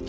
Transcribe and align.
Hello 0.00 0.08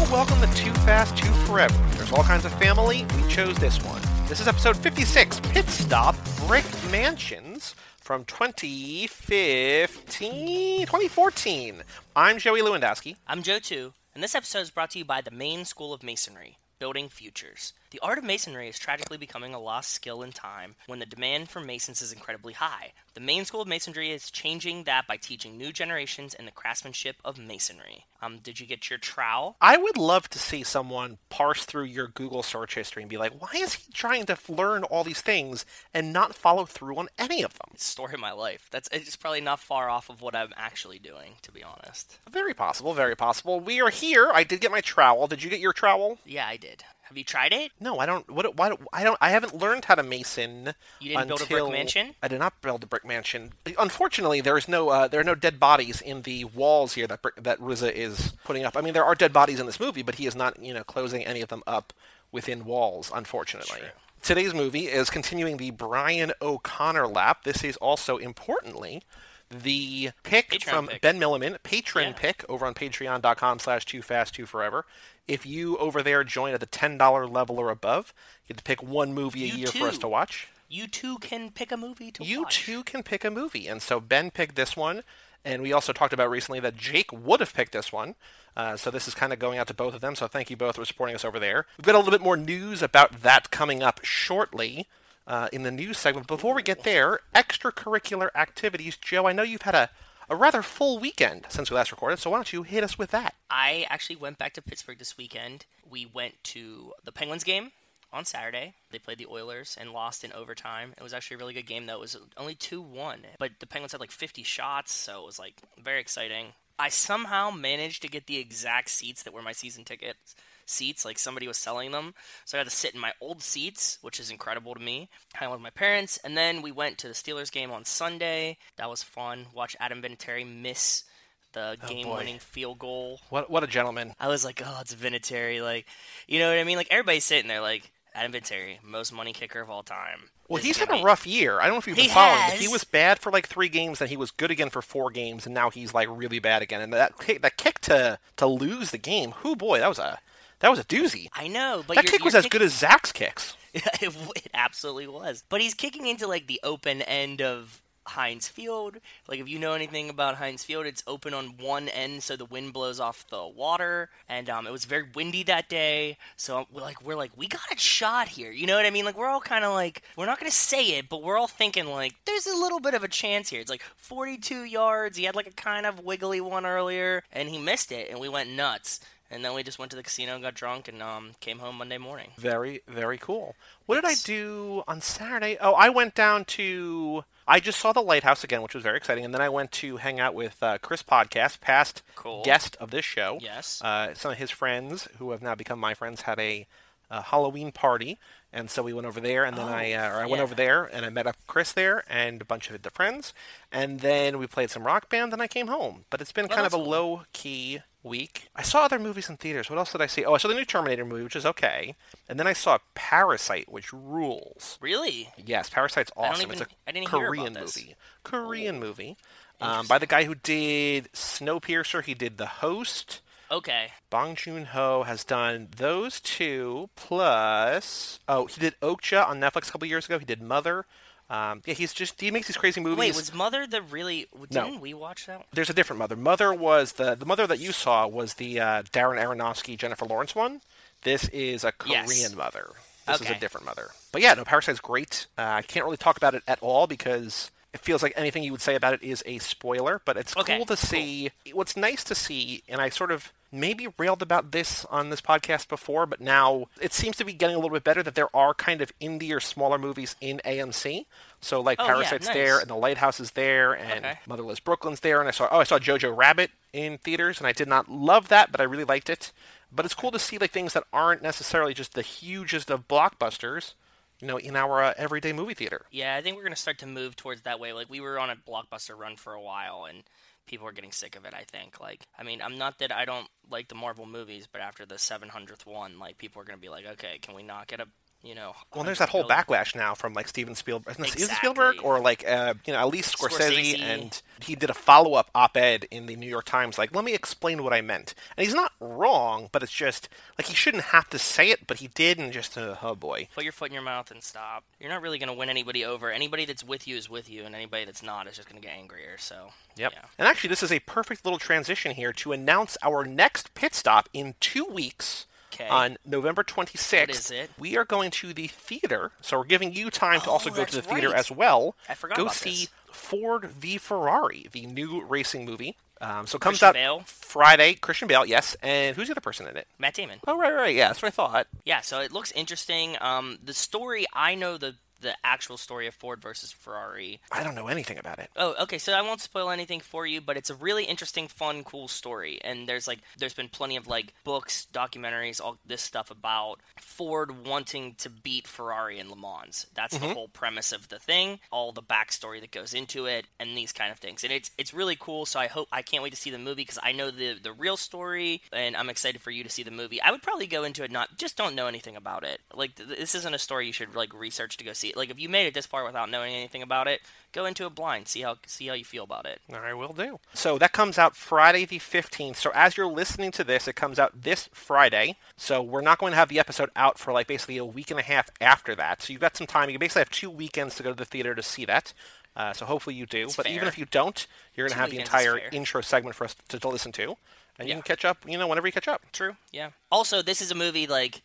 and 0.00 0.10
welcome 0.12 0.40
to 0.40 0.46
Too 0.54 0.72
Fast, 0.84 1.16
Too 1.16 1.32
Forever. 1.44 1.74
There's 1.96 2.12
all 2.12 2.22
kinds 2.22 2.44
of 2.44 2.52
family. 2.60 3.04
We 3.16 3.28
chose 3.28 3.56
this 3.56 3.82
one. 3.82 4.00
This 4.28 4.38
is 4.38 4.46
episode 4.46 4.76
56, 4.76 5.40
Pit 5.40 5.68
Stop 5.68 6.14
Brick 6.46 6.64
Mansions 6.92 7.74
from 7.98 8.24
2015, 8.26 10.86
2014. 10.86 11.82
I'm 12.14 12.38
Joey 12.38 12.60
Lewandowski. 12.60 13.16
I'm 13.26 13.42
Joe 13.42 13.58
too, 13.58 13.92
and 14.14 14.22
this 14.22 14.36
episode 14.36 14.60
is 14.60 14.70
brought 14.70 14.90
to 14.90 15.00
you 15.00 15.04
by 15.04 15.20
the 15.20 15.32
Maine 15.32 15.64
School 15.64 15.92
of 15.92 16.04
Masonry, 16.04 16.58
Building 16.78 17.08
Futures. 17.08 17.72
The 17.92 18.00
art 18.00 18.16
of 18.16 18.24
masonry 18.24 18.70
is 18.70 18.78
tragically 18.78 19.18
becoming 19.18 19.52
a 19.52 19.60
lost 19.60 19.90
skill 19.90 20.22
in 20.22 20.32
time 20.32 20.76
when 20.86 20.98
the 20.98 21.04
demand 21.04 21.50
for 21.50 21.60
masons 21.60 22.00
is 22.00 22.10
incredibly 22.10 22.54
high. 22.54 22.94
The 23.12 23.20
Maine 23.20 23.44
School 23.44 23.60
of 23.60 23.68
Masonry 23.68 24.10
is 24.10 24.30
changing 24.30 24.84
that 24.84 25.06
by 25.06 25.18
teaching 25.18 25.58
new 25.58 25.74
generations 25.74 26.32
in 26.32 26.46
the 26.46 26.52
craftsmanship 26.52 27.16
of 27.22 27.36
masonry. 27.36 28.06
Um, 28.22 28.38
did 28.38 28.60
you 28.60 28.66
get 28.66 28.88
your 28.88 28.98
trowel? 28.98 29.56
I 29.60 29.76
would 29.76 29.98
love 29.98 30.30
to 30.30 30.38
see 30.38 30.62
someone 30.62 31.18
parse 31.28 31.66
through 31.66 31.84
your 31.84 32.08
Google 32.08 32.42
search 32.42 32.76
history 32.76 33.02
and 33.02 33.10
be 33.10 33.18
like, 33.18 33.42
why 33.42 33.60
is 33.60 33.74
he 33.74 33.92
trying 33.92 34.24
to 34.24 34.38
learn 34.48 34.84
all 34.84 35.04
these 35.04 35.20
things 35.20 35.66
and 35.92 36.14
not 36.14 36.34
follow 36.34 36.64
through 36.64 36.96
on 36.96 37.10
any 37.18 37.42
of 37.42 37.52
them? 37.58 37.76
Story 37.76 38.14
of 38.14 38.20
my 38.20 38.32
life. 38.32 38.68
That's 38.70 38.88
it's 38.90 39.16
probably 39.16 39.42
not 39.42 39.60
far 39.60 39.90
off 39.90 40.08
of 40.08 40.22
what 40.22 40.34
I'm 40.34 40.54
actually 40.56 40.98
doing, 40.98 41.34
to 41.42 41.52
be 41.52 41.62
honest. 41.62 42.20
Very 42.30 42.54
possible, 42.54 42.94
very 42.94 43.16
possible. 43.16 43.60
We 43.60 43.82
are 43.82 43.90
here. 43.90 44.30
I 44.32 44.44
did 44.44 44.62
get 44.62 44.70
my 44.70 44.80
trowel. 44.80 45.26
Did 45.26 45.42
you 45.42 45.50
get 45.50 45.60
your 45.60 45.74
trowel? 45.74 46.18
Yeah, 46.24 46.46
I 46.46 46.56
did. 46.56 46.84
Have 47.12 47.18
you 47.18 47.24
tried 47.24 47.52
it? 47.52 47.72
No, 47.78 47.98
I 47.98 48.06
don't. 48.06 48.26
What? 48.30 48.56
Why? 48.56 48.72
I 48.90 49.04
don't. 49.04 49.18
I 49.20 49.28
haven't 49.28 49.54
learned 49.54 49.84
how 49.84 49.96
to 49.96 50.02
mason. 50.02 50.72
You 50.98 51.10
didn't 51.10 51.30
until, 51.30 51.36
build 51.36 51.42
a 51.42 51.46
brick 51.66 51.72
mansion. 51.72 52.14
I 52.22 52.28
did 52.28 52.38
not 52.38 52.58
build 52.62 52.82
a 52.82 52.86
brick 52.86 53.04
mansion. 53.04 53.52
Unfortunately, 53.78 54.40
there 54.40 54.56
is 54.56 54.66
no. 54.66 54.88
Uh, 54.88 55.08
there 55.08 55.20
are 55.20 55.24
no 55.24 55.34
dead 55.34 55.60
bodies 55.60 56.00
in 56.00 56.22
the 56.22 56.46
walls 56.46 56.94
here 56.94 57.06
that 57.06 57.20
that 57.36 57.60
RZA 57.60 57.92
is 57.92 58.32
putting 58.44 58.64
up. 58.64 58.78
I 58.78 58.80
mean, 58.80 58.94
there 58.94 59.04
are 59.04 59.14
dead 59.14 59.34
bodies 59.34 59.60
in 59.60 59.66
this 59.66 59.78
movie, 59.78 60.02
but 60.02 60.14
he 60.14 60.26
is 60.26 60.34
not, 60.34 60.58
you 60.64 60.72
know, 60.72 60.84
closing 60.84 61.22
any 61.26 61.42
of 61.42 61.50
them 61.50 61.62
up 61.66 61.92
within 62.32 62.64
walls. 62.64 63.12
Unfortunately. 63.14 63.80
True. 63.80 63.88
Today's 64.22 64.54
movie 64.54 64.86
is 64.86 65.10
continuing 65.10 65.58
the 65.58 65.70
Brian 65.70 66.32
O'Connor 66.40 67.08
lap. 67.08 67.44
This 67.44 67.62
is 67.62 67.76
also 67.76 68.16
importantly 68.16 69.02
the 69.50 70.10
pick 70.22 70.50
Patreon 70.50 70.62
from 70.64 70.86
pick. 70.86 71.02
Ben 71.02 71.20
Milliman, 71.20 71.62
patron 71.62 72.08
Yeah. 72.08 72.12
pick 72.16 72.44
over 72.48 72.64
on 72.64 72.72
patreon.com 72.72 73.58
slash 73.58 73.84
too 73.84 74.00
fast 74.00 74.34
too 74.34 74.46
forever. 74.46 74.86
If 75.28 75.46
you 75.46 75.76
over 75.78 76.02
there 76.02 76.24
join 76.24 76.52
at 76.54 76.60
the 76.60 76.66
$10 76.66 77.30
level 77.30 77.58
or 77.58 77.70
above, 77.70 78.12
you 78.44 78.54
get 78.54 78.58
to 78.58 78.64
pick 78.64 78.82
one 78.82 79.12
movie 79.14 79.44
a 79.44 79.46
You 79.46 79.54
year 79.54 79.66
for 79.68 79.88
us 79.88 79.98
to 79.98 80.08
watch. 80.08 80.48
You 80.68 80.86
too 80.86 81.18
can 81.18 81.50
pick 81.50 81.70
a 81.70 81.76
movie 81.76 82.10
to 82.12 82.24
You 82.24 82.42
watch. 82.42 82.64
too 82.64 82.82
can 82.82 83.02
pick 83.02 83.24
a 83.24 83.30
movie. 83.30 83.68
And 83.68 83.80
so 83.82 84.00
Ben 84.00 84.30
picked 84.30 84.56
this 84.56 84.76
one. 84.76 85.02
And 85.44 85.60
we 85.62 85.72
also 85.72 85.92
talked 85.92 86.12
about 86.12 86.30
recently 86.30 86.60
that 86.60 86.76
Jake 86.76 87.12
would 87.12 87.40
have 87.40 87.52
picked 87.52 87.72
this 87.72 87.92
one. 87.92 88.14
Uh, 88.56 88.76
so 88.76 88.90
this 88.90 89.08
is 89.08 89.14
kind 89.14 89.32
of 89.32 89.38
going 89.38 89.58
out 89.58 89.66
to 89.68 89.74
both 89.74 89.94
of 89.94 90.00
them. 90.00 90.14
So 90.14 90.26
thank 90.28 90.50
you 90.50 90.56
both 90.56 90.76
for 90.76 90.84
supporting 90.84 91.14
us 91.16 91.24
over 91.24 91.38
there. 91.38 91.66
We've 91.76 91.84
got 91.86 91.94
a 91.94 91.98
little 91.98 92.12
bit 92.12 92.20
more 92.20 92.36
news 92.36 92.80
about 92.82 93.22
that 93.22 93.50
coming 93.50 93.82
up 93.82 94.00
shortly 94.04 94.88
uh, 95.26 95.48
in 95.52 95.62
the 95.62 95.70
news 95.70 95.98
segment. 95.98 96.26
Before 96.26 96.54
we 96.54 96.62
get 96.62 96.84
there, 96.84 97.20
extracurricular 97.34 98.28
activities. 98.34 98.96
Joe, 98.96 99.26
I 99.26 99.32
know 99.32 99.42
you've 99.42 99.62
had 99.62 99.74
a, 99.74 99.90
a 100.28 100.36
rather 100.36 100.62
full 100.62 100.98
weekend 100.98 101.46
since 101.48 101.70
we 101.70 101.76
last 101.76 101.90
recorded. 101.90 102.18
So 102.18 102.30
why 102.30 102.38
don't 102.38 102.52
you 102.52 102.62
hit 102.62 102.84
us 102.84 102.98
with 102.98 103.10
that? 103.10 103.34
I 103.50 103.86
actually 103.88 104.16
went 104.16 104.38
back 104.38 104.54
to 104.54 104.62
Pittsburgh 104.62 104.98
this 104.98 105.16
weekend. 105.16 105.66
We 105.88 106.06
went 106.06 106.42
to 106.44 106.92
the 107.04 107.12
Penguins 107.12 107.44
game 107.44 107.72
on 108.12 108.24
Saturday. 108.24 108.74
They 108.90 108.98
played 108.98 109.18
the 109.18 109.26
Oilers 109.26 109.76
and 109.80 109.92
lost 109.92 110.24
in 110.24 110.32
overtime. 110.32 110.94
It 110.96 111.02
was 111.02 111.14
actually 111.14 111.36
a 111.36 111.38
really 111.38 111.54
good 111.54 111.66
game 111.66 111.86
though. 111.86 111.96
It 111.96 112.00
was 112.00 112.16
only 112.36 112.54
2-1, 112.54 113.18
but 113.38 113.52
the 113.60 113.66
Penguins 113.66 113.92
had 113.92 114.00
like 114.00 114.10
50 114.10 114.42
shots, 114.42 114.92
so 114.92 115.22
it 115.22 115.26
was 115.26 115.38
like 115.38 115.54
very 115.82 116.00
exciting. 116.00 116.48
I 116.78 116.88
somehow 116.88 117.50
managed 117.50 118.02
to 118.02 118.08
get 118.08 118.26
the 118.26 118.38
exact 118.38 118.90
seats 118.90 119.22
that 119.22 119.32
were 119.32 119.42
my 119.42 119.52
season 119.52 119.84
tickets 119.84 120.34
seats 120.72 121.04
like 121.04 121.18
somebody 121.18 121.46
was 121.46 121.56
selling 121.56 121.92
them 121.92 122.14
so 122.44 122.56
i 122.56 122.60
got 122.60 122.68
to 122.68 122.76
sit 122.76 122.94
in 122.94 123.00
my 123.00 123.12
old 123.20 123.42
seats 123.42 123.98
which 124.00 124.18
is 124.18 124.30
incredible 124.30 124.74
to 124.74 124.80
me 124.80 125.08
hang 125.34 125.48
out 125.48 125.52
with 125.52 125.60
my 125.60 125.70
parents 125.70 126.18
and 126.24 126.36
then 126.36 126.62
we 126.62 126.72
went 126.72 126.98
to 126.98 127.08
the 127.08 127.14
steelers 127.14 127.52
game 127.52 127.70
on 127.70 127.84
sunday 127.84 128.56
that 128.76 128.90
was 128.90 129.02
fun 129.02 129.46
watch 129.54 129.76
adam 129.78 130.02
vinatieri 130.02 130.46
miss 130.46 131.04
the 131.52 131.76
oh, 131.82 131.88
game-winning 131.88 132.38
field 132.38 132.78
goal 132.78 133.20
What, 133.28 133.50
what 133.50 133.62
a 133.62 133.66
gentleman. 133.66 134.14
I 134.18 134.28
was 134.28 134.42
like, 134.42 134.62
oh, 134.64 134.78
it's 134.80 134.94
Vinatieri. 134.94 135.62
Like, 135.62 135.86
you 136.26 136.38
know 136.38 136.48
what 136.48 136.58
I 136.58 136.64
mean? 136.64 136.78
Like, 136.78 136.88
everybody's 136.90 137.24
sitting 137.24 137.48
there 137.48 137.60
like, 137.60 137.90
Adam 138.14 138.32
Vinatieri, 138.32 138.82
most 138.82 139.12
money 139.12 139.32
kicker 139.32 139.60
of 139.60 139.70
all 139.70 139.82
time. 139.82 140.30
Well, 140.48 140.62
he's 140.62 140.76
had 140.76 140.90
a 140.90 141.02
rough 141.02 141.26
year. 141.26 141.60
I 141.60 141.64
don't 141.64 141.74
know 141.74 141.78
if 141.78 141.86
you've 141.86 141.96
been 141.96 142.06
He 142.06 142.10
following, 142.10 142.42
but 142.50 142.58
he 142.58 142.68
was 142.68 142.84
bad 142.84 143.18
for 143.18 143.32
like 143.32 143.46
three 143.46 143.70
games, 143.70 144.00
then 144.00 144.08
he 144.08 144.18
was 144.18 144.30
good 144.30 144.50
again 144.50 144.68
for 144.68 144.82
four 144.82 145.10
games, 145.10 145.46
and 145.46 145.54
now 145.54 145.70
he's 145.70 145.94
like 145.94 146.08
really 146.10 146.38
bad 146.38 146.60
again. 146.60 146.82
And 146.82 146.92
that 146.92 147.18
kick, 147.18 147.40
that 147.40 147.56
kick 147.56 147.78
to 147.82 148.18
to 148.36 148.46
lose 148.46 148.90
the 148.90 148.98
game, 148.98 149.30
who 149.38 149.56
boy, 149.56 149.78
that 149.78 149.88
was 149.88 149.98
a 149.98 150.18
that 150.62 150.70
was 150.70 150.78
a 150.78 150.84
doozy. 150.84 151.28
I 151.34 151.48
know, 151.48 151.84
but 151.86 151.96
that 151.96 152.04
you're, 152.04 152.12
kick 152.12 152.24
was 152.24 152.34
you're 152.34 152.38
as 152.38 152.46
good 152.46 152.62
as 152.62 152.72
Zach's 152.72 153.12
kicks. 153.12 153.56
it, 153.74 153.84
it 154.00 154.48
absolutely 154.54 155.08
was. 155.08 155.44
But 155.48 155.60
he's 155.60 155.74
kicking 155.74 156.06
into 156.06 156.26
like 156.26 156.46
the 156.46 156.60
open 156.62 157.02
end 157.02 157.42
of 157.42 157.82
Heinz 158.06 158.48
Field. 158.48 158.98
Like, 159.28 159.40
if 159.40 159.48
you 159.48 159.58
know 159.58 159.72
anything 159.72 160.10
about 160.10 160.36
Heinz 160.36 160.64
Field, 160.64 160.86
it's 160.86 161.02
open 161.06 161.34
on 161.34 161.56
one 161.58 161.88
end, 161.88 162.22
so 162.22 162.36
the 162.36 162.44
wind 162.44 162.72
blows 162.72 163.00
off 163.00 163.26
the 163.28 163.46
water. 163.46 164.10
And 164.28 164.48
um, 164.50 164.66
it 164.66 164.72
was 164.72 164.84
very 164.84 165.04
windy 165.14 165.42
that 165.44 165.68
day, 165.68 166.18
so 166.36 166.66
we're 166.72 166.82
like, 166.82 167.02
we're 167.02 167.16
like, 167.16 167.32
we 167.36 167.48
got 167.48 167.60
a 167.72 167.78
shot 167.78 168.28
here. 168.28 168.50
You 168.50 168.66
know 168.66 168.76
what 168.76 168.86
I 168.86 168.90
mean? 168.90 169.04
Like, 169.04 169.16
we're 169.16 169.28
all 169.28 169.40
kind 169.40 169.64
of 169.64 169.72
like, 169.72 170.02
we're 170.16 170.26
not 170.26 170.38
gonna 170.38 170.50
say 170.50 170.98
it, 170.98 171.08
but 171.08 171.22
we're 171.22 171.38
all 171.38 171.48
thinking 171.48 171.86
like, 171.86 172.14
there's 172.24 172.46
a 172.46 172.56
little 172.56 172.80
bit 172.80 172.94
of 172.94 173.04
a 173.04 173.08
chance 173.08 173.50
here. 173.50 173.60
It's 173.60 173.70
like 173.70 173.82
42 173.96 174.64
yards. 174.64 175.16
He 175.16 175.24
had 175.24 175.36
like 175.36 175.46
a 175.46 175.52
kind 175.52 175.86
of 175.86 176.00
wiggly 176.00 176.40
one 176.40 176.66
earlier, 176.66 177.22
and 177.32 177.48
he 177.48 177.58
missed 177.58 177.92
it, 177.92 178.10
and 178.10 178.18
we 178.20 178.28
went 178.28 178.50
nuts. 178.50 179.00
And 179.32 179.42
then 179.44 179.54
we 179.54 179.62
just 179.62 179.78
went 179.78 179.90
to 179.92 179.96
the 179.96 180.02
casino, 180.02 180.34
and 180.34 180.42
got 180.42 180.54
drunk, 180.54 180.88
and 180.88 181.02
um, 181.02 181.30
came 181.40 181.58
home 181.58 181.78
Monday 181.78 181.96
morning. 181.98 182.30
Very 182.36 182.82
very 182.86 183.16
cool. 183.16 183.56
What 183.86 183.94
did 183.96 184.04
I 184.04 184.14
do 184.22 184.84
on 184.86 185.00
Saturday? 185.00 185.56
Oh, 185.60 185.72
I 185.72 185.88
went 185.88 186.14
down 186.14 186.44
to. 186.44 187.24
I 187.48 187.58
just 187.58 187.80
saw 187.80 187.92
the 187.92 188.02
lighthouse 188.02 188.44
again, 188.44 188.62
which 188.62 188.74
was 188.74 188.84
very 188.84 188.96
exciting, 188.98 189.24
and 189.24 189.32
then 189.34 189.40
I 189.40 189.48
went 189.48 189.72
to 189.72 189.96
hang 189.96 190.20
out 190.20 190.34
with 190.34 190.62
uh, 190.62 190.78
Chris 190.78 191.02
Podcast, 191.02 191.60
past 191.60 192.02
Cool. 192.14 192.44
guest 192.44 192.76
of 192.78 192.90
this 192.90 193.04
show. 193.04 193.38
Yes. 193.40 193.80
Uh, 193.82 194.14
some 194.14 194.30
of 194.32 194.38
his 194.38 194.50
friends, 194.50 195.08
who 195.18 195.30
have 195.32 195.42
now 195.42 195.54
become 195.54 195.80
my 195.80 195.94
friends, 195.94 196.20
had 196.22 196.38
a, 196.38 196.66
uh 197.10 197.20
Halloween 197.22 197.72
party, 197.72 198.18
and 198.52 198.70
so 198.70 198.82
we 198.82 198.92
went 198.92 199.06
over 199.06 199.20
there, 199.20 199.44
and 199.44 199.56
then 199.56 199.66
Oh, 199.68 199.72
I, 199.72 199.92
uh, 199.92 200.08
or 200.10 200.22
I 200.22 200.26
went 200.26 200.40
over 200.42 200.54
there, 200.54 200.84
and 200.84 201.04
I 201.04 201.08
met 201.10 201.26
up 201.26 201.36
Chris 201.46 201.72
there, 201.72 202.04
and 202.08 202.40
a 202.40 202.44
bunch 202.44 202.70
of 202.70 202.80
the 202.80 202.90
friends, 202.90 203.32
and 203.72 204.00
then 204.00 204.38
we 204.38 204.46
played 204.46 204.70
some 204.70 204.86
rock 204.86 205.08
band, 205.08 205.32
and 205.32 205.42
I 205.42 205.48
came 205.48 205.66
home. 205.66 206.04
But 206.10 206.20
it's 206.20 206.32
been 206.32 206.46
Well, 206.48 206.56
kind 206.56 206.66
of 206.66 206.74
a 206.74 206.76
cool. 206.76 206.86
low 206.88 207.22
key 207.32 207.80
week. 208.02 208.48
I 208.56 208.62
saw 208.62 208.84
other 208.84 208.98
movies 208.98 209.28
in 209.28 209.36
theaters. 209.36 209.70
What 209.70 209.78
else 209.78 209.92
did 209.92 210.00
I 210.00 210.06
see? 210.06 210.24
Oh, 210.24 210.34
I 210.34 210.38
saw 210.38 210.48
the 210.48 210.54
new 210.54 210.64
Terminator 210.64 211.04
movie, 211.04 211.22
which 211.24 211.36
is 211.36 211.46
okay, 211.46 211.94
and 212.28 212.38
then 212.38 212.46
I 212.46 212.52
saw 212.52 212.78
Parasite, 212.94 213.70
which 213.70 213.92
rules. 213.92 214.78
Really? 214.80 215.28
Yes, 215.36 215.70
Parasite's 215.70 216.10
awesome. 216.16 216.40
I 216.40 216.42
even- 216.42 216.62
it's 216.62 216.70
a 216.72 216.74
I 216.86 216.92
didn't 216.92 217.08
hear 217.08 217.18
about 217.18 217.26
Korean 217.28 217.52
this. 217.52 217.76
movie. 217.76 217.94
Korean 218.24 218.78
movie. 218.80 219.16
Um, 219.60 219.86
by 219.86 219.98
the 219.98 220.06
guy 220.06 220.24
who 220.24 220.34
did 220.34 221.12
Snowpiercer, 221.12 222.02
he 222.04 222.14
did 222.14 222.36
The 222.36 222.46
Host. 222.46 223.20
Okay. 223.50 223.92
Bong 224.10 224.34
Joon 224.34 224.64
Ho 224.66 225.04
has 225.04 225.22
done 225.24 225.68
those 225.76 226.20
two 226.20 226.88
plus. 226.96 228.18
Oh, 228.26 228.46
he 228.46 228.60
did 228.60 228.74
Okja 228.80 229.28
on 229.28 229.38
Netflix 229.40 229.68
a 229.68 229.72
couple 229.72 229.86
years 229.86 230.06
ago. 230.06 230.18
He 230.18 230.24
did 230.24 230.40
Mother. 230.42 230.86
Um, 231.30 231.62
yeah, 231.64 231.74
he's 231.74 231.92
just 231.94 232.20
he 232.20 232.30
makes 232.30 232.46
these 232.48 232.56
crazy 232.56 232.80
movies. 232.80 232.98
Wait, 232.98 233.14
was 233.16 233.32
Mother 233.32 233.66
the 233.66 233.80
really? 233.82 234.26
Didn't 234.50 234.80
we 234.80 234.92
watch 234.94 235.26
that? 235.26 235.46
There's 235.52 235.70
a 235.70 235.74
different 235.74 235.98
Mother. 235.98 236.16
Mother 236.16 236.52
was 236.52 236.92
the 236.92 237.14
the 237.14 237.24
Mother 237.26 237.46
that 237.46 237.58
you 237.58 237.72
saw 237.72 238.06
was 238.06 238.34
the 238.34 238.60
uh, 238.60 238.82
Darren 238.82 239.22
Aronofsky 239.22 239.76
Jennifer 239.78 240.04
Lawrence 240.04 240.34
one. 240.34 240.60
This 241.02 241.28
is 241.30 241.64
a 241.64 241.72
Korean 241.72 242.04
Yes. 242.06 242.34
Mother. 242.34 242.70
This 243.08 243.20
is 243.22 243.30
a 243.30 243.34
different 243.38 243.66
Mother. 243.66 243.90
But 244.12 244.22
yeah, 244.22 244.34
no, 244.34 244.44
Parasite's 244.44 244.78
great. 244.78 245.26
Uh, 245.36 245.42
I 245.42 245.62
can't 245.62 245.84
really 245.84 245.96
talk 245.96 246.16
about 246.16 246.34
it 246.34 246.42
at 246.46 246.58
all 246.60 246.86
because 246.86 247.50
it 247.74 247.80
feels 247.80 248.02
like 248.02 248.12
anything 248.14 248.44
you 248.44 248.52
would 248.52 248.60
say 248.60 248.76
about 248.76 248.94
it 248.94 249.02
is 249.02 249.22
a 249.26 249.38
spoiler. 249.38 250.00
But 250.04 250.16
it's 250.16 250.36
Okay, 250.36 250.58
cool 250.58 250.66
to 250.66 250.76
see. 250.76 251.30
What's 251.52 251.76
nice 251.76 252.04
to 252.04 252.14
see, 252.14 252.62
and 252.68 252.80
I 252.80 252.90
sort 252.90 253.10
of 253.10 253.32
maybe 253.52 253.86
railed 253.98 254.22
about 254.22 254.50
this 254.50 254.84
on 254.86 255.10
this 255.10 255.20
podcast 255.20 255.68
before, 255.68 256.06
but 256.06 256.20
now 256.20 256.66
it 256.80 256.92
seems 256.92 257.16
to 257.18 257.24
be 257.24 257.32
getting 257.34 257.54
a 257.54 257.58
little 257.58 257.74
bit 257.76 257.84
better 257.84 258.02
that 258.02 258.14
there 258.14 258.34
are 258.34 258.54
kind 258.54 258.80
of 258.80 258.90
indie 258.98 259.30
or 259.34 259.40
smaller 259.40 259.76
movies 259.78 260.16
in 260.20 260.40
AMC. 260.44 261.04
So 261.40 261.60
like 261.60 261.78
Oh, 261.80 261.84
yeah, 261.86 261.92
Parasite's 261.92 262.26
nice. 262.26 262.34
there, 262.34 262.58
and 262.60 262.68
The 262.70 262.74
Lighthouse 262.76 263.20
is 263.20 263.32
there, 263.32 263.72
and 263.74 264.04
Okay. 264.06 264.18
Motherless 264.26 264.58
Brooklyn's 264.60 265.00
there, 265.00 265.20
and 265.20 265.28
I 265.28 265.32
saw 265.32 265.48
oh 265.52 265.58
I 265.60 265.64
saw 265.64 265.78
Jojo 265.78 266.16
Rabbit 266.16 266.50
in 266.72 266.98
theaters, 266.98 267.38
and 267.38 267.46
I 267.46 267.52
did 267.52 267.68
not 267.68 267.88
love 267.90 268.28
that, 268.28 268.50
but 268.50 268.60
I 268.60 268.64
really 268.64 268.84
liked 268.84 269.10
it. 269.10 269.30
But 269.70 269.84
it's 269.84 269.94
cool 269.94 270.10
to 270.12 270.18
see 270.18 270.38
like 270.38 270.50
things 270.50 270.72
that 270.72 270.84
aren't 270.92 271.22
necessarily 271.22 271.74
just 271.74 271.94
the 271.94 272.02
hugest 272.02 272.70
of 272.70 272.88
blockbusters, 272.88 273.74
you 274.20 274.26
know, 274.28 274.36
in 274.38 274.54
our 274.56 274.82
uh, 274.82 274.94
everyday 274.96 275.32
movie 275.32 275.54
theater. 275.54 275.86
Yeah, 275.90 276.14
I 276.16 276.22
think 276.22 276.36
we're 276.36 276.42
gonna 276.44 276.56
start 276.56 276.78
to 276.78 276.86
move 276.86 277.16
towards 277.16 277.42
that 277.42 277.60
way. 277.60 277.72
Like 277.72 277.90
we 277.90 278.00
were 278.00 278.18
on 278.18 278.30
a 278.30 278.36
blockbuster 278.36 278.96
run 278.96 279.16
for 279.16 279.34
a 279.34 279.40
while, 279.40 279.84
and 279.88 280.04
people 280.46 280.66
are 280.66 280.72
getting 280.72 280.92
sick 280.92 281.16
of 281.16 281.24
it. 281.24 281.34
I 281.34 281.44
think. 281.44 281.80
Like, 281.80 282.06
I 282.18 282.22
mean, 282.22 282.42
I'm 282.42 282.56
not 282.56 282.78
that 282.78 282.92
I 282.92 283.04
don't 283.04 283.28
like 283.50 283.68
the 283.68 283.74
Marvel 283.74 284.06
movies, 284.06 284.48
but 284.50 284.60
after 284.60 284.86
the 284.86 284.96
700th 284.96 285.66
one, 285.66 285.98
like 285.98 286.18
people 286.18 286.40
are 286.40 286.44
gonna 286.44 286.58
be 286.58 286.68
like, 286.68 286.86
okay, 286.86 287.18
can 287.20 287.34
we 287.34 287.42
not 287.42 287.66
get 287.66 287.80
a 287.80 287.86
you 288.22 288.34
know. 288.34 288.54
Well, 288.74 288.84
there's 288.84 288.98
that 288.98 289.08
whole 289.08 289.22
100 289.22 289.46
billion- 289.46 289.64
backlash 289.64 289.74
now 289.74 289.94
from 289.94 290.14
like 290.14 290.28
Steven 290.28 290.54
Spielberg, 290.54 290.96
Exactly. 290.98 291.24
Spielberg 291.36 291.76
or 291.82 292.00
like 292.00 292.24
uh, 292.28 292.54
you 292.64 292.72
know 292.72 292.78
at 292.78 292.88
least 292.88 293.16
Scorsese, 293.18 293.74
Scorsese. 293.74 293.80
and 293.80 294.22
he 294.40 294.54
did 294.54 294.70
a 294.70 294.74
follow 294.74 295.14
up 295.14 295.30
op 295.34 295.56
ed 295.56 295.86
in 295.90 296.06
the 296.06 296.16
New 296.16 296.28
York 296.28 296.44
Times, 296.44 296.78
like 296.78 296.94
let 296.94 297.04
me 297.04 297.14
explain 297.14 297.62
what 297.64 297.72
I 297.72 297.80
meant, 297.80 298.14
and 298.36 298.44
he's 298.46 298.54
not 298.54 298.72
wrong, 298.80 299.48
but 299.52 299.62
it's 299.62 299.72
just 299.72 300.08
like 300.38 300.46
he 300.46 300.54
shouldn't 300.54 300.84
have 300.84 301.08
to 301.10 301.18
say 301.18 301.50
it, 301.50 301.66
but 301.66 301.78
he 301.78 301.88
did, 301.88 302.18
and 302.18 302.32
just 302.32 302.56
uh, 302.56 302.76
oh 302.82 302.94
boy. 302.94 303.28
Put 303.34 303.44
your 303.44 303.52
foot 303.52 303.68
in 303.68 303.74
your 303.74 303.82
mouth 303.82 304.10
and 304.10 304.22
stop. 304.22 304.64
You're 304.80 304.90
not 304.90 305.02
really 305.02 305.18
going 305.18 305.28
to 305.28 305.34
win 305.34 305.48
anybody 305.50 305.84
over. 305.84 306.10
Anybody 306.10 306.44
that's 306.44 306.64
with 306.64 306.86
you 306.88 306.96
is 306.96 307.08
with 307.10 307.28
you, 307.30 307.44
and 307.44 307.54
anybody 307.54 307.84
that's 307.84 308.02
not 308.02 308.26
is 308.26 308.36
just 308.36 308.48
going 308.48 308.60
to 308.60 308.66
get 308.66 308.76
angrier. 308.76 309.16
So, 309.18 309.50
Yep. 309.76 309.92
yeah. 309.94 310.04
And 310.18 310.26
actually, 310.28 310.48
this 310.48 310.62
is 310.62 310.72
a 310.72 310.80
perfect 310.80 311.24
little 311.24 311.38
transition 311.38 311.92
here 311.94 312.12
to 312.14 312.32
announce 312.32 312.76
our 312.82 313.04
next 313.04 313.54
pit 313.54 313.74
stop 313.74 314.08
in 314.12 314.34
two 314.40 314.64
weeks. 314.64 315.26
'Kay. 315.52 315.68
On 315.68 315.96
November 316.04 316.42
26th, 316.42 317.08
What 317.08 317.10
is 317.10 317.30
it? 317.30 317.50
we 317.58 317.76
are 317.76 317.84
going 317.84 318.10
to 318.10 318.34
the 318.34 318.48
theater. 318.48 319.12
So 319.20 319.38
we're 319.38 319.44
giving 319.44 319.72
you 319.72 319.90
time 319.90 320.20
to 320.22 320.28
Oh, 320.28 320.32
also 320.32 320.50
go 320.50 320.64
to 320.64 320.74
the 320.76 320.82
theater 320.82 321.10
right. 321.10 321.18
as 321.18 321.30
well. 321.30 321.76
I 321.88 321.94
forgot 321.94 322.16
Go 322.16 322.28
see 322.28 322.50
this. 322.66 322.68
Ford 322.90 323.44
v 323.44 323.78
Ferrari, 323.78 324.46
the 324.52 324.66
new 324.66 325.02
racing 325.04 325.44
movie. 325.44 325.76
Um, 326.00 326.26
so 326.26 326.36
it 326.36 326.40
comes 326.40 326.58
Christian 326.58 326.68
out 326.68 326.74
Bale? 326.74 327.02
Friday. 327.06 327.74
Christian 327.74 328.08
Bale, 328.08 328.26
yes. 328.26 328.56
And 328.60 328.96
who's 328.96 329.06
the 329.06 329.12
other 329.12 329.20
person 329.20 329.46
in 329.46 329.56
it? 329.56 329.68
Matt 329.78 329.94
Damon. 329.94 330.18
Oh, 330.26 330.36
right, 330.36 330.52
right. 330.52 330.74
Yeah, 330.74 330.88
that's 330.88 331.00
what 331.00 331.08
I 331.08 331.10
thought. 331.12 331.46
Yeah, 331.64 331.80
so 331.80 332.00
it 332.00 332.10
looks 332.12 332.32
interesting. 332.32 332.96
Um, 333.00 333.38
the 333.44 333.54
story, 333.54 334.06
I 334.12 334.34
know 334.34 334.58
the 334.58 334.74
the 335.02 335.14
actual 335.24 335.56
story 335.56 335.86
of 335.86 335.94
Ford 335.94 336.22
versus 336.22 336.52
Ferrari. 336.52 337.20
I 337.30 337.42
don't 337.42 337.54
know 337.54 337.68
anything 337.68 337.98
about 337.98 338.18
it. 338.18 338.30
Oh, 338.36 338.54
okay. 338.62 338.78
So 338.78 338.92
I 338.92 339.02
won't 339.02 339.20
spoil 339.20 339.50
anything 339.50 339.80
for 339.80 340.06
you, 340.06 340.20
but 340.20 340.36
it's 340.36 340.50
a 340.50 340.54
really 340.54 340.84
interesting, 340.84 341.28
fun, 341.28 341.64
cool 341.64 341.88
story. 341.88 342.40
And 342.42 342.68
there's 342.68 342.88
like, 342.88 343.00
there's 343.18 343.34
been 343.34 343.48
plenty 343.48 343.76
of 343.76 343.86
like 343.86 344.14
books, 344.24 344.66
documentaries, 344.72 345.40
all 345.40 345.58
this 345.66 345.82
stuff 345.82 346.10
about 346.10 346.60
Ford 346.80 347.46
wanting 347.46 347.94
to 347.98 348.08
beat 348.08 348.46
Ferrari 348.46 348.98
in 348.98 349.10
Le 349.10 349.16
Mans. 349.16 349.66
That's 349.74 349.96
the 349.96 350.06
mm-hmm. 350.06 350.14
whole 350.14 350.28
premise 350.28 350.72
of 350.72 350.88
the 350.88 350.98
thing. 350.98 351.40
All 351.50 351.72
the 351.72 351.82
backstory 351.82 352.40
that 352.40 352.50
goes 352.50 352.74
into 352.74 353.06
it, 353.06 353.26
and 353.38 353.56
these 353.56 353.72
kind 353.72 353.90
of 353.90 353.98
things. 353.98 354.24
And 354.24 354.32
it's 354.32 354.50
it's 354.58 354.72
really 354.72 354.96
cool. 354.98 355.26
So 355.26 355.40
I 355.40 355.46
hope 355.46 355.68
I 355.72 355.82
can't 355.82 356.02
wait 356.02 356.10
to 356.10 356.16
see 356.16 356.30
the 356.30 356.38
movie 356.38 356.62
because 356.62 356.78
I 356.82 356.92
know 356.92 357.10
the 357.10 357.34
the 357.34 357.52
real 357.52 357.76
story, 357.76 358.42
and 358.52 358.76
I'm 358.76 358.90
excited 358.90 359.20
for 359.20 359.30
you 359.30 359.42
to 359.44 359.50
see 359.50 359.62
the 359.62 359.70
movie. 359.70 360.00
I 360.00 360.10
would 360.10 360.22
probably 360.22 360.46
go 360.46 360.64
into 360.64 360.84
it 360.84 360.90
not 360.90 361.18
just 361.18 361.36
don't 361.36 361.54
know 361.54 361.66
anything 361.66 361.96
about 361.96 362.24
it. 362.24 362.40
Like 362.54 362.74
th- 362.76 362.88
this 362.88 363.14
isn't 363.14 363.34
a 363.34 363.38
story 363.38 363.66
you 363.66 363.72
should 363.72 363.94
like 363.94 364.12
research 364.14 364.56
to 364.58 364.64
go 364.64 364.72
see 364.72 364.91
it. 364.92 364.96
Like 364.96 365.10
if 365.10 365.18
you 365.18 365.28
made 365.28 365.46
it 365.46 365.54
this 365.54 365.66
far 365.66 365.84
without 365.84 366.10
knowing 366.10 366.32
anything 366.34 366.62
about 366.62 366.88
it, 366.88 367.00
go 367.32 367.44
into 367.44 367.66
it 367.66 367.74
blind. 367.74 368.08
See 368.08 368.22
how 368.22 368.36
see 368.46 368.66
how 368.66 368.74
you 368.74 368.84
feel 368.84 369.04
about 369.04 369.26
it. 369.26 369.40
I 369.52 369.74
will 369.74 369.92
do. 369.92 370.20
So 370.34 370.58
that 370.58 370.72
comes 370.72 370.98
out 370.98 371.16
Friday 371.16 371.64
the 371.64 371.78
15th. 371.78 372.36
So 372.36 372.50
as 372.54 372.76
you're 372.76 372.86
listening 372.86 373.30
to 373.32 373.44
this, 373.44 373.66
it 373.66 373.74
comes 373.74 373.98
out 373.98 374.22
this 374.22 374.48
Friday. 374.52 375.16
So 375.36 375.62
we're 375.62 375.80
not 375.80 375.98
going 375.98 376.12
to 376.12 376.16
have 376.16 376.28
the 376.28 376.38
episode 376.38 376.70
out 376.76 376.98
for 376.98 377.12
like 377.12 377.26
basically 377.26 377.58
a 377.58 377.64
week 377.64 377.90
and 377.90 378.00
a 378.00 378.04
half 378.04 378.30
after 378.40 378.74
that. 378.76 379.02
So 379.02 379.12
you've 379.12 379.20
got 379.22 379.36
some 379.36 379.46
time. 379.46 379.70
You 379.70 379.78
basically 379.78 380.00
have 380.00 380.10
two 380.10 380.30
weekends 380.30 380.76
to 380.76 380.82
go 380.82 380.90
to 380.90 380.96
the 380.96 381.04
theater 381.04 381.34
to 381.34 381.42
see 381.42 381.64
that. 381.64 381.92
Uh, 382.34 382.52
so 382.52 382.64
hopefully 382.64 382.96
you 382.96 383.04
do. 383.06 383.28
but 383.36 383.46
even 383.46 383.68
if 383.68 383.76
you 383.76 383.84
don't, 383.84 384.26
you're 384.54 384.66
going 384.66 384.74
to 384.74 384.80
have 384.80 384.90
the 384.90 384.98
entire 384.98 385.38
intro 385.52 385.82
segment 385.82 386.16
for 386.16 386.24
us 386.24 386.34
to, 386.48 386.58
to 386.58 386.68
listen 386.68 386.92
to. 386.92 387.16
And 387.58 387.68
you 387.68 387.74
can 387.74 387.82
catch 387.82 388.04
up, 388.04 388.18
you 388.26 388.38
know, 388.38 388.48
whenever 388.48 388.66
you 388.66 388.72
catch 388.72 388.88
up. 388.88 389.02
True. 389.12 389.36
Yeah. 389.52 389.70
Also, 389.90 390.22
this 390.22 390.40
is 390.40 390.50
a 390.50 390.54
movie 390.54 390.86
like 390.86 391.22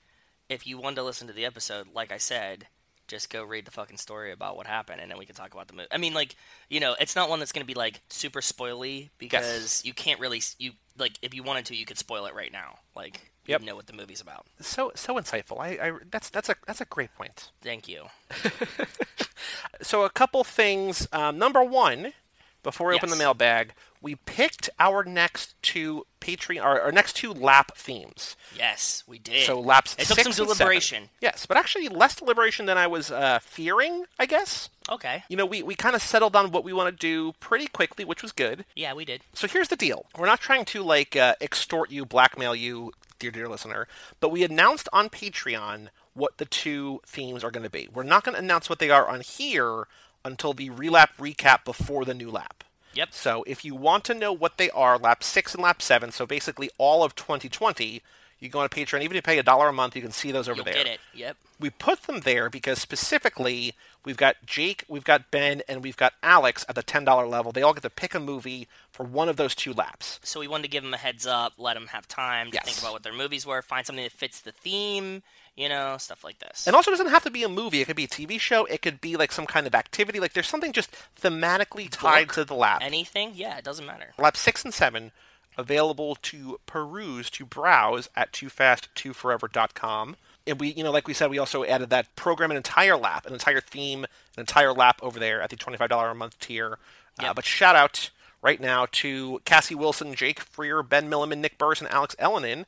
if 0.49 0.67
you 0.67 0.77
wanted 0.77 0.97
to 0.97 1.03
listen 1.03 1.27
to 1.27 1.33
the 1.33 1.45
episode, 1.45 1.87
like 1.93 2.11
I 2.11 2.17
said, 2.17 2.67
just 3.07 3.29
go 3.29 3.43
read 3.43 3.65
the 3.65 3.71
fucking 3.71 3.97
story 3.97 4.31
about 4.31 4.57
what 4.57 4.67
happened, 4.67 5.01
and 5.01 5.09
then 5.09 5.17
we 5.17 5.25
can 5.25 5.35
talk 5.35 5.53
about 5.53 5.67
the 5.67 5.73
movie. 5.73 5.87
I 5.91 5.97
mean, 5.97 6.13
like 6.13 6.35
you 6.69 6.79
know, 6.79 6.95
it's 6.99 7.15
not 7.15 7.29
one 7.29 7.39
that's 7.39 7.51
going 7.51 7.65
to 7.65 7.67
be 7.67 7.73
like 7.77 8.01
super 8.09 8.41
spoily 8.41 9.09
because 9.17 9.81
you 9.85 9.93
can't 9.93 10.19
really 10.19 10.41
you 10.59 10.71
like 10.97 11.17
if 11.21 11.33
you 11.33 11.43
wanted 11.43 11.65
to, 11.65 11.75
you 11.75 11.85
could 11.85 11.97
spoil 11.97 12.25
it 12.25 12.35
right 12.35 12.51
now. 12.51 12.79
Like 12.95 13.31
Yep. 13.47 13.61
you 13.61 13.67
know 13.67 13.75
what 13.77 13.87
the 13.87 13.93
movie's 13.93 14.19
about. 14.19 14.45
So 14.59 14.91
so 14.95 15.15
insightful. 15.15 15.59
I, 15.59 15.87
I 15.87 15.91
that's 16.11 16.29
that's 16.29 16.49
a 16.49 16.55
that's 16.65 16.81
a 16.81 16.85
great 16.85 17.13
point. 17.15 17.51
Thank 17.61 17.87
you. 17.87 18.05
So 19.81 20.03
a 20.03 20.09
couple 20.09 20.43
things. 20.43 21.07
Um, 21.13 21.37
number 21.37 21.63
one, 21.63 22.13
before 22.63 22.87
we 22.87 22.95
open 22.95 23.09
the 23.09 23.15
Yes. 23.15 23.19
mailbag, 23.19 23.73
we 24.07 24.15
picked 24.15 24.69
our 24.79 25.03
next 25.03 25.61
two 25.61 26.05
Patreon, 26.21 26.63
our, 26.63 26.79
our 26.79 26.93
next 26.93 27.17
two 27.17 27.33
lap 27.33 27.75
themes. 27.75 28.37
Yes, 28.57 29.03
we 29.05 29.19
did. 29.19 29.45
So 29.45 29.59
laps 29.59 29.95
It 29.99 30.07
took 30.07 30.17
some 30.19 30.27
and 30.27 30.33
seven. 30.33 30.45
deliberation. 30.45 31.09
Yes, 31.19 31.45
but 31.45 31.57
actually 31.57 31.89
less 31.89 32.15
deliberation 32.15 32.67
than 32.67 32.77
I 32.77 32.87
was 32.87 33.11
uh, 33.11 33.39
fearing. 33.41 34.05
I 34.17 34.25
guess. 34.25 34.69
Okay. 34.89 35.25
You 35.27 35.35
know, 35.35 35.45
we, 35.45 35.61
we 35.61 35.75
kind 35.75 35.93
of 35.93 36.01
settled 36.01 36.37
on 36.37 36.51
what 36.51 36.63
we 36.63 36.71
want 36.71 36.89
to 36.89 36.97
do 36.97 37.33
pretty 37.41 37.67
quickly, 37.67 38.05
which 38.05 38.21
was 38.23 38.31
good. 38.31 38.63
Yeah, 38.77 38.93
we 38.93 39.03
did. 39.03 39.23
So 39.33 39.45
here's 39.45 39.67
the 39.67 39.75
deal: 39.75 40.05
we're 40.17 40.25
not 40.25 40.39
trying 40.39 40.63
to 40.63 40.83
like 40.83 41.17
uh, 41.17 41.35
extort 41.41 41.91
you, 41.91 42.05
blackmail 42.05 42.55
you, 42.55 42.93
dear 43.19 43.31
dear 43.31 43.49
listener, 43.49 43.89
but 44.21 44.29
we 44.31 44.45
announced 44.45 44.87
on 44.93 45.09
Patreon 45.09 45.89
what 46.13 46.37
the 46.37 46.45
two 46.45 47.01
themes 47.05 47.43
are 47.43 47.51
going 47.51 47.65
to 47.65 47.69
be. 47.69 47.89
We're 47.93 48.03
not 48.03 48.23
going 48.23 48.35
to 48.35 48.41
announce 48.41 48.69
what 48.69 48.79
they 48.79 48.89
are 48.89 49.09
on 49.09 49.19
here 49.19 49.85
until 50.23 50.53
the 50.53 50.69
relap 50.69 51.09
recap 51.19 51.65
before 51.65 52.05
the 52.05 52.13
new 52.13 52.31
lap. 52.31 52.63
Yep. 52.93 53.13
So 53.13 53.43
if 53.47 53.63
you 53.63 53.75
want 53.75 54.03
to 54.05 54.13
know 54.13 54.33
what 54.33 54.57
they 54.57 54.69
are, 54.71 54.97
lap 54.97 55.23
six 55.23 55.53
and 55.53 55.63
lap 55.63 55.81
seven, 55.81 56.11
so 56.11 56.25
basically 56.25 56.69
all 56.77 57.03
of 57.03 57.15
2020, 57.15 58.01
you 58.39 58.49
go 58.49 58.59
on 58.59 58.69
Patreon. 58.69 59.01
Even 59.01 59.11
if 59.11 59.15
you 59.15 59.21
pay 59.23 59.39
a 59.39 59.43
dollar 59.43 59.67
a 59.69 59.73
month, 59.73 59.95
you 59.95 60.01
can 60.01 60.11
see 60.11 60.31
those 60.31 60.47
over 60.47 60.57
You'll 60.57 60.65
there 60.65 60.73
get 60.75 60.87
it. 60.87 60.99
Yep. 61.13 61.37
we 61.59 61.69
put 61.71 62.03
them 62.03 62.19
there 62.21 62.49
because 62.49 62.79
specifically 62.79 63.73
we've 64.05 64.17
got 64.17 64.35
Jake, 64.45 64.83
we've 64.87 65.03
got 65.03 65.31
Ben, 65.31 65.61
and 65.67 65.81
we've 65.83 65.97
got 65.97 66.13
Alex 66.21 66.65
at 66.69 66.75
the 66.75 66.83
ten 66.83 67.03
dollar 67.05 67.25
level. 67.27 67.51
They 67.51 67.61
all 67.63 67.73
get 67.73 67.83
to 67.83 67.89
pick 67.89 68.13
a 68.13 68.19
movie 68.19 68.67
for 68.91 69.03
one 69.05 69.27
of 69.29 69.37
those 69.37 69.55
two 69.55 69.73
laps. 69.73 70.19
So 70.23 70.39
we 70.39 70.47
wanted 70.47 70.63
to 70.63 70.69
give 70.69 70.83
them 70.83 70.93
a 70.93 70.97
heads 70.97 71.25
up, 71.25 71.53
let 71.57 71.73
them 71.75 71.87
have 71.87 72.07
time 72.07 72.51
to 72.51 72.55
Yes. 72.55 72.65
think 72.65 72.77
about 72.79 72.93
what 72.93 73.03
their 73.03 73.13
movies 73.13 73.45
were, 73.45 73.61
find 73.61 73.85
something 73.85 74.03
that 74.03 74.11
fits 74.11 74.41
the 74.41 74.51
theme, 74.51 75.23
you 75.55 75.67
know, 75.69 75.97
stuff 75.97 76.23
like 76.23 76.37
this. 76.39 76.67
And 76.67 76.75
also, 76.75 76.91
it 76.91 76.93
doesn't 76.93 77.11
have 77.11 77.23
to 77.23 77.31
be 77.31 77.43
a 77.43 77.49
movie. 77.49 77.81
It 77.81 77.85
could 77.85 77.95
be 77.95 78.03
a 78.05 78.07
TV 78.07 78.39
show. 78.39 78.65
It 78.65 78.81
could 78.83 79.01
be 79.01 79.15
like 79.17 79.31
some 79.31 79.45
kind 79.47 79.65
of 79.65 79.73
activity. 79.73 80.19
Like 80.19 80.33
there's 80.33 80.47
something 80.47 80.71
just 80.73 80.95
thematically 81.19 81.87
tied 81.89 82.27
Book, 82.27 82.35
to 82.35 82.45
the 82.45 82.53
lap. 82.55 82.79
Anything? 82.83 83.31
Yeah, 83.35 83.57
it 83.57 83.63
doesn't 83.63 83.85
matter. 83.85 84.13
Lap 84.19 84.37
six 84.37 84.63
and 84.63 84.73
seven 84.73 85.11
available 85.57 86.15
to 86.15 86.59
peruse 86.65 87.29
to 87.31 87.45
browse 87.45 88.09
at 88.15 88.31
toofast2forever.com. 88.31 90.15
And 90.45 90.59
we, 90.59 90.69
you 90.69 90.83
know, 90.83 90.91
like 90.91 91.07
we 91.07 91.13
said, 91.13 91.29
we 91.29 91.39
also 91.39 91.65
added 91.65 91.89
that 91.89 92.15
program 92.15 92.51
an 92.51 92.57
entire 92.57 92.95
lap, 92.95 93.25
an 93.25 93.33
entire 93.33 93.59
theme, 93.59 94.03
an 94.03 94.41
entire 94.41 94.71
lap 94.71 94.99
over 95.01 95.19
there 95.19 95.41
at 95.41 95.49
the 95.49 95.57
$25 95.57 96.11
a 96.11 96.15
month 96.15 96.39
tier. 96.39 96.77
Uh, 97.19 97.33
but 97.33 97.43
shout 97.43 97.75
out 97.75 98.11
right 98.41 98.61
now 98.61 98.87
to 98.91 99.41
Cassie 99.43 99.75
Wilson, 99.75 100.13
Jake 100.13 100.39
Freer, 100.39 100.83
Ben 100.83 101.09
Milliman, 101.09 101.39
Nick 101.39 101.57
Burrs, 101.57 101.81
and 101.81 101.91
Alex 101.91 102.15
Ellenin 102.19 102.65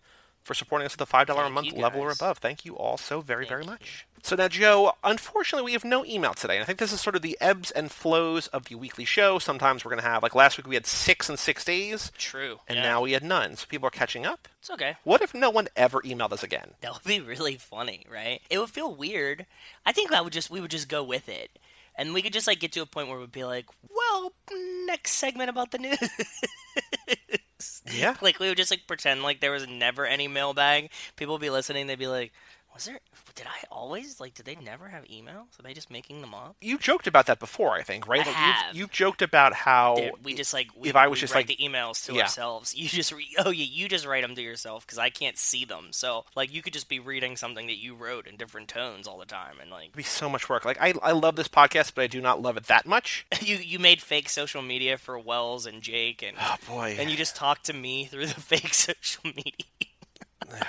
for 0.50 0.56
supporting 0.56 0.88
us 0.88 0.94
at 0.94 0.98
the 0.98 1.06
$5 1.06 1.46
a 1.46 1.50
month 1.52 1.74
level 1.74 2.02
or 2.02 2.10
above. 2.10 2.40
Thank 2.40 2.66
you 2.66 2.76
all 2.76 2.98
so 2.98 3.22
very, 3.22 3.44
Thank 3.44 3.50
very 3.50 3.64
you. 3.66 3.70
much. 3.70 4.08
So 4.24 4.36
now, 4.36 4.48
Joe, 4.48 4.94
unfortunately, 5.04 5.64
we 5.64 5.74
have 5.74 5.86
no 5.86 6.04
email 6.04 6.34
today. 6.34 6.56
And 6.56 6.64
I 6.64 6.66
think 6.66 6.80
this 6.80 6.92
is 6.92 7.00
sort 7.00 7.16
of 7.16 7.22
the 7.22 7.38
ebbs 7.40 7.70
and 7.70 7.92
flows 7.92 8.48
of 8.48 8.66
the 8.66 8.74
weekly 8.74 9.06
show. 9.06 9.38
Sometimes 9.38 9.86
we're 9.86 9.92
going 9.92 10.02
to 10.02 10.10
have, 10.10 10.24
like 10.24 10.34
last 10.34 10.58
week, 10.58 10.66
we 10.66 10.74
had 10.74 10.88
six 10.88 11.30
in 11.30 11.38
six 11.38 11.64
days. 11.64 12.12
True. 12.18 12.62
And 12.68 12.78
yeah. 12.78 12.82
now 12.82 13.02
we 13.02 13.12
had 13.12 13.24
none, 13.24 13.58
so 13.58 13.68
people 13.70 13.86
are 13.88 13.92
catching 13.92 14.26
up. 14.26 14.48
it's 14.60 14.72
okay. 14.72 14.96
What 15.04 15.22
if 15.22 15.36
no 15.36 15.52
one 15.52 15.68
ever 15.76 16.02
emailed 16.02 16.34
us 16.34 16.42
again? 16.42 16.72
That 16.82 16.94
would 16.94 17.04
be 17.04 17.20
really 17.22 17.58
funny, 17.58 18.08
right? 18.12 18.42
It 18.50 18.58
would 18.58 18.72
feel 18.72 18.96
weird. 18.96 19.46
I 19.86 19.92
think 19.92 20.10
that 20.10 20.24
would 20.24 20.34
just 20.34 20.50
we 20.50 20.62
would 20.62 20.72
just 20.72 20.90
go 20.90 21.04
with 21.04 21.30
it, 21.30 21.60
and 21.96 22.12
we 22.12 22.24
could 22.24 22.34
just 22.34 22.48
like 22.48 22.60
get 22.60 22.72
to 22.72 22.82
a 22.82 22.88
point 22.88 23.08
where 23.08 23.20
we'd 23.20 23.32
be 23.32 23.44
like, 23.44 23.68
"Well, 23.88 24.34
next 24.88 25.12
segment 25.12 25.52
about 25.52 25.70
the 25.70 25.78
news." 25.78 26.00
Yeah. 27.92 28.16
like 28.22 28.40
we 28.40 28.48
would 28.48 28.58
just 28.58 28.72
like 28.72 28.88
pretend 28.88 29.24
like 29.24 29.40
there 29.42 29.52
was 29.52 29.68
never 29.68 30.06
any 30.06 30.28
mailbag. 30.28 30.92
People 31.16 31.36
would 31.36 31.42
be 31.42 31.50
listening. 31.50 31.88
They'd 31.88 32.00
be 32.00 32.08
like, 32.08 32.32
"Was 32.80 32.86
there? 32.86 33.00
Did 33.36 33.46
I 33.48 33.66
always 33.70 34.20
like? 34.22 34.34
Did 34.34 34.46
they 34.46 34.56
never 34.56 34.88
have 34.88 35.04
emails? 35.06 35.60
Are 35.60 35.64
they 35.64 35.74
just 35.74 35.92
making 35.92 36.22
them 36.22 36.34
up?" 36.34 36.56
You 36.62 36.78
joked 36.78 37.08
about 37.08 37.26
that 37.26 37.38
before, 37.40 37.74
I 37.74 37.82
think, 37.84 38.08
right? 38.08 38.22
I 38.22 38.26
Like, 38.26 38.36
have. 38.36 38.68
You've, 38.76 38.78
you've 38.80 38.92
joked 38.92 39.22
about 39.22 39.54
how 39.54 39.96
Dude, 39.96 40.12
we 40.24 40.34
just 40.34 40.54
like 40.54 40.68
we, 40.78 40.88
if 40.90 40.96
I 40.96 41.08
was 41.08 41.20
just, 41.20 41.34
write 41.34 41.48
like- 41.50 41.58
the 41.58 41.64
emails 41.64 42.06
to 42.06 42.14
Yeah. 42.14 42.22
ourselves. 42.24 42.74
You 42.76 42.88
just 42.88 43.12
re- 43.12 43.28
oh 43.40 43.50
yeah, 43.50 43.66
you 43.66 43.90
just 43.90 44.06
write 44.06 44.22
them 44.22 44.34
to 44.36 44.42
yourself 44.42 44.86
because 44.86 44.98
I 44.98 45.10
can't 45.10 45.38
see 45.38 45.66
them. 45.66 45.88
So 45.92 46.24
like 46.36 46.54
you 46.54 46.62
could 46.62 46.72
just 46.74 46.88
be 46.90 47.00
reading 47.00 47.36
something 47.36 47.68
that 47.68 47.78
you 47.78 47.96
wrote 47.96 48.28
in 48.28 48.38
different 48.38 48.70
tones 48.70 49.08
all 49.08 49.18
the 49.20 49.26
time, 49.26 49.56
and 49.62 49.70
like 49.70 49.86
it'd 49.88 49.96
be 49.98 50.04
so 50.04 50.30
much 50.30 50.48
work. 50.48 50.64
Like 50.64 50.78
I, 50.80 50.94
I 51.04 51.12
love 51.12 51.36
this 51.36 51.50
podcast, 51.50 51.92
but 51.96 52.04
I 52.04 52.08
do 52.08 52.22
not 52.22 52.42
love 52.42 52.56
it 52.58 52.66
that 52.68 52.86
much. 52.86 53.26
you 53.42 53.58
you 53.58 53.78
made 53.80 54.02
fake 54.02 54.30
social 54.30 54.62
media 54.62 54.98
for 54.98 55.20
Wells 55.20 55.66
and 55.66 55.82
Jake, 55.82 56.22
and 56.24 56.38
Oh 56.40 56.56
boy, 56.68 56.96
and 56.98 57.10
you 57.10 57.18
just 57.18 57.36
talked 57.36 57.66
to 57.66 57.74
me 57.74 58.06
through 58.06 58.28
the 58.28 58.34
fake 58.42 58.74
social 58.74 59.24
media. 59.26 59.54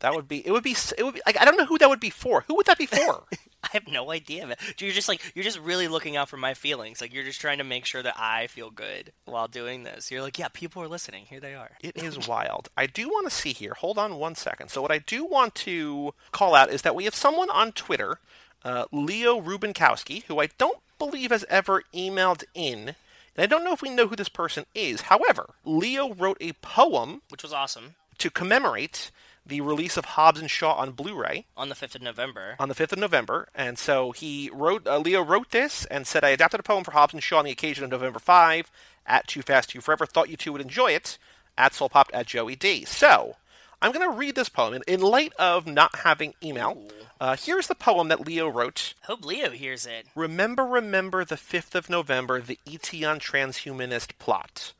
that 0.00 0.14
would 0.14 0.28
be 0.28 0.46
it. 0.46 0.50
Would 0.52 0.62
be 0.62 0.76
it 0.96 1.02
would 1.02 1.14
be 1.14 1.22
like 1.26 1.40
I 1.40 1.44
don't 1.44 1.56
know 1.56 1.66
who 1.66 1.78
that 1.78 1.88
would 1.88 2.00
be 2.00 2.10
for. 2.10 2.42
Who 2.46 2.54
would 2.56 2.66
that 2.66 2.78
be 2.78 2.86
for? 2.86 3.24
I 3.64 3.68
have 3.72 3.88
no 3.88 4.12
idea. 4.12 4.46
Man. 4.46 4.56
You're 4.78 4.92
just 4.92 5.08
like 5.08 5.20
you're 5.34 5.44
just 5.44 5.58
really 5.58 5.88
looking 5.88 6.16
out 6.16 6.28
for 6.28 6.36
my 6.36 6.54
feelings. 6.54 7.00
Like 7.00 7.12
you're 7.12 7.24
just 7.24 7.40
trying 7.40 7.58
to 7.58 7.64
make 7.64 7.84
sure 7.84 8.02
that 8.02 8.14
I 8.16 8.46
feel 8.46 8.70
good 8.70 9.12
while 9.24 9.48
doing 9.48 9.82
this. 9.82 10.10
You're 10.10 10.22
like, 10.22 10.38
yeah, 10.38 10.48
people 10.52 10.82
are 10.82 10.88
listening. 10.88 11.24
Here 11.26 11.40
they 11.40 11.54
are. 11.54 11.72
It 11.82 11.96
is 11.96 12.28
wild. 12.28 12.68
I 12.76 12.86
do 12.86 13.08
want 13.08 13.28
to 13.28 13.34
see 13.34 13.52
here. 13.52 13.74
Hold 13.74 13.98
on 13.98 14.16
one 14.16 14.36
second. 14.36 14.68
So 14.70 14.80
what 14.80 14.92
I 14.92 14.98
do 14.98 15.24
want 15.24 15.54
to 15.56 16.14
call 16.30 16.54
out 16.54 16.70
is 16.70 16.82
that 16.82 16.94
we 16.94 17.04
have 17.04 17.14
someone 17.14 17.50
on 17.50 17.72
Twitter, 17.72 18.20
uh, 18.64 18.84
Leo 18.92 19.40
Rubinkowski, 19.40 20.22
who 20.24 20.40
I 20.40 20.48
don't 20.58 20.78
believe 20.98 21.30
has 21.30 21.44
ever 21.48 21.82
emailed 21.92 22.44
in. 22.54 22.94
And 23.36 23.44
I 23.44 23.46
don't 23.46 23.64
know 23.64 23.72
if 23.72 23.82
we 23.82 23.90
know 23.90 24.06
who 24.06 24.16
this 24.16 24.28
person 24.28 24.66
is. 24.74 25.02
However, 25.02 25.54
Leo 25.64 26.14
wrote 26.14 26.38
a 26.40 26.52
poem 26.54 27.22
Which 27.28 27.42
was 27.42 27.52
awesome. 27.52 27.94
to 28.18 28.30
commemorate 28.30 29.10
the 29.48 29.60
release 29.62 29.96
of 29.96 30.04
Hobbs 30.04 30.38
and 30.40 30.50
Shaw 30.50 30.74
on 30.74 30.92
Blu-ray 30.92 31.46
On 31.56 31.68
the 31.68 31.74
5th 31.74 31.94
of 31.96 32.02
November. 32.02 32.54
on 32.58 32.68
the 32.68 32.74
5th 32.74 32.92
of 32.92 32.98
November. 32.98 33.48
And 33.54 33.78
so 33.78 34.12
he 34.12 34.50
wrote, 34.52 34.86
uh, 34.86 34.98
Leo 34.98 35.22
wrote 35.22 35.50
this 35.50 35.84
and 35.86 36.06
said, 36.06 36.22
I 36.24 36.28
adapted 36.30 36.60
a 36.60 36.62
poem 36.62 36.84
for 36.84 36.92
Hobbs 36.92 37.14
and 37.14 37.22
Shaw 37.22 37.38
on 37.38 37.44
the 37.46 37.50
occasion 37.50 37.82
of 37.84 37.90
November 37.90 38.18
5 38.18 38.70
at 39.06 39.26
Too 39.26 39.42
Fast, 39.42 39.70
Too 39.70 39.80
Forever. 39.80 40.06
Thought 40.06 40.28
you 40.28 40.36
two 40.36 40.52
would 40.52 40.60
enjoy 40.60 40.92
it 40.92 41.18
at 41.56 41.74
Soul 41.74 41.88
Popped 41.88 42.12
at 42.14 42.26
Joey 42.26 42.54
D. 42.56 42.84
So 42.84 43.36
I'm 43.80 43.90
going 43.92 44.08
to 44.10 44.16
read 44.16 44.34
this 44.34 44.48
poem 44.48 44.74
in, 44.74 44.82
in 44.86 45.00
light 45.00 45.32
of 45.38 45.66
not 45.66 45.96
having 46.00 46.34
email. 46.42 46.76
Uh, 47.20 47.34
here's 47.36 47.66
the 47.66 47.74
poem 47.74 48.08
that 48.08 48.26
Leo 48.26 48.48
wrote. 48.48 48.94
Hope 49.04 49.24
Leo 49.24 49.50
hears 49.50 49.86
it. 49.86 50.06
Remember, 50.14 50.64
remember 50.64 51.24
the 51.24 51.34
5th 51.36 51.74
of 51.74 51.88
November, 51.90 52.40
the 52.40 52.58
Eteon 52.66 53.18
transhumanist 53.18 54.18
plot. 54.18 54.72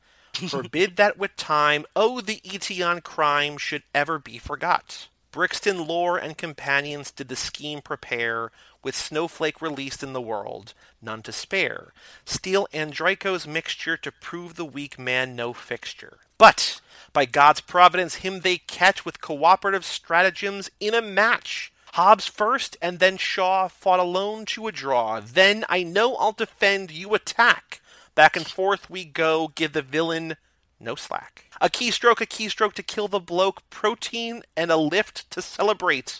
Forbid 0.47 0.95
that 0.95 1.17
with 1.17 1.35
time, 1.35 1.85
oh, 1.95 2.21
the 2.21 2.41
Eteon 2.45 3.03
crime 3.03 3.57
should 3.57 3.83
ever 3.93 4.19
be 4.19 4.37
forgot. 4.37 5.07
Brixton 5.31 5.85
lore 5.85 6.17
and 6.17 6.37
companions 6.37 7.11
did 7.11 7.27
the 7.27 7.35
scheme 7.35 7.81
prepare, 7.81 8.51
with 8.81 8.95
Snowflake 8.95 9.61
released 9.61 10.01
in 10.01 10.13
the 10.13 10.21
world, 10.21 10.73
none 11.01 11.21
to 11.23 11.31
spare. 11.31 11.93
Steal 12.25 12.67
Andreiko's 12.73 13.45
mixture 13.45 13.97
to 13.97 14.11
prove 14.11 14.55
the 14.55 14.65
weak 14.65 14.97
man 14.97 15.35
no 15.35 15.53
fixture. 15.53 16.17
But, 16.39 16.81
by 17.13 17.25
God's 17.25 17.61
providence, 17.61 18.15
him 18.15 18.39
they 18.39 18.57
catch 18.57 19.05
with 19.05 19.21
cooperative 19.21 19.85
stratagems 19.85 20.71
in 20.79 20.93
a 20.93 21.01
match. 21.01 21.71
Hobbs 21.93 22.27
first, 22.27 22.77
and 22.81 22.99
then 22.99 23.17
Shaw 23.17 23.67
fought 23.67 23.99
alone 23.99 24.45
to 24.45 24.67
a 24.67 24.71
draw. 24.71 25.19
Then 25.19 25.65
I 25.69 25.83
know 25.83 26.15
I'll 26.15 26.31
defend, 26.31 26.91
you 26.91 27.13
attack. 27.13 27.81
Back 28.19 28.35
and 28.35 28.45
forth 28.45 28.89
we 28.89 29.05
go, 29.05 29.53
give 29.55 29.71
the 29.71 29.81
villain 29.81 30.35
no 30.77 30.95
slack. 30.95 31.45
A 31.61 31.69
keystroke, 31.69 32.19
a 32.19 32.25
keystroke 32.25 32.73
to 32.73 32.83
kill 32.83 33.07
the 33.07 33.17
bloke, 33.17 33.61
protein 33.69 34.41
and 34.57 34.69
a 34.69 34.75
lift 34.75 35.31
to 35.31 35.41
celebrate. 35.41 36.19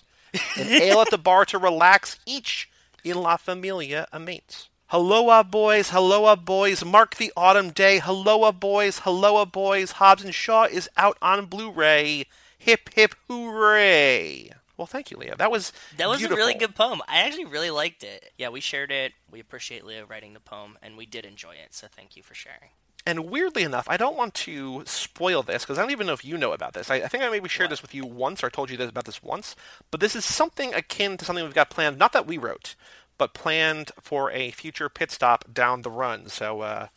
An 0.56 0.68
ale 0.82 1.01
at 1.01 1.10
the 1.10 1.18
bar 1.18 1.44
to 1.48 1.58
relax, 1.58 2.18
each 2.25 2.70
in 3.03 3.18
La 3.18 3.36
Familia 3.36 4.08
a 4.13 4.18
mate. 4.18 4.70
Helloa 4.94 5.51
boys, 5.51 5.89
helloa 5.89 6.38
boys, 6.41 6.86
mark 6.86 7.15
the 7.15 7.34
autumn 7.36 7.72
day. 7.72 8.00
Helloa 8.00 8.58
boys, 8.58 9.01
helloa 9.01 9.51
boys, 9.51 9.91
Hobbs 9.91 10.24
and 10.24 10.34
Shaw 10.34 10.68
is 10.72 10.89
out 10.96 11.18
on 11.22 11.48
Blu-ray. 11.48 12.27
Hip 12.60 12.91
hip 12.94 13.13
hooray! 13.27 14.51
Well, 14.79 14.88
thank 14.88 15.12
you, 15.12 15.17
Leo. 15.17 15.36
That 15.36 15.51
was 15.51 15.74
That 15.98 16.07
was 16.07 16.19
beautiful. 16.19 16.38
a 16.41 16.48
really 16.48 16.57
good 16.57 16.74
poem. 16.74 17.01
I 17.05 17.17
actually 17.19 17.43
really 17.43 17.69
liked 17.69 18.01
it. 18.01 18.31
Yeah, 18.38 18.48
we 18.48 18.62
shared 18.62 18.91
it. 18.91 19.12
We 19.29 19.41
appreciate 19.41 19.83
Leo 19.86 20.05
writing 20.05 20.33
the 20.33 20.39
poem, 20.39 20.77
and 20.81 20.95
we 20.95 21.05
did 21.05 21.25
enjoy 21.25 21.51
it. 21.55 21.74
So 21.74 21.88
thank 21.93 22.15
you 22.15 22.24
for 22.24 22.33
sharing. 22.33 22.69
And 23.05 23.29
weirdly 23.29 23.63
enough, 23.63 23.88
I 23.89 23.98
don't 23.98 24.15
want 24.15 24.33
to 24.36 24.83
spoil 24.86 25.43
this 25.43 25.63
because 25.63 25.77
I 25.77 25.81
don't 25.81 25.91
even 25.91 26.07
know 26.07 26.13
if 26.13 26.24
you 26.24 26.38
know 26.38 26.53
about 26.53 26.74
this. 26.75 26.89
I, 26.89 26.95
I 26.95 27.07
think 27.09 27.24
I 27.25 27.29
maybe 27.29 27.50
shared 27.50 27.65
What? 27.67 27.71
this 27.71 27.81
with 27.81 27.93
you 27.93 28.05
once 28.05 28.41
or 28.41 28.50
told 28.50 28.69
you 28.69 28.77
this 28.77 28.89
about 28.89 29.03
this 29.03 29.21
once. 29.21 29.53
But 29.91 30.00
this 30.00 30.15
is 30.15 30.24
something 30.24 30.74
akin 30.74 31.17
to 31.17 31.25
something 31.25 31.43
we've 31.43 31.53
got 31.53 31.69
planned, 31.69 31.98
not 31.98 32.13
that 32.13 32.25
we 32.25 32.38
wrote, 32.38 32.75
but 33.17 33.33
planned 33.33 33.91
for 34.00 34.31
a 34.31 34.51
future 34.51 34.88
pit 34.88 35.12
stop 35.12 35.43
down 35.53 35.81
the 35.81 35.91
run. 35.91 36.27
So 36.29 36.62
uh, 36.62 36.88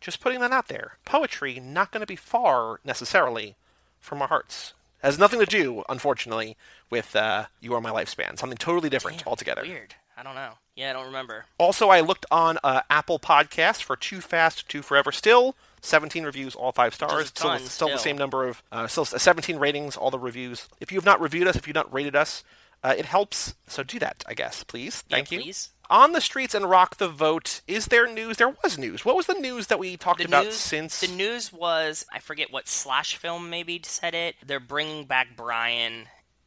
just 0.00 0.20
putting 0.20 0.40
that 0.40 0.50
out 0.50 0.66
there. 0.66 0.94
Poetry 1.04 1.60
not 1.60 1.92
going 1.92 2.00
to 2.00 2.06
be 2.06 2.16
far 2.16 2.80
necessarily 2.84 3.54
from 4.00 4.22
our 4.22 4.28
hearts. 4.28 4.74
Has 5.02 5.18
nothing 5.18 5.38
to 5.40 5.46
do, 5.46 5.84
unfortunately, 5.88 6.56
with 6.90 7.14
uh, 7.14 7.46
You 7.60 7.74
Are 7.74 7.80
My 7.80 7.90
Lifespan. 7.90 8.38
Something 8.38 8.58
totally 8.58 8.88
different 8.88 9.18
Damn, 9.18 9.28
altogether. 9.28 9.62
Weird. 9.62 9.94
I 10.16 10.24
don't 10.24 10.34
know. 10.34 10.54
Yeah, 10.74 10.90
I 10.90 10.92
don't 10.94 11.06
remember. 11.06 11.44
Also, 11.58 11.88
I 11.88 12.00
looked 12.00 12.26
on 12.30 12.58
uh, 12.64 12.82
Apple 12.90 13.20
Podcast 13.20 13.82
for 13.84 13.94
Too 13.94 14.20
Fast, 14.20 14.68
Too 14.68 14.82
Forever. 14.82 15.12
Still, 15.12 15.54
17 15.82 16.24
reviews, 16.24 16.56
all 16.56 16.72
five 16.72 16.94
stars. 16.94 17.26
a 17.26 17.26
Still, 17.26 17.58
still 17.58 17.88
the 17.88 17.98
same 17.98 18.18
number 18.18 18.48
of, 18.48 18.62
uh, 18.72 18.88
still 18.88 19.04
17 19.04 19.58
ratings, 19.58 19.96
all 19.96 20.10
the 20.10 20.18
reviews. 20.18 20.68
If 20.80 20.90
you 20.90 20.98
have 20.98 21.04
not 21.04 21.20
reviewed 21.20 21.46
us, 21.46 21.54
if 21.54 21.68
you've 21.68 21.74
not 21.76 21.92
rated 21.92 22.16
us, 22.16 22.42
uh, 22.82 22.94
it 22.96 23.04
helps. 23.04 23.54
So 23.68 23.84
do 23.84 24.00
that, 24.00 24.24
I 24.26 24.34
guess, 24.34 24.64
please. 24.64 25.04
Yeah, 25.08 25.16
Thank 25.16 25.30
you. 25.30 25.40
please. 25.40 25.70
On 25.90 26.12
the 26.12 26.20
streets 26.20 26.54
and 26.54 26.68
rock 26.68 26.96
the 26.98 27.08
vote. 27.08 27.62
Is 27.66 27.86
there 27.86 28.06
news? 28.06 28.36
There 28.36 28.54
was 28.62 28.76
news. 28.78 29.04
What 29.04 29.16
was 29.16 29.26
the 29.26 29.34
news 29.34 29.68
that 29.68 29.78
we 29.78 29.96
talked 29.96 30.18
The 30.18 30.26
about 30.26 30.44
news, 30.46 30.56
since? 30.56 31.00
the 31.00 31.08
news 31.08 31.52
was 31.52 32.04
I 32.12 32.18
forget 32.18 32.52
what 32.52 32.68
slash 32.68 33.16
film 33.16 33.48
maybe 33.48 33.80
said 33.84 34.14
it. 34.14 34.36
They're 34.44 34.60
bringing 34.60 35.06
back 35.06 35.28
Brian 35.36 36.04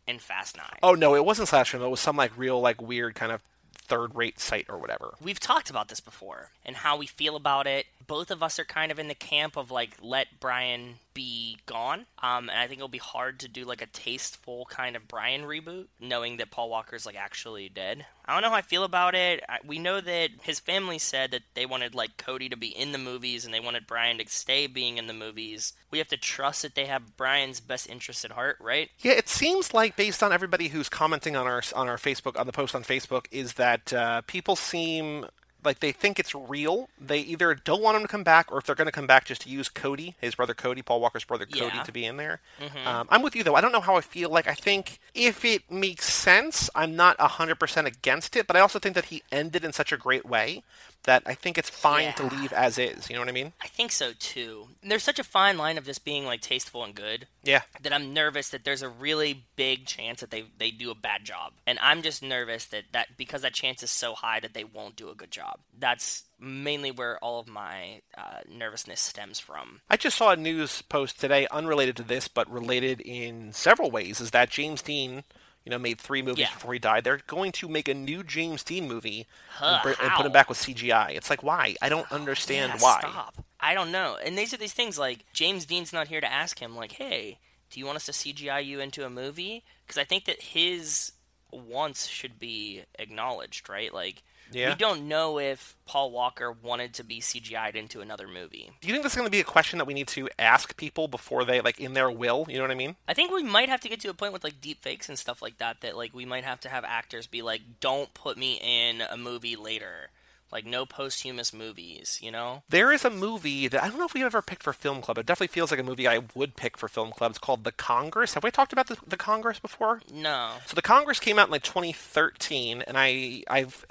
in 0.07 0.19
Fast 0.19 0.57
Nine. 0.57 0.77
oh 0.83 0.93
no, 0.93 1.15
it 1.15 1.25
wasn't 1.25 1.47
slash 1.47 1.71
film. 1.71 1.83
It 1.83 1.89
was 1.89 1.99
some 1.99 2.15
like 2.17 2.31
real 2.37 2.59
like 2.61 2.81
weird 2.81 3.15
kind 3.15 3.31
of 3.31 3.41
third-rate 3.73 4.39
site 4.39 4.67
or 4.69 4.77
whatever. 4.77 5.15
We've 5.21 5.39
talked 5.39 5.69
about 5.69 5.87
this 5.89 5.99
before 5.99 6.51
and 6.65 6.75
how 6.77 6.97
we 6.97 7.07
feel 7.07 7.35
about 7.35 7.67
it. 7.67 7.85
Both 8.07 8.31
of 8.31 8.43
us 8.43 8.59
are 8.59 8.65
kind 8.65 8.91
of 8.91 8.99
in 8.99 9.07
the 9.07 9.15
camp 9.15 9.55
of 9.55 9.71
like 9.71 9.95
let 10.01 10.27
Brian 10.39 10.95
be 11.13 11.57
gone. 11.65 12.05
Um, 12.21 12.49
and 12.49 12.59
I 12.59 12.67
think 12.67 12.79
it'll 12.79 12.87
be 12.87 12.97
hard 12.97 13.39
to 13.41 13.47
do 13.47 13.65
like 13.65 13.81
a 13.81 13.85
tasteful 13.85 14.65
kind 14.69 14.95
of 14.95 15.07
Brian 15.07 15.43
reboot, 15.43 15.87
knowing 15.99 16.37
that 16.37 16.51
Paul 16.51 16.69
Walker's 16.69 17.05
like 17.05 17.15
actually 17.15 17.69
dead. 17.69 18.05
I 18.25 18.33
don't 18.33 18.43
know 18.43 18.49
how 18.49 18.55
I 18.55 18.61
feel 18.61 18.83
about 18.83 19.15
it. 19.15 19.43
I, 19.47 19.59
we 19.65 19.79
know 19.79 19.99
that 19.99 20.29
his 20.43 20.59
family 20.59 20.99
said 20.99 21.31
that 21.31 21.41
they 21.53 21.65
wanted 21.65 21.95
like 21.95 22.17
Cody 22.17 22.49
to 22.49 22.57
be 22.57 22.67
in 22.67 22.91
the 22.91 22.97
movies 22.97 23.45
and 23.45 23.53
they 23.53 23.59
wanted 23.59 23.87
Brian 23.87 24.17
to 24.19 24.25
stay 24.27 24.67
being 24.67 24.97
in 24.97 25.07
the 25.07 25.13
movies. 25.13 25.73
We 25.89 25.97
have 25.97 26.07
to 26.09 26.17
trust 26.17 26.61
that 26.61 26.75
they 26.75 26.85
have 26.85 27.17
Brian's 27.17 27.59
best 27.59 27.89
interest 27.89 28.25
at 28.25 28.31
heart, 28.31 28.57
right? 28.59 28.89
Yeah, 28.99 29.13
it 29.13 29.29
seems 29.29 29.73
like 29.73 29.95
based 29.95 30.23
on 30.23 30.31
everybody 30.33 30.69
who's 30.69 30.89
commenting 30.89 31.35
on 31.35 31.47
our 31.47 31.61
on 31.75 31.89
our 31.89 31.97
Facebook 31.97 32.39
on 32.39 32.45
the 32.45 32.53
post 32.53 32.75
on 32.75 32.83
Facebook 32.83 33.25
is 33.31 33.53
that 33.53 33.93
uh, 33.93 34.21
people 34.21 34.55
seem 34.55 35.25
like 35.63 35.79
they 35.79 35.91
think 35.91 36.19
it's 36.19 36.33
real. 36.33 36.89
They 36.99 37.19
either 37.19 37.53
don't 37.53 37.81
want 37.81 37.95
him 37.97 38.01
to 38.01 38.07
come 38.07 38.23
back, 38.23 38.51
or 38.51 38.57
if 38.57 38.65
they're 38.65 38.75
going 38.75 38.87
to 38.87 38.91
come 38.91 39.07
back, 39.07 39.25
just 39.25 39.41
to 39.41 39.49
use 39.49 39.69
Cody, 39.69 40.15
his 40.19 40.35
brother 40.35 40.53
Cody, 40.53 40.81
Paul 40.81 40.99
Walker's 41.01 41.23
brother 41.23 41.45
Cody, 41.45 41.59
Yeah. 41.65 41.69
Mm-hmm. 41.69 41.83
to 41.83 41.91
be 41.91 42.05
in 42.05 42.17
there. 42.17 42.39
Um, 42.85 43.07
I'm 43.09 43.21
with 43.21 43.35
you 43.35 43.43
though. 43.43 43.55
I 43.55 43.61
don't 43.61 43.71
know 43.71 43.81
how 43.81 43.95
I 43.95 44.01
feel. 44.01 44.29
Like 44.29 44.47
I 44.47 44.53
think 44.53 44.99
if 45.13 45.45
it 45.45 45.69
makes 45.71 46.05
sense, 46.11 46.69
I'm 46.75 46.95
not 46.95 47.19
hundred 47.19 47.55
percent 47.59 47.87
against 47.87 48.35
it. 48.35 48.47
But 48.47 48.55
I 48.55 48.59
also 48.59 48.79
think 48.79 48.95
that 48.95 49.05
he 49.05 49.23
ended 49.31 49.63
in 49.63 49.73
such 49.73 49.91
a 49.91 49.97
great 49.97 50.25
way 50.25 50.63
that 51.03 51.23
I 51.25 51.33
think 51.33 51.57
it's 51.57 51.69
fine 51.69 52.13
to 52.13 52.23
leave 52.23 52.53
as 52.53 52.77
is. 52.77 53.09
You 53.09 53.15
know 53.15 53.21
what 53.21 53.29
I 53.29 53.33
mean? 53.33 53.53
I 53.61 53.67
think 53.67 53.91
so 53.91 54.11
too. 54.17 54.67
There's 54.83 55.03
such 55.03 55.19
a 55.19 55.23
fine 55.23 55.57
line 55.57 55.77
of 55.77 55.85
just 55.85 56.05
being 56.05 56.25
like 56.25 56.41
tasteful 56.41 56.83
and 56.83 56.93
good. 56.95 57.27
Yeah. 57.43 57.61
that 57.81 57.93
I'm 57.93 58.13
nervous 58.13 58.49
that 58.49 58.63
there's 58.63 58.83
a 58.83 58.89
really 58.89 59.45
big 59.55 59.85
chance 59.85 60.21
that 60.21 60.31
they 60.31 60.43
they 60.57 60.71
do 60.71 60.91
a 60.91 60.95
bad 60.95 61.23
job, 61.23 61.53
and 61.65 61.79
I'm 61.81 62.01
just 62.01 62.21
nervous 62.21 62.65
that 62.67 62.85
that 62.91 63.17
because 63.17 63.41
that 63.41 63.53
chance 63.53 63.81
is 63.83 63.89
so 63.89 64.13
high 64.13 64.39
that 64.39 64.53
they 64.53 64.63
won't 64.63 64.95
do 64.95 65.09
a 65.09 65.15
good 65.15 65.31
job. 65.31 65.59
That's 65.77 66.23
mainly 66.39 66.91
where 66.91 67.17
all 67.19 67.39
of 67.39 67.47
my 67.47 68.01
uh, 68.17 68.39
nervousness 68.49 68.99
stems 68.99 69.39
from. 69.39 69.81
I 69.89 69.97
just 69.97 70.17
saw 70.17 70.31
a 70.31 70.35
news 70.35 70.81
post 70.81 71.19
today, 71.19 71.47
unrelated 71.51 71.95
to 71.97 72.03
this, 72.03 72.27
but 72.27 72.51
related 72.51 72.99
in 73.01 73.53
several 73.53 73.91
ways. 73.91 74.19
Is 74.19 74.31
that 74.31 74.49
James 74.49 74.81
Dean, 74.81 75.23
you 75.65 75.69
know, 75.69 75.77
made 75.79 75.99
three 75.99 76.21
movies 76.21 76.39
Yeah. 76.49 76.53
before 76.53 76.73
he 76.73 76.79
died. 76.79 77.03
They're 77.03 77.21
going 77.27 77.51
to 77.53 77.67
make 77.67 77.87
a 77.87 77.93
new 77.93 78.23
James 78.23 78.63
Dean 78.63 78.87
movie 78.87 79.27
Huh, 79.51 79.79
and, 79.83 79.95
br- 79.95 80.01
and 80.03 80.11
put 80.13 80.25
him 80.25 80.31
back 80.31 80.49
with 80.49 80.57
CGI. 80.57 81.11
It's 81.11 81.29
like 81.29 81.43
why? 81.43 81.75
I 81.81 81.89
don't 81.89 82.11
understand 82.11 82.73
Yeah, 82.75 82.81
why. 82.81 82.99
Stop. 83.01 83.43
I 83.59 83.73
don't 83.73 83.91
know. 83.91 84.17
And 84.23 84.37
these 84.37 84.53
are 84.53 84.57
these 84.57 84.73
things 84.73 84.97
like 84.97 85.25
James 85.33 85.65
Dean's 85.65 85.93
not 85.93 86.07
here 86.07 86.21
to 86.21 86.31
ask 86.31 86.59
him 86.59 86.75
like, 86.75 86.93
hey, 86.93 87.37
do 87.69 87.79
you 87.79 87.85
want 87.85 87.95
us 87.97 88.05
to 88.07 88.11
CGI 88.11 88.65
you 88.65 88.79
into 88.79 89.05
a 89.05 89.09
movie? 89.09 89.63
Because 89.85 89.99
I 89.99 90.03
think 90.03 90.25
that 90.25 90.41
his 90.41 91.11
wants 91.51 92.07
should 92.07 92.39
be 92.39 92.83
acknowledged, 92.97 93.69
right? 93.69 93.93
Like. 93.93 94.23
Yeah. 94.51 94.69
We 94.69 94.75
don't 94.75 95.07
know 95.07 95.39
if 95.39 95.75
Paul 95.85 96.11
Walker 96.11 96.51
wanted 96.51 96.93
to 96.95 97.03
be 97.03 97.19
CGI'd 97.21 97.75
into 97.75 98.01
another 98.01 98.27
movie. 98.27 98.71
Do 98.81 98.87
you 98.87 98.93
think 98.93 99.03
this 99.03 99.13
is 99.13 99.17
going 99.17 99.27
to 99.27 99.31
be 99.31 99.39
a 99.39 99.45
question 99.45 99.79
that 99.79 99.85
we 99.85 99.93
need 99.93 100.07
to 100.09 100.29
ask 100.39 100.75
people 100.77 101.07
before 101.07 101.45
they 101.45 101.61
like 101.61 101.79
in 101.79 101.93
their 101.93 102.09
will? 102.09 102.45
You 102.49 102.57
know 102.57 102.63
what 102.63 102.71
I 102.71 102.75
mean? 102.75 102.95
I 103.07 103.13
think 103.13 103.31
we 103.31 103.43
might 103.43 103.69
have 103.69 103.81
to 103.81 103.89
get 103.89 103.99
to 104.01 104.09
a 104.09 104.13
point 104.13 104.33
with 104.33 104.43
like 104.43 104.61
deep 104.61 104.81
fakes 104.81 105.09
and 105.09 105.17
stuff 105.17 105.41
like 105.41 105.57
that 105.57 105.81
that 105.81 105.97
like 105.97 106.13
we 106.13 106.25
might 106.25 106.43
have 106.43 106.59
to 106.61 106.69
have 106.69 106.83
actors 106.83 107.27
be 107.27 107.41
like, 107.41 107.61
"Don't 107.79 108.13
put 108.13 108.37
me 108.37 108.59
in 108.61 109.01
a 109.01 109.17
movie 109.17 109.55
later." 109.55 110.09
Like 110.51 110.65
no 110.65 110.85
posthumous 110.85 111.53
movies, 111.53 112.19
you 112.21 112.29
know? 112.31 112.63
There 112.69 112.91
is 112.91 113.05
a 113.05 113.09
movie 113.09 113.67
that 113.69 113.81
I 113.83 113.87
don't 113.87 113.97
know 113.97 114.05
if 114.05 114.13
we've 114.13 114.25
ever 114.25 114.41
picked 114.41 114.63
for 114.63 114.73
Film 114.73 115.01
Club. 115.01 115.17
It 115.17 115.25
definitely 115.25 115.47
feels 115.53 115.71
like 115.71 115.79
a 115.79 115.83
movie 115.83 116.07
I 116.07 116.21
would 116.35 116.55
pick 116.57 116.77
for 116.77 116.87
Film 116.89 117.11
Club. 117.11 117.31
It's 117.31 117.39
called 117.39 117.63
The 117.63 117.71
Congress. 117.71 118.33
Have 118.33 118.43
we 118.43 118.51
talked 118.51 118.73
about 118.73 118.87
the, 118.87 118.97
the 119.07 119.15
Congress 119.17 119.59
before? 119.59 120.01
No. 120.13 120.55
So 120.65 120.75
the 120.75 120.81
Congress 120.81 121.19
came 121.19 121.39
out 121.39 121.47
in 121.47 121.51
like 121.51 121.63
2013, 121.63 122.83
and 122.85 122.97
I 122.97 123.43
I've 123.49 123.85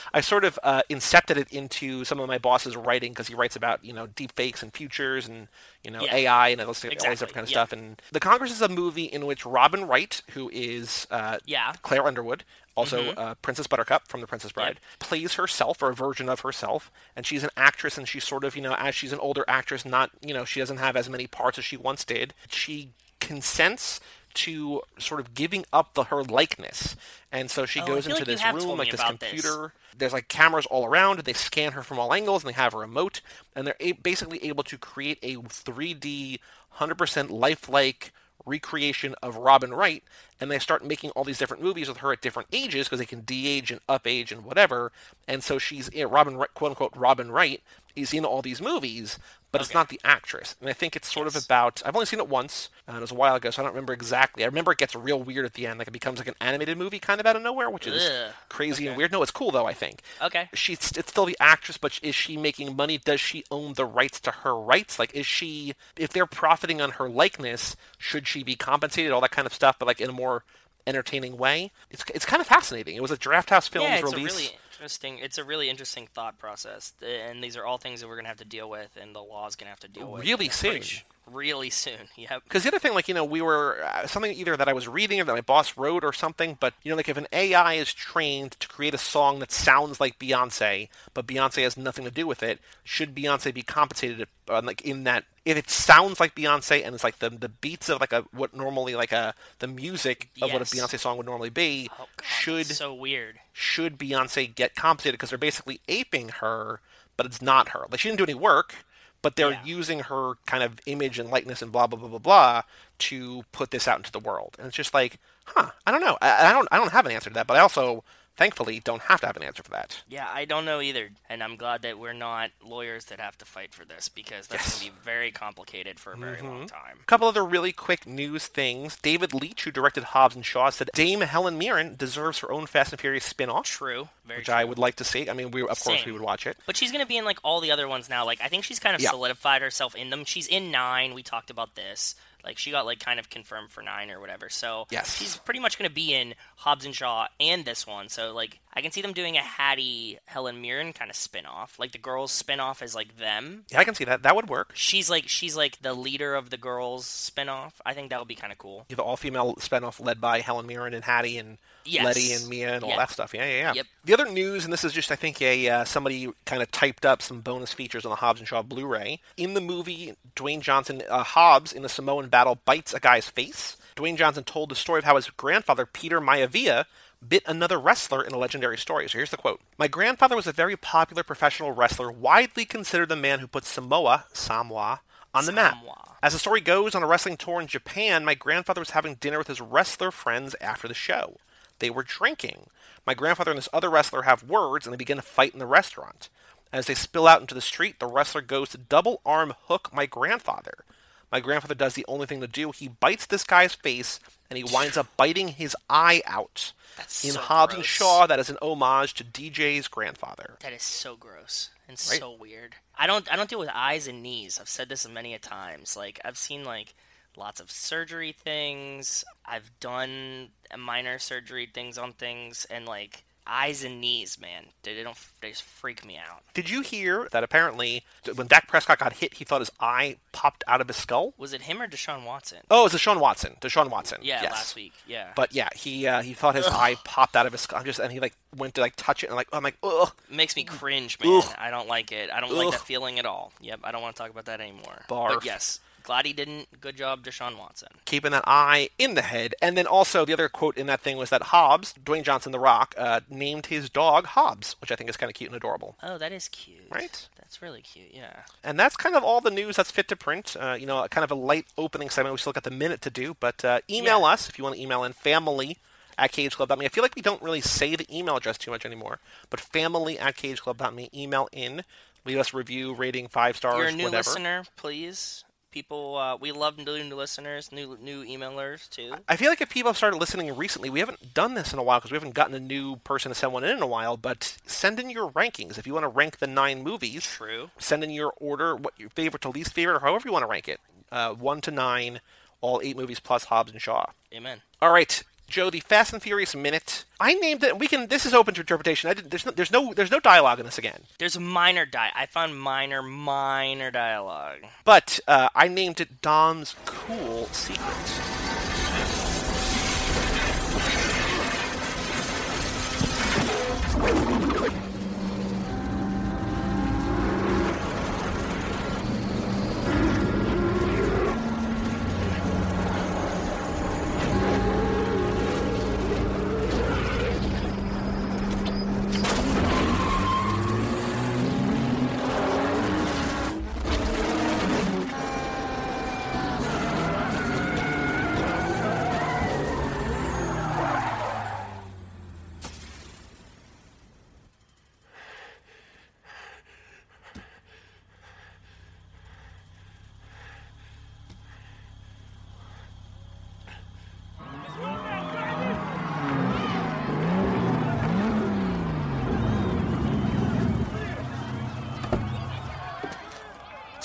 I 0.14 0.20
sort 0.20 0.44
of 0.44 0.58
uh, 0.62 0.82
incepted 0.90 1.36
it 1.36 1.52
into 1.52 2.04
some 2.04 2.18
of 2.18 2.26
my 2.28 2.38
boss's 2.38 2.76
writing 2.76 3.12
because 3.12 3.28
he 3.28 3.34
writes 3.34 3.54
about 3.56 3.84
you 3.84 3.92
know 3.92 4.06
deep 4.08 4.32
fakes 4.32 4.62
and 4.62 4.72
futures 4.74 5.28
and 5.28 5.46
you 5.84 5.90
know 5.90 6.02
Yeah. 6.02 6.14
AI 6.16 6.48
and 6.48 6.60
all 6.60 6.68
this, 6.68 6.84
all 6.84 6.90
this 6.90 7.02
different 7.02 7.34
kind 7.34 7.44
of 7.44 7.50
yeah. 7.50 7.54
stuff. 7.64 7.72
And 7.72 8.02
the 8.12 8.20
Congress 8.20 8.50
is 8.50 8.62
a 8.62 8.68
movie 8.68 9.04
in 9.04 9.26
which 9.26 9.46
Robin 9.46 9.86
Wright, 9.86 10.20
who 10.32 10.50
is 10.52 11.06
uh, 11.10 11.38
Yeah. 11.46 11.72
Claire 11.82 12.04
Underwood, 12.06 12.44
also 12.74 13.02
Mm-hmm. 13.02 13.18
uh, 13.18 13.34
Princess 13.36 13.66
Buttercup 13.66 14.08
from 14.08 14.20
The 14.20 14.26
Princess 14.26 14.52
Bride, 14.52 14.80
plays 14.98 15.34
herself 15.34 15.82
or 15.82 15.90
a 15.90 15.94
version 15.94 16.28
of 16.28 16.40
herself, 16.40 16.90
and 17.16 17.26
she's 17.26 17.42
an 17.44 17.50
actress, 17.56 17.98
and 17.98 18.08
she's 18.08 18.24
sort 18.24 18.44
of 18.44 18.56
you 18.56 18.62
know 18.62 18.74
as 18.74 18.94
she's 18.94 19.12
an 19.12 19.18
older 19.18 19.44
actress, 19.48 19.84
not 19.84 20.10
you 20.24 20.32
know 20.34 20.44
she 20.44 20.60
doesn't 20.60 20.78
have 20.78 20.96
as 20.96 21.08
many 21.08 21.26
parts 21.26 21.58
as 21.58 21.64
she 21.64 21.76
once 21.76 22.04
did. 22.04 22.32
She 22.48 22.90
consents 23.20 24.00
to 24.32 24.80
sort 24.98 25.20
of 25.20 25.34
giving 25.34 25.64
up 25.72 25.94
the 25.94 26.04
her 26.04 26.22
likeness, 26.22 26.94
and 27.32 27.50
so 27.50 27.66
she 27.66 27.80
Oh, 27.80 27.86
goes 27.86 28.06
into 28.06 28.18
like 28.18 28.26
this 28.26 28.44
room 28.44 28.78
like 28.78 28.90
this 28.92 29.00
about 29.00 29.18
this. 29.20 29.30
computer. 29.30 29.72
There's 29.96 30.12
like 30.12 30.28
cameras 30.28 30.66
all 30.66 30.86
around, 30.86 31.18
and 31.18 31.24
they 31.26 31.32
scan 31.32 31.72
her 31.72 31.82
from 31.82 31.98
all 31.98 32.14
angles, 32.14 32.44
and 32.44 32.48
they 32.48 32.54
have 32.56 32.72
her 32.72 32.78
emote, 32.78 33.20
and 33.56 33.66
they're 33.66 33.74
a- 33.80 33.92
basically 33.92 34.42
able 34.44 34.62
to 34.64 34.78
create 34.78 35.18
a 35.22 35.34
3D, 35.36 36.38
100% 36.78 37.28
lifelike 37.30 38.12
recreation 38.46 39.14
of 39.22 39.36
Robin 39.36 39.72
Wright, 39.72 40.02
and 40.40 40.50
they 40.50 40.58
start 40.58 40.84
making 40.84 41.10
all 41.10 41.24
these 41.24 41.38
different 41.38 41.62
movies 41.62 41.88
with 41.88 41.98
her 41.98 42.12
at 42.12 42.20
different 42.20 42.48
ages 42.52 42.86
because 42.86 42.98
they 42.98 43.06
can 43.06 43.20
de-age 43.20 43.70
and 43.70 43.80
up-age 43.88 44.32
and 44.32 44.44
whatever. 44.44 44.92
And 45.28 45.42
so 45.42 45.58
she's 45.58 45.90
know, 45.94 46.10
Robin, 46.10 46.36
quote 46.54 46.70
unquote, 46.70 46.96
Robin 46.96 47.30
Wright 47.30 47.62
is 47.96 48.12
in 48.14 48.24
all 48.24 48.42
these 48.42 48.60
movies, 48.60 49.18
but 49.52 49.60
it's 49.60 49.74
not 49.74 49.88
the 49.88 50.00
actress. 50.04 50.54
And 50.60 50.68
I 50.70 50.72
think 50.72 50.94
it's 50.94 51.12
sort 51.12 51.26
Yes. 51.26 51.34
of 51.36 51.44
about. 51.44 51.82
I've 51.84 51.94
only 51.96 52.06
seen 52.06 52.20
it 52.20 52.28
once, 52.28 52.68
and 52.86 52.96
it 52.96 53.00
was 53.00 53.10
a 53.10 53.14
while 53.16 53.34
ago, 53.34 53.50
so 53.50 53.60
I 53.60 53.64
don't 53.64 53.72
remember 53.74 53.92
exactly. 53.92 54.44
I 54.44 54.46
remember 54.46 54.70
it 54.72 54.78
gets 54.78 54.94
real 54.94 55.20
weird 55.22 55.44
at 55.44 55.54
the 55.54 55.66
end, 55.66 55.78
like 55.78 55.88
it 55.88 55.92
becomes 55.92 56.18
like 56.18 56.28
an 56.28 56.34
animated 56.40 56.78
movie 56.78 56.98
kind 57.00 57.20
of 57.20 57.26
out 57.26 57.34
of 57.36 57.42
nowhere, 57.42 57.68
which 57.68 57.86
is 57.86 58.02
Ugh. 58.08 58.32
crazy 58.48 58.86
and 58.86 58.96
weird. 58.96 59.10
No, 59.12 59.22
it's 59.22 59.32
cool 59.32 59.50
though. 59.50 59.66
I 59.66 59.72
think 59.74 60.02
Okay. 60.22 60.48
she's 60.54 60.92
it's 60.92 61.10
still 61.10 61.24
the 61.26 61.36
actress, 61.40 61.78
but 61.78 61.98
is 62.02 62.14
she 62.14 62.36
making 62.36 62.76
money? 62.76 62.98
Does 62.98 63.20
she 63.20 63.44
own 63.50 63.74
the 63.74 63.84
rights 63.86 64.20
to 64.20 64.30
her 64.30 64.56
rights? 64.58 64.98
Like, 64.98 65.14
is 65.14 65.26
she 65.26 65.74
if 65.96 66.10
they're 66.12 66.26
profiting 66.26 66.80
on 66.80 66.92
her 66.92 67.08
likeness, 67.08 67.76
should 67.98 68.28
she 68.28 68.42
be 68.42 68.54
compensated? 68.56 69.10
All 69.12 69.20
that 69.22 69.30
kind 69.32 69.46
of 69.46 69.54
stuff, 69.54 69.78
but 69.78 69.86
like 69.86 70.00
in 70.00 70.10
a 70.10 70.12
more 70.12 70.44
entertaining 70.86 71.36
way. 71.36 71.70
It's 71.90 72.04
it's 72.14 72.24
kind 72.24 72.40
of 72.40 72.46
fascinating. 72.46 72.96
It 72.96 73.02
was 73.02 73.10
a 73.10 73.16
Drafthouse 73.16 73.68
Films 73.68 73.88
yeah, 73.88 73.96
it's 73.96 74.12
release. 74.14 74.32
a 74.32 74.34
really 74.36 74.58
interesting. 74.80 75.18
It's 75.18 75.36
a 75.36 75.44
really 75.44 75.68
interesting 75.68 76.08
thought 76.14 76.38
process, 76.38 76.94
and 77.02 77.44
these 77.44 77.54
are 77.54 77.66
all 77.66 77.76
things 77.76 78.00
that 78.00 78.08
we're 78.08 78.16
gonna 78.16 78.28
have 78.28 78.38
to 78.38 78.46
deal 78.46 78.70
with, 78.70 78.96
and 79.00 79.14
the 79.14 79.20
law's 79.20 79.54
gonna 79.54 79.68
have 79.68 79.80
to 79.80 79.88
deal 79.88 80.04
oh, 80.04 80.12
with 80.14 80.22
Really 80.24 80.48
soon. 80.48 80.82
Really 81.26 81.70
soon. 81.70 82.08
Yep. 82.16 82.42
Because 82.44 82.64
the 82.64 82.68
other 82.70 82.78
thing, 82.80 82.92
like 82.92 83.06
you 83.06 83.14
know, 83.14 83.24
we 83.24 83.40
were 83.40 83.84
uh, 83.84 84.06
something 84.08 84.32
either 84.32 84.56
that 84.56 84.68
I 84.68 84.72
was 84.72 84.88
reading 84.88 85.20
or 85.20 85.24
that 85.24 85.32
my 85.32 85.40
boss 85.40 85.76
wrote 85.76 86.02
or 86.02 86.12
something. 86.12 86.56
But 86.58 86.74
you 86.82 86.90
know, 86.90 86.96
like 86.96 87.08
if 87.08 87.16
an 87.16 87.28
AI 87.32 87.74
is 87.74 87.92
trained 87.94 88.52
to 88.52 88.66
create 88.66 88.94
a 88.94 88.98
song 88.98 89.38
that 89.38 89.52
sounds 89.52 90.00
like 90.00 90.18
Beyonce, 90.18 90.88
but 91.14 91.26
Beyonce 91.28 91.62
has 91.62 91.76
nothing 91.76 92.04
to 92.04 92.10
do 92.10 92.26
with 92.26 92.42
it, 92.42 92.58
should 92.82 93.14
Beyonce 93.14 93.54
be 93.54 93.62
compensated 93.62 94.26
uh, 94.48 94.60
like 94.64 94.80
in 94.82 95.04
that? 95.04 95.24
If 95.44 95.56
it 95.56 95.70
sounds 95.70 96.18
like 96.20 96.34
Beyonce 96.34 96.84
and 96.84 96.94
it's 96.94 97.04
like 97.04 97.20
the 97.20 97.30
the 97.30 97.48
beats 97.48 97.88
of 97.88 98.00
like 98.00 98.12
a 98.12 98.22
what 98.32 98.52
normally 98.52 98.96
like 98.96 99.12
a 99.12 99.34
the 99.60 99.68
music 99.68 100.30
of 100.42 100.52
what 100.52 100.62
a 100.62 100.64
Beyonce 100.64 100.98
song 100.98 101.16
would 101.16 101.26
normally 101.26 101.50
be, 101.50 101.88
Oh, 101.92 102.06
God, 102.16 102.24
should 102.26 102.66
so 102.66 102.92
weird. 102.92 103.38
should 103.52 103.98
Beyonce 103.98 104.52
get 104.52 104.74
compensated 104.74 105.14
because 105.14 105.30
they're 105.30 105.38
basically 105.38 105.80
aping 105.86 106.28
her, 106.40 106.80
but 107.16 107.24
it's 107.24 107.40
not 107.40 107.68
her. 107.68 107.86
Like 107.90 108.00
she 108.00 108.08
didn't 108.08 108.18
do 108.18 108.24
any 108.24 108.34
work, 108.34 108.74
but 109.22 109.36
they're 109.36 109.52
Yeah. 109.52 109.64
using 109.64 110.00
her 110.00 110.34
kind 110.46 110.62
of 110.62 110.78
image 110.86 111.18
and 111.18 111.30
likeness 111.30 111.62
and 111.62 111.70
blah 111.72 111.86
blah 111.86 111.98
blah 111.98 112.08
blah 112.08 112.18
blah 112.18 112.62
to 112.98 113.44
put 113.52 113.70
this 113.70 113.86
out 113.88 113.98
into 113.98 114.12
the 114.12 114.18
world. 114.18 114.56
And 114.58 114.66
it's 114.68 114.76
just 114.76 114.94
like, 114.94 115.18
huh? 115.46 115.70
I 115.86 115.90
don't 115.90 116.00
know. 116.00 116.16
I, 116.20 116.48
I 116.48 116.52
don't. 116.52 116.68
I 116.70 116.76
don't 116.78 116.92
have 116.92 117.06
an 117.06 117.12
answer 117.12 117.30
to 117.30 117.34
that, 117.34 117.46
but 117.46 117.56
I 117.56 117.60
also, 117.60 118.04
thankfully, 118.40 118.80
don't 118.80 119.02
have 119.02 119.20
to 119.20 119.26
have 119.26 119.36
an 119.36 119.42
answer 119.44 119.62
for 119.62 119.70
that. 119.70 120.02
Yeah, 120.08 120.26
I 120.32 120.46
don't 120.46 120.64
know 120.64 120.80
either, 120.80 121.10
and 121.28 121.42
I'm 121.42 121.54
glad 121.56 121.82
that 121.82 121.98
we're 121.98 122.12
not 122.14 122.50
lawyers 122.64 123.04
that 123.06 123.20
have 123.20 123.38
to 123.38 123.44
fight 123.44 123.72
for 123.74 123.84
this 123.84 124.08
because 124.08 124.48
that's 124.48 124.64
Yes. 124.64 124.74
Mm-hmm. 124.78 124.86
gonna 124.88 124.98
be 124.98 125.04
very 125.04 125.30
complicated 125.30 126.00
for 126.00 126.12
a 126.12 126.16
very 126.16 126.40
long 126.42 126.66
time. 126.66 126.98
A 127.02 127.04
couple 127.06 127.28
other 127.28 127.44
really 127.44 127.72
quick 127.72 128.06
news 128.06 128.46
things. 128.46 128.96
David 128.96 129.32
Leitch, 129.34 129.62
who 129.64 129.70
directed 129.70 130.02
Hobbs 130.04 130.34
and 130.34 130.44
Shaw, 130.44 130.70
said 130.70 130.90
Dame 130.94 131.20
Helen 131.20 131.58
Mirren 131.58 131.96
deserves 131.96 132.38
her 132.40 132.50
own 132.50 132.66
Fast 132.66 132.92
and 132.92 133.00
Furious 133.00 133.24
spin-off, 133.24 133.66
True. 133.66 134.08
Which 134.26 134.46
true. 134.46 134.54
I 134.54 134.64
would 134.64 134.78
like 134.78 134.94
to 134.96 135.04
see. 135.04 135.28
I 135.28 135.32
mean, 135.34 135.50
we 135.50 135.60
of 135.62 135.68
course 135.68 135.82
Same. 135.82 136.06
we 136.06 136.12
would 136.12 136.22
watch 136.22 136.46
it. 136.46 136.56
But 136.64 136.76
she's 136.76 136.90
gonna 136.92 137.04
be 137.06 137.16
in 137.18 137.24
like 137.24 137.38
all 137.44 137.60
the 137.60 137.70
other 137.72 137.86
ones 137.88 138.08
now. 138.08 138.24
Like 138.24 138.40
I 138.40 138.48
think 138.48 138.64
she's 138.64 138.78
kind 138.78 138.94
of 138.94 139.02
Yeah. 139.02 139.10
solidified 139.10 139.60
herself 139.60 139.94
in 139.94 140.10
them. 140.10 140.24
She's 140.24 140.46
in 140.46 140.70
nine. 140.70 141.14
We 141.14 141.22
talked 141.22 141.50
about 141.50 141.74
this. 141.74 142.14
Like 142.44 142.58
she 142.58 142.70
got 142.70 142.86
like 142.86 143.00
kind 143.00 143.18
of 143.20 143.28
confirmed 143.30 143.70
for 143.70 143.82
nine 143.82 144.10
or 144.10 144.20
whatever. 144.20 144.48
So 144.48 144.86
Yes. 144.90 145.16
she's 145.16 145.36
pretty 145.36 145.60
much 145.60 145.78
gonna 145.78 145.90
be 145.90 146.14
in 146.14 146.34
Hobbs 146.56 146.84
and 146.84 146.94
Shaw 146.94 147.26
and 147.38 147.64
this 147.64 147.86
one. 147.86 148.08
So 148.08 148.32
like 148.32 148.60
I 148.72 148.82
can 148.82 148.92
see 148.92 149.02
them 149.02 149.12
doing 149.12 149.36
a 149.36 149.40
Hattie 149.40 150.18
Helen 150.26 150.60
Mirren 150.62 150.92
kind 150.92 151.10
of 151.10 151.16
spin 151.16 151.44
off. 151.44 151.78
Like 151.78 151.92
the 151.92 151.98
girls 151.98 152.30
spin 152.30 152.60
off 152.60 152.82
as 152.82 152.94
like 152.94 153.16
them. 153.16 153.64
Yeah, 153.70 153.80
I 153.80 153.84
can 153.84 153.94
see 153.94 154.04
that. 154.04 154.22
That 154.22 154.36
would 154.36 154.48
work. 154.48 154.70
She's 154.74 155.10
like 155.10 155.26
she's 155.28 155.56
like 155.56 155.82
the 155.82 155.92
leader 155.94 156.34
of 156.34 156.50
the 156.50 156.56
girls 156.56 157.04
spin 157.06 157.48
off. 157.48 157.80
I 157.84 157.94
think 157.94 158.10
that 158.10 158.18
would 158.20 158.28
be 158.28 158.34
kind 158.36 158.52
of 158.52 158.58
cool. 158.58 158.86
You 158.88 158.94
have 158.94 159.00
an 159.00 159.04
all-female 159.10 159.54
spinoff 159.56 160.04
led 160.04 160.20
by 160.20 160.40
Helen 160.40 160.66
Mirren 160.66 160.94
and 160.94 161.04
Hattie 161.04 161.38
and 161.38 161.58
Yes. 161.84 162.04
Letty 162.04 162.32
and 162.34 162.46
Mia 162.48 162.74
and 162.74 162.84
all 162.84 162.90
Yeah. 162.90 162.98
that 162.98 163.10
stuff. 163.10 163.32
Yeah, 163.32 163.46
yeah, 163.46 163.56
yeah. 163.58 163.72
Yep. 163.72 163.86
The 164.04 164.12
other 164.14 164.26
news, 164.30 164.64
and 164.64 164.72
this 164.72 164.84
is 164.84 164.92
just 164.92 165.10
I 165.10 165.16
think 165.16 165.40
a 165.40 165.68
uh, 165.68 165.84
somebody 165.84 166.28
kind 166.44 166.62
of 166.62 166.70
typed 166.70 167.06
up 167.06 167.22
some 167.22 167.40
bonus 167.40 167.72
features 167.72 168.04
on 168.04 168.10
the 168.10 168.16
Hobbs 168.16 168.38
and 168.38 168.46
Shaw 168.46 168.62
Blu-ray. 168.62 169.18
In 169.38 169.54
the 169.54 169.60
movie, 169.62 170.14
Dwayne 170.36 170.60
Johnson 170.60 171.02
uh, 171.08 171.22
Hobbs 171.24 171.72
in 171.72 171.84
a 171.84 171.88
Samoan 171.88 172.28
battle 172.28 172.58
bites 172.66 172.92
a 172.92 173.00
guy's 173.00 173.28
face. 173.30 173.76
Dwayne 173.96 174.16
Johnson 174.16 174.44
told 174.44 174.68
the 174.70 174.74
story 174.76 174.98
of 174.98 175.04
how 175.04 175.16
his 175.16 175.30
grandfather 175.30 175.86
Peter 175.86 176.20
Maivia 176.20 176.84
bit 177.26 177.42
another 177.46 177.78
wrestler 177.78 178.22
in 178.22 178.32
a 178.32 178.38
legendary 178.38 178.78
story. 178.78 179.08
So 179.08 179.18
here's 179.18 179.30
the 179.30 179.36
quote: 179.36 179.60
My 179.78 179.88
grandfather 179.88 180.36
was 180.36 180.46
a 180.46 180.52
very 180.52 180.76
popular 180.76 181.22
professional 181.22 181.72
wrestler, 181.72 182.10
widely 182.10 182.64
considered 182.64 183.08
the 183.08 183.16
man 183.16 183.40
who 183.40 183.46
put 183.46 183.64
Samoa, 183.64 184.24
Samoa, 184.32 185.00
on 185.34 185.46
the 185.46 185.52
map. 185.52 185.78
Samoa. 185.78 186.16
As 186.22 186.34
the 186.34 186.38
story 186.38 186.60
goes, 186.60 186.94
on 186.94 187.02
a 187.02 187.06
wrestling 187.06 187.36
tour 187.36 187.60
in 187.60 187.66
Japan, 187.66 188.24
my 188.24 188.34
grandfather 188.34 188.80
was 188.80 188.90
having 188.90 189.14
dinner 189.14 189.38
with 189.38 189.46
his 189.46 189.60
wrestler 189.60 190.10
friends 190.10 190.54
after 190.60 190.86
the 190.86 190.94
show. 190.94 191.36
They 191.78 191.88
were 191.88 192.02
drinking. 192.02 192.66
My 193.06 193.14
grandfather 193.14 193.50
and 193.50 193.58
this 193.58 193.70
other 193.72 193.88
wrestler 193.88 194.22
have 194.22 194.42
words, 194.42 194.86
and 194.86 194.92
they 194.92 194.98
begin 194.98 195.16
to 195.16 195.22
fight 195.22 195.54
in 195.54 195.58
the 195.58 195.66
restaurant. 195.66 196.28
As 196.72 196.86
they 196.86 196.94
spill 196.94 197.26
out 197.26 197.40
into 197.40 197.54
the 197.54 197.60
street, 197.60 197.98
the 197.98 198.06
wrestler 198.06 198.42
goes 198.42 198.68
to 198.70 198.78
double 198.78 199.20
arm 199.24 199.54
hook 199.66 199.90
my 199.92 200.06
grandfather. 200.06 200.84
My 201.32 201.40
grandfather 201.40 201.74
does 201.74 201.94
the 201.94 202.04
only 202.08 202.26
thing 202.26 202.40
to 202.40 202.46
do. 202.46 202.72
He 202.72 202.88
bites 202.88 203.26
this 203.26 203.44
guy's 203.44 203.74
face, 203.74 204.18
and 204.48 204.56
he 204.56 204.64
winds 204.64 204.96
up 204.96 205.06
biting 205.16 205.48
his 205.48 205.76
eye 205.88 206.22
out. 206.26 206.72
That's 206.96 207.24
in 207.24 207.32
so 207.32 207.40
Hobbs 207.40 207.74
and. 207.74 207.84
Shaw, 207.84 208.26
that 208.26 208.38
is 208.40 208.50
an 208.50 208.58
homage 208.60 209.14
to 209.14 209.24
DJ's 209.24 209.88
grandfather. 209.88 210.56
That 210.60 210.72
is 210.72 210.82
so 210.82 211.16
gross 211.16 211.70
and 211.88 211.94
Right? 212.10 212.18
so 212.18 212.32
weird. 212.32 212.74
I 212.98 213.06
don't 213.06 213.30
I 213.32 213.36
don't 213.36 213.48
deal 213.48 213.58
with 213.60 213.70
eyes 213.72 214.06
and 214.08 214.22
knees. 214.22 214.58
I've 214.60 214.68
said 214.68 214.88
this 214.88 215.08
many 215.08 215.34
a 215.34 215.38
times. 215.38 215.96
Like 215.96 216.20
I've 216.24 216.36
seen 216.36 216.64
like 216.64 216.94
lots 217.36 217.60
of 217.60 217.70
surgery 217.70 218.32
things. 218.32 219.24
I've 219.46 219.70
done 219.80 220.48
minor 220.76 221.18
surgery 221.18 221.68
things 221.72 221.96
on 221.96 222.12
things 222.12 222.66
and 222.68 222.86
like 222.86 223.24
eyes 223.50 223.82
and 223.82 224.00
knees, 224.00 224.40
man. 224.40 224.66
They, 224.82 225.02
don't 225.02 225.16
they 225.40 225.50
just 225.50 225.62
freak 225.62 226.04
me 226.06 226.16
out. 226.16 226.42
Did 226.54 226.70
you 226.70 226.82
hear 226.82 227.28
that 227.32 227.42
apparently 227.42 228.04
when 228.34 228.46
Dak 228.46 228.68
Prescott 228.68 228.98
got 228.98 229.14
hit, 229.14 229.34
he 229.34 229.44
thought 229.44 229.60
his 229.60 229.72
eye 229.80 230.16
popped 230.32 230.62
out 230.66 230.80
of 230.80 230.86
his 230.86 230.96
skull? 230.96 231.34
Was 231.36 231.52
it 231.52 231.62
him 231.62 231.82
or 231.82 231.88
Deshaun 231.88 232.24
Watson? 232.24 232.60
Oh, 232.70 232.82
it 232.82 232.92
was 232.92 233.00
Deshaun 233.00 233.20
Watson. 233.20 233.56
Deshaun 233.60 233.90
Watson. 233.90 234.20
yeah, 234.22 234.42
yes. 234.42 234.52
last 234.52 234.76
week. 234.76 234.92
Yeah. 235.06 235.32
But 235.34 235.54
yeah, 235.54 235.68
he 235.74 236.06
uh, 236.06 236.22
he 236.22 236.32
thought 236.34 236.54
his 236.54 236.66
eye 236.66 236.96
popped 237.04 237.36
out 237.36 237.46
of 237.46 237.52
his 237.52 237.62
skull. 237.62 237.82
Just 237.82 237.98
and 237.98 238.12
he 238.12 238.20
like 238.20 238.34
went 238.56 238.74
to 238.74 238.80
like 238.80 238.94
touch 238.96 239.24
it 239.24 239.26
and 239.26 239.36
like 239.36 239.48
I'm 239.52 239.62
like 239.62 239.76
ugh. 239.82 240.12
it 240.28 240.34
makes 240.34 240.56
me 240.56 240.64
cringe, 240.64 241.18
man. 241.20 241.42
Ugh. 241.42 241.54
I 241.58 241.70
don't 241.70 241.88
like 241.88 242.12
it. 242.12 242.30
I 242.30 242.40
don't 242.40 242.52
like 242.52 242.70
that 242.70 242.80
feeling 242.80 243.18
at 243.18 243.26
all. 243.26 243.52
Yep, 243.60 243.80
I 243.84 243.92
don't 243.92 244.02
want 244.02 244.16
to 244.16 244.22
talk 244.22 244.30
about 244.30 244.46
that 244.46 244.60
anymore. 244.60 245.04
Barf. 245.08 245.34
But 245.34 245.44
yes, 245.44 245.80
glad 246.02 246.26
he 246.26 246.32
didn't. 246.32 246.80
Good 246.80 246.96
job, 246.96 247.24
Deshaun 247.24 247.58
Watson. 247.58 247.88
keeping 248.04 248.30
that 248.32 248.44
eye 248.46 248.90
in 248.98 249.14
the 249.14 249.22
head. 249.22 249.54
And 249.62 249.76
then 249.76 249.86
also 249.86 250.24
the 250.24 250.32
other 250.32 250.48
quote 250.48 250.76
in 250.76 250.86
that 250.86 251.00
thing 251.00 251.16
was 251.16 251.30
that 251.30 251.44
Hobbs, 251.44 251.94
Dwayne 252.04 252.22
Johnson, 252.22 252.52
The 252.52 252.58
Rock, 252.58 252.94
uh, 252.98 253.20
named 253.30 253.66
his 253.66 253.88
dog 253.90 254.26
Hobbs, 254.26 254.76
which 254.80 254.90
I 254.92 254.96
think 254.96 255.08
is 255.10 255.16
kind 255.16 255.30
of 255.30 255.34
cute 255.34 255.50
and 255.50 255.56
adorable. 255.56 255.96
Oh, 256.02 256.18
that 256.18 256.32
is 256.32 256.48
cute. 256.48 256.84
Right? 256.90 257.28
That's 257.38 257.62
really 257.62 257.82
cute. 257.82 258.12
Yeah. 258.12 258.42
And 258.64 258.78
that's 258.78 258.96
kind 258.96 259.14
of 259.16 259.22
all 259.24 259.40
the 259.40 259.50
news 259.50 259.76
that's 259.76 259.90
fit 259.90 260.08
to 260.08 260.16
print. 260.16 260.56
Uh, 260.58 260.76
you 260.78 260.86
know, 260.86 261.06
kind 261.08 261.24
of 261.24 261.30
a 261.30 261.34
light 261.34 261.66
opening 261.78 262.10
segment. 262.10 262.32
We 262.34 262.38
still 262.38 262.52
got 262.52 262.64
the 262.64 262.70
minute 262.70 263.00
to 263.02 263.10
do, 263.10 263.36
but 263.40 263.64
uh, 263.64 263.80
email 263.88 264.20
Yeah. 264.20 264.26
us 264.28 264.48
if 264.48 264.58
you 264.58 264.64
want 264.64 264.76
to 264.76 264.82
email 264.82 265.04
in 265.04 265.12
family 265.12 265.78
at 266.18 266.32
cageclub.me. 266.32 266.84
I 266.84 266.88
feel 266.88 267.02
like 267.02 267.16
we 267.16 267.22
don't 267.22 267.40
really 267.42 267.60
say 267.62 267.96
the 267.96 268.06
email 268.14 268.36
address 268.36 268.58
too 268.58 268.70
much 268.70 268.84
anymore, 268.84 269.20
but 269.48 269.58
family 269.58 270.18
at 270.18 270.36
cageclub.me. 270.36 271.08
Email 271.14 271.48
in, 271.50 271.82
leave 272.26 272.38
us 272.38 272.52
a 272.52 272.56
review, 272.58 272.92
rating 272.92 273.26
five 273.26 273.56
stars, 273.56 273.74
If 273.74 273.78
you're 273.80 273.88
a 273.88 273.92
new 273.92 274.04
whatever. 274.04 274.28
listener, 274.28 274.64
please. 274.76 275.44
People, 275.70 276.16
uh, 276.16 276.36
we 276.36 276.50
love 276.50 276.78
new, 276.78 277.02
new 277.04 277.14
listeners, 277.14 277.70
new 277.70 277.96
new 278.00 278.24
emailers 278.24 278.88
too. 278.90 279.14
I 279.28 279.36
feel 279.36 279.50
like 279.50 279.60
if 279.60 279.70
people 279.70 279.90
have 279.90 279.96
started 279.96 280.16
listening 280.18 280.54
recently, 280.56 280.90
we 280.90 280.98
haven't 281.00 281.32
done 281.32 281.54
this 281.54 281.72
in 281.72 281.78
a 281.78 281.82
while 281.82 281.98
because 281.98 282.10
we 282.10 282.16
haven't 282.16 282.34
gotten 282.34 282.54
a 282.54 282.60
new 282.60 282.96
person 282.96 283.30
to 283.30 283.34
send 283.34 283.52
one 283.52 283.62
in 283.62 283.76
in 283.76 283.82
a 283.82 283.86
while. 283.86 284.16
But 284.16 284.56
send 284.66 284.98
in 284.98 285.10
your 285.10 285.30
rankings 285.30 285.78
if 285.78 285.86
you 285.86 285.94
want 285.94 286.04
to 286.04 286.08
rank 286.08 286.38
the 286.38 286.48
nine 286.48 286.82
movies. 286.82 287.24
True. 287.24 287.70
Send 287.78 288.02
in 288.02 288.10
your 288.10 288.32
order, 288.38 288.74
what 288.74 288.94
your 288.98 289.10
favorite 289.10 289.42
to 289.42 289.48
least 289.48 289.72
favorite, 289.72 289.96
or 289.96 290.00
however 290.00 290.28
you 290.28 290.32
want 290.32 290.42
to 290.42 290.48
rank 290.48 290.68
it. 290.68 290.80
Uh, 291.12 291.34
one 291.34 291.60
to 291.60 291.70
nine, 291.70 292.20
all 292.60 292.80
eight 292.82 292.96
movies 292.96 293.20
plus 293.20 293.44
Hobbs 293.44 293.70
and 293.70 293.80
Shaw. 293.80 294.06
Amen. 294.32 294.62
All 294.82 294.92
right, 294.92 295.22
Joe, 295.50 295.68
the 295.68 295.80
Fast 295.80 296.12
and 296.12 296.22
Furious 296.22 296.54
minute. 296.54 297.04
I 297.18 297.34
named 297.34 297.62
it. 297.64 297.78
We 297.78 297.86
can. 297.88 298.06
This 298.06 298.24
is 298.24 298.32
open 298.32 298.54
to 298.54 298.60
interpretation. 298.60 299.10
I 299.10 299.14
did, 299.14 299.30
there's 299.30 299.44
no, 299.44 299.52
there's 299.52 299.70
no 299.70 299.92
there's 299.92 300.10
no 300.10 300.20
dialogue 300.20 300.58
in 300.58 300.64
this 300.64 300.78
again. 300.78 301.02
There's 301.18 301.36
a 301.36 301.40
minor 301.40 301.84
di. 301.84 302.10
I 302.14 302.26
found 302.26 302.58
minor, 302.58 303.02
minor 303.02 303.90
dialogue. 303.90 304.60
But 304.84 305.20
uh, 305.28 305.48
I 305.54 305.68
named 305.68 306.00
it 306.00 306.22
Dom's 306.22 306.74
cool 306.84 307.46
secret. 307.46 308.89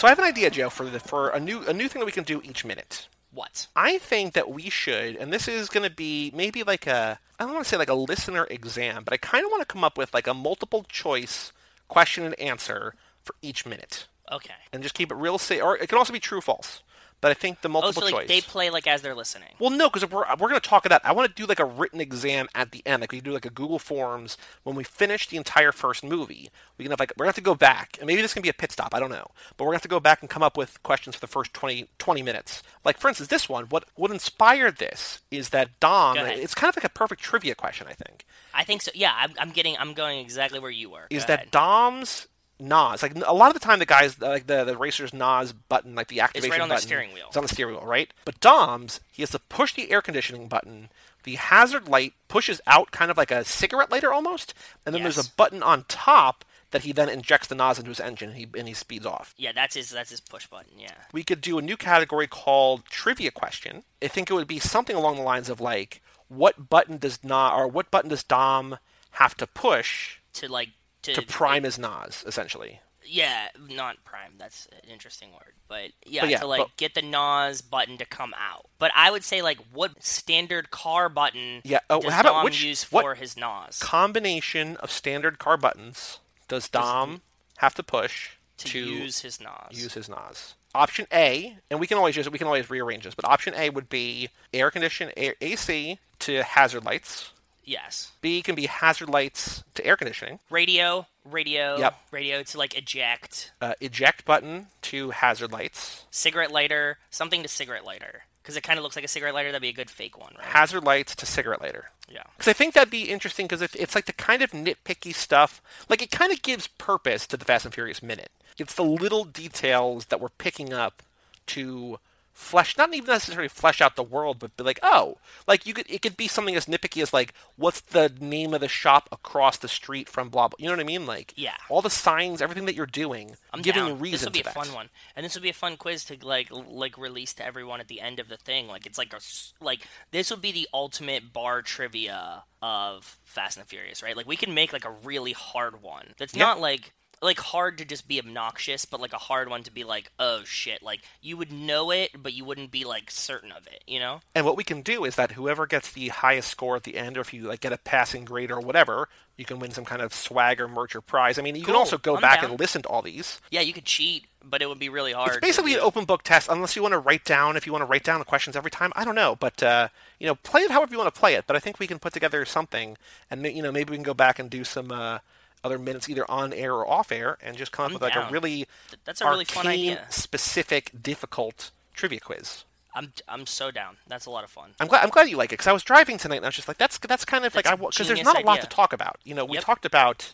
So 0.05 0.09
I 0.09 0.11
have 0.11 0.19
an 0.19 0.25
idea, 0.25 0.51
Joe, 0.51 0.69
for 0.69 0.85
the, 0.85 0.99
for 0.99 1.29
a 1.29 1.39
new 1.39 1.63
a 1.63 1.73
new 1.73 1.87
thing 1.87 1.99
that 1.99 2.05
we 2.05 2.11
can 2.11 2.25
do 2.25 2.39
each 2.43 2.63
minute. 2.63 3.07
What? 3.31 3.65
I 3.75 3.97
think 3.97 4.33
that 4.33 4.51
we 4.51 4.69
should, 4.69 5.15
and 5.15 5.33
this 5.33 5.47
is 5.47 5.67
going 5.67 5.81
to 5.81 5.89
be 5.89 6.31
maybe 6.35 6.61
like 6.61 6.85
a, 6.85 7.17
I 7.39 7.43
don't 7.43 7.53
want 7.55 7.65
to 7.65 7.69
say 7.69 7.75
like 7.75 7.89
a 7.89 7.95
listener 7.95 8.45
exam, 8.51 9.03
but 9.03 9.15
I 9.15 9.17
kind 9.17 9.43
of 9.43 9.49
want 9.49 9.61
to 9.61 9.65
come 9.65 9.83
up 9.83 9.97
with 9.97 10.13
like 10.13 10.27
a 10.27 10.35
multiple 10.35 10.85
choice 10.87 11.51
question 11.87 12.23
and 12.23 12.39
answer 12.39 12.93
for 13.23 13.33
each 13.41 13.65
minute, 13.65 14.05
Okay. 14.31 14.53
and 14.71 14.83
just 14.83 14.93
keep 14.93 15.11
it 15.11 15.15
real 15.15 15.39
safe. 15.39 15.63
Or 15.63 15.75
it 15.75 15.89
can 15.89 15.97
also 15.97 16.13
be 16.13 16.19
true 16.19 16.39
false. 16.39 16.83
But 17.21 17.32
I 17.32 17.34
think 17.34 17.62
the 17.62 17.69
multiple 17.69 18.04
Oh, 18.04 18.08
so 18.08 18.15
like 18.15 18.28
choice. 18.28 18.28
they 18.28 18.41
play 18.41 18.69
like 18.69 18.86
as 18.86 19.01
they're 19.01 19.15
listening. 19.15 19.49
Well, 19.58 19.71
no, 19.71 19.89
because 19.89 20.08
we're, 20.10 20.25
we're 20.32 20.49
going 20.49 20.60
to 20.62 20.69
talk 20.69 20.86
about. 20.86 21.04
I 21.04 21.12
want 21.12 21.28
to 21.28 21.34
do 21.41 21.47
like 21.47 21.60
a 21.60 21.65
written 21.65 21.99
exam 21.99 22.47
at 22.54 22.71
the 22.71 22.84
end. 22.86 23.01
Like 23.01 23.12
we 23.12 23.19
do 23.21 23.32
like 23.32 23.45
a 23.45 23.49
Google 23.49 23.80
Forms 23.80 24.38
when 24.63 24.75
we 24.75 24.84
finish 24.84 25.28
the 25.28 25.38
entire 25.38 25.71
first 25.71 26.04
movie. 26.04 26.49
We 26.78 26.84
can 26.84 26.91
have 26.91 26.99
like 26.99 27.13
we're 27.17 27.23
going 27.25 27.34
to 27.34 27.38
have 27.38 27.43
to 27.43 27.49
go 27.49 27.56
back, 27.56 27.97
and 27.99 28.06
maybe 28.06 28.21
this 28.21 28.34
can 28.34 28.43
be 28.43 28.49
a 28.49 28.54
pit 28.54 28.71
stop. 28.71 28.93
I 28.93 28.99
don't 28.99 29.10
know, 29.12 29.28
but 29.58 29.63
we're 29.63 29.69
going 29.69 29.75
to 29.75 29.78
have 29.78 29.82
to 29.84 29.88
go 29.88 29.99
back 29.99 30.21
and 30.21 30.30
come 30.30 30.43
up 30.43 30.56
with 30.58 30.82
questions 30.84 31.15
for 31.15 31.21
the 31.21 31.28
first 31.28 31.54
20, 31.54 31.88
20 31.97 32.21
minutes. 32.21 32.62
Like 32.84 32.99
for 32.99 33.08
instance, 33.08 33.30
this 33.30 33.49
one. 33.49 33.65
What 33.65 33.86
what 33.95 34.12
inspired 34.12 34.78
this 34.78 35.21
is 35.32 35.49
that 35.49 35.80
Dom. 35.80 36.17
It's 36.17 36.54
kind 36.54 36.69
of 36.69 36.75
like 36.75 36.86
a 36.86 36.89
perfect 36.89 37.21
trivia 37.21 37.56
question. 37.56 37.88
I 37.89 37.93
think 37.93 38.25
I 38.54 38.63
think 38.63 38.82
so. 38.84 38.91
Yeah, 38.93 39.13
I'm, 39.17 39.34
I'm 39.39 39.49
getting. 39.51 39.75
I'm 39.78 39.93
going 39.93 40.19
exactly 40.19 40.60
where 40.60 40.69
you 40.71 40.89
were. 40.91 41.08
is 41.10 41.23
Go 41.23 41.28
that 41.30 41.39
ahead. 41.39 41.51
Dom's 41.51 42.28
NOS. 42.59 43.01
Like 43.01 43.15
a 43.15 43.33
lot 43.33 43.47
of 43.47 43.53
the 43.53 43.59
time, 43.59 43.79
the 43.79 43.85
guys 43.85 44.19
like 44.19 44.47
the 44.47 44.63
the 44.63 44.77
racer's 44.77 45.13
NOS 45.13 45.51
button, 45.51 45.95
like 45.95 46.07
the 46.07 46.21
activation 46.21 46.53
it's 46.53 46.59
right 46.59 46.61
on 46.61 46.69
the 46.69 46.77
steering 46.77 47.13
wheel. 47.13 47.25
It's 47.27 47.37
on 47.37 47.43
the 47.43 47.49
steering 47.49 47.75
wheel, 47.75 47.85
right? 47.85 48.13
But 48.23 48.39
Dom's, 48.39 48.99
he 49.11 49.21
has 49.21 49.31
to 49.31 49.39
push 49.39 49.73
the 49.73 49.91
air 49.91 50.01
conditioning 50.01 50.47
button. 50.47 50.89
The 51.23 51.35
hazard 51.35 51.87
light 51.87 52.13
pushes 52.27 52.61
out, 52.67 52.91
kind 52.91 53.09
of 53.09 53.17
like 53.17 53.31
a 53.31 53.43
cigarette 53.43 53.91
lighter 53.91 54.13
almost, 54.13 54.53
and 54.85 54.93
then 54.93 55.01
there's 55.01 55.17
a 55.17 55.29
button 55.31 55.63
on 55.63 55.85
top 55.87 56.45
that 56.71 56.83
he 56.83 56.91
then 56.91 57.09
injects 57.09 57.47
the 57.47 57.55
NOS 57.55 57.79
into 57.79 57.89
his 57.89 57.99
engine, 57.99 58.29
and 58.29 58.37
he 58.37 58.47
and 58.57 58.67
he 58.67 58.73
speeds 58.73 59.05
off. 59.05 59.33
Yeah, 59.37 59.51
that's 59.53 59.75
his. 59.75 59.89
That's 59.89 60.09
his 60.09 60.21
push 60.21 60.47
button. 60.47 60.73
Yeah. 60.77 60.91
We 61.13 61.23
could 61.23 61.41
do 61.41 61.57
a 61.57 61.61
new 61.61 61.77
category 61.77 62.27
called 62.27 62.85
trivia 62.85 63.31
question. 63.31 63.83
I 64.03 64.07
think 64.07 64.29
it 64.29 64.33
would 64.33 64.47
be 64.47 64.59
something 64.59 64.95
along 64.95 65.15
the 65.15 65.21
lines 65.23 65.49
of 65.49 65.59
like, 65.61 66.01
what 66.27 66.69
button 66.69 66.97
does 66.97 67.23
not 67.23 67.55
or 67.55 67.67
what 67.67 67.91
button 67.91 68.09
does 68.09 68.23
Dom 68.23 68.77
have 69.11 69.35
to 69.37 69.47
push 69.47 70.17
To 70.33 70.51
like 70.51 70.69
to, 71.05 71.13
to 71.13 71.21
prime 71.21 71.63
his 71.63 71.77
NOS, 71.79 72.23
essentially? 72.27 72.81
Yeah, 73.07 73.49
not 73.69 74.03
prime. 74.03 74.33
That's 74.39 74.67
an 74.83 74.89
interesting 74.89 75.31
word, 75.31 75.53
but 75.67 75.91
yeah, 76.05 76.21
But 76.21 76.29
yeah, 76.31 76.39
to 76.39 76.47
like 76.47 76.59
but- 76.61 76.77
get 76.77 76.95
the 76.95 77.01
NOS 77.03 77.61
button 77.61 77.97
to 77.99 78.05
come 78.05 78.33
out. 78.35 78.65
But 78.79 78.91
I 78.95 79.11
would 79.11 79.23
say 79.23 79.41
like 79.43 79.59
what 79.71 80.03
standard 80.03 80.71
car 80.71 81.07
button 81.07 81.61
Yeah, 81.63 81.79
oh, 81.89 82.01
does 82.01 82.13
how 82.13 82.21
about 82.21 82.33
Dom 82.33 82.43
which- 82.45 82.63
use 82.63 82.91
what- 82.91 83.03
for 83.03 83.15
his 83.15 83.37
NOS 83.37 83.79
combination 83.79 84.75
of 84.77 84.89
standard 84.91 85.37
car 85.39 85.57
buttons 85.57 86.19
does 86.47 86.67
Dom 86.69 87.21
have 87.57 87.75
to 87.75 87.83
push 87.83 88.31
to, 88.57 88.67
to, 88.69 88.79
use 88.79 89.19
his 89.21 89.39
NOS? 89.39 89.71
use 89.71 89.93
his 89.93 90.09
NOS? 90.09 90.55
Option 90.73 91.07
A, 91.13 91.57
and 91.69 91.79
we 91.79 91.87
can 91.87 91.97
always 91.97 92.15
use 92.17 92.29
we 92.29 92.37
can 92.39 92.47
always 92.47 92.69
rearrange 92.69 93.03
this, 93.05 93.15
but 93.15 93.23
option 93.25 93.53
A 93.55 93.69
would 93.69 93.87
be 93.87 94.29
air 94.53 94.69
condition 94.71 95.11
air, 95.15 95.35
AC 95.41 95.99
to 96.19 96.43
hazard 96.43 96.83
lights. 96.83 97.31
Yes. 97.65 98.12
B 98.21 98.41
can 98.41 98.56
be 98.56 98.67
hazard 98.67 99.10
lights 99.10 99.63
to 99.73 99.86
air 99.86 99.97
conditioning. 99.97 100.39
Radio, 100.49 101.08
radio, 101.23 101.78
Yep. 101.78 101.99
radio 102.12 102.43
to 102.43 102.58
like 102.58 102.78
eject. 102.78 103.51
Uh, 103.60 103.73
eject 103.82 104.23
button 104.25 104.67
to 104.84 105.10
hazard 105.10 105.51
lights. 105.51 106.06
Cigarette 106.12 106.51
lighter, 106.51 106.97
something 107.10 107.41
to 107.41 107.47
cigarette 107.49 107.84
lighter, 107.84 108.23
because 108.41 108.56
it 108.56 108.62
kind 108.62 108.78
of 108.78 108.84
looks 108.84 108.95
like 108.95 109.06
a 109.06 109.08
cigarette 109.10 109.34
lighter. 109.34 109.49
That'd 109.51 109.62
be 109.63 109.69
a 109.69 109.73
good 109.73 109.89
fake 109.89 110.17
one, 110.17 110.34
right? 110.38 110.45
Hazard 110.47 110.84
lights 110.84 111.15
to 111.15 111.25
cigarette 111.25 111.62
lighter. 111.62 111.89
yeah. 112.08 112.21
Because 112.38 112.47
I 112.49 112.54
think 112.54 112.75
that'd 112.75 112.91
be 112.91 113.10
interesting 113.10 113.47
because 113.47 113.62
it's 113.73 113.95
like 113.95 114.06
the 114.06 114.13
kind 114.13 114.43
of 114.43 114.51
nitpicky 114.51 115.13
stuff. 115.15 115.60
Like 115.89 116.04
it 116.04 116.12
kind 116.12 116.32
of 116.32 116.41
gives 116.43 116.67
purpose 116.67 117.25
to 117.28 117.38
the 117.38 117.45
Fast 117.45 117.65
and 117.65 117.73
Furious 117.73 118.04
minute. 118.04 118.30
It's 118.60 118.75
the 118.75 118.84
little 118.84 119.25
details 119.25 120.06
that 120.06 120.21
we're 120.21 120.30
picking 120.30 120.71
up 120.71 121.01
to 121.47 121.99
flesh, 122.36 122.78
not 122.78 122.93
even 122.93 123.08
necessarily 123.08 123.48
flesh 123.48 123.80
out 123.80 123.95
the 123.95 124.04
world, 124.04 124.38
but 124.39 124.56
be 124.58 124.63
like, 124.63 124.80
oh, 124.84 125.17
like 125.48 125.65
you 125.65 125.74
could, 125.74 125.89
it 125.89 126.02
could 126.02 126.17
be 126.17 126.28
something 126.28 126.56
as 126.56 126.65
nitpicky 126.65 127.02
as 127.02 127.13
like, 127.13 127.34
what's 127.56 127.80
the 127.80 128.12
name 128.19 128.54
of 128.54 128.60
the 128.60 128.67
shop 128.67 129.08
across 129.10 129.58
the 129.58 129.69
street 129.69 130.10
from 130.10 130.28
blah 130.30 130.50
blah. 130.50 130.58
You 130.60 130.65
know 130.67 130.74
what 130.74 130.82
I 130.82 130.84
mean? 130.84 131.06
Like, 131.06 131.34
Yeah. 131.38 131.56
all 131.69 131.82
the 131.82 131.89
signs, 131.89 132.41
everything 132.41 132.65
that 132.65 132.76
you're 132.76 132.86
doing, 132.86 133.38
I'm 133.54 133.62
giving 133.62 133.86
down. 133.86 134.00
reason 134.00 134.12
This 134.17 134.24
would 134.26 134.34
be 134.34 134.41
a 134.41 134.43
that. 134.43 134.54
fun 134.54 134.74
one, 134.74 134.89
and 135.15 135.26
this 135.26 135.34
would 135.34 135.43
be 135.43 135.50
a 135.50 135.54
fun 135.54 135.78
quiz 135.78 136.04
to 136.06 136.17
like 136.21 136.50
like 136.52 136.98
release 136.98 137.34
to 137.36 137.45
everyone 137.45 137.80
at 137.80 137.88
the 137.88 138.02
end 138.02 138.19
of 138.19 138.28
the 138.28 138.38
thing. 138.38 138.67
Like 138.67 138.86
it's 138.86 138.98
like 138.98 139.13
a 139.13 139.19
like 139.63 139.88
this 140.12 140.30
would 140.30 140.41
be 140.41 140.52
the 140.52 140.67
ultimate 140.74 141.32
bar 141.32 141.62
trivia 141.62 142.43
of 142.62 143.17
Fast 143.24 143.56
and 143.58 143.65
the 143.65 143.69
Furious, 143.69 144.04
right? 144.04 144.17
Like 144.17 144.28
we 144.28 144.36
can 144.36 144.54
make 144.54 144.74
like 144.74 144.84
a 144.86 144.91
really 144.91 145.32
hard 145.32 145.82
one 145.82 146.13
that's 146.17 146.36
Yeah. 146.36 146.43
not 146.43 146.60
like 146.60 146.93
like 147.21 147.39
hard 147.39 147.78
to 147.78 147.86
just 147.86 148.08
be 148.08 148.19
obnoxious, 148.19 148.86
but 148.86 148.99
like 148.99 149.13
a 149.13 149.17
hard 149.17 149.49
one 149.49 149.63
to 149.63 149.71
be 149.71 149.84
like, 149.84 150.12
oh 150.19 150.43
shit, 150.43 150.84
like 150.84 151.01
you 151.21 151.38
would 151.38 151.51
know 151.51 151.91
it, 151.91 152.12
but 152.21 152.34
you 152.34 152.45
wouldn't 152.45 152.71
be 152.71 152.84
like 152.84 153.12
certain 153.12 153.51
of 153.51 153.67
it, 153.67 153.84
you 153.88 153.99
know? 153.99 154.21
And 154.34 154.45
what 154.45 154.58
we 154.58 154.63
can 154.63 154.82
do 154.82 155.06
is 155.06 155.15
that 155.15 155.34
whoever 155.34 155.65
gets 155.65 155.91
the 155.91 156.10
highest 156.10 156.49
score 156.49 156.75
at 156.75 156.84
the 156.84 156.97
end, 156.97 157.17
or 157.17 157.21
if 157.21 157.34
you 157.34 157.43
like 157.43 157.62
get 157.62 157.73
a 157.73 157.78
passing 157.78 158.25
grade 158.25 158.51
or 158.51 158.60
whatever, 158.60 159.10
you 159.38 159.45
can 159.45 159.60
win 159.60 159.71
some 159.71 159.86
kind 159.86 160.01
of 160.01 160.13
swag 160.13 160.62
or 160.62 160.67
merch 160.67 160.95
or 160.95 161.01
prize. 161.01 161.38
I 161.38 161.41
mean, 161.41 161.56
you 161.56 161.63
can 161.63 161.75
also 161.75 161.97
go 161.97 162.15
I'm 162.15 162.21
back 162.21 162.41
down. 162.41 162.51
and 162.51 162.60
listen 162.60 162.82
to 162.84 162.89
all 162.89 163.01
these. 163.01 163.41
Yeah, 163.51 163.62
you 163.62 163.73
could 163.73 163.84
cheat, 163.84 164.25
but 164.43 164.62
it 164.62 164.69
would 164.69 164.80
be 164.80 164.88
really 164.89 165.12
hard. 165.12 165.30
It's 165.30 165.39
basically 165.39 165.73
an 165.73 165.82
open 165.82 166.06
book 166.06 166.23
test, 166.23 166.47
unless 166.49 166.75
you 166.75 166.82
want 166.82 166.93
to 166.93 166.99
write 166.99 167.25
down. 167.25 167.58
If 167.58 167.65
you 167.65 167.73
want 167.73 167.82
to 167.82 167.88
write 167.88 168.04
down 168.04 168.19
the 168.19 168.25
questions 168.25 168.56
every 168.56 168.71
time, 168.71 168.93
I 168.95 169.04
don't 169.04 169.15
know, 169.15 169.36
but 169.36 169.62
uh, 169.62 169.89
you 170.19 170.28
know, 170.28 170.36
play 170.36 170.62
it 170.62 170.71
however 170.71 170.91
you 170.93 170.97
want 170.97 171.13
to 171.13 171.19
play 171.19 171.34
it. 171.34 171.45
But 171.47 171.56
I 171.56 171.60
think 171.60 171.80
we 171.80 171.88
can 171.88 171.99
put 171.99 172.13
together 172.13 172.45
something, 172.45 172.97
and 173.30 173.45
you 173.45 173.62
know, 173.62 173.71
maybe 173.71 173.91
we 173.91 173.97
can 173.97 174.04
go 174.04 174.13
back 174.13 174.39
and 174.39 174.49
do 174.49 174.63
some 174.63 174.91
uh, 174.91 175.19
other 175.65 175.78
minutes 175.80 176.10
either 176.10 176.30
on 176.30 176.54
air 176.54 176.73
or 176.73 176.88
off 176.88 177.12
air, 177.12 177.38
and 177.41 177.58
just 177.58 177.71
come 177.71 177.86
up 177.86 177.89
I'm 177.89 177.93
with 177.95 178.01
like 178.04 178.15
a 178.15 178.32
really 178.32 178.67
that's 179.04 179.21
a 179.21 179.25
really 179.30 179.45
fun 179.45 179.67
idea. 179.67 180.06
specific, 180.10 180.91
difficult 181.01 181.71
trivia 181.93 182.19
quiz. 182.19 182.63
I'm 182.93 183.12
I'm 183.28 183.45
so 183.45 183.71
down. 183.71 183.97
That's 184.08 184.25
a 184.25 184.30
lot 184.30 184.43
of 184.45 184.49
fun. 184.49 184.71
I'm 184.80 184.88
glad. 184.88 185.04
I'm 185.04 185.10
glad 185.10 185.30
you 185.30 185.36
like 185.38 185.49
it 185.51 185.54
because 185.60 185.67
I 185.67 185.73
was 185.73 185.84
driving 185.84 186.17
tonight 186.17 186.38
and 186.38 186.45
I 186.45 186.47
was 186.47 186.56
just 186.56 186.67
like, 186.67 186.78
that's 186.78 186.97
that's 186.99 187.25
kind 187.25 187.43
of 187.43 187.54
like 187.56 187.65
That's 187.65 187.80
I 187.80 187.84
a 187.84 187.88
because 187.89 188.08
there's 188.08 188.23
not 188.23 188.38
a 188.41 188.45
lot 188.45 188.60
idea. 188.60 188.69
to 188.69 188.75
talk 188.75 188.93
about. 188.93 189.17
You 189.25 189.34
know, 189.36 189.43
we 189.43 189.56
Yep. 189.56 189.63
talked 189.65 189.86
about 189.86 190.34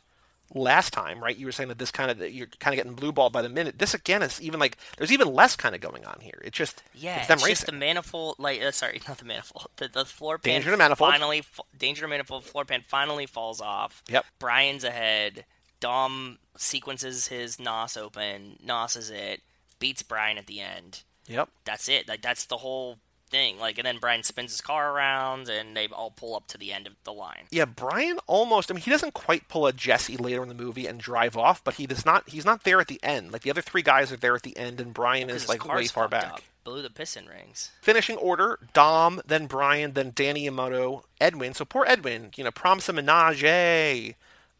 last 0.53 0.91
time, 0.93 1.21
right? 1.23 1.35
You 1.37 1.45
were 1.45 1.51
saying 1.51 1.69
that 1.69 1.77
this 1.79 1.91
kind 1.91 2.11
of 2.11 2.17
that 2.19 2.33
you're 2.33 2.47
kind 2.59 2.73
of 2.73 2.77
getting 2.77 2.93
blue 2.93 3.11
balled 3.11 3.33
by 3.33 3.41
the 3.41 3.49
minute. 3.49 3.79
This 3.79 3.93
again 3.93 4.21
is 4.21 4.41
even 4.41 4.59
like 4.59 4.77
there's 4.97 5.11
even 5.11 5.33
less 5.33 5.55
kind 5.55 5.73
of 5.75 5.81
going 5.81 6.05
on 6.05 6.19
here. 6.21 6.41
It's 6.43 6.57
just 6.57 6.83
Yeah, 6.93 7.17
it's 7.19 7.27
them 7.27 7.37
just 7.37 7.47
racing. 7.47 7.65
the 7.67 7.71
manifold. 7.79 8.35
Like, 8.39 8.61
uh, 8.61 8.71
sorry, 8.71 9.01
not 9.07 9.17
the 9.17 9.25
manifold. 9.25 9.67
The, 9.77 9.87
the 9.87 10.05
floor 10.05 10.37
pan. 10.37 10.53
Danger 10.55 10.71
to 10.71 10.77
manifold. 10.77 11.11
Finally, 11.11 11.39
f- 11.39 11.59
danger 11.77 12.01
to 12.01 12.07
manifold. 12.07 12.43
Floor 12.43 12.65
pan 12.65 12.83
finally 12.87 13.25
falls 13.25 13.61
off. 13.61 14.03
Yep. 14.09 14.25
Brian's 14.39 14.83
ahead. 14.83 15.45
Dom 15.79 16.37
sequences 16.57 17.27
his 17.27 17.59
Nos 17.59 17.97
open. 17.97 18.57
Nos 18.63 18.95
is 18.95 19.09
it. 19.09 19.41
Beats 19.79 20.03
Brian 20.03 20.37
at 20.37 20.45
the 20.47 20.59
end. 20.61 21.03
Yep. 21.27 21.49
That's 21.65 21.89
it. 21.89 22.07
Like 22.07 22.21
that's 22.21 22.45
the 22.45 22.57
whole 22.57 22.97
thing. 23.31 23.57
Like, 23.57 23.77
and 23.77 23.85
then 23.85 23.97
Brian 23.97 24.23
spins 24.23 24.51
his 24.51 24.61
car 24.61 24.93
around, 24.93 25.49
and 25.49 25.75
they 25.75 25.87
all 25.87 26.11
pull 26.11 26.35
up 26.35 26.47
to 26.47 26.57
the 26.57 26.71
end 26.71 26.85
of 26.85 26.93
the 27.03 27.13
line. 27.13 27.45
Yeah, 27.49 27.65
Brian 27.65 28.19
almost. 28.27 28.69
I 28.69 28.75
mean, 28.75 28.83
he 28.83 28.91
doesn't 28.91 29.13
quite 29.13 29.47
pull 29.47 29.65
a 29.65 29.73
Jesse 29.73 30.17
later 30.17 30.43
in 30.43 30.49
the 30.49 30.55
movie 30.55 30.85
and 30.85 30.99
drive 30.99 31.35
off, 31.35 31.63
but 31.63 31.75
he 31.75 31.87
does 31.87 32.05
not. 32.05 32.29
He's 32.29 32.45
not 32.45 32.63
there 32.63 32.79
at 32.79 32.87
the 32.87 32.99
end. 33.01 33.31
Like 33.31 33.41
the 33.41 33.49
other 33.49 33.61
three 33.61 33.81
guys 33.81 34.11
are 34.11 34.17
there 34.17 34.35
at 34.35 34.43
the 34.43 34.55
end, 34.57 34.79
and 34.79 34.93
Brian 34.93 35.29
is 35.29 35.49
like 35.49 35.65
way 35.65 35.87
far 35.87 36.07
back. 36.07 36.33
Up. 36.33 36.41
Blew 36.63 36.83
the 36.83 36.91
piston 36.91 37.25
rings. 37.25 37.71
Finishing 37.81 38.17
order: 38.17 38.59
Dom, 38.73 39.21
then 39.25 39.47
Brian, 39.47 39.93
then 39.93 40.11
Danny 40.13 40.43
Yamato, 40.43 41.05
Edwin. 41.19 41.55
So 41.55 41.65
poor 41.65 41.85
Edwin, 41.87 42.31
you 42.35 42.43
know, 42.43 42.51
promise 42.51 42.87
a 42.89 42.93
menage, 42.93 43.43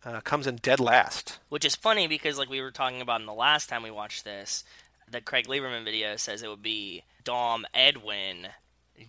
uh, 0.04 0.22
comes 0.22 0.48
in 0.48 0.56
dead 0.56 0.80
last. 0.80 1.38
Which 1.50 1.66
is 1.66 1.76
funny 1.76 2.08
because, 2.08 2.38
like 2.38 2.50
we 2.50 2.62
were 2.62 2.72
talking 2.72 3.02
about 3.02 3.20
in 3.20 3.28
the 3.28 3.34
last 3.34 3.70
time 3.70 3.84
we 3.84 3.92
watched 3.92 4.24
this, 4.24 4.64
the 5.10 5.22
Craig 5.22 5.48
Lieberman 5.48 5.84
video 5.84 6.16
says 6.16 6.42
it 6.42 6.50
would 6.50 6.64
be 6.64 7.04
Dom, 7.24 7.66
Edwin, 7.74 8.48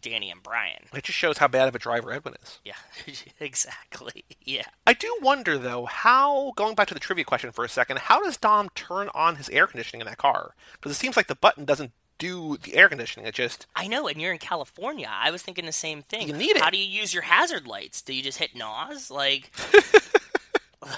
Danny, 0.00 0.31
and 0.31 0.42
Brian. 0.42 0.85
It 0.94 1.05
just 1.05 1.18
shows 1.18 1.38
how 1.38 1.48
bad 1.48 1.68
of 1.68 1.74
a 1.74 1.78
driver 1.78 2.12
Edwin 2.12 2.35
is. 2.42 2.59
Yeah, 2.64 2.74
exactly. 3.40 4.24
Yeah. 4.42 4.64
I 4.87 4.92
do 4.94 5.16
wonder 5.22 5.59
though, 5.59 5.87
how 5.87 6.52
going 6.57 6.74
back 6.74 6.88
to 6.88 6.94
the 6.94 7.00
trivia 7.00 7.24
question 7.24 7.52
for 7.52 7.64
a 7.64 7.68
second, 7.68 7.98
how 7.98 8.22
does 8.22 8.37
Dom 8.37 8.68
turn 8.74 9.09
on 9.14 9.37
his 9.37 9.48
air 9.50 9.66
conditioning 9.66 10.00
in 10.00 10.07
that 10.07 10.18
car? 10.18 10.55
Because 10.74 10.92
it 10.92 10.96
seems 10.98 11.16
like 11.16 11.26
the 11.26 11.35
button 11.35 11.64
doesn't 11.64 11.92
do 12.18 12.57
the 12.62 12.76
air 12.76 12.88
conditioning. 12.88 13.26
It 13.26 13.35
just 13.35 13.66
I 13.74 13.88
know, 13.88 14.07
and 14.07 14.20
you're 14.20 14.33
in 14.33 14.38
California. 14.38 15.09
I 15.11 15.31
was 15.31 15.42
thinking 15.42 15.66
the 15.66 15.72
same 15.72 16.02
thing. 16.02 16.28
You 16.28 16.35
need 16.35 16.57
it. 16.57 16.62
How 16.62 16.70
do 16.70 16.78
you 16.78 16.85
use 17.00 17.12
your 17.12 17.24
hazard 17.24 17.66
lights? 17.66 18.00
Do 18.00 18.14
you 18.14 18.22
just 18.22 18.38
hit 18.38 18.55
NOS? 18.55 19.11
Like, 19.11 19.50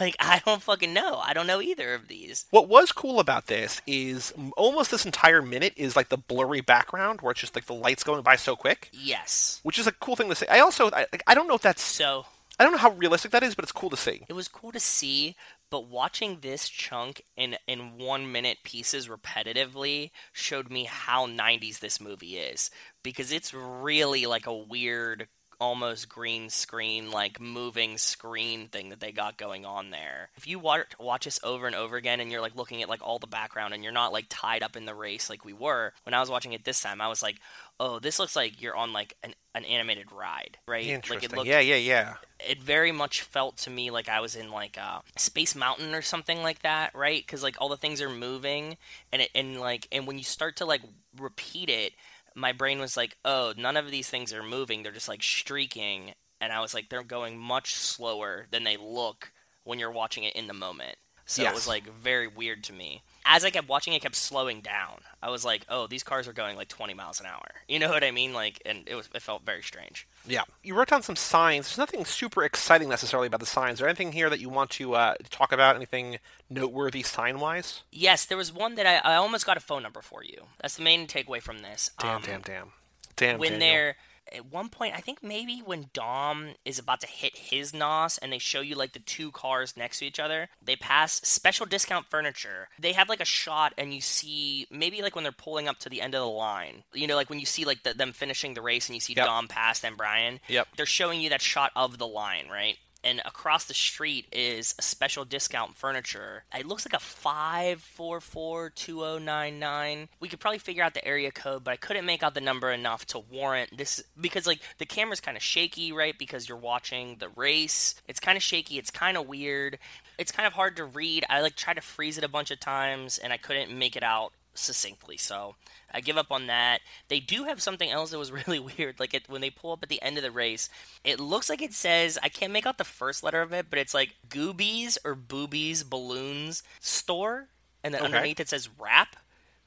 like 0.00 0.16
I 0.20 0.40
don't 0.44 0.62
fucking 0.62 0.92
know. 0.92 1.16
I 1.22 1.32
don't 1.32 1.46
know 1.46 1.60
either 1.60 1.94
of 1.94 2.08
these. 2.08 2.46
What 2.50 2.68
was 2.68 2.92
cool 2.92 3.20
about 3.20 3.46
this 3.46 3.80
is 3.86 4.32
almost 4.56 4.90
this 4.90 5.04
entire 5.06 5.42
minute 5.42 5.74
is 5.76 5.96
like 5.96 6.08
the 6.08 6.16
blurry 6.16 6.60
background 6.60 7.20
where 7.20 7.32
it's 7.32 7.40
just 7.40 7.54
like 7.54 7.66
the 7.66 7.74
lights 7.74 8.04
going 8.04 8.22
by 8.22 8.36
so 8.36 8.56
quick, 8.56 8.88
Yes. 8.92 9.60
which 9.62 9.78
is 9.78 9.86
a 9.86 9.92
cool 9.92 10.16
thing 10.16 10.28
to 10.28 10.34
see. 10.34 10.46
I 10.48 10.60
also 10.60 10.90
I, 10.90 11.06
I 11.26 11.34
don't 11.34 11.48
know 11.48 11.54
if 11.54 11.62
that's 11.62 11.82
So 11.82 12.26
I 12.58 12.64
don't 12.64 12.72
know 12.72 12.78
how 12.78 12.90
realistic 12.90 13.30
that 13.32 13.42
is, 13.42 13.54
but 13.54 13.64
it's 13.64 13.72
cool 13.72 13.90
to 13.90 13.96
see. 13.96 14.24
it 14.28 14.32
was 14.32 14.46
cool 14.48 14.70
to 14.72 14.78
see, 14.80 15.34
but 15.70 15.88
watching 15.88 16.38
this 16.40 16.68
chunk 16.68 17.22
in 17.36 17.56
in 17.66 17.98
one 17.98 18.30
minute 18.30 18.58
pieces 18.64 19.08
repetitively 19.08 20.10
showed 20.32 20.70
me 20.70 20.84
how 20.84 21.26
90s 21.26 21.80
this 21.80 22.00
movie 22.00 22.36
is 22.36 22.70
because 23.02 23.32
it's 23.32 23.52
really 23.52 24.24
like 24.26 24.46
a 24.46 24.54
weird 24.56 25.26
almost 25.64 26.08
green 26.08 26.50
screen, 26.50 27.10
like 27.10 27.40
moving 27.40 27.98
screen 27.98 28.68
thing 28.68 28.90
that 28.90 29.00
they 29.00 29.12
got 29.12 29.36
going 29.36 29.64
on 29.64 29.90
there. 29.90 30.30
If 30.36 30.46
you 30.46 30.58
watch 30.58 30.86
watch 31.00 31.24
this 31.24 31.40
over 31.42 31.66
and 31.66 31.74
over 31.74 31.96
again, 31.96 32.20
and 32.20 32.30
you're 32.30 32.40
like 32.40 32.54
looking 32.54 32.82
at 32.82 32.88
like 32.88 33.02
all 33.02 33.18
the 33.18 33.26
background, 33.26 33.74
and 33.74 33.82
you're 33.82 33.92
not 33.92 34.12
like 34.12 34.26
tied 34.28 34.62
up 34.62 34.76
in 34.76 34.84
the 34.84 34.94
race 34.94 35.30
like 35.30 35.44
we 35.44 35.52
were 35.52 35.92
when 36.04 36.14
I 36.14 36.20
was 36.20 36.30
watching 36.30 36.52
it 36.52 36.64
this 36.64 36.80
time, 36.80 37.00
I 37.00 37.08
was 37.08 37.22
like, 37.22 37.36
oh, 37.80 37.98
this 37.98 38.18
looks 38.18 38.36
like 38.36 38.60
you're 38.60 38.76
on 38.76 38.92
like 38.92 39.16
an, 39.22 39.34
an 39.54 39.64
animated 39.64 40.12
ride, 40.12 40.58
right? 40.66 40.86
Interesting. 40.86 41.16
Like 41.16 41.24
it 41.24 41.36
looked, 41.36 41.48
yeah, 41.48 41.60
yeah, 41.60 41.76
yeah. 41.76 42.14
it 42.46 42.62
very 42.62 42.92
much 42.92 43.22
felt 43.22 43.56
to 43.58 43.70
me 43.70 43.90
like 43.90 44.08
I 44.08 44.20
was 44.20 44.36
in 44.36 44.50
like 44.50 44.76
a 44.76 45.02
Space 45.16 45.54
Mountain 45.54 45.94
or 45.94 46.02
something 46.02 46.42
like 46.42 46.62
that, 46.62 46.94
right? 46.94 47.24
Because 47.24 47.42
like 47.42 47.56
all 47.60 47.68
the 47.68 47.76
things 47.76 48.00
are 48.00 48.10
moving, 48.10 48.76
and 49.12 49.22
it 49.22 49.30
and 49.34 49.60
like 49.60 49.88
and 49.90 50.06
when 50.06 50.18
you 50.18 50.24
start 50.24 50.56
to 50.56 50.64
like 50.64 50.82
repeat 51.18 51.70
it, 51.70 51.92
my 52.34 52.52
brain 52.52 52.80
was 52.80 52.96
like, 52.96 53.16
oh, 53.24 53.54
none 53.56 53.76
of 53.76 53.90
these 53.90 54.08
things 54.08 54.32
are 54.32 54.42
moving; 54.42 54.82
they're 54.82 54.92
just 54.92 55.08
like 55.08 55.22
streaking, 55.22 56.14
and 56.40 56.52
I 56.52 56.60
was 56.60 56.74
like, 56.74 56.88
they're 56.88 57.02
going 57.02 57.38
much 57.38 57.74
slower 57.74 58.46
than 58.50 58.64
they 58.64 58.76
look 58.76 59.32
when 59.64 59.78
you're 59.78 59.90
watching 59.90 60.24
it 60.24 60.36
in 60.36 60.46
the 60.46 60.54
moment. 60.54 60.96
So 61.26 61.42
it 61.42 61.54
was 61.54 61.66
like 61.66 61.86
very 61.90 62.26
weird 62.26 62.62
to 62.64 62.72
me. 62.72 63.02
As 63.24 63.44
I 63.44 63.50
kept 63.50 63.68
watching, 63.68 63.94
it 63.94 64.02
kept 64.02 64.14
slowing 64.16 64.60
down. 64.60 65.00
I 65.22 65.30
was 65.30 65.44
like, 65.44 65.64
"Oh, 65.68 65.86
these 65.86 66.02
cars 66.02 66.28
are 66.28 66.34
going 66.34 66.56
like 66.56 66.68
20 66.68 66.92
miles 66.92 67.18
an 67.20 67.26
hour." 67.26 67.48
You 67.66 67.78
know 67.78 67.88
what 67.88 68.04
I 68.04 68.10
mean? 68.10 68.34
Like, 68.34 68.60
and 68.66 68.82
it 68.86 68.94
was 68.94 69.08
it 69.14 69.22
felt 69.22 69.46
very 69.46 69.62
strange. 69.62 70.06
Yeah. 70.26 70.42
You 70.62 70.74
wrote 70.74 70.88
down 70.88 71.02
some 71.02 71.16
signs. 71.16 71.66
There's 71.68 71.78
nothing 71.78 72.04
super 72.04 72.44
exciting 72.44 72.88
necessarily 72.88 73.26
about 73.26 73.40
the 73.40 73.46
signs. 73.46 73.74
Is 73.74 73.78
there 73.80 73.88
anything 73.88 74.12
here 74.12 74.30
that 74.30 74.40
you 74.40 74.48
want 74.48 74.70
to 74.70 74.94
uh, 74.94 75.14
talk 75.30 75.52
about? 75.52 75.76
Anything 75.76 76.18
noteworthy 76.48 77.02
sign 77.02 77.40
wise? 77.40 77.82
Yes, 77.92 78.24
there 78.24 78.38
was 78.38 78.52
one 78.52 78.74
that 78.76 78.86
I, 78.86 78.96
I 79.12 79.16
almost 79.16 79.44
got 79.44 79.56
a 79.56 79.60
phone 79.60 79.82
number 79.82 80.00
for 80.00 80.24
you. 80.24 80.44
That's 80.62 80.76
the 80.76 80.82
main 80.82 81.06
takeaway 81.06 81.42
from 81.42 81.58
this. 81.58 81.90
Damn, 81.98 82.16
Um, 82.16 82.22
damn, 82.24 82.40
damn. 82.40 82.72
Damn, 83.16 83.38
when 83.38 83.52
Daniel. 83.58 83.68
they're 83.70 83.96
at 84.32 84.50
one 84.52 84.68
point, 84.68 84.94
I 84.96 85.00
think 85.00 85.22
maybe 85.22 85.62
when 85.64 85.90
Dom 85.92 86.54
is 86.64 86.78
about 86.78 87.00
to 87.00 87.06
hit 87.06 87.36
his 87.36 87.74
nos 87.74 88.18
and 88.18 88.32
they 88.32 88.38
show 88.38 88.60
you 88.60 88.74
like 88.74 88.92
the 88.92 88.98
two 88.98 89.30
cars 89.30 89.76
next 89.76 89.98
to 89.98 90.06
each 90.06 90.18
other, 90.18 90.48
they 90.62 90.76
pass 90.76 91.14
special 91.22 91.66
discount 91.66 92.06
furniture. 92.06 92.68
They 92.78 92.92
have 92.92 93.08
like 93.08 93.20
a 93.20 93.26
shot 93.26 93.74
and 93.76 93.92
you 93.94 94.00
see 94.00 94.66
maybe 94.70 95.02
like 95.02 95.14
when 95.14 95.24
they're 95.24 95.32
pulling 95.32 95.68
up 95.68 95.78
to 95.80 95.88
the 95.88 96.00
end 96.00 96.14
of 96.14 96.20
the 96.20 96.28
line. 96.28 96.84
You 96.92 97.06
know, 97.06 97.16
like 97.16 97.30
when 97.30 97.40
you 97.40 97.46
see 97.46 97.64
like 97.64 97.82
the, 97.82 97.94
them 97.94 98.12
finishing 98.12 98.54
the 98.54 98.62
race 98.62 98.88
and 98.88 98.94
you 98.94 99.00
see 99.00 99.14
Yep. 99.14 99.26
Dom 99.26 99.48
pass 99.48 99.80
then 99.80 99.94
Brian. 99.96 100.40
Yep. 100.48 100.68
They're 100.76 100.86
showing 100.86 101.20
you 101.20 101.30
that 101.30 101.42
shot 101.42 101.70
of 101.76 101.98
the 101.98 102.06
line, 102.06 102.48
right? 102.50 102.76
And 103.04 103.20
across 103.24 103.66
the 103.66 103.74
street 103.74 104.26
is 104.32 104.74
a 104.78 104.82
special 104.82 105.24
discount 105.24 105.76
furniture. 105.76 106.44
It 106.58 106.66
looks 106.66 106.86
like 106.86 106.98
a 106.98 107.04
five 107.04 107.82
four 107.82 108.20
four 108.20 108.70
two 108.70 109.00
zero 109.00 109.18
nine 109.18 109.58
nine. 109.58 110.08
We 110.20 110.28
could 110.28 110.40
probably 110.40 110.58
figure 110.58 110.82
out 110.82 110.94
the 110.94 111.06
area 111.06 111.30
code, 111.30 111.64
but 111.64 111.72
I 111.72 111.76
couldn't 111.76 112.06
make 112.06 112.22
out 112.22 112.34
the 112.34 112.40
number 112.40 112.72
enough 112.72 113.04
to 113.06 113.18
warrant 113.18 113.76
this 113.76 114.02
because 114.18 114.46
like 114.46 114.60
the 114.78 114.86
camera's 114.86 115.20
kind 115.20 115.36
of 115.36 115.42
shaky, 115.42 115.92
right? 115.92 116.18
Because 116.18 116.48
you're 116.48 116.56
watching 116.56 117.16
the 117.18 117.28
race. 117.28 117.94
It's 118.08 118.20
kind 118.20 118.36
of 118.36 118.42
shaky. 118.42 118.78
It's 118.78 118.90
kind 118.90 119.16
of 119.16 119.28
weird. 119.28 119.78
It's 120.18 120.32
kind 120.32 120.46
of 120.46 120.54
hard 120.54 120.76
to 120.76 120.84
read. 120.84 121.24
I 121.28 121.42
like 121.42 121.56
tried 121.56 121.74
to 121.74 121.82
freeze 121.82 122.16
it 122.16 122.24
a 122.24 122.28
bunch 122.28 122.50
of 122.50 122.58
times, 122.58 123.18
and 123.18 123.32
I 123.32 123.36
couldn't 123.36 123.76
make 123.76 123.96
it 123.96 124.02
out 124.02 124.32
succinctly. 124.54 125.16
So 125.16 125.56
I 125.92 126.00
give 126.00 126.16
up 126.16 126.30
on 126.30 126.46
that. 126.46 126.80
They 127.08 127.20
do 127.20 127.44
have 127.44 127.60
something 127.62 127.90
else 127.90 128.10
that 128.10 128.18
was 128.18 128.32
really 128.46 128.58
weird. 128.58 128.98
Like 129.00 129.14
it, 129.14 129.28
when 129.28 129.40
they 129.40 129.50
pull 129.50 129.72
up 129.72 129.82
at 129.82 129.88
the 129.88 130.02
end 130.02 130.16
of 130.16 130.22
the 130.22 130.30
race, 130.30 130.68
it 131.04 131.20
looks 131.20 131.48
like 131.50 131.62
it 131.62 131.72
says 131.74 132.18
I 132.22 132.28
can't 132.28 132.52
make 132.52 132.66
out 132.66 132.78
the 132.78 132.84
first 132.84 133.22
letter 133.22 133.42
of 133.42 133.52
it, 133.52 133.66
but 133.70 133.78
it's 133.78 133.94
like 133.94 134.14
Goobies 134.28 134.98
or 135.04 135.14
Boobies 135.14 135.82
Balloons 135.82 136.62
Store, 136.80 137.48
and 137.82 137.92
then 137.94 138.02
Okay. 138.02 138.06
underneath 138.06 138.40
it 138.40 138.48
says 138.48 138.68
wrap, 138.78 139.16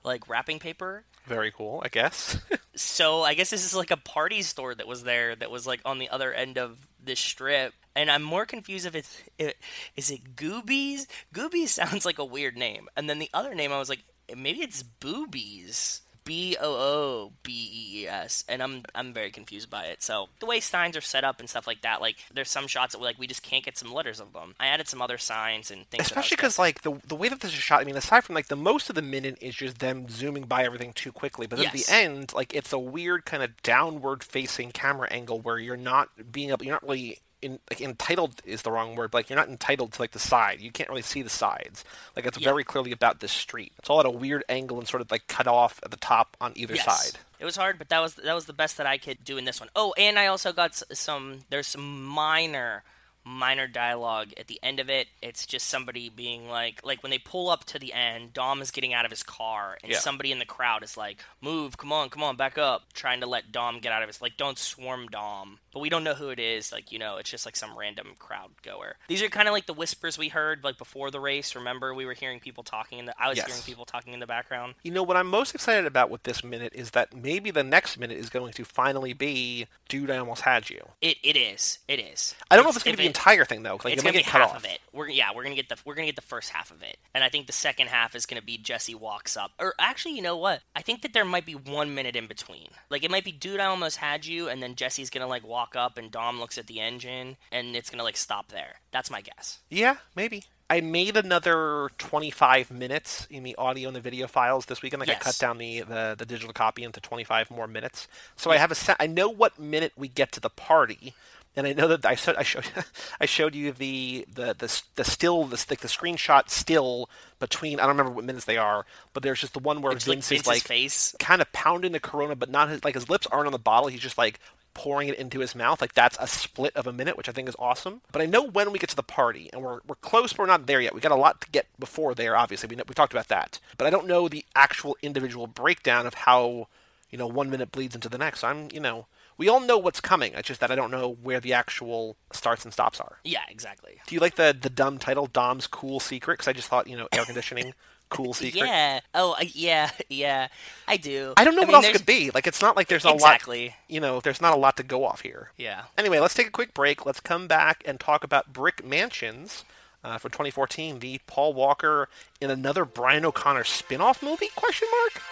like 0.03 0.27
wrapping 0.29 0.59
paper. 0.59 1.03
Very 1.25 1.51
cool, 1.51 1.81
I 1.83 1.89
guess. 1.89 2.37
So 2.79 3.23
I 3.23 3.33
guess 3.33 3.49
this 3.49 3.65
is 3.65 3.75
like 3.75 3.89
a 3.89 3.97
party 3.97 4.43
store 4.43 4.75
that 4.75 4.85
was 4.85 5.03
there 5.03 5.35
that 5.35 5.49
was 5.49 5.65
like 5.65 5.79
on 5.83 5.97
the 5.97 6.09
other 6.09 6.31
end 6.31 6.59
of 6.59 6.87
this 7.03 7.19
strip. 7.19 7.73
And 7.95 8.11
I'm 8.11 8.21
more 8.21 8.45
confused 8.45 8.85
if 8.85 8.93
it's 8.93 9.17
it, 9.39 9.57
is 9.95 10.11
it 10.11 10.35
Goobies? 10.35 11.07
Goobies 11.33 11.69
sounds 11.69 12.05
like 12.05 12.19
a 12.19 12.23
weird 12.25 12.55
name. 12.55 12.87
And 12.95 13.09
then 13.09 13.17
the 13.17 13.31
other 13.33 13.55
name 13.55 13.71
I 13.73 13.79
was 13.79 13.89
like 13.89 14.03
maybe 14.35 14.59
it's 14.59 14.83
Boobies. 14.83 16.01
B 16.27 16.57
O 16.59 16.73
O 16.73 17.33
B 17.41 17.53
E 17.53 18.01
E 18.01 18.07
S, 18.07 18.43
and 18.49 18.61
I'm 18.61 18.83
I'm 18.93 19.13
very 19.13 19.31
confused 19.31 19.69
by 19.69 19.85
it. 19.85 20.03
So 20.03 20.27
the 20.41 20.45
way 20.45 20.59
signs 20.59 20.97
are 20.97 21.01
set 21.01 21.23
up 21.23 21.39
and 21.39 21.49
stuff 21.49 21.65
like 21.65 21.83
that, 21.83 22.01
like 22.01 22.17
there's 22.33 22.49
some 22.49 22.67
shots 22.67 22.93
that 22.93 23.01
like 23.01 23.17
we 23.17 23.27
just 23.27 23.43
can't 23.43 23.63
get 23.63 23.77
some 23.77 23.93
letters 23.93 24.19
of 24.19 24.33
them. 24.33 24.53
I 24.59 24.67
added 24.67 24.89
some 24.89 25.01
other 25.01 25.17
signs 25.17 25.71
and 25.71 25.87
things. 25.87 25.91
that 25.91 25.99
I 25.99 26.01
was 26.01 26.07
Especially 26.07 26.35
because 26.35 26.59
like 26.59 26.81
the 26.81 26.99
the 27.07 27.15
way 27.15 27.29
that 27.29 27.39
this 27.39 27.53
is 27.53 27.57
shot. 27.57 27.79
I 27.79 27.85
mean, 27.85 27.95
aside 27.95 28.25
from 28.25 28.35
like 28.35 28.47
the 28.47 28.57
most 28.57 28.89
of 28.89 28.95
the 28.95 29.01
minute 29.01 29.37
is 29.39 29.55
just 29.55 29.79
them 29.79 30.09
zooming 30.09 30.43
by 30.43 30.65
everything 30.65 30.91
too 30.91 31.13
quickly, 31.13 31.47
but 31.47 31.59
then 31.59 31.67
at 31.67 31.73
the 31.73 31.85
end, 31.87 32.33
like 32.33 32.53
it's 32.53 32.73
a 32.73 32.79
weird 32.79 33.23
kind 33.23 33.41
of 33.41 33.55
downward 33.63 34.21
facing 34.21 34.71
camera 34.71 35.07
angle 35.09 35.39
where 35.39 35.57
you're 35.57 35.77
not 35.77 36.09
being 36.29 36.49
able, 36.49 36.65
you're 36.65 36.75
not 36.75 36.83
really. 36.83 37.19
In, 37.41 37.59
like 37.69 37.81
entitled 37.81 38.41
is 38.45 38.63
the 38.63 38.71
wrong 38.71 38.95
word, 38.95 39.11
but 39.11 39.19
like 39.19 39.29
you're 39.29 39.37
not 39.37 39.47
entitled 39.47 39.93
to 39.93 40.01
like 40.01 40.11
the 40.11 40.17
side. 40.19 40.59
You 40.59 40.71
can't 40.71 40.89
really 40.89 41.03
see 41.03 41.21
the 41.21 41.29
sides. 41.29 41.85
Like 42.15 42.25
it's 42.25 42.39
Yeah. 42.39 42.49
very 42.49 42.63
clearly 42.63 42.91
about 42.91 43.19
the 43.19 43.27
street. 43.27 43.73
It's 43.77 43.89
all 43.91 43.99
at 43.99 44.07
a 44.07 44.09
weird 44.09 44.43
angle 44.49 44.79
and 44.79 44.87
sort 44.87 45.01
of 45.01 45.11
like 45.11 45.27
cut 45.27 45.45
off 45.47 45.79
at 45.83 45.91
the 45.91 45.97
top 45.97 46.35
on 46.41 46.53
either 46.55 46.73
Yes. 46.73 46.85
side. 46.85 47.19
It 47.39 47.45
was 47.45 47.55
hard, 47.55 47.77
but 47.77 47.89
that 47.89 47.99
was 47.99 48.15
that 48.15 48.33
was 48.33 48.45
the 48.45 48.53
best 48.53 48.77
that 48.77 48.87
I 48.87 48.97
could 48.97 49.23
do 49.23 49.37
in 49.37 49.45
this 49.45 49.59
one. 49.59 49.69
Oh, 49.75 49.93
and 49.99 50.17
I 50.17 50.25
also 50.25 50.51
got 50.51 50.73
some. 50.97 51.41
There's 51.51 51.67
some 51.67 52.03
minor, 52.03 52.83
minor 53.23 53.67
dialogue 53.67 54.29
at 54.37 54.47
the 54.47 54.59
end 54.63 54.79
of 54.79 54.89
it. 54.89 55.07
It's 55.21 55.45
just 55.45 55.67
somebody 55.67 56.09
being 56.09 56.49
like, 56.49 56.79
like 56.83 57.03
when 57.03 57.09
they 57.11 57.19
pull 57.19 57.49
up 57.51 57.65
to 57.65 57.77
the 57.77 57.93
end, 57.93 58.33
Dom 58.33 58.61
is 58.61 58.71
getting 58.71 58.93
out 58.93 59.05
of 59.05 59.11
his 59.11 59.21
car, 59.21 59.77
and 59.83 59.91
Yeah. 59.91 59.99
somebody 59.99 60.31
in 60.31 60.39
the 60.39 60.45
crowd 60.45 60.81
is 60.81 60.97
like, 60.97 61.19
"Move, 61.41 61.77
come 61.77 61.91
on, 61.91 62.09
come 62.09 62.23
on, 62.23 62.35
back 62.37 62.57
up," 62.57 62.93
trying 62.93 63.19
to 63.19 63.27
let 63.27 63.51
Dom 63.51 63.79
get 63.79 63.91
out 63.91 64.01
of 64.01 64.07
his 64.09 64.21
like, 64.21 64.37
"Don't 64.37 64.57
swarm 64.57 65.07
Dom." 65.09 65.59
But 65.77 65.81
we 65.81 65.89
don't 65.89 66.03
know 66.03 66.15
who 66.15 66.29
it 66.29 66.39
is. 66.39 66.71
Like 66.71 66.91
you 66.91 66.97
know, 66.97 67.17
it's 67.17 67.29
just 67.29 67.45
like 67.45 67.55
some 67.55 67.77
random 67.77 68.15
crowd 68.17 68.49
goer. 68.63 68.95
These 69.07 69.21
are 69.21 69.29
kind 69.29 69.47
of 69.47 69.51
like 69.51 69.67
the 69.67 69.73
whispers 69.73 70.17
we 70.17 70.29
heard 70.29 70.63
like 70.63 70.79
before 70.79 71.11
the 71.11 71.19
race. 71.19 71.53
Remember, 71.55 71.93
we 71.93 72.03
were 72.03 72.15
hearing 72.15 72.39
people 72.39 72.63
talking 72.63 72.97
in 72.97 73.05
the. 73.05 73.13
I 73.21 73.29
was 73.29 73.37
Yes. 73.37 73.45
hearing 73.45 73.61
people 73.61 73.85
talking 73.85 74.11
in 74.13 74.19
the 74.19 74.25
background. 74.25 74.73
You 74.81 74.89
know 74.89 75.03
what 75.03 75.17
I'm 75.17 75.27
most 75.27 75.53
excited 75.53 75.85
about 75.85 76.09
with 76.09 76.23
this 76.23 76.43
minute 76.43 76.73
is 76.73 76.89
that 76.91 77.15
maybe 77.15 77.51
the 77.51 77.63
next 77.63 77.99
minute 77.99 78.17
is 78.17 78.31
going 78.31 78.53
to 78.53 78.65
finally 78.65 79.13
be 79.13 79.67
"Dude, 79.87 80.09
I 80.09 80.17
almost 80.17 80.41
had 80.41 80.71
you." 80.71 80.81
It 80.99 81.17
it 81.21 81.35
is. 81.35 81.77
It 81.87 81.99
is. 81.99 82.33
I 82.49 82.55
don't 82.55 82.63
know 82.65 82.71
if 82.71 82.75
it's 82.77 82.83
going 82.83 82.95
to 82.95 82.97
be 82.97 83.03
the 83.03 83.09
entire 83.09 83.45
thing 83.45 83.61
though. 83.61 83.77
Like, 83.83 83.93
it's 83.93 84.01
gonna 84.01 84.13
be 84.13 84.23
get 84.23 84.31
cut 84.31 84.41
half 84.41 84.49
off. 84.49 84.55
of 84.57 84.65
it. 84.65 84.79
We're 84.91 85.09
yeah, 85.09 85.29
we're 85.35 85.43
gonna 85.43 85.53
get 85.53 85.69
the 85.69 85.77
we're 85.85 85.93
gonna 85.93 86.07
get 86.07 86.15
the 86.15 86.23
first 86.23 86.49
half 86.49 86.71
of 86.71 86.81
it, 86.81 86.97
and 87.13 87.23
I 87.23 87.29
think 87.29 87.45
the 87.45 87.53
second 87.53 87.89
half 87.89 88.15
is 88.15 88.25
gonna 88.25 88.41
be 88.41 88.57
Jesse 88.57 88.95
walks 88.95 89.37
up. 89.37 89.51
Or 89.59 89.75
actually, 89.77 90.15
you 90.15 90.23
know 90.23 90.37
what? 90.37 90.61
I 90.75 90.81
think 90.81 91.03
that 91.03 91.13
there 91.13 91.23
might 91.23 91.45
be 91.45 91.53
one 91.53 91.93
minute 91.93 92.15
in 92.15 92.25
between. 92.25 92.69
Like 92.89 93.03
it 93.03 93.11
might 93.11 93.23
be, 93.23 93.31
dude, 93.31 93.59
I 93.59 93.65
almost 93.65 93.97
had 93.97 94.25
you, 94.25 94.49
and 94.49 94.63
then 94.63 94.73
Jesse's 94.73 95.11
gonna 95.11 95.27
like 95.27 95.45
walk 95.45 95.66
up, 95.75 95.97
and 95.97 96.11
Dom 96.11 96.39
looks 96.39 96.57
at 96.57 96.67
the 96.67 96.79
engine, 96.79 97.37
and 97.51 97.75
it's 97.75 97.89
gonna 97.89 98.03
like 98.03 98.17
stop 98.17 98.49
there. 98.49 98.75
That's 98.91 99.09
my 99.11 99.21
guess. 99.21 99.59
Yeah, 99.69 99.97
maybe. 100.15 100.45
I 100.69 100.81
made 100.81 101.15
another 101.15 101.89
25 101.97 102.71
minutes 102.71 103.25
in 103.29 103.43
the 103.43 103.55
audio 103.55 103.87
and 103.87 103.95
the 103.95 104.01
video 104.01 104.27
files 104.27 104.65
this 104.65 104.81
weekend. 104.81 104.99
Like 104.99 105.09
I 105.09 105.13
cut 105.15 105.37
down 105.39 105.59
the, 105.59 105.79
the, 105.81 106.15
the 106.17 106.25
digital 106.25 106.51
copy 106.51 106.83
into 106.83 106.99
25 106.99 107.49
more 107.51 107.67
minutes. 107.67 108.07
So 108.35 108.51
I 108.51 108.57
have 108.57 108.71
a. 108.71 109.01
I 109.01 109.07
know 109.07 109.29
what 109.29 109.57
minute 109.57 109.93
we 109.95 110.09
get 110.09 110.33
to 110.33 110.41
the 110.41 110.49
party, 110.49 111.13
and 111.55 111.65
I 111.65 111.71
know 111.71 111.87
that 111.87 112.05
I 112.05 112.15
showed 112.15 112.35
I 112.35 112.43
showed 112.43 112.65
I 113.21 113.25
showed 113.25 113.55
you 113.55 113.71
the 113.71 114.25
the 114.33 114.55
the, 114.57 114.81
the 114.95 115.03
still 115.05 115.45
the 115.45 115.65
like 115.69 115.79
the 115.79 115.87
screenshot 115.87 116.49
still 116.49 117.09
between. 117.39 117.79
I 117.79 117.83
don't 117.83 117.91
remember 117.97 118.11
what 118.11 118.25
minutes 118.25 118.45
they 118.45 118.57
are, 118.57 118.85
but 119.13 119.23
there's 119.23 119.39
just 119.39 119.53
the 119.53 119.59
one 119.59 119.81
where 119.81 119.93
It's 119.93 120.05
like 120.05 120.17
Vince 120.17 120.25
is 120.25 120.29
Vince's 120.29 120.47
like 120.47 120.63
face. 120.63 121.15
kind 121.17 121.41
of 121.41 121.51
pounding 121.53 121.93
the 121.93 121.99
Corona, 122.01 122.35
but 122.35 122.49
not 122.49 122.69
his 122.69 122.83
like 122.83 122.95
his 122.95 123.09
lips 123.09 123.25
aren't 123.27 123.45
on 123.47 123.53
the 123.53 123.57
bottle. 123.57 123.87
He's 123.87 124.01
just 124.01 124.17
like 124.17 124.39
pouring 124.77 125.09
it 125.09 125.17
into 125.17 125.39
his 125.39 125.55
mouth. 125.55 125.81
Like 125.81 125.93
that's 125.93 126.17
a 126.21 126.27
split 126.27 126.75
of 126.77 126.85
a 126.87 126.93
minute, 126.93 127.17
which 127.17 127.27
I 127.27 127.31
think 127.31 127.49
is 127.49 127.55
awesome. 127.57 128.01
But 128.11 128.21
I 128.21 128.27
know 128.27 128.43
when 128.43 128.71
we 128.71 128.79
get 128.79 128.89
to 128.91 128.95
the 128.95 129.03
party, 129.03 129.49
and 129.51 129.61
we're 129.63 129.79
we're 129.87 129.95
close, 129.95 130.31
but 130.31 130.39
we're 130.39 130.45
not 130.45 130.67
there 130.67 130.79
yet. 130.79 130.93
We 130.93 131.01
got 131.01 131.11
a 131.11 131.15
lot 131.15 131.41
to 131.41 131.49
get 131.49 131.65
before 131.79 132.13
there. 132.13 132.37
Obviously, 132.37 132.69
we 132.69 132.75
know, 132.75 132.83
we 132.87 132.93
talked 132.93 133.11
about 133.11 133.27
that, 133.27 133.59
but 133.77 133.87
I 133.87 133.89
don't 133.89 134.07
know 134.07 134.29
the 134.29 134.45
actual 134.55 134.95
individual 135.01 135.47
breakdown 135.47 136.05
of 136.05 136.13
how 136.13 136.67
you 137.09 137.17
know 137.17 137.27
one 137.27 137.49
minute 137.49 137.71
bleeds 137.71 137.95
into 137.95 138.07
the 138.07 138.19
next. 138.19 138.43
I'm 138.43 138.69
you 138.71 138.79
know. 138.79 139.07
We 139.39 139.49
all 139.49 139.59
know 139.59 139.77
what's 139.77 140.01
coming. 140.01 140.33
It's 140.33 140.47
just 140.47 140.59
that 140.61 140.71
I 140.71 140.75
don't 140.75 140.89
know 140.89 141.15
where 141.21 141.39
the 141.39 141.53
actual 141.53 142.17
starts 142.31 142.63
and 142.63 142.73
stops 142.73 142.99
are. 142.99 143.19
Yeah, 143.23 143.43
exactly. 143.47 143.99
Do 144.07 144.15
you 144.15 144.19
like 144.21 144.35
the 144.35 144.55
the 144.59 144.69
dumb 144.69 144.97
title, 144.97 145.27
Dom's 145.27 145.67
Cool 145.67 145.99
Secret? 145.99 146.35
Because 146.39 146.47
I 146.47 146.53
just 146.53 146.67
thought, 146.69 146.87
you 146.87 146.97
know, 146.97 147.07
air 147.11 147.23
conditioning, 147.23 147.73
cool 148.09 148.33
secret. 148.33 148.65
Yeah. 148.65 148.99
Oh, 149.13 149.35
yeah, 149.41 149.91
yeah. 150.09 150.47
I 150.87 150.97
do. 150.97 151.33
I 151.37 151.43
don't 151.43 151.55
know 151.55 151.61
what 151.61 151.67
mean, 151.67 151.75
else 151.75 151.85
there's- 151.85 151.97
could 151.97 152.05
be. 152.05 152.31
Like, 152.33 152.47
it's 152.47 152.61
not 152.61 152.75
like 152.75 152.87
there's 152.87 153.03
a 153.05 153.09
lot. 153.09 153.15
Exactly. 153.15 153.75
You 153.87 153.99
know, 153.99 154.19
there's 154.19 154.41
not 154.41 154.53
a 154.53 154.57
lot 154.57 154.77
to 154.77 154.83
go 154.83 155.05
off 155.05 155.21
here. 155.21 155.51
Yeah. 155.57 155.83
Anyway, 155.97 156.19
let's 156.19 156.33
take 156.33 156.47
a 156.47 156.51
quick 156.51 156.73
break. 156.73 157.05
Let's 157.05 157.19
come 157.19 157.47
back 157.47 157.83
and 157.85 157.99
talk 157.99 158.23
about 158.23 158.53
Brick 158.53 158.85
Mansions 158.85 159.65
uh, 160.03 160.17
for 160.17 160.29
2014, 160.29 160.99
the 160.99 161.19
Paul 161.27 161.53
Walker 161.53 162.07
in 162.39 162.49
another 162.49 162.85
Brian 162.85 163.25
O'Connor 163.25 163.63
spin-off 163.65 164.21
movie? 164.23 164.49
Question 164.55 164.87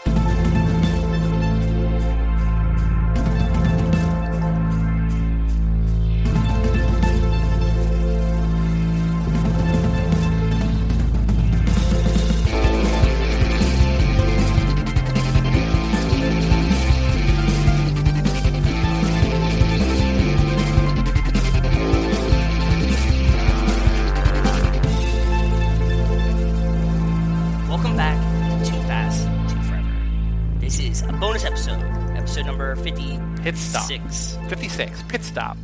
mark. 0.05 0.24
56. 33.87 34.37
56. 34.49 35.03
Pit 35.03 35.23
Stop. 35.23 35.57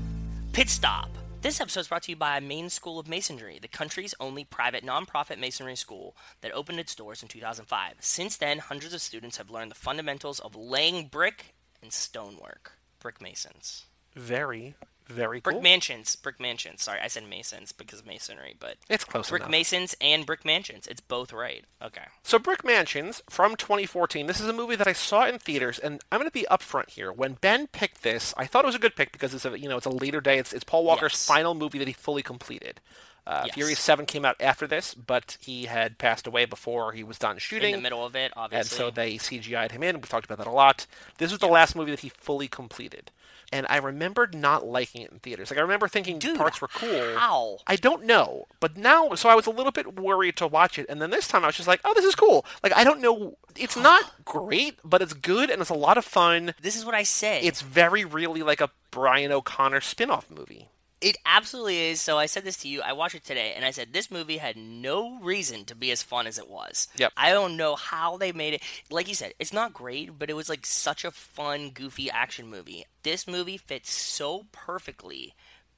Pit 0.53 0.69
Stop. 0.69 1.09
This 1.41 1.59
episode 1.59 1.79
is 1.79 1.87
brought 1.87 2.03
to 2.03 2.11
you 2.11 2.15
by 2.15 2.39
Maine 2.39 2.69
School 2.69 2.99
of 2.99 3.07
Masonry, 3.07 3.57
the 3.59 3.67
country's 3.67 4.13
only 4.19 4.43
private 4.43 4.85
nonprofit 4.85 5.39
masonry 5.39 5.75
school 5.75 6.15
that 6.41 6.51
opened 6.51 6.79
its 6.79 6.93
doors 6.93 7.23
in 7.23 7.29
2005. 7.29 7.95
Since 7.99 8.37
then, 8.37 8.59
hundreds 8.59 8.93
of 8.93 9.01
students 9.01 9.37
have 9.37 9.49
learned 9.49 9.71
the 9.71 9.75
fundamentals 9.75 10.39
of 10.39 10.55
laying 10.55 11.07
brick 11.07 11.55
and 11.81 11.91
stonework. 11.91 12.73
Brick 12.99 13.23
masons. 13.23 13.85
Very 14.13 14.75
very 15.11 15.39
Brick 15.39 15.55
cool. 15.55 15.61
mansions. 15.61 16.15
Brick 16.15 16.39
mansions. 16.39 16.83
Sorry, 16.83 16.99
I 17.01 17.07
said 17.07 17.27
masons 17.29 17.71
because 17.71 17.99
of 17.99 18.05
masonry, 18.07 18.55
but 18.59 18.77
it's 18.89 19.03
close 19.03 19.29
brick 19.29 19.41
enough. 19.43 19.51
masons 19.51 19.95
and 20.01 20.25
brick 20.25 20.43
mansions. 20.45 20.87
It's 20.87 21.01
both 21.01 21.31
right. 21.33 21.63
Okay. 21.83 22.01
So, 22.23 22.39
Brick 22.39 22.63
Mansions 22.63 23.21
from 23.29 23.55
2014. 23.55 24.27
This 24.27 24.39
is 24.39 24.47
a 24.47 24.53
movie 24.53 24.75
that 24.75 24.87
I 24.87 24.93
saw 24.93 25.25
in 25.25 25.37
theaters, 25.39 25.79
and 25.79 25.99
I'm 26.11 26.19
going 26.19 26.29
to 26.29 26.33
be 26.33 26.45
upfront 26.49 26.91
here. 26.91 27.11
When 27.11 27.33
Ben 27.33 27.67
picked 27.67 28.03
this, 28.03 28.33
I 28.37 28.45
thought 28.45 28.63
it 28.63 28.67
was 28.67 28.75
a 28.75 28.79
good 28.79 28.95
pick 28.95 29.11
because 29.11 29.33
it's 29.33 29.45
a 29.45 29.59
you 29.59 29.67
know 29.67 29.77
it's 29.77 29.85
a 29.85 29.89
later 29.91 30.21
day. 30.21 30.37
It's, 30.37 30.53
it's 30.53 30.63
Paul 30.63 30.83
Walker's 30.85 31.13
Yes. 31.13 31.25
final 31.25 31.53
movie 31.55 31.77
that 31.79 31.87
he 31.87 31.93
fully 31.93 32.21
completed. 32.23 32.79
Uh, 33.25 33.43
Yes. 33.45 33.53
Furious 33.55 33.79
Seven 33.79 34.05
came 34.05 34.25
out 34.25 34.35
after 34.39 34.65
this, 34.67 34.93
but 34.93 35.37
he 35.39 35.65
had 35.65 35.97
passed 35.97 36.25
away 36.27 36.45
before 36.45 36.91
he 36.93 37.03
was 37.03 37.17
done 37.19 37.37
shooting. 37.37 37.73
In 37.73 37.79
the 37.79 37.83
middle 37.83 38.05
of 38.05 38.15
it, 38.15 38.31
obviously. 38.35 38.59
and 38.59 38.67
so 38.67 38.89
they 38.89 39.15
CGI'd 39.15 39.71
him 39.71 39.83
in. 39.83 39.95
We've 39.97 40.09
talked 40.09 40.25
about 40.25 40.39
that 40.39 40.47
a 40.47 40.51
lot. 40.51 40.87
This 41.17 41.31
was 41.31 41.39
the 41.39 41.47
last 41.47 41.75
movie 41.75 41.91
that 41.91 41.99
he 42.01 42.09
fully 42.09 42.47
completed. 42.47 43.11
And 43.53 43.67
I 43.69 43.77
remembered 43.77 44.33
not 44.33 44.65
liking 44.65 45.01
it 45.01 45.11
in 45.11 45.19
theaters. 45.19 45.51
Like 45.51 45.57
I 45.59 45.61
remember 45.61 45.87
thinking 45.89 46.19
Dude, 46.19 46.37
parts 46.37 46.61
were 46.61 46.69
cool. 46.69 47.15
how? 47.17 47.57
I 47.67 47.75
don't 47.75 48.05
know. 48.05 48.45
But 48.61 48.77
now 48.77 49.13
so 49.15 49.27
I 49.29 49.35
was 49.35 49.45
a 49.45 49.51
little 49.51 49.73
bit 49.73 49.99
worried 49.99 50.37
to 50.37 50.47
watch 50.47 50.79
it. 50.79 50.85
And 50.87 51.01
then 51.01 51.09
this 51.09 51.27
time 51.27 51.43
I 51.43 51.47
was 51.47 51.57
just 51.57 51.67
like, 51.67 51.81
"Oh, 51.83 51.93
this 51.93 52.05
is 52.05 52.15
cool." 52.15 52.45
Like 52.63 52.71
I 52.75 52.85
don't 52.85 53.01
know 53.01 53.37
it's 53.57 53.75
not 53.75 54.23
great, 54.23 54.79
but 54.85 55.01
it's 55.01 55.11
good 55.13 55.49
and 55.49 55.59
it's 55.61 55.69
a 55.69 55.73
lot 55.73 55.97
of 55.97 56.05
fun. 56.05 56.53
this 56.61 56.77
is 56.77 56.85
what 56.85 56.95
I 56.95 57.03
say. 57.03 57.41
It's 57.41 57.61
very 57.61 58.05
really 58.05 58.41
like 58.41 58.61
a 58.61 58.69
Brian 58.89 59.33
O'Conner 59.33 59.81
spin-off 59.81 60.31
movie. 60.31 60.69
It 61.01 61.17
absolutely 61.25 61.89
is. 61.89 62.01
So 62.01 62.17
I 62.17 62.27
said 62.27 62.43
this 62.43 62.57
to 62.57 62.67
you. 62.67 62.81
I 62.81 62.93
watched 62.93 63.15
it 63.15 63.23
today, 63.23 63.53
and 63.55 63.65
I 63.65 63.71
said 63.71 63.91
this 63.91 64.11
movie 64.11 64.37
had 64.37 64.55
no 64.55 65.19
reason 65.19 65.65
to 65.65 65.75
be 65.75 65.91
as 65.91 66.03
fun 66.03 66.27
as 66.27 66.37
it 66.37 66.49
was. 66.49 66.87
Yep. 66.97 67.13
I 67.17 67.31
don't 67.31 67.57
know 67.57 67.75
how 67.75 68.17
they 68.17 68.31
made 68.31 68.53
it. 68.53 68.61
Like 68.89 69.07
you 69.07 69.15
said, 69.15 69.33
it's 69.39 69.53
not 69.53 69.73
great, 69.73 70.19
but 70.19 70.29
it 70.29 70.35
was 70.35 70.49
like 70.49 70.65
such 70.65 71.03
a 71.03 71.11
fun, 71.11 71.71
goofy 71.71 72.09
action 72.11 72.47
movie. 72.47 72.85
This 73.03 73.27
movie 73.27 73.57
fits 73.57 73.91
so 73.91 74.45
perfectly 74.51 75.33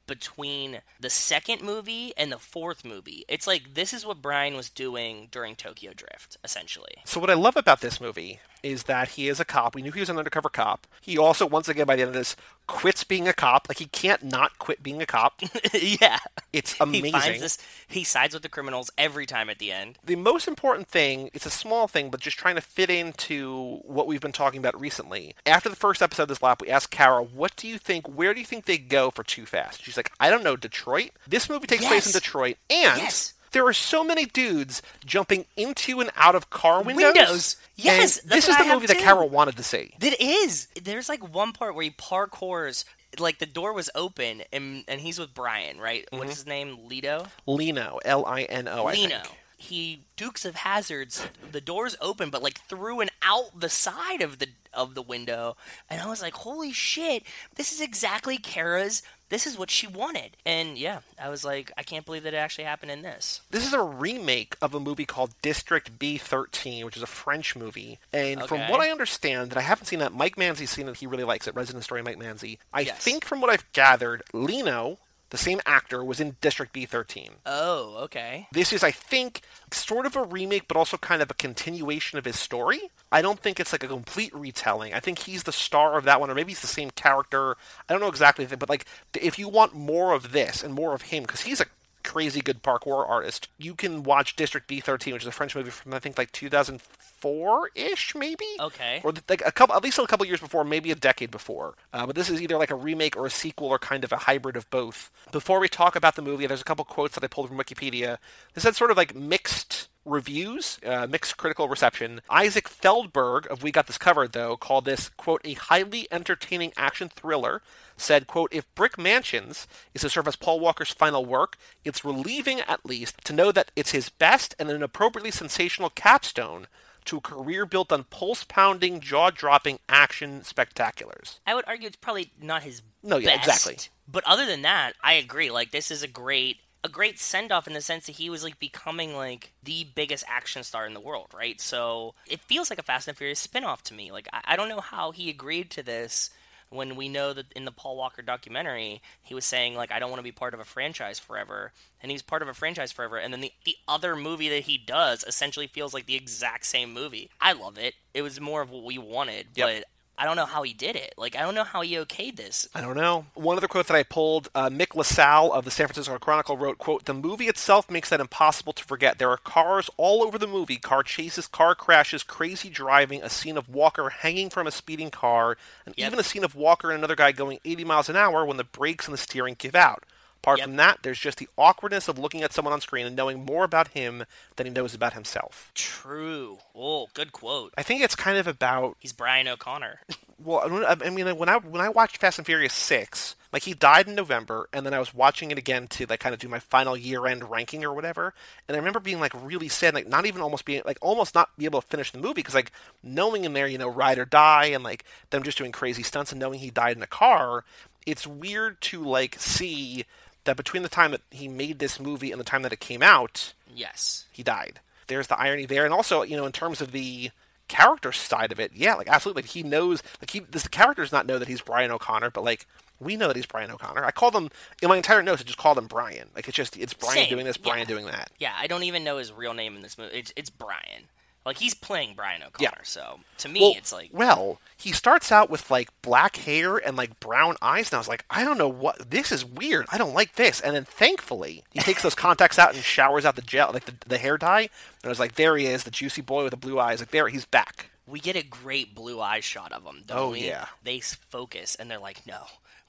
between 0.06 0.82
the 1.00 1.10
second 1.10 1.62
movie 1.62 2.14
and 2.18 2.32
the 2.32 2.38
fourth 2.38 2.84
movie. 2.84 3.24
It's 3.28 3.48
like 3.48 3.74
this 3.74 3.94
is 3.94 4.06
what 4.06 4.22
Brian 4.22 4.56
was 4.56 4.70
doing 4.70 5.30
during 5.32 5.56
Tokyo 5.56 5.94
Drift, 5.94 6.38
essentially. 6.44 6.96
So 7.06 7.20
what 7.20 7.30
I 7.30 7.36
love 7.36 7.56
about 7.56 7.82
this 7.82 8.02
movie 8.02 8.40
is 8.62 8.84
that 8.84 9.10
he 9.10 9.28
is 9.28 9.40
a 9.40 9.46
cop. 9.46 9.76
We 9.76 9.82
knew 9.82 9.92
he 9.92 10.00
was 10.00 10.10
an 10.10 10.18
undercover 10.18 10.50
cop. 10.50 10.88
He 11.02 11.18
also, 11.18 11.46
once 11.46 11.68
again, 11.68 11.86
by 11.86 11.96
the 11.96 12.02
end 12.02 12.10
of 12.10 12.16
this, 12.16 12.36
quits 12.68 13.04
being 13.04 13.28
a 13.28 13.34
cop. 13.34 13.68
Like 13.70 13.80
he 13.80 13.86
can't 13.88 14.24
not 14.24 14.58
quit 14.60 14.82
being 14.84 15.02
a 15.02 15.06
cop. 15.06 15.42
yeah. 15.74 16.20
It's 16.52 16.74
He 16.78 16.84
amazing. 16.84 17.12
finds 17.12 17.40
this. 17.42 17.58
He 17.88 18.04
sides 18.04 18.34
with 18.34 18.44
the 18.44 18.50
criminals 18.50 18.90
every 18.98 19.26
time 19.26 19.50
at 19.50 19.60
the 19.60 19.72
end. 19.72 19.98
the 20.04 20.16
most 20.16 20.48
important 20.48 20.88
thing 20.88 21.30
it's 21.34 21.46
a 21.46 21.50
small 21.50 21.88
thing 21.88 22.10
but 22.10 22.20
just 22.20 22.38
trying 22.38 22.56
to 22.56 22.62
fit 22.62 22.90
into 22.90 23.80
what 23.84 24.08
we've 24.08 24.22
been 24.22 24.32
talking 24.32 24.60
about 24.60 24.80
recently 24.80 25.36
after 25.46 25.70
the 25.70 25.76
first 25.76 26.02
episode 26.02 26.24
of 26.24 26.30
this 26.30 26.42
lap 26.42 26.62
we 26.62 26.70
asked 26.70 26.90
kara 26.92 27.22
what 27.24 27.56
do 27.56 27.68
you 27.68 27.78
think 27.78 28.08
where 28.08 28.34
do 28.34 28.40
you 28.40 28.46
think 28.46 28.66
they 28.66 28.78
go 28.78 29.10
for 29.12 29.24
too 29.24 29.46
fast 29.46 29.84
she's 29.84 29.98
like 29.98 30.12
i 30.20 30.30
don't 30.30 30.44
know 30.44 30.56
detroit 30.56 31.12
this 31.28 31.50
movie 31.50 31.68
takes 31.68 31.86
place 31.86 32.06
in 32.08 32.12
detroit 32.12 32.58
and 32.70 32.98
Yes. 33.00 33.33
There 33.54 33.66
are 33.66 33.74
so 33.74 34.04
many 34.04 34.26
dudes 34.26 34.82
jumping 35.06 35.46
into 35.56 36.02
and 36.02 36.12
out 36.16 36.36
of 36.36 36.50
car 36.50 36.84
windows 36.84 37.14
Windows. 37.16 37.56
Yes, 37.76 38.20
this 38.22 38.48
is 38.48 38.58
the 38.58 38.66
movie 38.66 38.88
that 38.88 38.98
Carol 38.98 39.30
wanted 39.30 39.58
to 39.58 39.64
see 39.64 39.94
That 40.00 40.22
is. 40.22 40.68
There's 40.82 41.10
like 41.10 41.34
one 41.34 41.54
part 41.54 41.76
where 41.76 41.84
he 41.84 41.90
parkours. 41.90 42.86
Like 43.20 43.38
the 43.38 43.46
door 43.46 43.74
was 43.74 43.90
open, 43.94 44.42
and 44.52 44.84
and 44.88 45.00
he's 45.00 45.20
with 45.20 45.34
Brian, 45.34 45.80
right? 45.80 46.06
Mm-hmm. 46.06 46.18
What's 46.18 46.36
his 46.36 46.48
name? 46.48 46.78
Lito. 46.90 47.28
lino 47.46 48.00
L 48.04 48.26
I 48.26 48.44
N 48.44 48.68
O. 48.68 48.86
Lino. 48.86 49.22
He 49.56 50.04
Dukes 50.18 50.46
of 50.46 50.56
Hazards. 50.56 51.28
The 51.52 51.62
door's 51.62 51.96
open, 52.02 52.30
but 52.30 52.44
like 52.44 52.60
through 52.62 53.00
and 53.00 53.12
out 53.22 53.60
the 53.60 53.70
side 53.70 54.22
of 54.22 54.40
the 54.40 54.48
of 54.74 54.96
the 54.96 55.02
window, 55.02 55.56
and 55.90 56.02
I 56.02 56.08
was 56.08 56.22
like, 56.22 56.34
"Holy 56.34 56.74
shit! 56.74 57.24
This 57.56 57.72
is 57.72 57.80
exactly 57.80 58.38
Kara's. 58.38 59.04
This 59.34 59.48
is 59.48 59.58
what 59.58 59.72
she 59.72 59.88
wanted." 59.88 60.38
And 60.46 60.78
yeah, 60.78 61.00
I 61.20 61.30
was 61.30 61.44
like, 61.44 61.72
"I 61.76 61.82
can't 61.84 62.06
believe 62.06 62.22
that 62.24 62.34
it 62.36 62.38
actually 62.38 62.66
happened 62.66 62.92
in 62.92 63.02
this." 63.02 63.42
This 63.50 63.66
is 63.66 63.74
a 63.74 63.82
remake 63.82 64.56
of 64.62 64.74
a 64.76 64.80
movie 64.80 65.06
called 65.06 65.34
District 65.42 65.98
B13, 65.98 66.84
which 66.86 66.96
is 66.96 67.04
a 67.04 67.08
French 67.08 67.56
movie. 67.56 67.98
And 68.14 68.48
from 68.48 68.70
what 68.70 68.80
I 68.80 68.92
understand, 68.92 69.50
that 69.52 69.58
I 69.58 69.62
haven't 69.62 69.88
seen 69.88 70.00
that, 70.00 70.14
Mike 70.14 70.36
Manzi's 70.36 70.70
seen 70.70 70.88
it. 70.88 70.98
He 70.98 71.08
really 71.08 71.24
likes 71.24 71.48
it. 71.48 71.56
Resident 71.56 71.84
Story 71.84 72.02
Mike 72.04 72.18
Manzi. 72.18 72.60
I 72.74 72.82
Yes. 72.82 72.98
think 73.00 73.26
from 73.26 73.42
what 73.42 73.50
I've 73.50 73.70
gathered, 73.74 74.22
Lino, 74.34 75.00
the 75.34 75.38
same 75.40 75.60
actor, 75.66 76.06
was 76.06 76.20
in 76.20 76.36
District 76.42 76.72
B13. 76.72 77.30
Oh, 77.48 77.98
okay. 78.04 78.48
This 78.52 78.72
is, 78.72 78.84
I 78.84 78.92
think, 78.92 79.42
sort 79.72 80.06
of 80.06 80.16
a 80.16 80.24
remake, 80.24 80.68
but 80.68 80.78
also 80.78 80.96
kind 80.96 81.24
of 81.24 81.32
a 81.32 81.34
continuation 81.34 82.20
of 82.20 82.26
his 82.26 82.38
story. 82.38 82.92
I 83.12 83.24
don't 83.24 83.40
think 83.40 83.60
it's 83.60 83.72
like 83.72 83.84
a 83.84 83.88
complete 83.88 84.32
retelling. 84.36 84.94
I 84.94 85.00
think 85.00 85.18
he's 85.18 85.42
the 85.42 85.52
star 85.52 85.98
of 85.98 86.04
that 86.04 86.22
one, 86.22 86.30
or 86.30 86.36
maybe 86.36 86.52
he's 86.52 86.62
the 86.62 86.68
same 86.68 86.92
character. 86.92 87.58
I 87.90 87.94
don't 87.94 88.00
know 88.00 88.10
exactly, 88.10 88.46
but 88.46 88.70
like, 88.70 88.86
if 89.20 89.40
you 89.40 89.50
want 89.50 89.74
more 89.74 90.14
of 90.14 90.34
this 90.34 90.64
and 90.64 90.72
more 90.72 90.94
of 90.94 91.02
him, 91.02 91.24
because 91.24 91.42
he's 91.42 91.60
a 91.60 91.66
crazy 92.04 92.42
good 92.42 92.64
parkour 92.64 93.08
artist, 93.08 93.48
you 93.58 93.76
can 93.76 94.04
watch 94.04 94.36
District 94.36 94.68
B13, 94.70 95.14
which 95.14 95.24
is 95.24 95.28
a 95.28 95.32
French 95.32 95.56
movie 95.56 95.70
from 95.70 95.94
I 95.94 96.00
think 96.00 96.18
like 96.18 96.32
2004 96.32 97.70
ish, 97.76 98.16
maybe. 98.16 98.46
Okay. 98.60 99.02
Or 99.04 99.14
like 99.30 99.42
a 99.46 99.52
couple, 99.52 99.76
at 99.76 99.84
least 99.84 99.98
a 100.00 100.06
couple 100.08 100.26
years 100.26 100.40
before, 100.40 100.64
maybe 100.64 100.92
a 100.92 100.96
decade 100.96 101.32
before. 101.32 101.76
Uh, 101.92 102.06
but 102.06 102.16
this 102.16 102.30
is 102.30 102.42
either 102.42 102.58
like 102.58 102.72
a 102.72 102.76
remake 102.76 103.16
or 103.18 103.26
a 103.26 103.32
sequel 103.32 103.68
or 103.68 103.80
kind 103.80 104.04
of 104.04 104.12
a 104.12 104.18
hybrid 104.18 104.56
of 104.56 104.70
both. 104.70 105.12
Before 105.32 105.60
we 105.60 105.68
talk 105.68 105.96
about 105.96 106.16
the 106.16 106.22
movie, 106.22 106.48
there's 106.48 106.62
a 106.62 106.66
couple 106.66 106.86
quotes 106.86 107.16
that 107.16 107.24
I 107.24 107.28
pulled 107.28 107.50
from 107.50 107.58
Wikipedia. 107.58 108.18
This 108.54 108.64
had 108.64 108.76
sort 108.76 108.92
of 108.92 108.98
like 108.98 109.16
mixed 109.16 109.90
reviews, 110.06 110.80
uh, 110.86 111.08
mixed 111.08 111.38
critical 111.38 111.68
reception. 111.70 112.22
Isaac 112.30 112.68
Feldberg 112.68 113.48
of 113.50 113.64
We 113.64 113.72
Got 113.72 113.88
This 113.88 113.98
Covered, 113.98 114.34
though, 114.34 114.58
called 114.58 114.86
this, 114.86 115.10
quote, 115.10 115.42
a 115.44 115.54
highly 115.54 116.08
entertaining 116.12 116.74
action 116.78 117.10
thriller. 117.10 117.62
Said, 117.96 118.28
quote, 118.28 118.52
if 118.52 118.74
Brick 118.76 118.98
Mansions 118.98 119.68
is 119.94 120.02
to 120.02 120.10
serve 120.10 120.28
as 120.28 120.36
Paul 120.36 120.60
Walker's 120.60 120.92
final 120.92 121.26
work, 121.26 121.58
it's 121.86 122.04
relieving 122.04 122.60
at 122.62 122.86
least 122.86 123.24
to 123.26 123.34
know 123.34 123.52
that 123.52 123.72
it's 123.76 123.92
his 123.92 124.10
best 124.10 124.56
and 124.58 124.70
an 124.70 124.82
appropriately 124.84 125.32
sensational 125.32 125.90
capstone 125.92 126.68
to 127.06 127.18
a 127.18 127.22
career 127.22 127.66
built 127.66 127.92
on 127.92 128.06
pulse-pounding, 128.06 129.00
jaw-dropping 129.02 129.78
action 129.90 130.42
spectaculars. 130.42 131.40
I 131.46 131.54
would 131.54 131.66
argue 131.68 131.88
it's 131.88 131.98
probably 131.98 132.32
not 132.42 132.64
his 132.64 132.82
No, 133.04 133.18
yeah, 133.18 133.36
best. 133.36 133.48
exactly. 133.68 133.78
But 134.08 134.24
other 134.26 134.46
than 134.46 134.62
that, 134.64 134.94
I 135.04 135.14
agree. 135.14 135.52
Like 135.52 135.72
this 135.72 135.92
is 135.92 136.02
a 136.02 136.08
great 136.08 136.58
a 136.84 136.90
great 136.90 137.18
send 137.20 137.52
off 137.52 137.66
in 137.68 137.74
the 137.74 137.82
sense 137.82 138.06
that 138.08 138.18
he 138.18 138.30
was 138.30 138.44
like 138.44 138.60
becoming 138.60 139.16
like 139.16 139.54
the 139.64 139.88
biggest 139.96 140.26
action 140.28 140.64
star 140.64 140.86
in 140.86 140.94
the 140.94 141.00
world, 141.00 141.28
right? 141.34 141.60
So 141.62 142.14
it 142.28 142.40
feels 142.42 142.70
like 142.70 142.80
a 142.80 142.84
Fast 142.84 143.08
and 143.08 143.18
Furious 143.18 143.40
spin-off 143.40 143.84
to 143.84 143.94
me. 143.94 144.12
Like 144.12 144.28
I, 144.34 144.42
I 144.46 144.56
don't 144.56 144.70
know 144.70 144.82
how 144.82 145.12
he 145.12 145.30
agreed 145.30 145.70
to 145.72 145.84
this 145.84 146.30
when 146.70 146.96
we 146.96 147.08
know 147.08 147.34
that 147.34 147.52
in 147.56 147.66
the 147.66 147.72
Paul 147.72 147.96
Walker 147.96 148.24
documentary 148.24 149.02
he 149.22 149.36
was 149.36 149.46
saying 149.46 149.76
like 149.76 149.92
I 149.92 150.00
don't 150.00 150.10
want 150.10 150.20
to 150.20 150.24
be 150.24 150.32
part 150.32 150.56
of 150.56 150.60
a 150.60 150.64
franchise 150.66 151.20
forever 151.20 151.72
and 152.02 152.12
he's 152.12 152.24
part 152.24 152.42
of 152.42 152.48
a 152.48 152.54
franchise 152.56 152.92
forever 152.92 153.18
and 153.18 153.32
then 153.32 153.42
the, 153.42 153.52
the 153.64 153.76
other 153.88 154.16
movie 154.16 154.50
that 154.50 154.64
he 154.64 154.80
does 154.80 155.24
essentially 155.24 155.68
feels 155.68 155.94
like 155.94 156.08
the 156.08 156.16
exact 156.16 156.66
same 156.66 156.92
movie. 156.92 157.30
I 157.40 157.54
love 157.54 157.78
it. 157.78 157.94
It 158.16 158.24
was 158.24 158.42
more 158.42 158.62
of 158.64 158.72
what 158.72 158.84
we 158.84 158.98
wanted, 158.98 159.48
Yep. 159.56 159.68
but 159.68 159.86
I 160.18 160.26
don't 160.26 160.36
know 160.36 160.46
how 160.46 160.62
he 160.62 160.74
did 160.74 160.96
it. 160.96 161.16
Like 161.18 161.36
I 161.36 161.42
don't 161.42 161.56
know 161.56 161.64
how 161.64 161.82
he 161.82 161.96
okayed 161.96 162.36
this. 162.36 162.68
I 162.76 162.82
don't 162.82 162.96
know. 162.96 163.26
One 163.34 163.58
other 163.58 163.68
quote 163.68 163.88
that 163.88 163.96
I 163.98 164.04
pulled, 164.04 164.48
uh, 164.54 164.70
Mick 164.70 164.96
LaSalle 164.96 165.52
of 165.52 165.66
the 165.66 165.72
San 165.72 165.88
Francisco 165.88 166.18
Chronicle 166.20 166.56
wrote, 166.56 166.78
quote, 166.78 167.06
The 167.06 167.14
movie 167.16 167.48
itself 167.48 167.90
makes 167.90 168.10
that 168.10 168.20
impossible 168.22 168.74
to 168.74 168.84
forget. 168.84 169.18
There 169.18 169.30
are 169.32 169.38
cars 169.38 169.90
all 169.98 170.24
over 170.24 170.38
the 170.38 170.48
movie, 170.48 170.78
car 170.78 171.02
chases, 171.02 171.48
car 171.48 171.74
crashes, 171.74 172.22
crazy 172.24 172.70
driving, 172.70 173.24
a 173.24 173.30
scene 173.30 173.58
of 173.58 173.70
Walker 173.70 174.10
hanging 174.10 174.50
from 174.52 174.68
a 174.68 174.72
speeding 174.72 175.10
car, 175.10 175.58
and 175.86 175.96
Yep. 175.98 176.08
even 176.08 176.20
a 176.20 176.24
scene 176.24 176.44
of 176.44 176.56
Walker 176.56 176.92
and 176.92 177.00
another 177.00 177.16
guy 177.16 177.32
going 177.32 177.60
80 177.66 177.84
miles 177.84 178.08
an 178.08 178.16
hour 178.16 178.46
when 178.46 178.58
the 178.58 178.64
brakes 178.64 179.08
and 179.08 179.14
the 179.14 179.18
steering 179.18 179.56
give 179.58 179.76
out. 179.76 180.04
Apart 180.44 180.60
Yep. 180.60 180.68
from 180.68 180.76
that, 180.76 181.00
there's 181.04 181.20
just 181.20 181.38
the 181.38 181.48
awkwardness 181.58 182.10
of 182.10 182.20
looking 182.20 182.42
at 182.44 182.52
someone 182.52 182.74
on 182.74 182.82
screen 182.82 183.06
and 183.06 183.16
knowing 183.16 183.46
more 183.46 183.64
about 183.64 183.88
him 183.90 184.26
than 184.58 184.66
he 184.68 184.74
knows 184.74 184.94
about 184.94 185.14
himself. 185.14 185.72
True. 185.74 186.58
Oh, 186.76 187.08
good 187.14 187.32
quote. 187.32 187.74
I 187.78 187.84
think 187.84 188.02
it's 188.04 188.16
kind 188.16 188.38
of 188.38 188.46
about 188.46 188.98
He's 189.00 189.14
Brian 189.14 189.48
O'Conner. 189.48 190.02
well, 190.44 190.86
I 190.86 190.98
I 191.02 191.10
mean, 191.12 191.38
when 191.38 191.48
I 191.48 191.56
when 191.58 191.80
I 191.80 191.88
watched 191.88 192.18
Fast 192.18 192.40
and 192.40 192.46
Furious 192.46 192.74
six, 192.74 193.38
like 193.54 193.64
he 193.64 193.74
died 193.74 194.10
in 194.10 194.16
November, 194.16 194.68
and 194.74 194.86
then 194.86 194.94
I 194.94 195.00
was 195.00 195.14
watching 195.14 195.50
it 195.52 195.58
again 195.58 195.88
to 195.88 196.06
like 196.08 196.20
kind 196.20 196.34
of 196.34 196.40
do 196.42 196.50
my 196.50 196.60
final 196.60 196.98
year 196.98 197.26
end 197.26 197.50
ranking 197.50 197.86
or 197.86 197.94
whatever, 197.94 198.34
and 198.68 198.76
I 198.76 198.80
remember 198.80 199.00
being 199.00 199.22
like 199.22 199.32
really 199.46 199.70
sad, 199.70 199.94
like 199.94 200.10
not 200.10 200.26
even 200.26 200.42
almost 200.42 200.66
being 200.66 200.82
like 200.84 200.98
almost 201.02 201.36
not 201.36 201.56
be 201.58 201.64
able 201.64 201.80
to 201.82 201.88
finish 201.88 202.12
the 202.12 202.18
movie 202.18 202.34
because 202.34 202.54
like 202.56 202.74
knowing 203.02 203.46
in 203.46 203.54
there, 203.54 203.68
you 203.68 203.78
know, 203.78 203.88
ride 203.88 204.20
or 204.20 204.26
die, 204.26 204.66
and 204.66 204.84
like 204.84 205.06
them 205.30 205.44
just 205.44 205.58
doing 205.58 205.72
crazy 205.72 206.04
stunts 206.04 206.34
and 206.34 206.42
knowing 206.42 206.60
he 206.60 206.70
died 206.70 206.98
in 206.98 207.02
a 207.04 207.08
car, 207.08 207.64
it's 208.06 208.28
weird 208.28 208.82
to 208.82 209.02
like 209.06 209.40
see 209.40 210.04
that 210.46 210.58
between 210.58 210.84
the 210.84 210.90
time 210.90 211.12
that 211.12 211.22
he 211.32 211.48
made 211.48 211.80
this 211.80 212.00
movie 212.00 212.32
and 212.32 212.40
the 212.40 212.46
time 212.46 212.64
that 212.64 212.74
it 212.74 212.80
came 212.80 213.02
out, 213.02 213.54
yes. 213.74 214.26
he 214.32 214.44
died. 214.44 214.80
There's 215.08 215.28
the 215.28 215.40
irony 215.40 215.66
there, 215.66 215.86
and 215.86 215.94
also, 215.94 216.24
you 216.24 216.38
know, 216.38 216.46
in 216.46 216.52
terms 216.52 216.82
of 216.82 216.92
the 216.92 217.32
character 217.68 218.12
side 218.12 218.52
of 218.52 218.60
it, 218.60 218.72
yeah, 218.74 218.96
like 218.96 219.08
absolutely. 219.08 219.44
Like, 219.44 219.52
he 219.52 219.64
knows, 219.64 220.04
like 220.22 220.32
he, 220.32 220.40
this, 220.40 220.64
the 220.64 220.70
character 220.70 221.02
does 221.04 221.12
not 221.12 221.26
know 221.26 221.40
that 221.40 221.48
he's 221.48 221.62
Brian 221.62 221.92
O'Conner, 221.92 222.30
but 222.30 222.44
like 222.44 222.68
we 223.00 223.18
know 223.18 223.28
that 223.28 223.36
he's 223.36 223.46
Brian 223.46 223.72
O'Conner. 223.72 224.06
I 224.06 224.12
call 224.12 224.32
them 224.32 224.50
in 224.82 224.90
my 224.90 224.98
entire 224.98 225.22
notes. 225.22 225.42
I 225.42 225.46
just 225.46 225.58
call 225.58 225.76
them 225.76 225.88
Brian. 225.88 226.30
Like 226.36 226.48
it's 226.48 226.56
just 226.56 226.78
it's 226.78 226.94
Brian 226.94 227.16
Same, 227.16 227.30
doing 227.30 227.46
this, 227.46 227.58
Brian 227.58 227.80
yeah. 227.80 227.86
doing 227.86 228.06
that. 228.06 228.32
Yeah, 228.40 228.54
I 228.58 228.68
don't 228.68 228.84
even 228.84 229.04
know 229.04 229.18
his 229.18 229.32
real 229.32 229.54
name 229.54 229.76
in 229.76 229.82
this 229.82 229.98
movie. 229.98 230.16
It's, 230.16 230.34
it's 230.36 230.50
Brian. 230.50 231.08
Like 231.46 231.58
he's 231.58 231.74
playing 231.74 232.14
Brian 232.16 232.42
O'Conner. 232.42 232.70
Yeah. 232.74 232.82
So 232.84 233.20
to 233.40 233.50
me, 233.50 233.60
Well, 233.62 233.74
it's 233.78 233.92
like 233.92 234.10
well, 234.14 234.60
he 234.78 234.92
starts 234.92 235.32
out 235.32 235.50
with 235.50 235.70
like 235.70 235.90
black 236.02 236.38
hair 236.38 236.78
and 236.78 236.96
like 236.96 237.20
brown 237.20 237.56
eyes, 237.62 237.90
and 237.90 237.96
I 237.96 237.98
was 238.00 238.08
like, 238.08 238.24
I 238.30 238.44
don't 238.44 238.58
know 238.58 238.70
what 238.70 239.10
this 239.12 239.32
is 239.32 239.44
weird. 239.44 239.86
I 239.92 239.98
don't 239.98 240.14
like 240.14 240.36
this. 240.36 240.62
And 240.62 240.76
then 240.76 240.86
thankfully, 240.86 241.64
he 241.72 241.80
takes 241.80 242.02
those 242.02 242.16
contacts 242.16 242.58
out 242.58 242.74
and 242.74 242.84
showers 242.84 243.26
out 243.26 243.36
the 243.36 243.42
gel, 243.42 243.72
like 243.74 243.86
the, 243.86 243.94
the 244.08 244.18
hair 244.18 244.38
dye. 244.38 244.62
And 244.62 244.70
I 245.06 245.10
was 245.10 245.20
like, 245.20 245.36
there 245.36 245.58
he 245.58 245.66
is, 245.66 245.84
the 245.84 245.92
juicy 245.92 246.22
boy 246.22 246.44
with 246.44 246.52
the 246.52 246.58
blue 246.58 246.80
eyes. 246.80 247.00
Like 247.00 247.12
there, 247.12 247.28
he's 247.28 247.46
back. 247.46 247.90
we 248.08 248.20
get 248.20 248.36
a 248.36 248.44
great 248.44 248.96
blue 248.96 249.20
eye 249.22 249.40
shot 249.42 249.72
of 249.74 249.84
him. 249.84 250.04
Don't 250.08 250.18
Oh, 250.18 250.30
we? 250.32 250.46
yeah. 250.48 250.68
They 250.84 251.00
focus 251.02 251.76
and 251.76 251.90
they're 251.92 252.00
like, 252.00 252.26
no. 252.28 252.44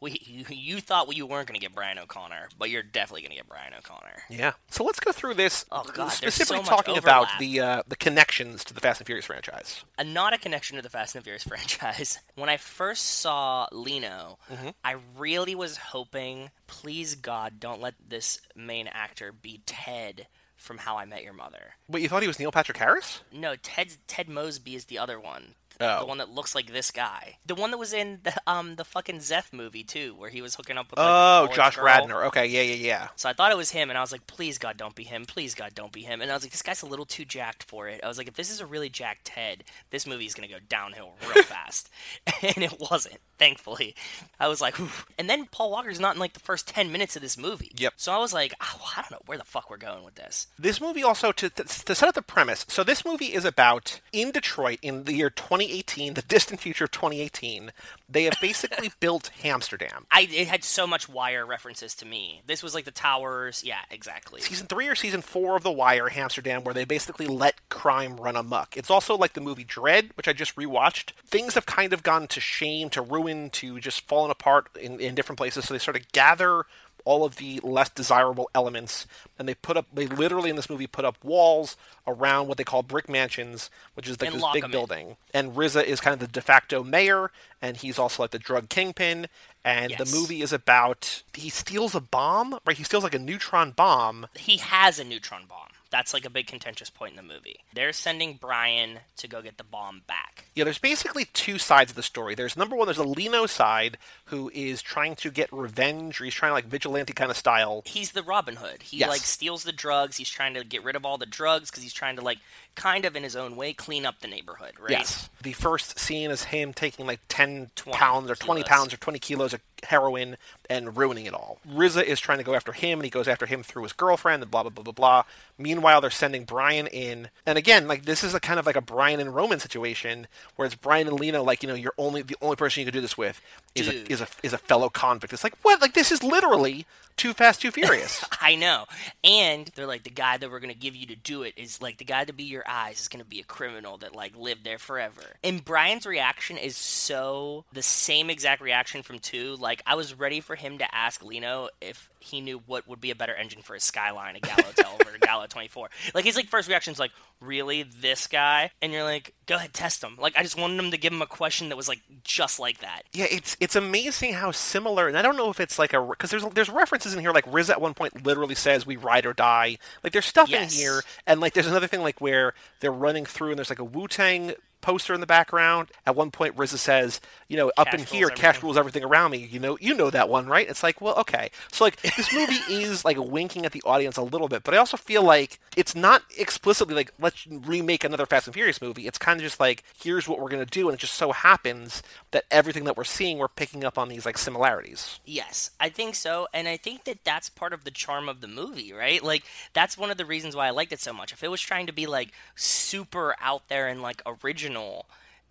We, 0.04 0.20
you, 0.24 0.44
you 0.50 0.80
thought 0.80 1.14
you 1.16 1.26
weren't 1.26 1.48
going 1.48 1.58
to 1.58 1.64
get 1.64 1.74
Brian 1.74 1.98
O'Conner, 1.98 2.48
but 2.58 2.70
you're 2.70 2.82
definitely 2.82 3.22
going 3.22 3.30
to 3.30 3.36
get 3.36 3.48
Brian 3.48 3.72
O'Conner. 3.74 4.22
Yeah. 4.28 4.52
So 4.70 4.84
let's 4.84 5.00
go 5.00 5.12
through 5.12 5.34
this. 5.34 5.64
Oh, 5.72 5.82
God, 5.92 6.10
specifically 6.10 6.64
so 6.64 6.70
talking 6.70 6.96
about 6.98 7.26
the 7.38 7.60
uh, 7.60 7.82
the 7.88 7.96
connections 7.96 8.64
to 8.64 8.74
the 8.74 8.80
Fast 8.80 9.00
and 9.00 9.06
Furious 9.06 9.26
franchise. 9.26 9.84
Uh, 9.98 10.02
not 10.04 10.32
a 10.32 10.38
connection 10.38 10.76
to 10.76 10.82
the 10.82 10.90
Fast 10.90 11.14
and 11.14 11.24
Furious 11.24 11.42
franchise. 11.48 12.18
When 12.34 12.48
I 12.48 12.56
first 12.56 13.04
saw 13.04 13.66
Lino, 13.72 14.38
Mm-hmm. 14.52 14.68
I 14.84 14.96
really 15.16 15.54
was 15.54 15.76
hoping, 15.76 16.50
please 16.66 17.14
God, 17.14 17.60
don't 17.60 17.80
let 17.80 17.94
this 18.06 18.40
main 18.54 18.86
actor 18.88 19.32
be 19.32 19.62
Ted 19.66 20.26
from 20.56 20.78
How 20.78 20.96
I 20.96 21.04
Met 21.04 21.22
Your 21.24 21.32
Mother. 21.32 21.74
Wait, 21.88 22.02
you 22.02 22.08
thought 22.08 22.22
he 22.22 22.28
was 22.28 22.38
Neil 22.38 22.52
Patrick 22.52 22.78
Harris? 22.78 23.22
No, 23.32 23.56
Ted 23.56 23.96
Ted 24.06 24.28
Mosby 24.28 24.74
is 24.74 24.84
the 24.86 24.98
other 24.98 25.18
one. 25.18 25.54
Oh. 25.80 26.00
The 26.00 26.06
one 26.06 26.18
that 26.18 26.30
looks 26.30 26.54
like 26.54 26.72
this 26.72 26.90
guy. 26.90 27.36
The 27.46 27.54
one 27.54 27.70
that 27.72 27.78
was 27.78 27.92
in 27.92 28.20
the 28.22 28.32
um 28.46 28.76
the 28.76 28.84
fucking 28.84 29.18
Zeth 29.18 29.52
movie 29.52 29.82
too, 29.82 30.14
where 30.16 30.30
he 30.30 30.40
was 30.42 30.54
hooking 30.54 30.78
up 30.78 30.90
with 30.90 30.98
like, 30.98 31.06
Oh, 31.08 31.48
Josh 31.54 31.76
Girl. 31.76 31.84
Radnor. 31.84 32.24
Okay, 32.26 32.46
yeah, 32.46 32.62
yeah, 32.62 32.74
yeah. 32.74 33.08
So 33.16 33.28
I 33.28 33.32
thought 33.32 33.50
it 33.52 33.56
was 33.56 33.70
him, 33.70 33.90
and 33.90 33.98
I 33.98 34.00
was 34.00 34.12
like, 34.12 34.26
please 34.26 34.58
God, 34.58 34.76
don't 34.76 34.94
be 34.94 35.04
him. 35.04 35.24
Please 35.24 35.54
God, 35.54 35.74
don't 35.74 35.92
be 35.92 36.02
him. 36.02 36.20
And 36.20 36.30
I 36.30 36.34
was 36.34 36.44
like, 36.44 36.52
this 36.52 36.62
guy's 36.62 36.82
a 36.82 36.86
little 36.86 37.06
too 37.06 37.24
jacked 37.24 37.62
for 37.64 37.88
it. 37.88 38.00
I 38.04 38.08
was 38.08 38.18
like, 38.18 38.28
if 38.28 38.34
this 38.34 38.50
is 38.50 38.60
a 38.60 38.66
really 38.66 38.88
jacked 38.88 39.26
Ted, 39.26 39.64
this 39.90 40.06
movie's 40.06 40.34
gonna 40.34 40.48
go 40.48 40.58
downhill 40.68 41.14
real 41.34 41.42
fast. 41.44 41.90
and 42.42 42.58
it 42.58 42.78
wasn't, 42.78 43.18
thankfully. 43.38 43.94
I 44.38 44.48
was 44.48 44.60
like, 44.60 44.76
and 45.18 45.28
then 45.28 45.46
Paul 45.46 45.70
Walker's 45.70 46.00
not 46.00 46.14
in 46.14 46.20
like 46.20 46.34
the 46.34 46.40
first 46.40 46.68
ten 46.68 46.92
minutes 46.92 47.16
of 47.16 47.22
this 47.22 47.36
movie. 47.38 47.72
Yep. 47.76 47.94
So 47.96 48.12
I 48.12 48.18
was 48.18 48.32
like, 48.32 48.54
oh, 48.60 48.92
I 48.96 49.02
don't 49.02 49.10
know 49.12 49.22
where 49.26 49.38
the 49.38 49.44
fuck 49.44 49.70
we're 49.70 49.76
going 49.76 50.04
with 50.04 50.14
this. 50.14 50.46
This 50.58 50.80
movie 50.80 51.02
also 51.02 51.32
to, 51.32 51.50
to 51.50 51.94
set 51.94 52.08
up 52.08 52.14
the 52.14 52.22
premise. 52.22 52.64
So 52.68 52.84
this 52.84 53.04
movie 53.04 53.32
is 53.34 53.44
about 53.44 54.00
in 54.12 54.30
Detroit 54.30 54.78
in 54.82 55.04
the 55.04 55.14
year 55.14 55.30
2018, 55.66 56.14
the 56.14 56.22
distant 56.22 56.60
future 56.60 56.84
of 56.84 56.90
2018. 56.90 57.72
They 58.08 58.24
have 58.24 58.36
basically 58.40 58.90
built 59.00 59.30
Hamsterdam. 59.42 60.04
I 60.10 60.28
it 60.30 60.48
had 60.48 60.64
so 60.64 60.86
much 60.86 61.08
wire 61.08 61.46
references 61.46 61.94
to 61.96 62.06
me. 62.06 62.42
This 62.46 62.62
was 62.62 62.74
like 62.74 62.84
the 62.84 62.90
towers. 62.90 63.62
Yeah, 63.64 63.80
exactly. 63.90 64.40
Season 64.40 64.66
three 64.66 64.88
or 64.88 64.94
season 64.94 65.22
four 65.22 65.56
of 65.56 65.62
The 65.62 65.72
Wire, 65.72 66.08
Hamsterdam, 66.08 66.64
where 66.64 66.74
they 66.74 66.84
basically 66.84 67.26
let 67.26 67.68
crime 67.68 68.16
run 68.16 68.36
amok. 68.36 68.76
It's 68.76 68.90
also 68.90 69.16
like 69.16 69.32
the 69.32 69.40
movie 69.40 69.64
Dredd, 69.64 70.10
which 70.16 70.28
I 70.28 70.32
just 70.32 70.56
rewatched. 70.56 71.12
Things 71.26 71.54
have 71.54 71.66
kind 71.66 71.92
of 71.92 72.02
gone 72.02 72.26
to 72.28 72.40
shame, 72.40 72.90
to 72.90 73.02
ruin, 73.02 73.50
to 73.50 73.80
just 73.80 74.06
fallen 74.06 74.30
apart 74.30 74.68
in, 74.80 75.00
in 75.00 75.14
different 75.14 75.38
places. 75.38 75.66
So 75.66 75.74
they 75.74 75.78
sort 75.78 75.96
of 75.96 76.10
gather 76.12 76.66
all 77.04 77.24
of 77.24 77.36
the 77.36 77.60
less 77.62 77.88
desirable 77.90 78.48
elements 78.54 79.06
and 79.38 79.48
they 79.48 79.54
put 79.54 79.76
up 79.76 79.86
they 79.92 80.06
literally 80.06 80.50
in 80.50 80.56
this 80.56 80.70
movie 80.70 80.86
put 80.86 81.04
up 81.04 81.22
walls 81.22 81.76
around 82.06 82.48
what 82.48 82.56
they 82.58 82.64
call 82.64 82.82
brick 82.82 83.08
mansions 83.08 83.70
which 83.94 84.08
is 84.08 84.20
like 84.20 84.30
And 84.32 84.40
this 84.40 84.50
big 84.52 84.64
'em 84.64 84.70
in. 84.70 84.70
building 84.72 85.16
and 85.32 85.52
RZA 85.54 85.84
is 85.84 86.00
kind 86.00 86.14
of 86.14 86.20
the 86.20 86.26
de 86.26 86.40
facto 86.40 86.82
mayor 86.82 87.30
and 87.60 87.76
he's 87.76 87.98
also 87.98 88.22
like 88.22 88.30
the 88.30 88.38
drug 88.38 88.68
kingpin 88.68 89.26
and 89.64 89.90
Yes. 89.92 90.10
the 90.10 90.16
movie 90.16 90.42
is 90.42 90.52
about 90.52 91.22
he 91.34 91.50
steals 91.50 91.94
a 91.94 92.00
bomb 92.00 92.58
right 92.66 92.76
he 92.76 92.84
steals 92.84 93.04
like 93.04 93.14
a 93.14 93.18
neutron 93.18 93.70
bomb 93.72 94.26
he 94.36 94.56
has 94.58 94.98
a 94.98 95.04
neutron 95.04 95.42
bomb. 95.48 95.68
That's 95.94 96.12
like 96.12 96.24
a 96.24 96.30
big 96.30 96.48
contentious 96.48 96.90
point 96.90 97.12
in 97.12 97.16
the 97.16 97.34
movie. 97.34 97.60
They're 97.72 97.92
sending 97.92 98.36
Brian 98.40 98.98
to 99.18 99.28
go 99.28 99.40
get 99.40 99.58
the 99.58 99.62
bomb 99.64 100.02
back. 100.08 100.46
Yeah, 100.56 100.64
there's 100.64 100.78
basically 100.80 101.26
two 101.26 101.56
sides 101.56 101.92
of 101.92 101.94
the 101.96 102.02
story. 102.02 102.34
There's 102.34 102.56
number 102.56 102.74
one, 102.74 102.88
there's 102.88 102.98
a 102.98 103.04
Lino 103.04 103.46
side 103.46 103.96
who 104.24 104.50
is 104.52 104.82
trying 104.82 105.14
to 105.14 105.30
get 105.30 105.52
revenge, 105.52 106.20
or 106.20 106.24
he's 106.24 106.34
trying 106.34 106.50
to 106.50 106.54
like 106.54 106.64
vigilante 106.64 107.12
kind 107.12 107.30
of 107.30 107.36
style. 107.36 107.82
He's 107.86 108.10
the 108.10 108.24
Robin 108.24 108.56
Hood. 108.56 108.82
He 108.82 108.96
Yes. 108.96 109.08
like 109.08 109.20
steals 109.20 109.62
the 109.62 109.70
drugs. 109.70 110.16
He's 110.16 110.28
trying 110.28 110.54
to 110.54 110.64
get 110.64 110.82
rid 110.82 110.96
of 110.96 111.06
all 111.06 111.16
the 111.16 111.26
drugs 111.26 111.70
because 111.70 111.84
he's 111.84 111.92
trying 111.94 112.16
to 112.16 112.22
like 112.22 112.38
kind 112.74 113.04
of 113.04 113.16
in 113.16 113.22
his 113.22 113.36
own 113.36 113.56
way 113.56 113.72
clean 113.72 114.04
up 114.04 114.20
the 114.20 114.28
neighborhood, 114.28 114.72
right? 114.80 114.90
Yes. 114.90 115.28
The 115.42 115.52
first 115.52 115.98
scene 115.98 116.30
is 116.30 116.44
him 116.44 116.72
taking 116.72 117.06
like 117.06 117.20
10 117.28 117.70
20 117.74 117.98
pounds 117.98 118.30
or 118.30 118.34
20 118.34 118.62
kilos. 118.62 118.68
pounds 118.68 118.94
or 118.94 118.96
20 118.96 119.18
kilos 119.18 119.52
of 119.54 119.60
heroin 119.84 120.36
and 120.70 120.96
ruining 120.96 121.26
it 121.26 121.34
all. 121.34 121.58
RZA 121.70 122.04
is 122.04 122.20
trying 122.20 122.38
to 122.38 122.44
go 122.44 122.54
after 122.54 122.72
him, 122.72 122.98
and 122.98 123.04
he 123.04 123.10
goes 123.10 123.28
after 123.28 123.46
him 123.46 123.62
through 123.62 123.82
his 123.82 123.92
girlfriend, 123.92 124.42
and 124.42 124.50
blah, 124.50 124.62
blah, 124.62 124.70
blah, 124.70 124.82
blah, 124.84 124.92
blah. 124.92 125.22
Meanwhile, 125.58 126.00
they're 126.00 126.10
sending 126.10 126.44
Brian 126.44 126.86
in. 126.86 127.28
And 127.46 127.58
again, 127.58 127.86
like, 127.86 128.04
this 128.04 128.24
is 128.24 128.34
a 128.34 128.40
kind 128.40 128.58
of 128.58 128.66
like 128.66 128.76
a 128.76 128.80
Brian 128.80 129.20
and 129.20 129.34
Roman 129.34 129.60
situation, 129.60 130.26
where 130.56 130.66
it's 130.66 130.74
Brian 130.74 131.06
and 131.06 131.18
Lino, 131.20 131.42
like, 131.42 131.62
you 131.62 131.68
know, 131.68 131.74
you're 131.74 131.94
only, 131.98 132.22
the 132.22 132.36
only 132.40 132.56
person 132.56 132.80
you 132.80 132.86
can 132.86 132.94
do 132.94 133.00
this 133.00 133.18
with 133.18 133.40
is 133.74 133.88
Dude. 133.88 134.08
a, 134.08 134.12
is 134.12 134.20
a, 134.20 134.28
is 134.42 134.52
a 134.52 134.58
fellow 134.58 134.88
convict. 134.88 135.32
It's 135.32 135.44
like, 135.44 135.56
what? 135.62 135.80
Like, 135.80 135.94
this 135.94 136.10
is 136.10 136.22
literally 136.22 136.86
Too 137.16 137.32
Fast, 137.32 137.62
Too 137.62 137.70
Furious. 137.70 138.24
I 138.40 138.56
know. 138.56 138.84
And 139.22 139.70
they're 139.74 139.86
like 139.86 140.02
the 140.02 140.10
guy 140.10 140.36
that 140.36 140.50
we're 140.50 140.60
gonna 140.60 140.74
give 140.74 140.96
you 140.96 141.06
to 141.06 141.16
do 141.16 141.42
it 141.42 141.54
is 141.56 141.80
like 141.80 141.98
the 141.98 142.04
guy 142.04 142.24
to 142.24 142.32
be 142.32 142.44
your 142.44 142.64
eyes 142.68 143.00
is 143.00 143.08
gonna 143.08 143.24
be 143.24 143.40
a 143.40 143.44
criminal 143.44 143.96
that 143.98 144.14
like 144.14 144.36
lived 144.36 144.64
there 144.64 144.78
forever. 144.78 145.22
And 145.42 145.64
Brian's 145.64 146.06
reaction 146.06 146.56
is 146.56 146.76
so 146.76 147.64
the 147.72 147.82
same 147.82 148.30
exact 148.30 148.60
reaction 148.60 149.02
from 149.02 149.18
two. 149.18 149.56
Like 149.56 149.82
I 149.86 149.94
was 149.94 150.14
ready 150.14 150.40
for 150.40 150.56
him 150.56 150.78
to 150.78 150.94
ask 150.94 151.24
Lino 151.24 151.68
if 151.80 152.10
he 152.24 152.40
knew 152.40 152.62
what 152.66 152.88
would 152.88 153.00
be 153.00 153.10
a 153.10 153.14
better 153.14 153.34
engine 153.34 153.62
for 153.62 153.74
a 153.76 153.80
Skyline, 153.80 154.36
a 154.36 154.40
Gallo 154.40 154.70
12 154.76 155.00
or 155.06 155.14
a 155.14 155.18
Gallo 155.18 155.46
24. 155.46 155.90
Like 156.14 156.24
his 156.24 156.36
like 156.36 156.46
first 156.48 156.68
reaction 156.68 156.92
is 156.92 156.98
like, 156.98 157.10
really 157.40 157.82
this 157.82 158.26
guy? 158.26 158.70
And 158.80 158.92
you're 158.92 159.04
like, 159.04 159.34
go 159.46 159.56
ahead, 159.56 159.72
test 159.74 160.02
him. 160.02 160.16
Like 160.18 160.36
I 160.36 160.42
just 160.42 160.58
wanted 160.58 160.78
him 160.82 160.90
to 160.90 160.96
give 160.96 161.12
him 161.12 161.22
a 161.22 161.26
question 161.26 161.68
that 161.68 161.76
was 161.76 161.88
like 161.88 162.00
just 162.24 162.58
like 162.58 162.78
that. 162.78 163.02
Yeah, 163.12 163.26
it's 163.30 163.56
it's 163.60 163.76
amazing 163.76 164.32
how 164.34 164.50
similar, 164.50 165.06
and 165.08 165.16
I 165.18 165.22
don't 165.22 165.36
know 165.36 165.50
if 165.50 165.60
it's 165.60 165.78
like 165.78 165.92
a 165.92 166.00
because 166.02 166.30
there's 166.30 166.44
there's 166.54 166.70
references 166.70 167.12
in 167.14 167.20
here 167.20 167.32
like 167.32 167.44
Riz 167.52 167.68
at 167.70 167.80
one 167.80 167.94
point 167.94 168.24
literally 168.24 168.54
says 168.54 168.86
we 168.86 168.96
ride 168.96 169.26
or 169.26 169.32
die. 169.34 169.78
Like 170.02 170.12
there's 170.12 170.26
stuff 170.26 170.48
Yes. 170.48 170.72
in 170.74 170.78
here, 170.80 171.02
and 171.26 171.40
like 171.40 171.52
there's 171.54 171.66
another 171.66 171.86
thing 171.86 172.00
like 172.00 172.20
where 172.20 172.54
they're 172.80 172.90
running 172.92 173.26
through 173.26 173.50
and 173.50 173.58
there's 173.58 173.70
like 173.70 173.78
a 173.78 173.84
Wu 173.84 174.08
Tang 174.08 174.54
poster 174.84 175.14
in 175.14 175.20
the 175.20 175.26
background. 175.26 175.88
At 176.04 176.14
one 176.14 176.30
point, 176.30 176.56
RZA 176.56 176.76
says, 176.76 177.20
you 177.48 177.56
know, 177.56 177.72
up 177.78 177.88
Cash 177.88 178.00
in 178.00 178.06
here, 178.06 178.28
cash 178.28 178.62
rules 178.62 178.76
everything 178.76 179.02
around 179.02 179.30
me. 179.30 179.38
You 179.38 179.58
know, 179.58 179.78
you 179.80 179.94
know 179.94 180.10
that 180.10 180.28
one, 180.28 180.46
right? 180.46 180.68
It's 180.68 180.82
like, 180.82 181.00
well, 181.00 181.14
okay. 181.20 181.50
So 181.72 181.84
like 181.84 182.00
this 182.02 182.32
movie 182.32 182.60
is 182.70 183.02
like 183.04 183.16
winking 183.18 183.64
at 183.64 183.72
the 183.72 183.82
audience 183.86 184.18
a 184.18 184.22
little 184.22 184.46
bit, 184.46 184.62
but 184.62 184.74
I 184.74 184.76
also 184.76 184.98
feel 184.98 185.22
like 185.22 185.58
it's 185.74 185.94
not 185.94 186.22
explicitly 186.36 186.94
like 186.94 187.12
let's 187.18 187.46
remake 187.46 188.04
another 188.04 188.26
Fast 188.26 188.46
and 188.46 188.54
Furious 188.54 188.82
movie. 188.82 189.06
It's 189.06 189.18
kind 189.18 189.40
of 189.40 189.44
just 189.44 189.58
like 189.58 189.84
here's 189.98 190.28
what 190.28 190.38
we're 190.38 190.50
gonna 190.50 190.66
do, 190.66 190.88
and 190.88 190.98
it 190.98 191.00
just 191.00 191.14
so 191.14 191.32
happens 191.32 192.02
that 192.32 192.44
everything 192.50 192.84
that 192.84 192.96
we're 192.96 193.04
seeing, 193.04 193.38
we're 193.38 193.48
picking 193.48 193.84
up 193.84 193.96
on 193.96 194.10
these 194.10 194.26
like 194.26 194.36
similarities. 194.36 195.18
Yes, 195.24 195.70
I 195.80 195.88
think 195.88 196.14
so, 196.14 196.46
and 196.52 196.68
I 196.68 196.76
think 196.76 197.04
that 197.04 197.24
that's 197.24 197.48
part 197.48 197.72
of 197.72 197.84
the 197.84 197.90
charm 197.90 198.28
of 198.28 198.42
the 198.42 198.48
movie, 198.48 198.92
right? 198.92 199.22
Like 199.24 199.44
that's 199.72 199.96
one 199.96 200.10
of 200.10 200.18
the 200.18 200.26
reasons 200.26 200.54
why 200.54 200.66
I 200.66 200.70
liked 200.70 200.92
it 200.92 201.00
so 201.00 201.14
much. 201.14 201.32
If 201.32 201.42
it 201.42 201.50
was 201.50 201.62
trying 201.62 201.86
to 201.86 201.92
be 201.92 202.06
like 202.06 202.32
super 202.54 203.34
out 203.40 203.68
there 203.68 203.88
and 203.88 204.02
like 204.02 204.20
original, 204.26 204.73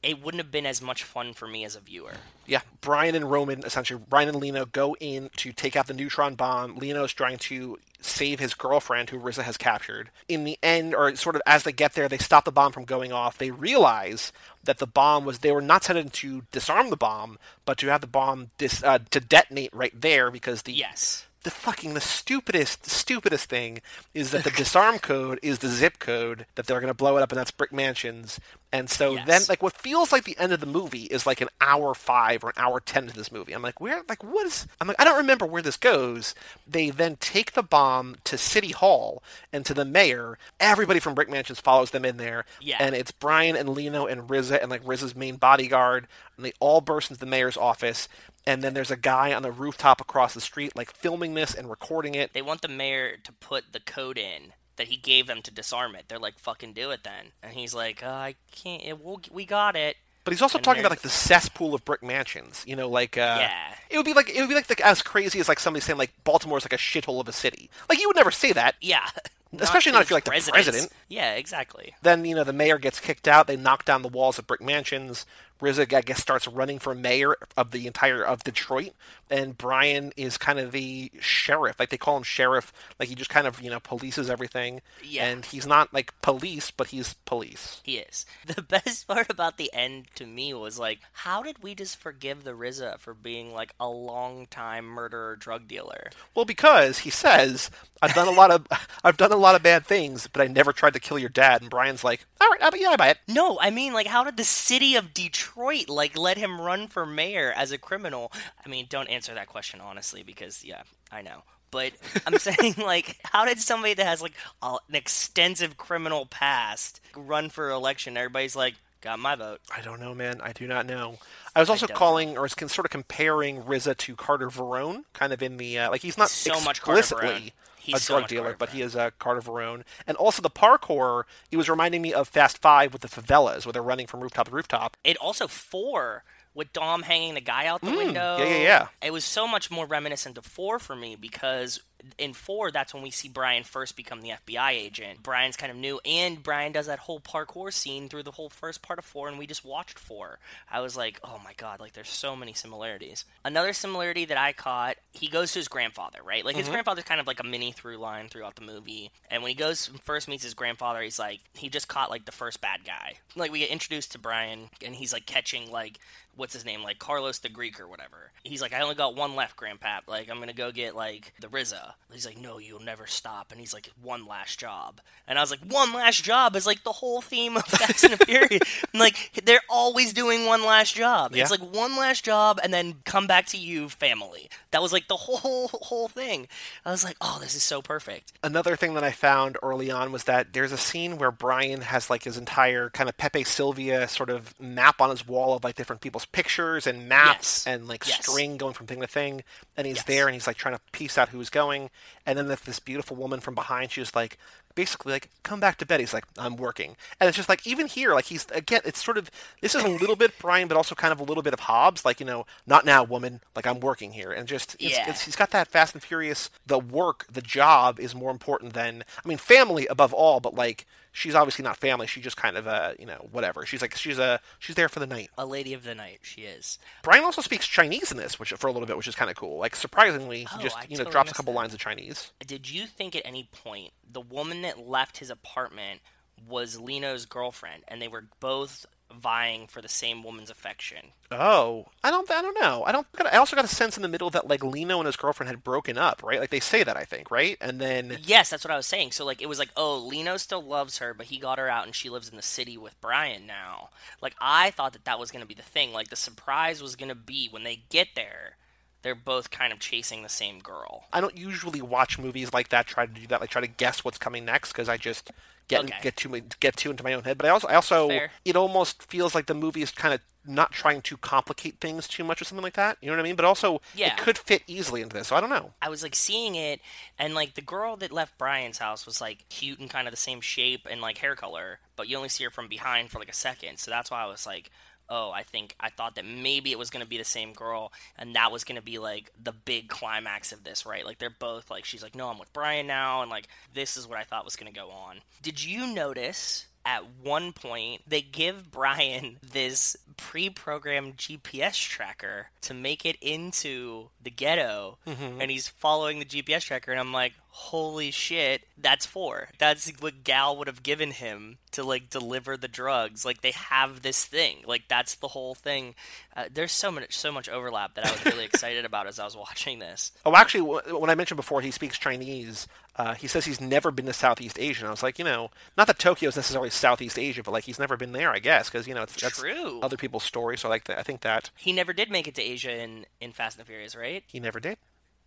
it 0.04 0.22
wouldn't 0.22 0.44
have 0.44 0.52
been 0.52 0.66
as 0.66 0.82
much 0.82 1.04
fun 1.04 1.34
for 1.34 1.48
me 1.48 1.64
as 1.64 1.78
a 1.78 1.80
viewer. 1.80 2.12
Yeah, 2.46 2.60
Brian 2.82 3.16
and 3.16 3.32
Roman, 3.32 3.64
essentially, 3.64 4.02
Brian 4.10 4.28
and 4.28 4.38
Lino 4.38 4.66
go 4.66 4.98
in 5.00 5.30
to 5.38 5.54
take 5.54 5.78
out 5.78 5.88
the 5.88 5.94
neutron 5.94 6.36
bomb. 6.36 6.76
Lino's 6.76 7.14
trying 7.14 7.38
to 7.38 7.80
save 8.02 8.42
his 8.42 8.54
girlfriend, 8.54 9.10
who 9.10 9.18
RZA 9.18 9.44
has 9.44 9.56
captured. 9.56 10.10
In 10.28 10.44
the 10.44 10.60
end, 10.62 10.94
or 10.94 11.16
sort 11.16 11.38
of 11.38 11.42
as 11.46 11.64
they 11.64 11.72
get 11.72 11.94
there, 11.94 12.10
they 12.10 12.18
stop 12.18 12.44
the 12.44 12.52
bomb 12.52 12.74
from 12.74 12.84
going 12.84 13.14
off. 13.14 13.38
They 13.38 13.52
realize 13.52 14.34
that 14.66 14.80
the 14.80 14.88
bomb 14.88 15.24
was, 15.24 15.40
they 15.40 15.54
were 15.54 15.62
not 15.62 15.86
sent 15.86 15.98
in 15.98 16.10
to 16.10 16.44
disarm 16.52 16.90
the 16.90 16.98
bomb, 16.98 17.40
but 17.64 17.78
to 17.78 17.88
have 17.88 18.02
the 18.02 18.08
bomb 18.08 18.50
dis, 18.58 18.84
uh, 18.84 19.00
to 19.12 19.22
detonate 19.22 19.74
right 19.74 19.94
there 20.00 20.30
because 20.30 20.64
the 20.64 20.74
Yes. 20.74 21.28
the 21.44 21.50
fucking 21.52 21.94
the 21.94 22.02
stupidest 22.02 22.86
stupidest 22.90 23.50
thing 23.50 23.80
is 24.14 24.32
that 24.32 24.44
the 24.44 24.52
disarm 24.58 25.00
code 25.00 25.40
is 25.42 25.60
the 25.60 25.68
zip 25.70 26.00
code 26.00 26.46
that 26.56 26.66
they're 26.68 26.80
going 26.80 26.88
to 26.88 26.94
blow 26.94 27.18
it 27.18 27.22
up 27.22 27.32
and 27.32 27.40
that's 27.40 27.52
brick 27.52 27.74
mansions 27.74 28.40
and 28.74 28.90
so 28.90 29.14
Yes. 29.14 29.28
then 29.28 29.42
like 29.48 29.64
what 29.64 29.78
feels 29.78 30.12
like 30.12 30.26
the 30.26 30.38
end 30.38 30.52
of 30.52 30.60
the 30.60 30.66
movie 30.66 31.04
is 31.04 31.26
like 31.26 31.40
an 31.40 31.48
hour 31.62 31.94
5 31.94 32.44
or 32.44 32.50
an 32.50 32.56
hour 32.58 32.82
10 32.82 33.08
to 33.08 33.14
this 33.14 33.32
movie. 33.32 33.54
I'm 33.54 33.62
like 33.62 33.80
where 33.80 34.02
like 34.10 34.22
what 34.24 34.46
is 34.46 34.68
i'm 34.82 34.88
like 34.90 35.00
i 35.00 35.06
don't 35.06 35.18
remember 35.18 35.46
where 35.46 35.62
this 35.62 35.78
goes. 35.78 36.36
They 36.68 36.90
then 36.90 37.16
take 37.22 37.54
the 37.54 37.64
bomb 37.64 38.18
to 38.26 38.38
city 38.38 38.72
hall 38.72 39.24
and 39.54 39.66
to 39.66 39.74
the 39.74 39.86
mayor. 39.86 40.38
Everybody 40.60 41.00
from 41.00 41.14
brick 41.16 41.30
mansions 41.30 41.62
follows 41.62 41.92
them 41.92 42.04
in 42.04 42.18
there. 42.18 42.44
Yeah. 42.60 42.78
and 42.82 42.94
it's 42.96 43.12
brian 43.12 43.56
and 43.56 43.70
lino 43.70 44.06
and 44.08 44.28
RZA 44.28 44.60
and 44.62 44.70
like 44.70 44.84
RZA's 44.84 45.16
main 45.16 45.38
bodyguard. 45.38 46.08
And 46.36 46.46
they 46.46 46.54
all 46.60 46.82
burst 46.82 47.12
into 47.12 47.20
the 47.20 47.28
mayor's 47.28 47.56
office. 47.56 48.10
And 48.46 48.62
then 48.64 48.74
there's 48.74 48.92
a 48.92 48.98
guy 48.98 49.32
on 49.34 49.44
the 49.44 49.52
rooftop 49.52 50.02
across 50.02 50.34
the 50.34 50.42
street 50.42 50.76
like 50.76 50.92
filming 50.94 51.36
this 51.36 51.54
and 51.54 51.70
recording 51.70 52.16
it. 52.16 52.34
They 52.34 52.42
want 52.42 52.62
the 52.62 52.68
mayor 52.68 53.16
to 53.24 53.32
put 53.32 53.72
the 53.72 53.80
code 53.80 54.18
in 54.18 54.52
that 54.78 54.88
he 54.88 54.96
gave 54.98 55.28
them 55.28 55.42
to 55.44 55.52
disarm 55.52 55.96
it. 55.96 56.06
They're 56.08 56.20
like, 56.20 56.40
"Fucking 56.40 56.74
do 56.74 56.92
it 56.92 57.04
then," 57.04 57.28
and 57.42 57.54
he's 57.54 57.74
like, 57.74 58.04
uh, 58.04 58.08
"I 58.08 58.36
can't. 58.52 58.84
It, 58.84 59.04
we'll, 59.04 59.22
we 59.32 59.46
got 59.46 59.76
it." 59.76 59.98
But 60.24 60.32
he's 60.32 60.42
also 60.42 60.58
And 60.58 60.64
talking 60.66 60.80
about 60.82 60.92
like 60.92 61.02
the 61.02 61.10
cesspool 61.10 61.74
of 61.74 61.84
brick 61.84 62.02
mansions. 62.02 62.64
You 62.66 62.76
know, 62.76 62.88
like 62.88 63.18
uh, 63.18 63.38
Yeah. 63.42 63.76
it 63.90 63.98
would 63.98 64.06
be 64.06 64.14
like 64.14 64.30
it 64.30 64.40
would 64.40 64.50
be 64.50 64.56
like 64.56 64.68
the, 64.68 64.86
as 64.86 65.02
crazy 65.02 65.40
as 65.40 65.48
like 65.50 65.60
somebody 65.60 65.82
saying 65.82 65.98
like 66.00 66.12
Baltimore's 66.24 66.64
like 66.64 66.74
a 66.74 66.78
shithole 66.78 67.20
of 67.20 67.28
a 67.28 67.34
city. 67.34 67.70
Like 67.90 68.00
you 68.00 68.08
would 68.08 68.16
never 68.16 68.32
say 68.32 68.54
that. 68.54 68.76
Yeah, 68.82 69.06
Especially 69.60 69.92
not 69.92 70.02
if 70.02 70.10
you're, 70.10 70.18
like, 70.18 70.24
the 70.24 70.32
president. 70.52 70.92
Yeah, 71.10 71.34
exactly. 71.36 71.94
Then 72.02 72.26
you 72.26 72.36
know 72.36 72.44
the 72.44 72.54
mayor 72.54 72.78
gets 72.78 73.00
kicked 73.00 73.28
out. 73.28 73.46
They 73.48 73.56
knock 73.58 73.86
down 73.86 74.02
the 74.02 74.08
walls 74.08 74.40
of 74.40 74.48
brick 74.48 74.62
mansions. 74.62 75.26
RZA, 75.64 75.94
I 75.94 76.02
guess, 76.02 76.22
starts 76.22 76.48
running 76.48 76.80
for 76.80 76.94
mayor 76.94 77.36
of 77.56 77.72
the 77.72 77.88
entire 77.88 78.24
of 78.24 78.44
Detroit, 78.44 78.92
and 79.30 79.58
Brian 79.58 80.12
is 80.18 80.38
kind 80.38 80.60
of 80.60 80.72
the 80.72 81.12
sheriff. 81.20 81.80
Like 81.80 81.90
they 81.90 81.98
call 81.98 82.18
him 82.18 82.24
sheriff. 82.24 82.74
Like 83.00 83.10
he 83.10 83.16
just 83.16 83.30
kind 83.30 83.48
of 83.48 83.62
you 83.62 83.70
know 83.70 83.80
polices 83.80 84.30
everything. 84.30 84.82
Yeah. 85.04 85.26
And 85.26 85.46
he's 85.46 85.66
not 85.66 85.94
like 85.94 86.14
police, 86.22 86.72
but 86.72 86.88
he's 86.88 87.14
police. 87.26 87.82
He 87.84 87.98
is. 87.98 88.26
The 88.54 88.62
best 88.62 89.08
part 89.08 89.30
about 89.32 89.58
the 89.58 89.72
end 89.74 90.08
to 90.16 90.26
me 90.28 90.54
was 90.54 90.78
like, 90.78 91.00
how 91.12 91.42
did 91.42 91.64
we 91.64 91.74
just 91.74 91.98
forgive 91.98 92.44
the 92.44 92.52
RZA 92.52 93.00
for 93.00 93.14
being 93.14 93.52
like 93.52 93.74
a 93.80 93.88
long 93.88 94.46
time 94.46 94.86
murderer 94.86 95.36
drug 95.36 95.68
dealer? 95.68 96.12
Well, 96.36 96.46
because 96.46 97.00
he 97.00 97.10
says, 97.10 97.72
"I've 98.02 98.14
done 98.14 98.28
a 98.28 98.32
lot 98.32 98.52
of, 98.52 98.68
I've 99.04 99.18
done 99.18 99.32
a 99.32 99.38
lot 99.38 99.56
of 99.56 99.64
bad 99.64 99.86
things, 99.88 100.28
but 100.28 100.42
I 100.42 100.48
never 100.48 100.72
tried 100.74 100.94
to 100.94 101.00
kill 101.00 101.18
your 101.18 101.30
dad." 101.30 101.62
And 101.62 101.70
Brian's 101.72 102.04
like, 102.04 102.26
"All 102.40 102.50
right, 102.50 102.60
but 102.60 102.80
yeah, 102.80 102.90
I 102.90 102.96
buy 102.96 103.10
it." 103.10 103.18
No, 103.28 103.60
I 103.60 103.70
mean 103.70 103.94
like 103.94 104.08
how 104.08 104.24
did 104.24 104.38
the 104.38 104.44
city 104.44 104.96
of 104.96 105.14
Detroit 105.14 105.53
like 105.88 106.18
let 106.18 106.38
him 106.38 106.60
run 106.60 106.88
for 106.88 107.06
mayor 107.06 107.54
as 107.56 107.72
a 107.72 107.78
criminal? 107.78 108.32
I 108.66 108.70
mean, 108.70 108.88
don't 108.90 109.10
answer 109.10 109.34
that 109.34 109.48
question 109.48 109.82
honestly 109.82 110.24
because 110.24 110.64
yeah, 110.64 110.84
I 111.12 111.22
know. 111.22 111.44
But 111.72 111.94
I'm 112.26 112.38
saying 112.40 112.76
like 112.78 113.18
how 113.24 113.46
did 113.46 113.60
somebody 113.60 113.94
that 113.96 114.06
has 114.06 114.22
like 114.22 114.34
an 114.62 114.78
extensive 114.94 115.78
criminal 115.78 116.26
past 116.26 117.02
run 117.16 117.50
for 117.50 117.70
election? 117.70 118.18
Everybody's 118.18 118.56
like 118.56 118.76
got 119.04 119.20
my 119.20 119.36
vote. 119.36 119.60
I 119.76 119.82
don't 119.82 120.00
know, 120.00 120.16
man. 120.16 120.42
I 120.42 120.54
do 120.54 120.66
not 120.66 120.86
know. 120.86 121.18
I 121.56 121.60
was 121.60 121.70
also 121.70 121.86
don't 121.86 121.96
calling, 121.96 122.38
or 122.38 122.48
sort 122.48 122.80
of 122.80 122.90
comparing 122.90 123.62
RZA 123.62 123.98
to 123.98 124.16
Carter 124.16 124.50
Verone, 124.50 125.04
kind 125.14 125.34
of 125.34 125.44
in 125.44 125.58
the 125.58 125.78
uh, 125.78 125.92
like 125.92 126.02
he's 126.02 126.18
not 126.18 126.30
so 126.30 126.60
much 126.62 126.82
Carter 126.82 127.00
explicitly 127.00 127.30
Verone. 127.30 127.52
He's 127.84 127.96
a 127.96 128.00
so 128.00 128.18
drug 128.18 128.30
dealer, 128.30 128.56
but 128.58 128.70
he 128.70 128.82
is 128.82 128.96
a 128.96 129.12
Carter 129.20 129.42
Verone, 129.42 129.84
and 130.08 130.16
also 130.18 130.42
the 130.42 130.50
parkour. 130.50 131.24
It 131.52 131.58
was 131.58 131.70
reminding 131.70 132.02
me 132.02 132.14
of 132.14 132.30
Fast 132.30 132.60
Five 132.60 132.94
with 132.94 133.02
the 133.02 133.10
favelas, 133.10 133.66
where 133.66 133.74
they're 133.74 133.84
running 133.84 134.08
from 134.08 134.22
rooftop 134.22 134.48
to 134.48 134.56
rooftop. 134.56 134.96
it 135.04 135.18
also 135.18 135.48
four 135.48 136.24
with 136.56 136.72
Dom 136.72 137.02
hanging 137.04 137.34
the 137.34 137.42
guy 137.42 137.66
out 137.66 137.82
the 137.82 137.92
window. 137.92 138.38
Mm, 138.38 138.40
yeah, 138.40 138.46
yeah, 138.46 138.62
yeah. 138.62 138.88
It 139.02 139.12
was 139.12 139.26
so 139.26 139.48
much 139.48 139.72
more 139.72 139.86
reminiscent 139.86 140.38
of 140.38 140.46
four 140.46 140.80
for 140.80 140.96
me 140.96 141.16
because 141.16 141.82
in 142.18 142.34
four, 142.34 142.72
that's 142.72 142.94
when 142.94 143.04
we 143.04 143.12
see 143.12 143.30
Brian 143.30 143.64
first 143.64 143.96
become 143.96 144.22
the 144.22 144.34
FBI 144.46 144.72
agent. 144.72 145.24
Brian's 145.24 145.58
kind 145.58 145.72
of 145.72 145.78
new, 145.78 146.00
and 146.06 146.44
Brian 146.44 146.72
does 146.72 146.88
that 146.88 147.00
whole 147.00 147.20
parkour 147.20 147.72
scene 147.72 148.10
through 148.10 148.24
the 148.24 148.32
whole 148.32 148.50
first 148.50 148.82
part 148.82 149.00
of 149.00 149.06
four, 149.06 149.28
and 149.28 149.38
we 149.38 149.48
just 149.48 149.66
watched 149.66 149.98
four. 149.98 150.40
I 150.72 150.82
was 150.82 150.98
like, 150.98 151.20
oh 151.24 151.40
my 151.44 151.54
god, 151.58 151.80
like 151.80 151.94
there's 151.94 152.10
so 152.10 152.36
many 152.36 152.54
similarities. 152.54 153.26
Another 153.46 153.74
similarity 153.74 154.26
that 154.26 154.38
I 154.38 154.54
caught, 154.54 154.98
he 155.12 155.28
goes 155.28 155.54
to 155.54 155.60
his 155.60 155.68
grandfather, 155.68 156.20
right? 156.24 156.46
Like 156.46 156.56
his 156.56 156.66
mm-hmm. 156.66 156.74
grandfather's 156.74 157.06
kind 157.06 157.22
of 157.22 157.28
like 157.28 157.40
a 157.40 157.46
mini 157.46 157.72
through 157.72 157.98
line 157.98 158.30
throughout 158.30 158.56
the 158.56 158.62
movie, 158.62 159.12
and 159.30 159.42
when 159.42 159.50
he 159.50 159.56
goes 159.56 159.88
first 160.04 160.28
meets 160.28 160.44
his 160.44 160.54
grandfather, 160.54 161.02
he's 161.02 161.20
like, 161.20 161.40
he 161.54 161.70
just 161.70 161.88
caught 161.88 162.10
like 162.10 162.26
the 162.26 162.32
first 162.32 162.62
bad 162.62 162.82
guy. 162.86 163.14
Like 163.36 163.52
we 163.52 163.60
get 163.60 163.70
introduced 163.70 164.12
to 164.14 164.20
Brian, 164.20 164.70
and 164.84 164.96
he's 164.96 165.14
like 165.14 165.26
catching 165.26 165.72
like 165.72 166.00
what's 166.36 166.54
his 166.54 166.66
name, 166.66 166.84
like 166.84 167.00
Carlos 167.00 167.40
the 167.40 167.50
Greek 167.50 167.80
or 167.80 167.88
whatever. 167.88 168.32
He's 168.44 168.62
like, 168.62 168.74
I 168.74 168.82
only 168.82 168.96
got 168.96 169.16
one 169.16 169.36
left, 169.36 169.56
Grandpap. 169.58 170.02
Like, 170.08 170.30
I'm 170.30 170.40
gonna 170.40 170.54
go 170.54 170.72
get 170.72 170.96
like 170.96 171.34
the 171.40 171.48
RZA. 171.48 171.94
He's 172.12 172.26
like, 172.26 172.40
No, 172.40 172.60
you'll 172.60 172.80
never 172.82 173.08
stop. 173.08 173.52
And 173.52 173.60
he's 173.60 173.74
like, 173.74 173.90
One 174.02 174.26
last 174.28 174.60
job. 174.60 175.02
And 175.28 175.40
I 175.40 175.42
was 175.42 175.52
like, 175.52 175.62
One 175.62 175.94
last 175.94 176.24
job 176.24 176.56
is 176.56 176.66
like 176.66 176.84
the 176.84 176.92
whole 176.92 177.22
theme 177.22 177.58
of 177.58 177.64
Fast 177.68 178.04
and 178.04 178.20
Furious. 178.20 178.62
And, 178.94 179.00
like, 179.00 179.42
they're 179.46 179.62
always 179.70 180.14
doing 180.14 180.46
one 180.46 180.64
last 180.64 180.96
job. 180.96 181.36
Yeah. 181.36 181.42
It's 181.42 181.52
like 181.52 181.62
one 181.62 181.96
last 181.98 182.24
job 182.24 182.60
and 182.64 182.74
then 182.74 182.96
come 183.06 183.28
back 183.28 183.48
to 183.48 183.58
you, 183.58 183.90
family. 183.90 184.50
That 184.72 184.82
was 184.82 184.94
like 184.94 185.08
the 185.08 185.16
whole 185.24 185.70
whole 185.74 186.08
thing. 186.08 186.48
I 186.86 186.92
was 186.92 187.04
like, 187.04 187.18
Oh, 187.22 187.40
this 187.42 187.56
is 187.56 187.64
so 187.64 187.82
perfect. 187.82 188.34
Another 188.44 188.76
thing 188.76 188.94
that 188.94 189.04
I 189.04 189.12
found 189.12 189.58
early 189.64 189.90
on 189.90 190.12
was 190.12 190.26
that 190.26 190.54
there's 190.54 190.72
a 190.72 190.78
scene 190.78 191.18
where 191.18 191.32
Brian 191.32 191.82
has 191.82 192.10
like 192.10 192.24
his 192.24 192.38
entire 192.38 192.90
kind 192.90 193.10
of 193.10 193.18
Pepe 193.18 193.44
Silvia 193.44 194.08
sort 194.08 194.30
of 194.30 194.60
map 194.60 195.02
on 195.02 195.10
his 195.10 195.28
wall 195.28 195.56
of 195.56 195.64
like 195.64 195.76
different 195.76 196.02
people's 196.24 196.44
pictures 196.44 196.88
and 196.88 197.08
maps 197.10 197.64
Yes. 197.66 197.68
and 197.68 197.88
like 197.88 198.08
Yes. 198.08 198.26
string 198.26 198.58
going 198.58 198.74
from 198.74 198.88
thing 198.88 199.02
to 199.02 199.08
thing. 199.08 199.44
And 199.78 199.88
he's 199.88 199.98
Yes. 199.98 200.06
there 200.06 200.28
and 200.28 200.34
he's 200.34 200.48
like 200.48 200.58
trying 200.58 200.76
to 200.76 200.82
piece 200.92 201.18
out 201.18 201.30
who's 201.30 201.50
going. 201.50 201.90
And 202.26 202.38
then 202.38 202.48
this 202.48 202.80
beautiful 202.80 203.16
woman 203.18 203.40
from 203.40 203.56
behind, 203.56 203.92
she's 203.92 204.14
like 204.16 204.38
basically 204.76 205.14
like, 205.14 205.30
come 205.44 205.60
back 205.60 205.78
to 205.78 205.86
bed. 205.86 206.00
He's 206.00 206.14
like, 206.14 206.26
I'm 206.38 206.56
working. 206.56 206.96
And 207.20 207.28
it's 207.28 207.36
just 207.38 207.50
like 207.50 207.66
even 207.68 207.86
here, 207.88 208.14
like 208.14 208.26
he's 208.26 208.46
again, 208.52 208.82
it's 208.86 209.04
sort 209.04 209.18
of 209.18 209.30
this 209.62 209.76
is 209.76 209.84
a 209.84 209.88
little 209.88 210.16
bit 210.16 210.32
Brian, 210.40 210.68
but 210.68 210.78
also 210.78 210.96
kind 210.96 211.12
of 211.12 211.20
a 211.20 211.24
little 211.24 211.44
bit 211.44 211.54
of 211.54 211.62
Hobbs, 211.62 212.04
like, 212.06 212.20
you 212.20 212.26
know, 212.26 212.46
not 212.66 212.86
now, 212.86 213.04
woman, 213.04 213.42
like 213.56 213.68
I'm 213.68 213.80
working 213.80 214.14
here. 214.14 214.32
And 214.32 214.48
just 214.48 214.76
it's, 214.76 214.82
Yeah. 214.94 215.10
it's 215.10 215.22
he's 215.26 215.36
got 215.36 215.52
that 215.52 215.68
fast 215.68 215.94
and 215.94 216.02
furious 216.04 216.50
the 216.66 216.80
work 216.80 217.26
the 217.32 217.42
job 217.42 218.00
is 218.00 218.16
more 218.16 218.32
important 218.32 218.74
than 218.74 219.04
i 219.24 219.28
mean 219.28 219.38
family 219.38 219.86
above 219.88 220.14
all 220.14 220.40
but 220.40 220.54
like 220.56 220.86
she's 221.14 221.36
obviously 221.36 221.64
not 221.64 221.78
family 221.78 222.06
she's 222.08 222.24
just 222.24 222.36
kind 222.36 222.58
of 222.58 222.68
a 222.68 222.96
you 223.00 223.06
know 223.06 223.28
whatever 223.32 223.66
she's 223.66 223.82
like 223.82 223.96
she's 223.96 224.20
a 224.20 224.40
she's 224.60 224.76
there 224.76 224.90
for 224.90 225.00
the 225.00 225.08
night 225.08 225.30
A 225.38 225.46
lady 225.46 225.74
of 225.74 225.84
the 225.84 225.96
night, 225.96 226.20
she 226.24 226.42
is. 226.42 226.78
brian 227.04 227.24
also 227.24 227.42
speaks 227.42 227.66
chinese 227.66 228.12
in 228.12 228.18
this 228.18 228.38
which 228.40 228.52
for 228.52 228.68
a 228.68 228.72
little 228.72 228.88
bit 228.88 228.98
which 228.98 229.08
is 229.08 229.16
kind 229.16 229.32
of 229.32 229.38
cool 229.38 229.58
like 229.58 229.76
surprisingly 229.76 230.40
he 230.40 230.48
Oh, 230.56 230.60
just 230.62 230.76
I 230.78 230.82
you 230.90 230.98
know 230.98 231.06
totally 231.06 231.12
drops 231.12 231.32
a 231.32 231.34
couple 231.36 231.54
that. 231.54 231.58
lines 231.60 231.74
of 231.74 231.80
chinese 231.80 232.32
Did 232.46 232.70
you 232.70 232.86
think 232.88 233.16
at 233.16 233.22
any 233.26 233.48
point 233.52 233.92
the 234.12 234.22
woman 234.22 234.64
that 234.64 234.80
left 234.86 235.20
his 235.20 235.30
apartment 235.30 236.02
was 236.48 236.80
Lino's 236.80 237.26
girlfriend 237.26 237.84
and 237.88 238.02
they 238.02 238.08
were 238.08 238.26
both 238.40 238.86
vying 239.14 239.68
for 239.68 239.82
the 239.82 239.90
same 239.90 240.24
woman's 240.24 240.50
affection? 240.50 241.08
oh 241.32 241.88
i 242.04 242.12
don't 242.12 242.30
i 242.30 242.44
don't 242.44 242.62
know 242.62 242.84
i 242.86 242.92
don't 242.92 243.08
i 243.32 243.38
also 243.38 243.56
got 243.56 243.66
a 243.66 243.68
sense 243.68 243.96
in 243.96 244.04
the 244.04 244.08
middle 244.08 244.30
that 244.30 244.48
like 244.48 244.64
lino 244.64 245.00
and 245.00 245.08
his 245.08 245.16
girlfriend 245.16 245.50
had 245.50 245.64
broken 245.64 245.98
up 245.98 246.22
right 246.22 246.40
like 246.40 246.52
they 246.52 246.60
say 246.60 246.84
that 246.84 246.96
i 246.96 247.04
think 247.04 247.32
right 247.32 247.58
and 247.60 247.82
then 247.82 248.20
Yes, 248.24 248.50
that's 248.50 248.64
what 248.64 248.72
I 248.72 248.78
was 248.78 248.88
saying. 248.88 249.12
So 249.12 249.26
like 249.26 249.42
it 249.42 249.50
was 249.50 249.60
like, 249.60 249.70
oh, 249.76 249.98
Lino 249.98 250.38
still 250.38 250.62
loves 250.62 251.00
her, 251.00 251.14
but 251.14 251.28
he 251.28 251.38
got 251.38 251.60
her 251.60 251.70
out 251.70 251.86
and 251.86 251.94
she 251.96 252.10
lives 252.10 252.30
in 252.30 252.36
the 252.36 252.42
city 252.42 252.78
with 252.78 253.00
Brian 253.02 253.46
now. 253.46 253.90
Like 254.22 254.36
I 254.40 254.72
thought 254.72 254.94
that 254.94 255.06
that 255.06 255.20
was 255.20 255.32
going 255.32 255.42
to 255.42 255.48
be 255.48 255.54
the 255.54 255.62
thing. 255.62 255.92
Like 255.94 256.10
the 256.10 256.16
surprise 256.16 256.82
was 256.82 256.96
going 256.96 257.10
to 257.10 257.16
be 257.16 257.48
when 257.50 257.64
they 257.64 257.84
get 257.90 258.10
there, 258.16 258.58
they're 259.02 259.16
both 259.16 259.52
kind 259.52 259.74
of 259.74 259.80
chasing 259.80 260.24
the 260.24 260.30
same 260.30 260.60
girl. 260.60 261.06
I 261.12 261.22
don't 261.22 261.38
usually 261.38 261.82
watch 261.82 262.18
movies 262.18 262.54
like 262.54 262.70
that. 262.70 262.88
Try 262.88 263.06
to 263.06 263.14
do 263.14 263.28
that, 263.28 263.42
like 263.42 263.50
try 263.50 263.62
to 263.62 263.68
guess 263.68 264.04
what's 264.06 264.18
coming 264.18 264.46
next, 264.46 264.72
because 264.72 264.88
I 264.90 264.98
just 264.98 265.32
get 265.68 265.82
Okay. 265.86 265.98
get 266.02 266.16
too 266.18 266.42
get 266.60 266.76
too 266.78 266.92
into 266.92 267.04
my 267.04 267.14
own 267.14 267.24
head. 267.24 267.38
But 267.38 267.48
I 267.48 267.50
also, 267.50 267.68
I 267.68 267.76
also, 267.76 268.08
Fair. 268.10 268.32
it 268.46 268.56
almost 268.56 269.04
feels 269.04 269.34
like 269.36 269.46
the 269.48 269.54
movie 269.54 269.82
is 269.82 269.92
kind 269.92 270.14
of 270.14 270.22
not 270.46 270.74
trying 270.74 271.02
to 271.02 271.16
complicate 271.16 271.80
things 271.80 272.06
too 272.06 272.22
much 272.24 272.42
or 272.42 272.46
something 272.46 272.64
like 272.64 272.74
that. 272.74 272.98
You 273.00 273.08
know 273.08 273.14
what 273.14 273.22
I 273.22 273.24
mean? 273.24 273.38
But 273.38 273.46
also, 273.46 273.82
Yeah. 273.96 274.08
it 274.08 274.18
could 274.18 274.38
fit 274.38 274.62
easily 274.68 275.02
into 275.02 275.16
this. 275.16 275.30
So 275.30 275.38
I 275.38 275.42
don't 275.42 275.50
know. 275.50 275.72
I 275.82 275.88
was 275.88 276.04
like 276.04 276.16
seeing 276.16 276.56
it, 276.56 276.82
and 277.18 277.34
like 277.34 277.54
the 277.54 277.62
girl 277.62 277.96
that 277.98 278.12
left 278.12 278.38
Brian's 278.38 278.80
house 278.80 279.06
was 279.06 279.22
like 279.22 279.48
cute 279.50 279.80
and 279.80 279.90
kind 279.90 280.06
of 280.08 280.12
the 280.12 280.18
same 280.18 280.42
shape 280.42 280.86
and 280.90 281.00
like 281.00 281.20
hair 281.20 281.36
color, 281.38 281.80
but 281.96 282.10
you 282.10 282.18
only 282.18 282.28
see 282.30 282.44
her 282.44 282.50
from 282.50 282.68
behind 282.68 283.10
for 283.10 283.20
like 283.20 283.30
a 283.30 283.34
second. 283.34 283.78
So 283.80 283.90
that's 283.90 284.12
why 284.12 284.22
I 284.22 284.26
was 284.28 284.46
like, 284.46 284.70
oh, 285.10 285.32
I 285.32 285.44
think 285.44 285.76
I 285.80 285.90
thought 285.90 286.16
that 286.16 286.26
maybe 286.26 286.72
it 286.72 286.80
was 286.80 286.90
going 286.90 287.04
to 287.04 287.10
be 287.10 287.18
the 287.18 287.24
same 287.24 287.54
girl, 287.54 287.92
and 288.18 288.36
that 288.36 288.52
was 288.52 288.64
going 288.64 288.76
to 288.78 288.82
be 288.82 289.00
like 289.00 289.32
the 289.42 289.52
big 289.52 289.90
climax 289.90 290.52
of 290.52 290.64
this, 290.64 290.86
right? 290.86 291.06
Like 291.06 291.20
they're 291.20 291.30
both 291.30 291.70
like, 291.70 291.86
she's 291.86 292.04
like, 292.04 292.16
no, 292.16 292.30
I'm 292.30 292.40
with 292.40 292.54
Brian 292.54 292.88
now, 292.88 293.22
and 293.22 293.32
like 293.32 293.48
this 293.74 293.98
is 293.98 294.08
what 294.08 294.18
I 294.18 294.24
thought 294.24 294.46
was 294.46 294.56
going 294.56 294.72
to 294.72 294.80
go 294.80 294.90
on. 294.90 295.18
Did 295.42 295.64
you 295.64 295.88
notice? 295.88 296.68
At 296.86 297.06
one 297.24 297.54
point, 297.54 298.02
they 298.06 298.22
give 298.22 298.70
Brian 298.70 299.38
this 299.42 299.96
pre 300.18 300.50
programmed 300.50 301.16
GPS 301.16 301.80
tracker 301.80 302.48
to 302.64 302.74
make 302.74 303.06
it 303.06 303.16
into 303.22 304.10
the 304.22 304.30
ghetto, 304.30 304.98
mm-hmm. 305.08 305.40
and 305.40 305.50
he's 305.50 305.70
following 305.70 306.20
the 306.20 306.26
GPS 306.26 306.66
tracker, 306.66 306.92
and 306.92 307.00
I'm 307.00 307.14
like, 307.14 307.32
holy 307.56 308.10
shit, 308.10 308.64
that's 308.80 309.06
four. 309.06 309.48
That's 309.60 309.88
what 310.00 310.24
Gal 310.24 310.58
would 310.58 310.66
have 310.66 310.82
given 310.82 311.12
him 311.12 311.60
to 311.74 311.84
like 311.84 312.10
deliver 312.10 312.58
the 312.58 312.68
drugs. 312.68 313.24
Like 313.24 313.42
they 313.42 313.52
have 313.52 314.02
this 314.02 314.26
thing. 314.26 314.58
Like 314.66 314.88
that's 314.88 315.16
the 315.16 315.28
whole 315.28 315.54
thing. 315.54 315.94
Uh, 316.36 316.46
there's 316.52 316.72
so 316.72 316.92
much 316.92 317.16
so 317.16 317.32
much 317.32 317.48
overlap 317.48 317.94
that 317.94 318.08
I 318.08 318.12
was 318.12 318.26
really 318.26 318.46
excited 318.52 318.86
about 318.86 319.06
as 319.06 319.20
I 319.20 319.24
was 319.26 319.38
watching 319.38 319.78
this. 319.78 320.12
Oh, 320.26 320.36
actually, 320.36 320.62
when 320.98 321.12
I 321.12 321.16
mentioned 321.16 321.36
before 321.38 321.62
he 321.62 321.70
speaks 321.70 321.98
Chinese, 322.00 322.68
uh, 322.96 323.14
he 323.14 323.28
says 323.28 323.46
he's 323.46 323.62
never 323.62 323.92
been 323.92 324.08
to 324.08 324.14
Southeast 324.14 324.58
Asia. 324.60 324.82
And 324.82 324.88
I 324.88 324.92
was 324.92 325.04
like, 325.04 325.20
you 325.20 325.26
know, 325.26 325.52
not 325.78 325.86
that 325.88 326.00
Tokyo 326.00 326.30
is 326.30 326.36
necessarily 326.36 326.72
Southeast 326.72 327.20
Asia, 327.20 327.44
but 327.44 327.52
like 327.52 327.66
he's 327.66 327.80
never 327.80 327.98
been 327.98 328.14
there, 328.14 328.32
I 328.32 328.40
guess, 328.40 328.68
because 328.70 328.88
you 328.88 328.96
know 328.96 329.04
it's 329.04 329.22
that's 329.22 329.38
True. 329.40 329.80
other 329.82 329.98
people's 329.98 330.24
stories. 330.24 330.62
So 330.62 330.70
I 330.70 330.72
like 330.72 330.86
that. 330.86 330.98
I 330.98 331.04
think 331.04 331.22
that 331.22 331.52
He 331.56 331.72
never 331.72 331.94
did 331.94 332.10
make 332.10 332.28
it 332.28 332.34
to 332.36 332.42
Asia 332.42 332.76
in 332.82 333.06
in 333.22 333.32
Fast 333.32 333.58
and 333.60 333.66
the 333.66 333.70
Furious, 333.70 333.96
right? 333.96 334.24
he 334.26 334.40
never 334.40 334.60
did. 334.60 334.78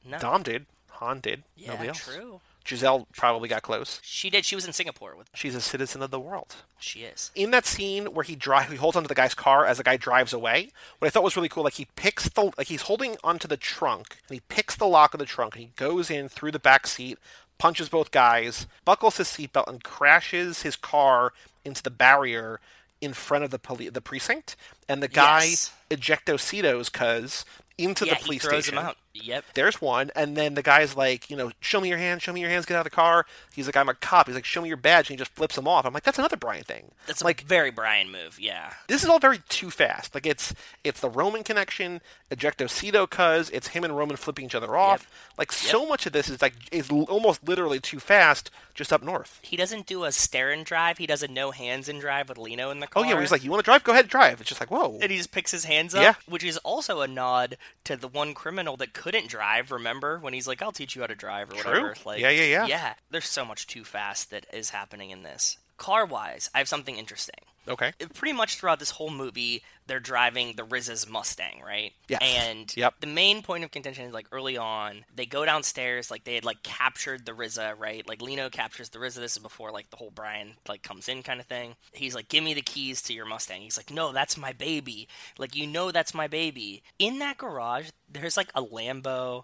No. 0.05 0.18
Dom 0.18 0.43
did. 0.43 0.66
Han 0.97 1.20
did. 1.20 1.42
yeah, 1.57 1.70
Nobody 1.70 1.88
else. 1.88 2.05
true. 2.05 2.40
Gisele 2.64 3.07
probably 3.16 3.49
got 3.49 3.62
close. 3.62 4.01
She 4.03 4.28
did. 4.28 4.44
She 4.44 4.57
was 4.57 4.66
in 4.66 4.72
Singapore 4.72 5.14
with. 5.16 5.30
She's 5.34 5.55
a 5.55 5.61
citizen 5.61 6.03
of 6.03 6.11
the 6.11 6.18
world. 6.18 6.57
She 6.80 7.03
is. 7.05 7.30
In 7.36 7.53
that 7.53 7.64
scene 7.64 8.07
where 8.07 8.24
he 8.24 8.34
drive, 8.34 8.70
he 8.70 8.76
holds 8.76 8.97
onto 8.97 9.07
the 9.07 9.14
guy's 9.14 9.34
car 9.34 9.64
as 9.64 9.76
the 9.78 9.84
guy 9.84 9.97
drives 9.97 10.32
away. 10.32 10.70
What 10.99 11.07
I 11.07 11.11
thought 11.11 11.22
was 11.22 11.36
really 11.36 11.49
cool, 11.49 11.62
like 11.62 11.74
he 11.74 11.86
picks 11.94 12.28
the, 12.28 12.51
like 12.59 12.66
he's 12.66 12.82
holding 12.82 13.16
onto 13.22 13.47
the 13.47 13.57
trunk, 13.57 14.16
and 14.28 14.34
he 14.34 14.40
picks 14.49 14.74
the 14.74 14.86
lock 14.88 15.14
of 15.14 15.20
the 15.20 15.26
trunk, 15.26 15.55
and 15.55 15.62
he 15.62 15.70
goes 15.76 16.11
in 16.11 16.28
through 16.28 16.51
the 16.51 16.59
back 16.59 16.88
seat, 16.88 17.18
punches 17.57 17.88
both 17.88 18.11
guys, 18.11 18.66
buckles 18.84 19.18
his 19.18 19.28
seatbelt, 19.28 19.68
and 19.68 19.84
crashes 19.84 20.62
his 20.62 20.74
car 20.74 21.32
into 21.64 21.84
the 21.84 21.90
barrier 21.90 22.59
in 23.01 23.12
front 23.12 23.44
of 23.44 23.53
the 23.53 23.61
police, 23.61 23.92
the 23.92 24.01
precinct. 24.01 24.57
And 24.88 25.01
the 25.01 25.09
guy 25.09 25.44
Yes. 25.44 25.72
ejectocitos 25.88 26.90
cuz 26.92 27.44
into 27.78 28.07
yeah, 28.07 28.14
the 28.14 28.20
police 28.24 28.42
he 28.42 28.49
throws 28.49 28.64
station. 28.64 28.78
him 28.78 28.86
out. 28.86 28.97
Yep. 29.23 29.45
There's 29.55 29.81
one, 29.81 30.11
and 30.17 30.37
then 30.37 30.55
the 30.55 30.62
guy's 30.62 30.97
like, 30.97 31.31
you 31.31 31.37
know, 31.37 31.51
show 31.61 31.81
me 31.81 31.89
your 31.89 31.99
hands, 31.99 32.23
show 32.23 32.33
me 32.33 32.41
your 32.41 32.51
hands, 32.51 32.67
get 32.67 32.75
out 32.77 32.81
of 32.81 32.85
the 32.85 32.91
car. 32.91 33.27
He's 33.55 33.67
like, 33.67 33.77
I'm 33.77 33.89
a 33.89 33.95
cop. 33.95 34.27
He's 34.27 34.35
like, 34.35 34.45
show 34.45 34.62
me 34.62 34.69
your 34.69 34.77
badge, 34.77 35.09
and 35.11 35.14
he 35.14 35.17
just 35.17 35.33
flips 35.35 35.57
him 35.59 35.67
off. 35.69 35.85
I'm 35.87 35.93
like, 35.95 36.03
that's 36.03 36.19
another 36.19 36.37
Brian 36.37 36.64
thing. 36.64 36.93
That's 37.07 37.23
like, 37.25 37.43
a 37.43 37.45
very 37.47 37.71
Brian 37.71 38.11
move. 38.11 38.39
Yeah. 38.41 38.73
this 38.89 39.03
is 39.03 39.09
all 39.09 39.19
very 39.19 39.39
too 39.49 39.71
fast. 39.71 40.14
Like 40.14 40.27
it's 40.27 40.55
it's 40.85 41.01
the 41.01 41.11
Roman 41.11 41.43
connection, 41.43 42.01
ejectocito 42.31 43.09
cuz 43.09 43.51
it's 43.51 43.69
him 43.69 43.85
and 43.85 43.97
Roman 43.97 44.17
flipping 44.17 44.45
each 44.47 44.55
other 44.55 44.77
off. 44.77 45.09
Like 45.39 45.53
so 45.53 45.87
much 45.87 46.07
of 46.07 46.12
this 46.12 46.29
is 46.29 46.41
like 46.43 46.55
is 46.73 46.91
almost 46.91 47.47
literally 47.47 47.81
too 47.81 47.99
fast 48.01 48.51
just 48.75 48.93
up 48.93 49.03
north. 49.03 49.39
He 49.43 49.57
doesn't 49.57 49.87
do 49.87 50.05
a 50.05 50.12
stare 50.12 50.51
and 50.51 50.64
drive. 50.64 50.99
He 50.99 51.07
does 51.07 51.23
a 51.23 51.29
no 51.29 51.51
hands 51.51 51.89
and 51.89 52.01
drive 52.01 52.29
with 52.29 52.39
Lino 52.39 52.71
in 52.71 52.81
the 52.81 52.87
car. 52.87 53.03
Oh 53.05 53.09
yeah, 53.09 53.19
he's 53.21 53.33
like, 53.33 53.43
you 53.45 53.51
want 53.51 53.61
to 53.61 53.64
drive? 53.64 53.85
Go 53.85 53.93
ahead, 53.93 54.05
and 54.05 54.11
drive. 54.11 54.41
It's 54.41 54.49
just 54.49 54.61
like, 54.61 54.71
whoa. 54.71 54.99
and 55.01 55.11
he 55.11 55.17
just 55.17 55.31
picks 55.33 55.51
his 55.51 55.64
hands 55.64 55.95
up, 55.95 56.03
Yeah. 56.03 56.14
which 56.27 56.45
is 56.45 56.59
also 56.59 57.01
a 57.01 57.09
nod 57.09 57.57
to 57.85 57.97
the 57.97 58.09
one 58.09 58.35
criminal 58.35 58.77
that 58.77 58.93
couldn't 59.07 59.28
drive. 59.28 59.70
Remember 59.70 60.18
when 60.18 60.32
he's 60.32 60.48
like, 60.48 60.61
"I'll 60.61 60.72
teach 60.72 60.96
you 60.96 61.02
how 61.02 61.07
to 61.07 61.14
drive" 61.14 61.48
or 61.50 61.54
True. 61.54 61.70
whatever. 61.70 61.94
Like, 62.04 62.20
Yeah, 62.20 62.30
yeah, 62.30 62.42
yeah. 62.42 62.66
Yeah, 62.66 62.94
there's 63.09 63.28
so 63.28 63.44
much 63.44 63.68
too 63.68 63.84
fast 63.84 64.30
that 64.30 64.46
is 64.52 64.70
happening 64.70 65.11
in 65.11 65.22
this. 65.22 65.59
Car 65.77 66.07
wise, 66.07 66.49
I 66.55 66.59
have 66.59 66.68
something 66.68 66.97
interesting. 66.97 67.37
Okay. 67.68 67.93
Pretty 68.14 68.33
much 68.33 68.57
throughout 68.59 68.79
this 68.79 68.93
whole 68.93 69.11
movie, 69.11 69.61
they're 69.89 69.99
driving 69.99 70.55
the 70.55 70.62
RZA's 70.64 71.09
Mustang, 71.09 71.61
right? 71.66 71.93
Yes. 72.07 72.20
And 72.22 72.72
Yep. 72.77 72.95
the 73.01 73.09
main 73.09 73.43
point 73.43 73.64
of 73.64 73.72
contention 73.72 74.05
is 74.05 74.14
like 74.14 74.29
early 74.31 74.57
on, 74.57 75.05
they 75.12 75.27
go 75.27 75.45
downstairs, 75.45 76.09
like 76.09 76.22
they 76.22 76.37
had 76.37 76.45
like 76.45 76.62
captured 76.62 77.27
the 77.27 77.33
RZA, 77.33 77.74
right? 77.77 78.07
Like 78.09 78.22
Lino 78.22 78.49
captures 78.51 78.91
the 78.91 79.01
RZA. 79.01 79.16
This 79.16 79.33
is 79.37 79.43
before 79.43 79.72
like 79.72 79.91
the 79.91 79.97
whole 79.97 80.12
Brian 80.14 80.55
like 80.68 80.85
comes 80.85 81.09
in 81.09 81.24
kind 81.24 81.41
of 81.41 81.47
thing. 81.47 81.74
He's 81.93 82.14
like, 82.14 82.29
"Give 82.29 82.45
me 82.45 82.55
the 82.55 82.62
keys 82.62 83.03
to 83.03 83.12
your 83.12 83.27
Mustang." 83.27 83.62
He's 83.62 83.77
like, 83.77 83.91
"No, 83.91 84.12
that's 84.12 84.37
my 84.37 84.53
baby. 84.53 85.09
Like 85.37 85.57
you 85.57 85.66
know 85.66 85.91
that's 85.91 86.14
my 86.14 86.29
baby." 86.29 86.85
In 87.01 87.18
that 87.18 87.37
garage, 87.37 87.89
there's 88.09 88.37
like 88.37 88.51
a 88.55 88.62
Lambo 88.62 89.43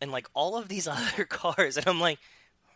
and 0.00 0.10
like 0.10 0.26
all 0.34 0.56
of 0.56 0.66
these 0.68 0.88
other 0.88 1.24
cars, 1.24 1.76
and 1.76 1.86
I'm 1.86 2.00
like. 2.00 2.18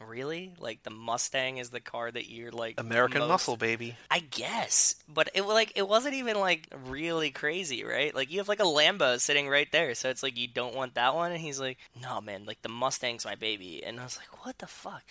Really? 0.00 0.52
Like 0.58 0.82
the 0.82 0.90
Mustang 0.90 1.58
is 1.58 1.70
the 1.70 1.80
car 1.80 2.10
that 2.10 2.28
you're 2.30 2.50
like 2.50 2.74
American 2.78 3.20
most- 3.20 3.28
muscle, 3.28 3.56
baby. 3.56 3.96
I 4.10 4.20
guess, 4.20 4.96
but 5.08 5.30
it 5.34 5.42
like 5.42 5.72
it 5.76 5.88
wasn't 5.88 6.14
even 6.14 6.38
like 6.38 6.68
really 6.86 7.30
crazy, 7.30 7.84
right? 7.84 8.14
Like 8.14 8.30
you 8.30 8.38
have 8.38 8.48
like 8.48 8.60
a 8.60 8.64
Lambo 8.64 9.18
sitting 9.20 9.48
right 9.48 9.70
there, 9.72 9.94
so 9.94 10.10
it's 10.10 10.22
like 10.22 10.36
you 10.38 10.46
don't 10.48 10.74
want 10.74 10.94
that 10.94 11.14
one, 11.14 11.32
and 11.32 11.40
he's 11.40 11.60
like, 11.60 11.78
"No, 12.00 12.20
man, 12.20 12.44
like 12.44 12.62
the 12.62 12.68
Mustang's 12.68 13.24
my 13.24 13.34
baby," 13.34 13.82
and 13.84 13.98
I 14.00 14.04
was 14.04 14.18
like, 14.18 14.44
"What 14.44 14.58
the 14.58 14.66
fuck?" 14.66 15.02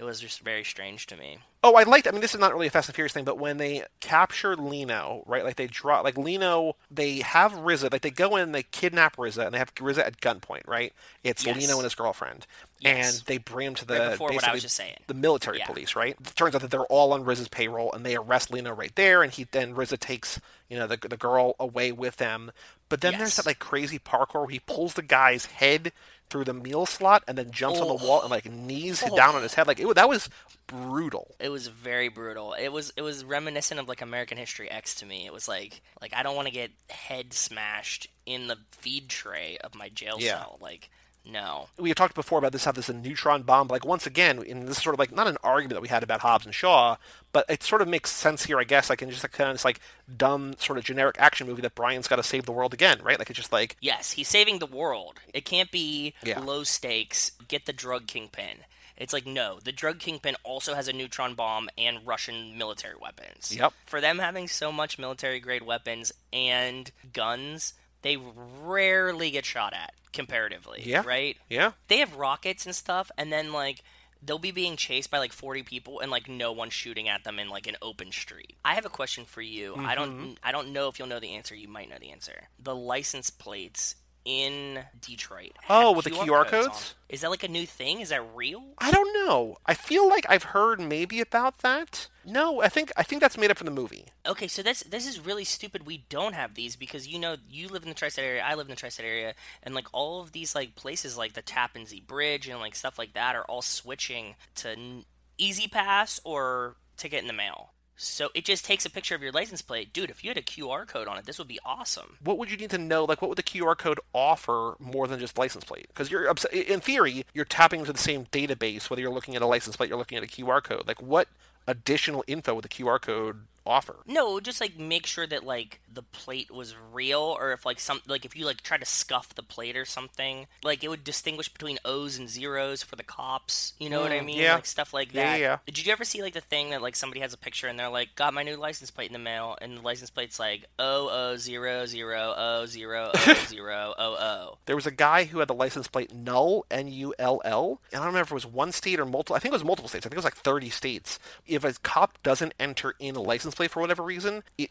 It 0.00 0.04
was 0.04 0.18
just 0.18 0.40
very 0.40 0.64
strange 0.64 1.06
to 1.08 1.16
me. 1.18 1.40
Oh, 1.62 1.74
I 1.74 1.82
liked. 1.82 2.08
I 2.08 2.10
mean, 2.10 2.22
this 2.22 2.32
is 2.34 2.40
not 2.40 2.54
really 2.54 2.68
a 2.68 2.70
Fast 2.70 2.88
and 2.88 2.94
Furious 2.94 3.12
thing, 3.12 3.26
but 3.26 3.36
when 3.36 3.58
they 3.58 3.84
capture 4.00 4.56
Lino, 4.56 5.22
right? 5.26 5.44
Like 5.44 5.56
they 5.56 5.66
draw, 5.66 6.00
like 6.00 6.16
Lino, 6.16 6.74
they 6.90 7.18
have 7.18 7.52
RZA. 7.52 7.92
Like 7.92 8.00
they 8.00 8.10
go 8.10 8.36
in, 8.36 8.52
they 8.52 8.62
kidnap 8.62 9.16
RZA, 9.16 9.44
and 9.44 9.52
they 9.54 9.58
have 9.58 9.74
RZA 9.74 9.98
at 9.98 10.18
gunpoint, 10.22 10.66
right? 10.66 10.94
It's 11.22 11.44
Yes. 11.44 11.54
Lino 11.60 11.74
and 11.74 11.84
his 11.84 11.94
girlfriend, 11.94 12.46
Yes. 12.78 13.18
and 13.18 13.26
they 13.26 13.36
bring 13.36 13.66
him 13.66 13.74
to 13.74 13.84
the 13.84 13.98
Right 13.98 14.10
before 14.12 14.32
what 14.32 14.42
I 14.42 14.54
was 14.54 14.62
just 14.62 14.74
saying. 14.74 14.96
the 15.06 15.12
military 15.12 15.58
Yeah. 15.58 15.66
police, 15.66 15.94
right? 15.94 16.16
It 16.18 16.34
turns 16.34 16.54
out 16.54 16.62
that 16.62 16.70
they're 16.70 16.80
all 16.86 17.12
on 17.12 17.24
RZA's 17.26 17.48
payroll, 17.48 17.92
and 17.92 18.06
they 18.06 18.16
arrest 18.16 18.50
Lino 18.50 18.72
right 18.72 18.94
there, 18.94 19.22
and 19.22 19.30
he 19.30 19.44
then 19.50 19.74
RZA 19.74 19.98
takes 19.98 20.40
you 20.70 20.78
know 20.78 20.86
the 20.86 20.96
the 20.96 21.18
girl 21.18 21.56
away 21.60 21.92
with 21.92 22.16
them. 22.16 22.52
But 22.88 23.02
then 23.02 23.18
there's 23.18 23.36
that 23.36 23.44
like 23.44 23.58
crazy 23.58 23.98
parkour 23.98 24.40
where 24.40 24.48
he 24.48 24.60
pulls 24.60 24.94
the 24.94 25.02
guy's 25.02 25.44
head 25.44 25.92
through 26.30 26.44
the 26.44 26.54
meal 26.54 26.86
slot 26.86 27.22
and 27.28 27.36
then 27.36 27.50
jumps 27.50 27.80
on 27.80 27.88
the 27.88 27.94
Oh. 27.94 28.06
wall 28.06 28.22
and 28.22 28.30
like 28.30 28.46
knees 28.50 29.02
Oh. 29.04 29.14
down 29.16 29.34
on 29.34 29.42
his 29.42 29.54
head. 29.54 29.66
Like 29.66 29.80
it, 29.80 29.94
that 29.96 30.08
was 30.08 30.28
brutal. 30.66 31.34
It 31.40 31.48
was 31.48 31.66
very 31.66 32.08
brutal. 32.08 32.54
It 32.54 32.68
was 32.68 32.92
it 32.96 33.02
was 33.02 33.24
reminiscent 33.24 33.80
of 33.80 33.88
like 33.88 34.00
American 34.00 34.38
History 34.38 34.70
X 34.70 34.94
to 34.96 35.06
me. 35.06 35.26
It 35.26 35.32
was 35.32 35.48
like 35.48 35.82
like 36.00 36.14
I 36.14 36.22
don't 36.22 36.36
want 36.36 36.46
to 36.48 36.54
get 36.54 36.70
head 36.88 37.32
smashed 37.32 38.06
in 38.26 38.46
the 38.46 38.56
feed 38.70 39.08
tray 39.08 39.58
of 39.62 39.74
my 39.74 39.88
jail 39.88 40.16
Yeah. 40.18 40.38
cell. 40.38 40.58
Like 40.60 40.90
no. 41.26 41.68
we 41.78 41.90
had 41.90 41.96
talked 41.96 42.14
before 42.14 42.38
about 42.38 42.52
this 42.52 42.64
how 42.64 42.72
this 42.72 42.88
is 42.88 42.94
a 42.94 42.98
neutron 42.98 43.42
bomb. 43.42 43.68
Like 43.68 43.84
once 43.84 44.06
again, 44.06 44.38
and 44.48 44.66
this 44.66 44.76
is 44.78 44.82
sort 44.82 44.94
of 44.94 44.98
like 44.98 45.12
not 45.12 45.26
an 45.26 45.36
argument 45.42 45.74
that 45.74 45.82
we 45.82 45.88
had 45.88 46.02
about 46.02 46.20
Hobbs 46.20 46.44
and 46.46 46.54
Shaw, 46.54 46.96
but 47.32 47.44
it 47.48 47.62
sort 47.62 47.82
of 47.82 47.88
makes 47.88 48.10
sense 48.10 48.44
here, 48.44 48.58
I 48.58 48.64
guess. 48.64 48.88
Like 48.90 49.02
in 49.02 49.10
just 49.10 49.22
like 49.24 49.32
kind 49.32 49.50
of 49.50 49.54
this 49.54 49.64
like 49.64 49.80
dumb 50.16 50.54
sort 50.58 50.78
of 50.78 50.84
generic 50.84 51.16
action 51.18 51.46
movie 51.46 51.62
that 51.62 51.74
Brian's 51.74 52.08
got 52.08 52.16
to 52.16 52.22
save 52.22 52.46
the 52.46 52.52
world 52.52 52.72
again, 52.74 53.00
right? 53.02 53.18
Like 53.18 53.30
it's 53.30 53.36
just 53.38 53.52
like 53.52 53.76
Yes, 53.80 54.12
he's 54.12 54.28
saving 54.28 54.58
the 54.58 54.66
world. 54.66 55.20
It 55.34 55.44
can't 55.44 55.70
be 55.70 56.14
Yeah. 56.24 56.40
low 56.40 56.64
stakes. 56.64 57.32
Get 57.48 57.66
the 57.66 57.72
drug 57.72 58.06
kingpin. 58.06 58.58
It's 58.96 59.12
like 59.14 59.26
no, 59.26 59.58
the 59.64 59.72
drug 59.72 59.98
kingpin 59.98 60.36
also 60.42 60.74
has 60.74 60.86
a 60.88 60.92
neutron 60.92 61.34
bomb 61.34 61.70
and 61.78 62.06
Russian 62.06 62.58
military 62.58 62.96
weapons. 63.00 63.54
Yep. 63.56 63.72
For 63.86 64.00
them 64.00 64.18
having 64.18 64.46
so 64.48 64.70
much 64.70 64.98
military 64.98 65.40
grade 65.40 65.62
weapons 65.62 66.12
and 66.34 66.90
guns, 67.12 67.72
they 68.02 68.16
rarely 68.16 69.30
get 69.30 69.44
shot 69.46 69.72
at 69.72 69.94
comparatively. 70.12 70.82
Yeah. 70.84 71.02
Right. 71.06 71.36
yeah, 71.48 71.72
They 71.88 71.98
have 71.98 72.16
rockets 72.16 72.66
and 72.66 72.74
stuff, 72.74 73.10
and 73.18 73.32
then 73.32 73.52
like 73.52 73.82
they'll 74.22 74.38
be 74.38 74.50
being 74.50 74.76
chased 74.76 75.10
by 75.10 75.18
like 75.18 75.32
40 75.32 75.62
people 75.62 76.00
and 76.00 76.10
like 76.10 76.28
no 76.28 76.52
one 76.52 76.68
shooting 76.70 77.08
at 77.08 77.24
them 77.24 77.38
in 77.38 77.48
like 77.48 77.66
an 77.66 77.76
open 77.80 78.12
street. 78.12 78.54
I 78.64 78.74
have 78.74 78.84
a 78.84 78.90
question 78.90 79.24
for 79.24 79.40
you. 79.40 79.74
I 79.76 79.94
Mm-hmm. 79.94 79.94
don't 79.94 80.38
I 80.42 80.52
don't 80.52 80.72
know 80.72 80.88
if 80.88 80.98
you'll 80.98 81.08
know 81.08 81.20
the 81.20 81.34
answer. 81.34 81.54
You 81.54 81.68
might 81.68 81.88
know 81.88 81.96
the 81.98 82.10
answer. 82.10 82.48
The 82.62 82.74
license 82.74 83.30
plates 83.30 83.94
in 84.26 84.80
Detroit. 85.00 85.52
Oh, 85.70 85.92
with 85.92 86.04
the 86.04 86.10
QR 86.10 86.46
codes? 86.46 86.66
them. 86.66 86.96
Is 87.08 87.22
that 87.22 87.30
like 87.30 87.42
a 87.42 87.48
new 87.48 87.64
thing? 87.64 88.00
Is 88.00 88.10
that 88.10 88.22
real? 88.34 88.62
I 88.76 88.90
don't 88.90 89.26
know. 89.26 89.56
I 89.64 89.72
feel 89.72 90.06
like 90.08 90.26
I've 90.28 90.42
heard 90.42 90.78
maybe 90.78 91.20
about 91.22 91.58
that. 91.60 92.08
No, 92.30 92.62
I 92.62 92.68
think 92.68 92.92
I 92.96 93.02
think 93.02 93.20
that's 93.20 93.36
made 93.36 93.50
up 93.50 93.58
for 93.58 93.64
the 93.64 93.70
movie. 93.70 94.06
Okay, 94.24 94.46
so 94.46 94.62
this 94.62 94.82
this 94.82 95.06
is 95.06 95.18
really 95.18 95.44
stupid. 95.44 95.84
We 95.86 96.04
don't 96.08 96.34
have 96.34 96.54
these 96.54 96.76
because 96.76 97.08
you 97.08 97.18
know 97.18 97.36
you 97.48 97.68
live 97.68 97.82
in 97.82 97.88
the 97.88 97.94
tri-state 97.94 98.24
area, 98.24 98.42
I 98.44 98.54
live 98.54 98.66
in 98.66 98.70
the 98.70 98.76
tri-state 98.76 99.04
area, 99.04 99.34
and 99.62 99.74
like 99.74 99.86
all 99.92 100.20
of 100.20 100.32
these 100.32 100.54
like 100.54 100.76
places 100.76 101.16
like 101.18 101.32
the 101.32 101.42
Tappan 101.42 101.86
Zee 101.86 102.00
Bridge 102.00 102.48
and 102.48 102.60
like 102.60 102.76
stuff 102.76 102.98
like 102.98 103.14
that 103.14 103.34
are 103.34 103.44
all 103.44 103.62
switching 103.62 104.36
to 104.56 104.70
n- 104.70 105.04
E-ZPass 105.38 106.20
or 106.22 106.76
Ticket 106.96 107.20
in 107.22 107.26
the 107.26 107.32
Mail. 107.32 107.72
So 108.02 108.30
it 108.34 108.46
just 108.46 108.64
takes 108.64 108.86
a 108.86 108.90
picture 108.90 109.14
of 109.14 109.22
your 109.22 109.32
license 109.32 109.60
plate, 109.60 109.92
dude. 109.92 110.08
If 110.08 110.24
you 110.24 110.30
had 110.30 110.38
a 110.38 110.42
QR 110.42 110.86
code 110.86 111.06
on 111.06 111.18
it, 111.18 111.26
this 111.26 111.38
would 111.38 111.48
be 111.48 111.58
awesome. 111.66 112.16
What 112.24 112.38
would 112.38 112.50
you 112.50 112.56
need 112.56 112.70
to 112.70 112.78
know? 112.78 113.04
Like, 113.04 113.20
what 113.20 113.28
would 113.28 113.36
the 113.36 113.42
QR 113.42 113.76
code 113.76 114.00
offer 114.14 114.74
more 114.78 115.06
than 115.06 115.20
just 115.20 115.36
license 115.36 115.64
plate? 115.64 115.86
Because 115.88 116.10
you're 116.10 116.32
in 116.50 116.80
theory, 116.80 117.26
you're 117.34 117.44
tapping 117.44 117.80
into 117.80 117.92
the 117.92 117.98
same 117.98 118.24
database. 118.26 118.88
Whether 118.88 119.02
you're 119.02 119.10
looking 119.12 119.36
at 119.36 119.42
a 119.42 119.46
license 119.46 119.76
plate, 119.76 119.90
you're 119.90 119.98
looking 119.98 120.16
at 120.16 120.24
a 120.24 120.26
QR 120.26 120.62
code. 120.62 120.84
Like, 120.86 121.02
what 121.02 121.28
additional 121.70 122.24
info 122.26 122.54
with 122.54 122.62
the 122.64 122.68
QR 122.68 123.00
code 123.00 123.46
offer? 123.66 123.96
No, 124.06 124.40
just 124.40 124.60
like 124.60 124.78
make 124.78 125.06
sure 125.06 125.26
that 125.26 125.44
like 125.44 125.80
the 125.92 126.02
plate 126.02 126.50
was 126.50 126.74
real, 126.92 127.20
or 127.20 127.52
if 127.52 127.66
like 127.66 127.78
some 127.78 128.00
like 128.08 128.24
if 128.24 128.34
you 128.34 128.46
like 128.46 128.62
try 128.62 128.78
to 128.78 128.86
scuff 128.86 129.34
the 129.34 129.42
plate 129.42 129.76
or 129.76 129.84
something, 129.84 130.46
like 130.64 130.82
it 130.82 130.88
would 130.88 131.04
distinguish 131.04 131.48
between 131.48 131.78
O's 131.84 132.16
and 132.16 132.28
zeros 132.28 132.82
for 132.82 132.96
the 132.96 133.02
cops. 133.02 133.74
You 133.78 133.90
know 133.90 134.00
what 134.00 134.12
I 134.12 134.20
Mm, 134.20 134.24
mean? 134.24 134.38
yeah. 134.38 134.54
Like 134.54 134.66
stuff 134.66 134.94
like 134.94 135.12
that. 135.12 135.34
yeah, 135.34 135.36
yeah. 135.36 135.58
Did 135.66 135.84
you 135.84 135.92
ever 135.92 136.04
see 136.04 136.22
like 136.22 136.32
the 136.32 136.40
thing 136.40 136.70
that 136.70 136.80
like 136.82 136.96
somebody 136.96 137.20
has 137.20 137.32
a 137.34 137.36
picture 137.38 137.68
and 137.68 137.78
they're 137.78 137.88
like, 137.90 138.14
"Got 138.16 138.32
my 138.34 138.42
new 138.42 138.56
license 138.56 138.90
plate 138.90 139.08
in 139.08 139.12
the 139.12 139.18
mail," 139.18 139.58
and 139.60 139.76
the 139.76 139.82
license 139.82 140.10
plate's 140.10 140.38
like 140.40 140.64
O 140.78 141.08
O 141.10 141.36
zero 141.36 141.84
zero 141.86 142.34
O 142.36 142.66
zero 142.66 143.10
O 143.14 143.34
zero 143.46 143.94
O 143.98 144.12
O. 144.14 144.58
There 144.66 144.76
was 144.76 144.86
a 144.86 144.90
guy 144.90 145.24
who 145.24 145.40
had 145.40 145.48
the 145.48 145.54
license 145.54 145.86
plate 145.86 146.14
null, 146.14 146.64
N 146.70 146.88
U 146.88 147.14
L 147.18 147.42
L, 147.44 147.80
and 147.92 148.00
I 148.00 148.04
don't 148.04 148.14
remember 148.14 148.26
if 148.28 148.30
it 148.30 148.34
was 148.34 148.46
one 148.46 148.72
state 148.72 148.98
or 148.98 149.04
multiple. 149.04 149.36
I 149.36 149.38
think 149.38 149.52
it 149.52 149.56
was 149.56 149.64
multiple 149.64 149.88
states. 149.88 150.06
I 150.06 150.08
think 150.08 150.14
it 150.16 150.18
was 150.18 150.24
like 150.24 150.36
30 150.36 150.70
states. 150.70 151.18
If 151.46 151.59
a 151.64 151.72
cop 151.74 152.22
doesn't 152.22 152.54
enter 152.58 152.94
in 152.98 153.16
a 153.16 153.20
license 153.20 153.54
plate 153.54 153.70
for 153.70 153.80
whatever 153.80 154.02
reason, 154.02 154.42
it 154.58 154.70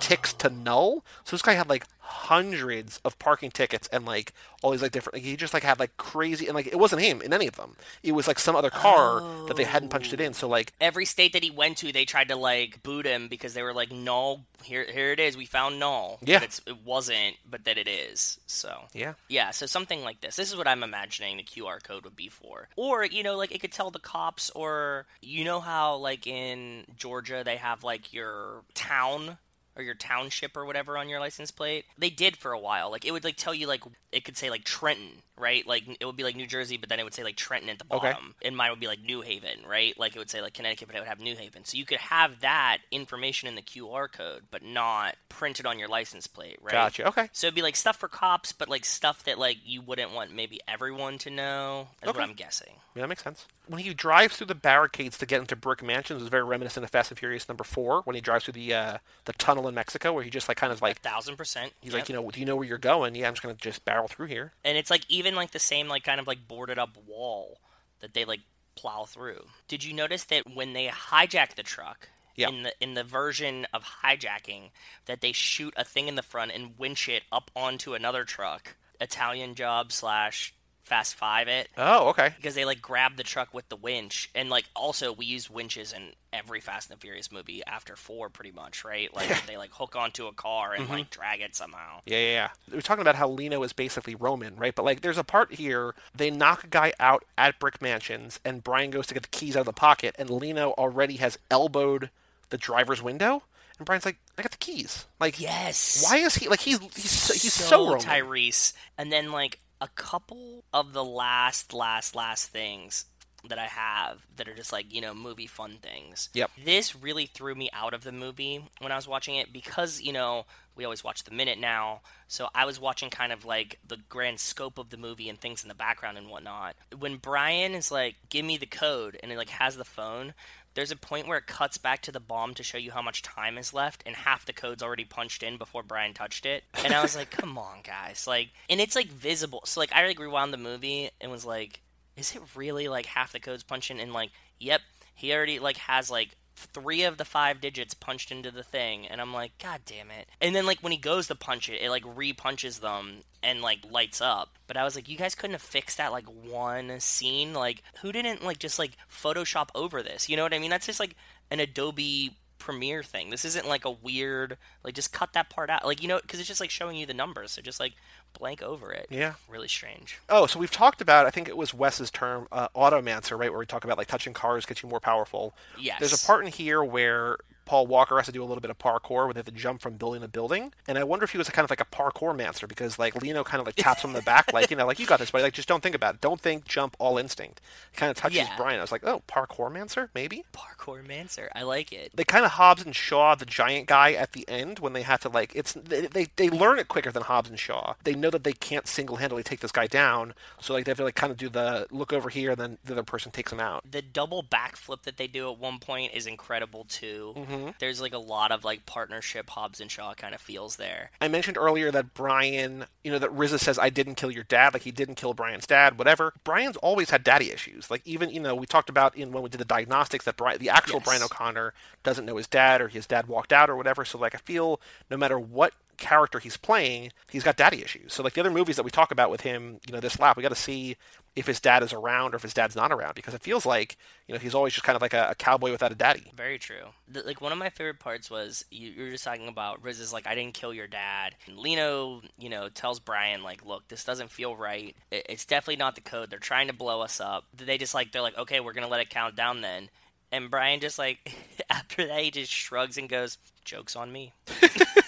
ticks 0.00 0.32
to 0.34 0.50
null. 0.50 1.04
So 1.24 1.36
this 1.36 1.42
guy 1.42 1.54
had 1.54 1.68
like 1.68 1.86
hundreds 2.06 3.00
of 3.04 3.18
parking 3.18 3.50
tickets 3.50 3.88
and 3.92 4.04
like 4.04 4.32
all 4.62 4.70
these 4.70 4.82
like 4.82 4.92
different. 4.92 5.14
Like, 5.14 5.24
he 5.24 5.36
just 5.36 5.52
like 5.52 5.62
had 5.62 5.78
like 5.78 5.96
crazy 5.96 6.46
and 6.46 6.54
like 6.54 6.66
it 6.66 6.78
wasn't 6.78 7.02
him 7.02 7.20
in 7.20 7.32
any 7.32 7.46
of 7.48 7.56
them. 7.56 7.76
It 8.02 8.12
was 8.12 8.26
like 8.28 8.38
some 8.38 8.56
other 8.56 8.70
car 8.70 9.20
that 9.48 9.56
they 9.56 9.64
hadn't 9.64 9.90
punched 9.90 10.12
it 10.12 10.20
in. 10.20 10.32
So 10.32 10.48
like 10.48 10.72
Every 10.80 11.04
state 11.04 11.32
that 11.32 11.42
he 11.42 11.50
went 11.50 11.78
to, 11.78 11.92
they 11.92 12.04
tried 12.04 12.28
to 12.28 12.36
like 12.36 12.82
boot 12.82 13.06
him 13.06 13.28
because 13.28 13.54
they 13.54 13.62
were 13.62 13.74
like, 13.74 13.90
"Null, 13.92 14.44
here, 14.62 14.84
here 14.84 15.12
it 15.12 15.20
is. 15.20 15.36
We 15.36 15.46
found 15.46 15.78
null." 15.78 16.18
Yeah. 16.22 16.38
but 16.38 16.44
it's, 16.44 16.60
it 16.66 16.84
wasn't, 16.84 17.36
but 17.48 17.64
that 17.64 17.78
it 17.78 17.88
is. 17.88 18.38
So 18.46 18.84
yeah, 18.92 19.14
Yeah, 19.28 19.50
so 19.50 19.66
something 19.66 20.02
like 20.02 20.20
this. 20.20 20.36
This 20.36 20.50
is 20.50 20.56
what 20.56 20.68
I'm 20.68 20.82
imagining 20.82 21.36
the 21.36 21.42
QR 21.42 21.82
code 21.82 22.04
would 22.04 22.16
be 22.16 22.28
for. 22.28 22.68
Or, 22.76 23.04
you 23.04 23.22
know, 23.22 23.36
like 23.36 23.52
it 23.52 23.60
could 23.60 23.72
tell 23.72 23.90
the 23.90 23.98
cops 23.98 24.50
or 24.50 25.06
you 25.20 25.44
know 25.44 25.60
how 25.60 25.96
like 25.96 26.26
in 26.26 26.84
Georgia 26.96 27.42
they 27.44 27.56
have 27.56 27.84
like 27.84 28.12
your 28.12 28.62
town 28.74 29.38
or 29.76 29.82
your 29.82 29.94
township 29.94 30.56
or 30.56 30.64
whatever 30.64 30.96
on 30.96 31.08
your 31.08 31.20
license 31.20 31.50
plate. 31.50 31.84
They 31.98 32.10
did 32.10 32.36
for 32.36 32.52
a 32.52 32.58
while. 32.58 32.90
Like 32.90 33.04
it 33.04 33.12
would 33.12 33.24
like 33.24 33.36
tell 33.36 33.54
you 33.54 33.66
like 33.66 33.82
it 34.12 34.24
could 34.24 34.36
say 34.36 34.48
like 34.50 34.64
Trenton, 34.64 35.22
right? 35.38 35.66
Like 35.66 35.84
it 36.00 36.06
would 36.06 36.16
be 36.16 36.24
like 36.24 36.36
New 36.36 36.46
Jersey, 36.46 36.76
but 36.78 36.88
then 36.88 36.98
it 36.98 37.04
would 37.04 37.12
say 37.14 37.22
like 37.22 37.36
Trenton 37.36 37.68
at 37.68 37.78
the 37.78 37.84
Okay. 37.90 38.12
bottom. 38.12 38.34
And 38.42 38.56
mine 38.56 38.70
would 38.70 38.80
be 38.80 38.86
like 38.86 39.02
New 39.02 39.20
Haven, 39.20 39.60
right? 39.68 39.98
Like 39.98 40.16
it 40.16 40.18
would 40.18 40.30
say 40.30 40.40
like 40.40 40.54
Connecticut, 40.54 40.88
but 40.88 40.96
it 40.96 41.00
would 41.00 41.08
have 41.08 41.20
New 41.20 41.36
Haven. 41.36 41.64
So 41.64 41.76
you 41.76 41.84
could 41.84 41.98
have 41.98 42.40
that 42.40 42.78
information 42.90 43.48
in 43.48 43.54
the 43.54 43.62
QR 43.62 44.10
code, 44.10 44.44
but 44.50 44.62
not 44.62 45.16
printed 45.28 45.66
on 45.66 45.78
your 45.78 45.88
license 45.88 46.26
plate, 46.26 46.56
right? 46.62 46.72
Gotcha. 46.72 47.06
Okay. 47.08 47.28
So 47.32 47.46
it'd 47.48 47.54
be 47.54 47.62
like 47.62 47.76
stuff 47.76 47.96
for 47.96 48.08
cops, 48.08 48.52
but 48.52 48.68
like 48.68 48.84
stuff 48.86 49.24
that 49.24 49.38
like 49.38 49.58
you 49.64 49.82
wouldn't 49.82 50.12
want 50.12 50.34
maybe 50.34 50.60
everyone 50.66 51.18
to 51.18 51.30
know. 51.30 51.88
That's 52.00 52.10
Okay. 52.10 52.18
what 52.20 52.28
I'm 52.28 52.34
guessing. 52.34 52.74
Yeah, 52.94 53.02
that 53.02 53.08
makes 53.08 53.22
sense. 53.22 53.44
When 53.66 53.80
he 53.80 53.92
drives 53.92 54.36
through 54.38 54.46
the 54.46 54.54
barricades 54.54 55.18
to 55.18 55.26
get 55.26 55.40
into 55.40 55.54
Brick 55.56 55.82
Mansions, 55.82 56.22
is 56.22 56.28
very 56.28 56.44
reminiscent 56.44 56.84
of 56.84 56.88
Fast 56.90 57.10
and 57.10 57.18
Furious 57.18 57.48
number 57.48 57.64
four. 57.64 58.00
When 58.02 58.14
he 58.14 58.22
drives 58.22 58.44
through 58.44 58.54
the 58.54 58.72
uh, 58.72 58.98
the 59.26 59.32
tunnel 59.34 59.65
in 59.68 59.74
Mexico, 59.74 60.12
where 60.12 60.22
he 60.24 60.30
just 60.30 60.48
like 60.48 60.56
kind 60.56 60.72
of 60.72 60.82
like 60.82 61.00
Thousand 61.00 61.36
percent. 61.36 61.72
he's 61.80 61.94
like, 61.94 62.08
you 62.08 62.14
know, 62.14 62.30
do 62.30 62.40
you 62.40 62.46
know 62.46 62.56
where 62.56 62.66
you're 62.66 62.78
going? 62.78 63.14
Yeah, 63.14 63.28
I'm 63.28 63.34
just 63.34 63.42
gonna 63.42 63.54
just 63.54 63.84
barrel 63.84 64.08
through 64.08 64.26
here. 64.26 64.52
and 64.64 64.76
it's 64.78 64.90
like 64.90 65.02
even 65.08 65.34
like 65.34 65.50
the 65.52 65.58
same 65.58 65.88
like 65.88 66.04
kind 66.04 66.20
of 66.20 66.26
like 66.26 66.46
boarded 66.48 66.78
up 66.78 66.96
wall 67.06 67.60
that 68.00 68.14
they 68.14 68.24
like 68.24 68.40
plow 68.76 69.04
through. 69.04 69.44
Did 69.68 69.84
you 69.84 69.92
notice 69.94 70.24
that 70.24 70.54
when 70.54 70.72
they 70.74 70.86
hijack 70.88 71.54
the 71.54 71.62
truck 71.62 72.08
Yeah. 72.34 72.48
in 72.50 72.62
the 72.64 72.72
in 72.80 72.94
the 72.94 73.04
version 73.04 73.66
of 73.72 73.82
hijacking 74.04 74.70
that 75.06 75.20
they 75.22 75.32
shoot 75.32 75.72
a 75.76 75.84
thing 75.84 76.08
in 76.08 76.14
the 76.14 76.22
front 76.22 76.52
and 76.52 76.78
winch 76.78 77.08
it 77.08 77.22
up 77.32 77.50
onto 77.56 77.94
another 77.94 78.24
truck? 78.24 78.76
Italian 79.00 79.54
job 79.54 79.92
slash 79.92 80.54
Fast 80.86 81.16
Five 81.16 81.48
it 81.48 81.68
Oh, 81.76 82.08
okay. 82.10 82.32
because 82.36 82.54
they 82.54 82.64
like 82.64 82.80
grab 82.80 83.16
the 83.16 83.22
truck 83.24 83.52
with 83.52 83.68
the 83.68 83.76
winch 83.76 84.30
and 84.34 84.48
like 84.48 84.64
also 84.74 85.12
we 85.12 85.26
use 85.26 85.50
winches 85.50 85.92
in 85.92 86.12
every 86.32 86.60
Fast 86.60 86.90
and 86.90 86.96
the 86.96 87.00
Furious 87.00 87.32
movie 87.32 87.62
after 87.66 87.96
four 87.96 88.28
pretty 88.28 88.52
much 88.52 88.84
right 88.84 89.12
like 89.14 89.46
they 89.46 89.56
like 89.56 89.72
hook 89.72 89.96
onto 89.96 90.26
a 90.26 90.32
car 90.32 90.74
and 90.74 90.84
mm-hmm. 90.84 90.92
like 90.92 91.10
drag 91.10 91.40
it 91.40 91.56
somehow. 91.56 92.00
Yeah, 92.04 92.18
yeah, 92.18 92.30
yeah. 92.30 92.48
We 92.70 92.76
We're 92.76 92.82
talking 92.82 93.02
about 93.02 93.16
how 93.16 93.28
Lino 93.28 93.62
is 93.64 93.72
basically 93.72 94.14
Roman, 94.14 94.56
right? 94.56 94.74
But 94.74 94.84
like, 94.84 95.00
there's 95.00 95.18
a 95.18 95.24
part 95.24 95.54
here 95.54 95.94
they 96.14 96.30
knock 96.30 96.62
a 96.64 96.68
guy 96.68 96.92
out 97.00 97.24
at 97.36 97.58
Brick 97.58 97.82
Mansions, 97.82 98.38
and 98.44 98.62
Brian 98.62 98.90
goes 98.90 99.06
to 99.08 99.14
get 99.14 99.24
the 99.24 99.28
keys 99.28 99.56
out 99.56 99.60
of 99.60 99.66
the 99.66 99.72
pocket, 99.72 100.14
and 100.18 100.30
Lino 100.30 100.70
already 100.72 101.16
has 101.16 101.38
elbowed 101.50 102.10
the 102.50 102.58
driver's 102.58 103.02
window, 103.02 103.42
and 103.78 103.86
Brian's 103.86 104.04
like, 104.04 104.18
"I 104.38 104.42
got 104.42 104.52
the 104.52 104.58
keys." 104.58 105.06
Like, 105.18 105.40
Yes. 105.40 106.04
why 106.08 106.18
is 106.18 106.36
he 106.36 106.48
like 106.48 106.60
he's 106.60 106.78
he's 106.78 107.10
so, 107.10 107.32
he's 107.34 107.52
so, 107.52 107.86
Roman? 107.86 108.00
Tyrese. 108.00 108.72
And 108.98 109.10
then 109.10 109.32
like 109.32 109.58
a 109.80 109.88
couple 109.88 110.64
of 110.72 110.92
the 110.92 111.04
last, 111.04 111.72
last, 111.72 112.14
last 112.14 112.48
things 112.48 113.06
that 113.48 113.58
I 113.58 113.66
have 113.66 114.26
that 114.36 114.48
are 114.48 114.54
just 114.54 114.72
like 114.72 114.92
you 114.92 115.00
know 115.00 115.14
movie 115.14 115.46
fun 115.46 115.78
things. 115.80 116.28
Yep. 116.34 116.50
This 116.64 116.96
really 116.96 117.26
threw 117.26 117.54
me 117.54 117.70
out 117.72 117.94
of 117.94 118.02
the 118.04 118.12
movie 118.12 118.64
when 118.80 118.92
I 118.92 118.96
was 118.96 119.08
watching 119.08 119.36
it 119.36 119.52
because 119.52 120.00
you 120.00 120.12
know 120.12 120.46
we 120.74 120.84
always 120.84 121.02
watch 121.02 121.24
the 121.24 121.30
minute 121.30 121.58
now, 121.58 122.02
so 122.28 122.48
I 122.54 122.66
was 122.66 122.78
watching 122.78 123.08
kind 123.08 123.32
of 123.32 123.44
like 123.44 123.78
the 123.86 123.98
grand 124.08 124.40
scope 124.40 124.78
of 124.78 124.90
the 124.90 124.96
movie 124.96 125.28
and 125.28 125.40
things 125.40 125.62
in 125.62 125.68
the 125.68 125.74
background 125.74 126.18
and 126.18 126.28
whatnot. 126.28 126.76
When 126.98 127.16
Brian 127.16 127.74
is 127.74 127.90
like, 127.90 128.16
"Give 128.28 128.44
me 128.44 128.56
the 128.56 128.66
code," 128.66 129.18
and 129.22 129.32
it 129.32 129.38
like 129.38 129.50
has 129.50 129.76
the 129.76 129.84
phone. 129.84 130.34
There's 130.76 130.90
a 130.90 130.96
point 130.96 131.26
where 131.26 131.38
it 131.38 131.46
cuts 131.46 131.78
back 131.78 132.02
to 132.02 132.12
the 132.12 132.20
bomb 132.20 132.52
to 132.52 132.62
show 132.62 132.76
you 132.76 132.92
how 132.92 133.00
much 133.00 133.22
time 133.22 133.56
is 133.56 133.72
left, 133.72 134.02
and 134.04 134.14
half 134.14 134.44
the 134.44 134.52
code's 134.52 134.82
already 134.82 135.06
punched 135.06 135.42
in 135.42 135.56
before 135.56 135.82
Brian 135.82 136.12
touched 136.12 136.44
it. 136.44 136.64
And 136.84 136.92
I 136.92 137.00
was 137.00 137.16
like, 137.16 137.30
"Come 137.40 137.56
on, 137.56 137.80
guys!" 137.82 138.26
Like, 138.26 138.50
and 138.68 138.78
it's 138.78 138.94
like 138.94 139.08
visible. 139.08 139.62
So 139.64 139.80
like, 139.80 139.90
I 139.94 140.06
like 140.06 140.18
rewound 140.18 140.52
the 140.52 140.58
movie 140.58 141.08
and 141.18 141.32
was 141.32 141.46
like, 141.46 141.80
"Is 142.14 142.36
it 142.36 142.42
really 142.54 142.88
like 142.88 143.06
half 143.06 143.32
the 143.32 143.40
code's 143.40 143.62
punched 143.62 143.90
in?" 143.90 143.98
And 143.98 144.12
like, 144.12 144.32
yep, 144.60 144.82
he 145.14 145.32
already 145.32 145.58
like 145.58 145.78
has 145.78 146.10
like 146.10 146.36
three 146.56 147.02
of 147.02 147.18
the 147.18 147.24
five 147.24 147.60
digits 147.60 147.94
punched 147.94 148.32
into 148.32 148.50
the 148.50 148.62
thing 148.62 149.06
and 149.06 149.20
i'm 149.20 149.32
like 149.32 149.56
god 149.58 149.80
damn 149.84 150.10
it. 150.10 150.28
And 150.40 150.54
then 150.54 150.66
like 150.66 150.80
when 150.80 150.92
he 150.92 150.98
goes 150.98 151.28
to 151.28 151.34
punch 151.34 151.68
it 151.68 151.80
it 151.80 151.90
like 151.90 152.04
re-punches 152.06 152.78
them 152.78 153.18
and 153.42 153.60
like 153.62 153.80
lights 153.90 154.20
up. 154.20 154.56
But 154.66 154.76
i 154.76 154.84
was 154.84 154.96
like 154.96 155.08
you 155.08 155.16
guys 155.16 155.34
couldn't 155.34 155.54
have 155.54 155.62
fixed 155.62 155.98
that 155.98 156.12
like 156.12 156.26
one 156.26 156.98
scene? 157.00 157.52
Like 157.52 157.82
who 158.00 158.10
didn't 158.10 158.44
like 158.44 158.58
just 158.58 158.78
like 158.78 158.92
photoshop 159.10 159.68
over 159.74 160.02
this? 160.02 160.28
You 160.28 160.36
know 160.36 160.42
what 160.42 160.54
i 160.54 160.58
mean? 160.58 160.70
That's 160.70 160.86
just 160.86 161.00
like 161.00 161.14
an 161.50 161.60
adobe 161.60 162.36
premiere 162.58 163.02
thing. 163.02 163.30
This 163.30 163.44
isn't 163.44 163.68
like 163.68 163.84
a 163.84 163.90
weird 163.90 164.56
like 164.82 164.94
just 164.94 165.12
cut 165.12 165.34
that 165.34 165.50
part 165.50 165.70
out. 165.70 165.84
Like 165.84 166.02
you 166.02 166.08
know 166.08 166.18
because 166.20 166.40
it's 166.40 166.48
just 166.48 166.60
like 166.60 166.70
showing 166.70 166.96
you 166.96 167.06
the 167.06 167.14
numbers. 167.14 167.52
So 167.52 167.62
just 167.62 167.80
like 167.80 167.92
blank 168.38 168.62
over 168.62 168.92
it 168.92 169.06
Yeah. 169.10 169.34
really 169.48 169.68
strange 169.68 170.18
Oh, 170.28 170.46
so 170.46 170.58
we've 170.58 170.70
talked 170.70 171.00
about. 171.00 171.26
I 171.26 171.30
think 171.30 171.48
it 171.48 171.56
was 171.56 171.72
Wes's 171.74 172.10
term, 172.10 172.46
uh, 172.52 172.68
automancer, 172.76 173.38
right? 173.38 173.50
Where 173.50 173.58
we 173.58 173.66
talk 173.66 173.84
about 173.84 173.98
like 173.98 174.08
touching 174.08 174.32
cars 174.32 174.66
gets 174.66 174.82
you 174.82 174.88
more 174.88 175.00
powerful. 175.00 175.54
yes 175.78 175.98
There's 176.00 176.22
a 176.22 176.26
part 176.26 176.44
in 176.44 176.52
here 176.52 176.82
where 176.84 177.36
Paul 177.66 177.86
Walker 177.86 178.16
has 178.16 178.26
to 178.26 178.32
do 178.32 178.42
a 178.42 178.46
little 178.46 178.62
bit 178.62 178.70
of 178.70 178.78
parkour, 178.78 179.26
where 179.26 179.34
they 179.34 179.38
have 179.38 179.46
to 179.46 179.52
jump 179.52 179.82
from 179.82 179.94
building 179.98 180.22
to 180.22 180.28
building. 180.28 180.72
And 180.88 180.96
I 180.96 181.04
wonder 181.04 181.24
if 181.24 181.32
he 181.32 181.38
was 181.38 181.50
kind 181.50 181.64
of 181.64 181.70
like 181.70 181.80
a 181.80 181.84
parkour 181.84 182.34
mancer 182.34 182.66
because 182.66 182.98
like 182.98 183.14
Lino 183.20 183.44
kind 183.44 183.60
of 183.60 183.66
like 183.66 183.74
taps 183.76 184.02
him 184.02 184.10
on 184.10 184.14
the 184.14 184.22
back, 184.22 184.52
like 184.54 184.70
you 184.70 184.76
know, 184.76 184.86
like 184.86 184.98
you 184.98 185.06
got 185.06 185.18
this, 185.18 185.30
buddy. 185.30 185.42
Like 185.44 185.52
just 185.52 185.68
don't 185.68 185.82
think 185.82 185.94
about 185.94 186.14
it. 186.14 186.20
Don't 186.22 186.40
think, 186.40 186.64
jump, 186.64 186.96
all 186.98 187.18
instinct. 187.18 187.60
Kind 187.94 188.10
of 188.10 188.16
touches 188.16 188.38
Yeah. 188.38 188.54
Brian. 188.56 188.78
I 188.78 188.82
was 188.82 188.92
like, 188.92 189.04
oh, 189.04 189.22
parkour 189.28 189.70
mancer, 189.70 190.08
maybe. 190.14 190.44
parkour 190.54 191.06
mancer 191.06 191.48
i 191.54 191.62
like 191.62 191.92
it 191.92 192.12
They 192.14 192.24
kind 192.24 192.44
of 192.44 192.52
Hobbs 192.52 192.84
and 192.84 192.94
Shaw 192.94 193.34
the 193.34 193.44
giant 193.46 193.86
guy 193.88 194.12
at 194.12 194.32
the 194.32 194.44
end 194.48 194.78
when 194.78 194.92
they 194.92 195.02
have 195.02 195.20
to 195.22 195.28
like 195.28 195.52
it's 195.54 195.72
they, 195.72 196.02
they 196.06 196.28
they 196.36 196.48
learn 196.48 196.78
it 196.78 196.88
quicker 196.88 197.10
than 197.10 197.24
Hobbs 197.24 197.50
and 197.50 197.58
Shaw. 197.58 197.94
They 198.04 198.14
know 198.14 198.30
that 198.30 198.44
they 198.44 198.52
can't 198.52 198.86
single 198.86 199.16
handedly 199.16 199.42
take 199.42 199.60
this 199.60 199.72
guy 199.72 199.86
down, 199.86 200.34
so 200.60 200.72
like 200.72 200.84
they 200.84 200.90
have 200.90 200.98
to 200.98 201.04
like 201.04 201.14
kind 201.16 201.30
of 201.32 201.36
do 201.36 201.48
the 201.48 201.86
look 201.90 202.12
over 202.12 202.28
here, 202.28 202.52
and 202.52 202.60
then 202.60 202.78
the 202.84 202.92
other 202.92 203.02
person 203.02 203.32
takes 203.32 203.52
him 203.52 203.60
out. 203.60 203.82
the 203.90 204.02
double 204.02 204.42
backflip 204.42 205.02
that 205.02 205.16
they 205.16 205.26
do 205.26 205.50
at 205.50 205.58
one 205.58 205.78
point 205.78 206.12
is 206.14 206.26
incredible 206.26 206.84
too. 206.84 207.34
Mm-hmm. 207.36 207.55
Mm-hmm. 207.56 207.70
There's 207.78 208.00
like 208.00 208.14
a 208.14 208.18
lot 208.18 208.52
of 208.52 208.64
like 208.64 208.86
partnership 208.86 209.50
Hobbs 209.50 209.80
and 209.80 209.90
Shaw 209.90 210.14
kind 210.14 210.34
of 210.34 210.40
feels 210.40 210.76
there. 210.76 211.10
I 211.20 211.28
mentioned 211.28 211.56
earlier 211.56 211.90
that 211.90 212.14
Brian, 212.14 212.84
you 213.04 213.10
know, 213.10 213.18
that 213.18 213.30
RZA 213.30 213.58
says 213.58 213.78
I 213.78 213.90
didn't 213.90 214.14
kill 214.16 214.30
your 214.30 214.44
dad, 214.44 214.74
like 214.74 214.82
he 214.82 214.90
didn't 214.90 215.16
kill 215.16 215.34
Brian's 215.34 215.66
dad, 215.66 215.98
whatever. 215.98 216.34
Brian's 216.44 216.76
always 216.78 217.10
had 217.10 217.24
daddy 217.24 217.50
issues. 217.50 217.90
Like 217.90 218.02
even 218.04 218.30
you 218.30 218.40
know 218.40 218.54
we 218.54 218.66
talked 218.66 218.88
about 218.88 219.16
in 219.16 219.32
when 219.32 219.42
we 219.42 219.48
did 219.48 219.60
the 219.60 219.64
diagnostics 219.64 220.24
that 220.24 220.36
Brian, 220.36 220.58
the 220.58 220.70
actual 220.70 220.96
Yes. 220.96 221.04
Brian 221.04 221.22
O'Conner, 221.22 221.74
doesn't 222.02 222.24
know 222.24 222.36
his 222.36 222.46
dad 222.46 222.80
or 222.80 222.88
his 222.88 223.06
dad 223.06 223.26
walked 223.26 223.52
out 223.52 223.68
or 223.68 223.76
whatever. 223.76 224.04
So 224.04 224.18
like 224.18 224.34
I 224.34 224.38
feel 224.38 224.80
no 225.10 225.16
matter 225.16 225.38
what 225.38 225.72
character 225.96 226.38
he's 226.38 226.56
playing, 226.56 227.12
he's 227.30 227.42
got 227.44 227.56
daddy 227.56 227.82
issues. 227.82 228.12
So 228.12 228.22
like 228.22 228.34
the 228.34 228.40
other 228.40 228.50
movies 228.50 228.76
that 228.76 228.84
we 228.84 228.90
talk 228.90 229.10
about 229.10 229.30
with 229.30 229.42
him, 229.42 229.80
you 229.86 229.92
know, 229.92 230.00
this 230.00 230.18
lap, 230.18 230.36
we 230.36 230.42
got 230.42 230.50
to 230.50 230.54
see 230.54 230.96
if 231.36 231.46
his 231.46 231.60
dad 231.60 231.82
is 231.82 231.92
around 231.92 232.32
or 232.32 232.36
if 232.36 232.42
his 232.42 232.54
dad's 232.54 232.74
not 232.74 232.90
around 232.90 233.14
because 233.14 233.34
it 233.34 233.42
feels 233.42 233.66
like 233.66 233.98
you 234.26 234.34
know 234.34 234.38
he's 234.38 234.54
always 234.54 234.72
just 234.72 234.84
kind 234.84 234.96
of 234.96 235.02
like 235.02 235.12
a, 235.12 235.28
a 235.30 235.34
cowboy 235.34 235.70
without 235.70 235.92
a 235.92 235.94
daddy. 235.94 236.32
Very 236.34 236.58
true. 236.58 236.88
The, 237.06 237.22
like 237.22 237.42
one 237.42 237.52
of 237.52 237.58
my 237.58 237.68
favorite 237.68 238.00
parts 238.00 238.30
was 238.30 238.64
you, 238.70 238.90
you 238.90 239.04
were 239.04 239.10
just 239.10 239.22
talking 239.22 239.46
about 239.46 239.82
Riz 239.82 240.00
is 240.00 240.12
like 240.12 240.26
I 240.26 240.34
didn't 240.34 240.54
kill 240.54 240.72
your 240.72 240.86
dad. 240.86 241.34
And 241.46 241.58
Lino, 241.58 242.22
you 242.38 242.48
know, 242.48 242.70
tells 242.70 242.98
Brian 242.98 243.42
like, 243.42 243.64
look, 243.64 243.86
this 243.88 244.02
doesn't 244.02 244.30
feel 244.30 244.56
right. 244.56 244.96
It, 245.10 245.26
it's 245.28 245.44
definitely 245.44 245.76
not 245.76 245.94
the 245.94 246.00
code. 246.00 246.30
They're 246.30 246.38
trying 246.38 246.68
to 246.68 246.72
blow 246.72 247.02
us 247.02 247.20
up. 247.20 247.44
They 247.54 247.76
just 247.78 247.94
like 247.94 248.12
they're 248.12 248.22
like, 248.22 248.38
okay, 248.38 248.60
we're 248.60 248.72
gonna 248.72 248.88
let 248.88 249.02
it 249.02 249.10
count 249.10 249.36
down 249.36 249.60
then. 249.60 249.90
And 250.32 250.50
Brian 250.50 250.80
just 250.80 250.98
like 250.98 251.34
after 251.70 252.06
that 252.06 252.20
he 252.20 252.30
just 252.30 252.50
shrugs 252.50 252.96
and 252.96 253.08
goes, 253.08 253.36
"Jokes 253.64 253.94
on 253.94 254.10
me." 254.10 254.32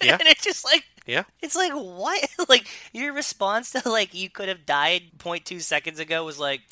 Yeah. 0.06 0.16
and 0.18 0.28
it's 0.28 0.42
just 0.44 0.64
like 0.64 0.84
Yeah. 1.06 1.24
It's 1.42 1.56
like 1.56 1.72
what? 1.72 2.28
like 2.48 2.66
your 2.92 3.12
response 3.12 3.70
to 3.72 3.88
like 3.88 4.14
you 4.14 4.30
could 4.30 4.48
have 4.48 4.66
died 4.66 5.02
0.2 5.18 5.60
seconds 5.60 5.98
ago 5.98 6.24
was 6.24 6.38
like, 6.38 6.62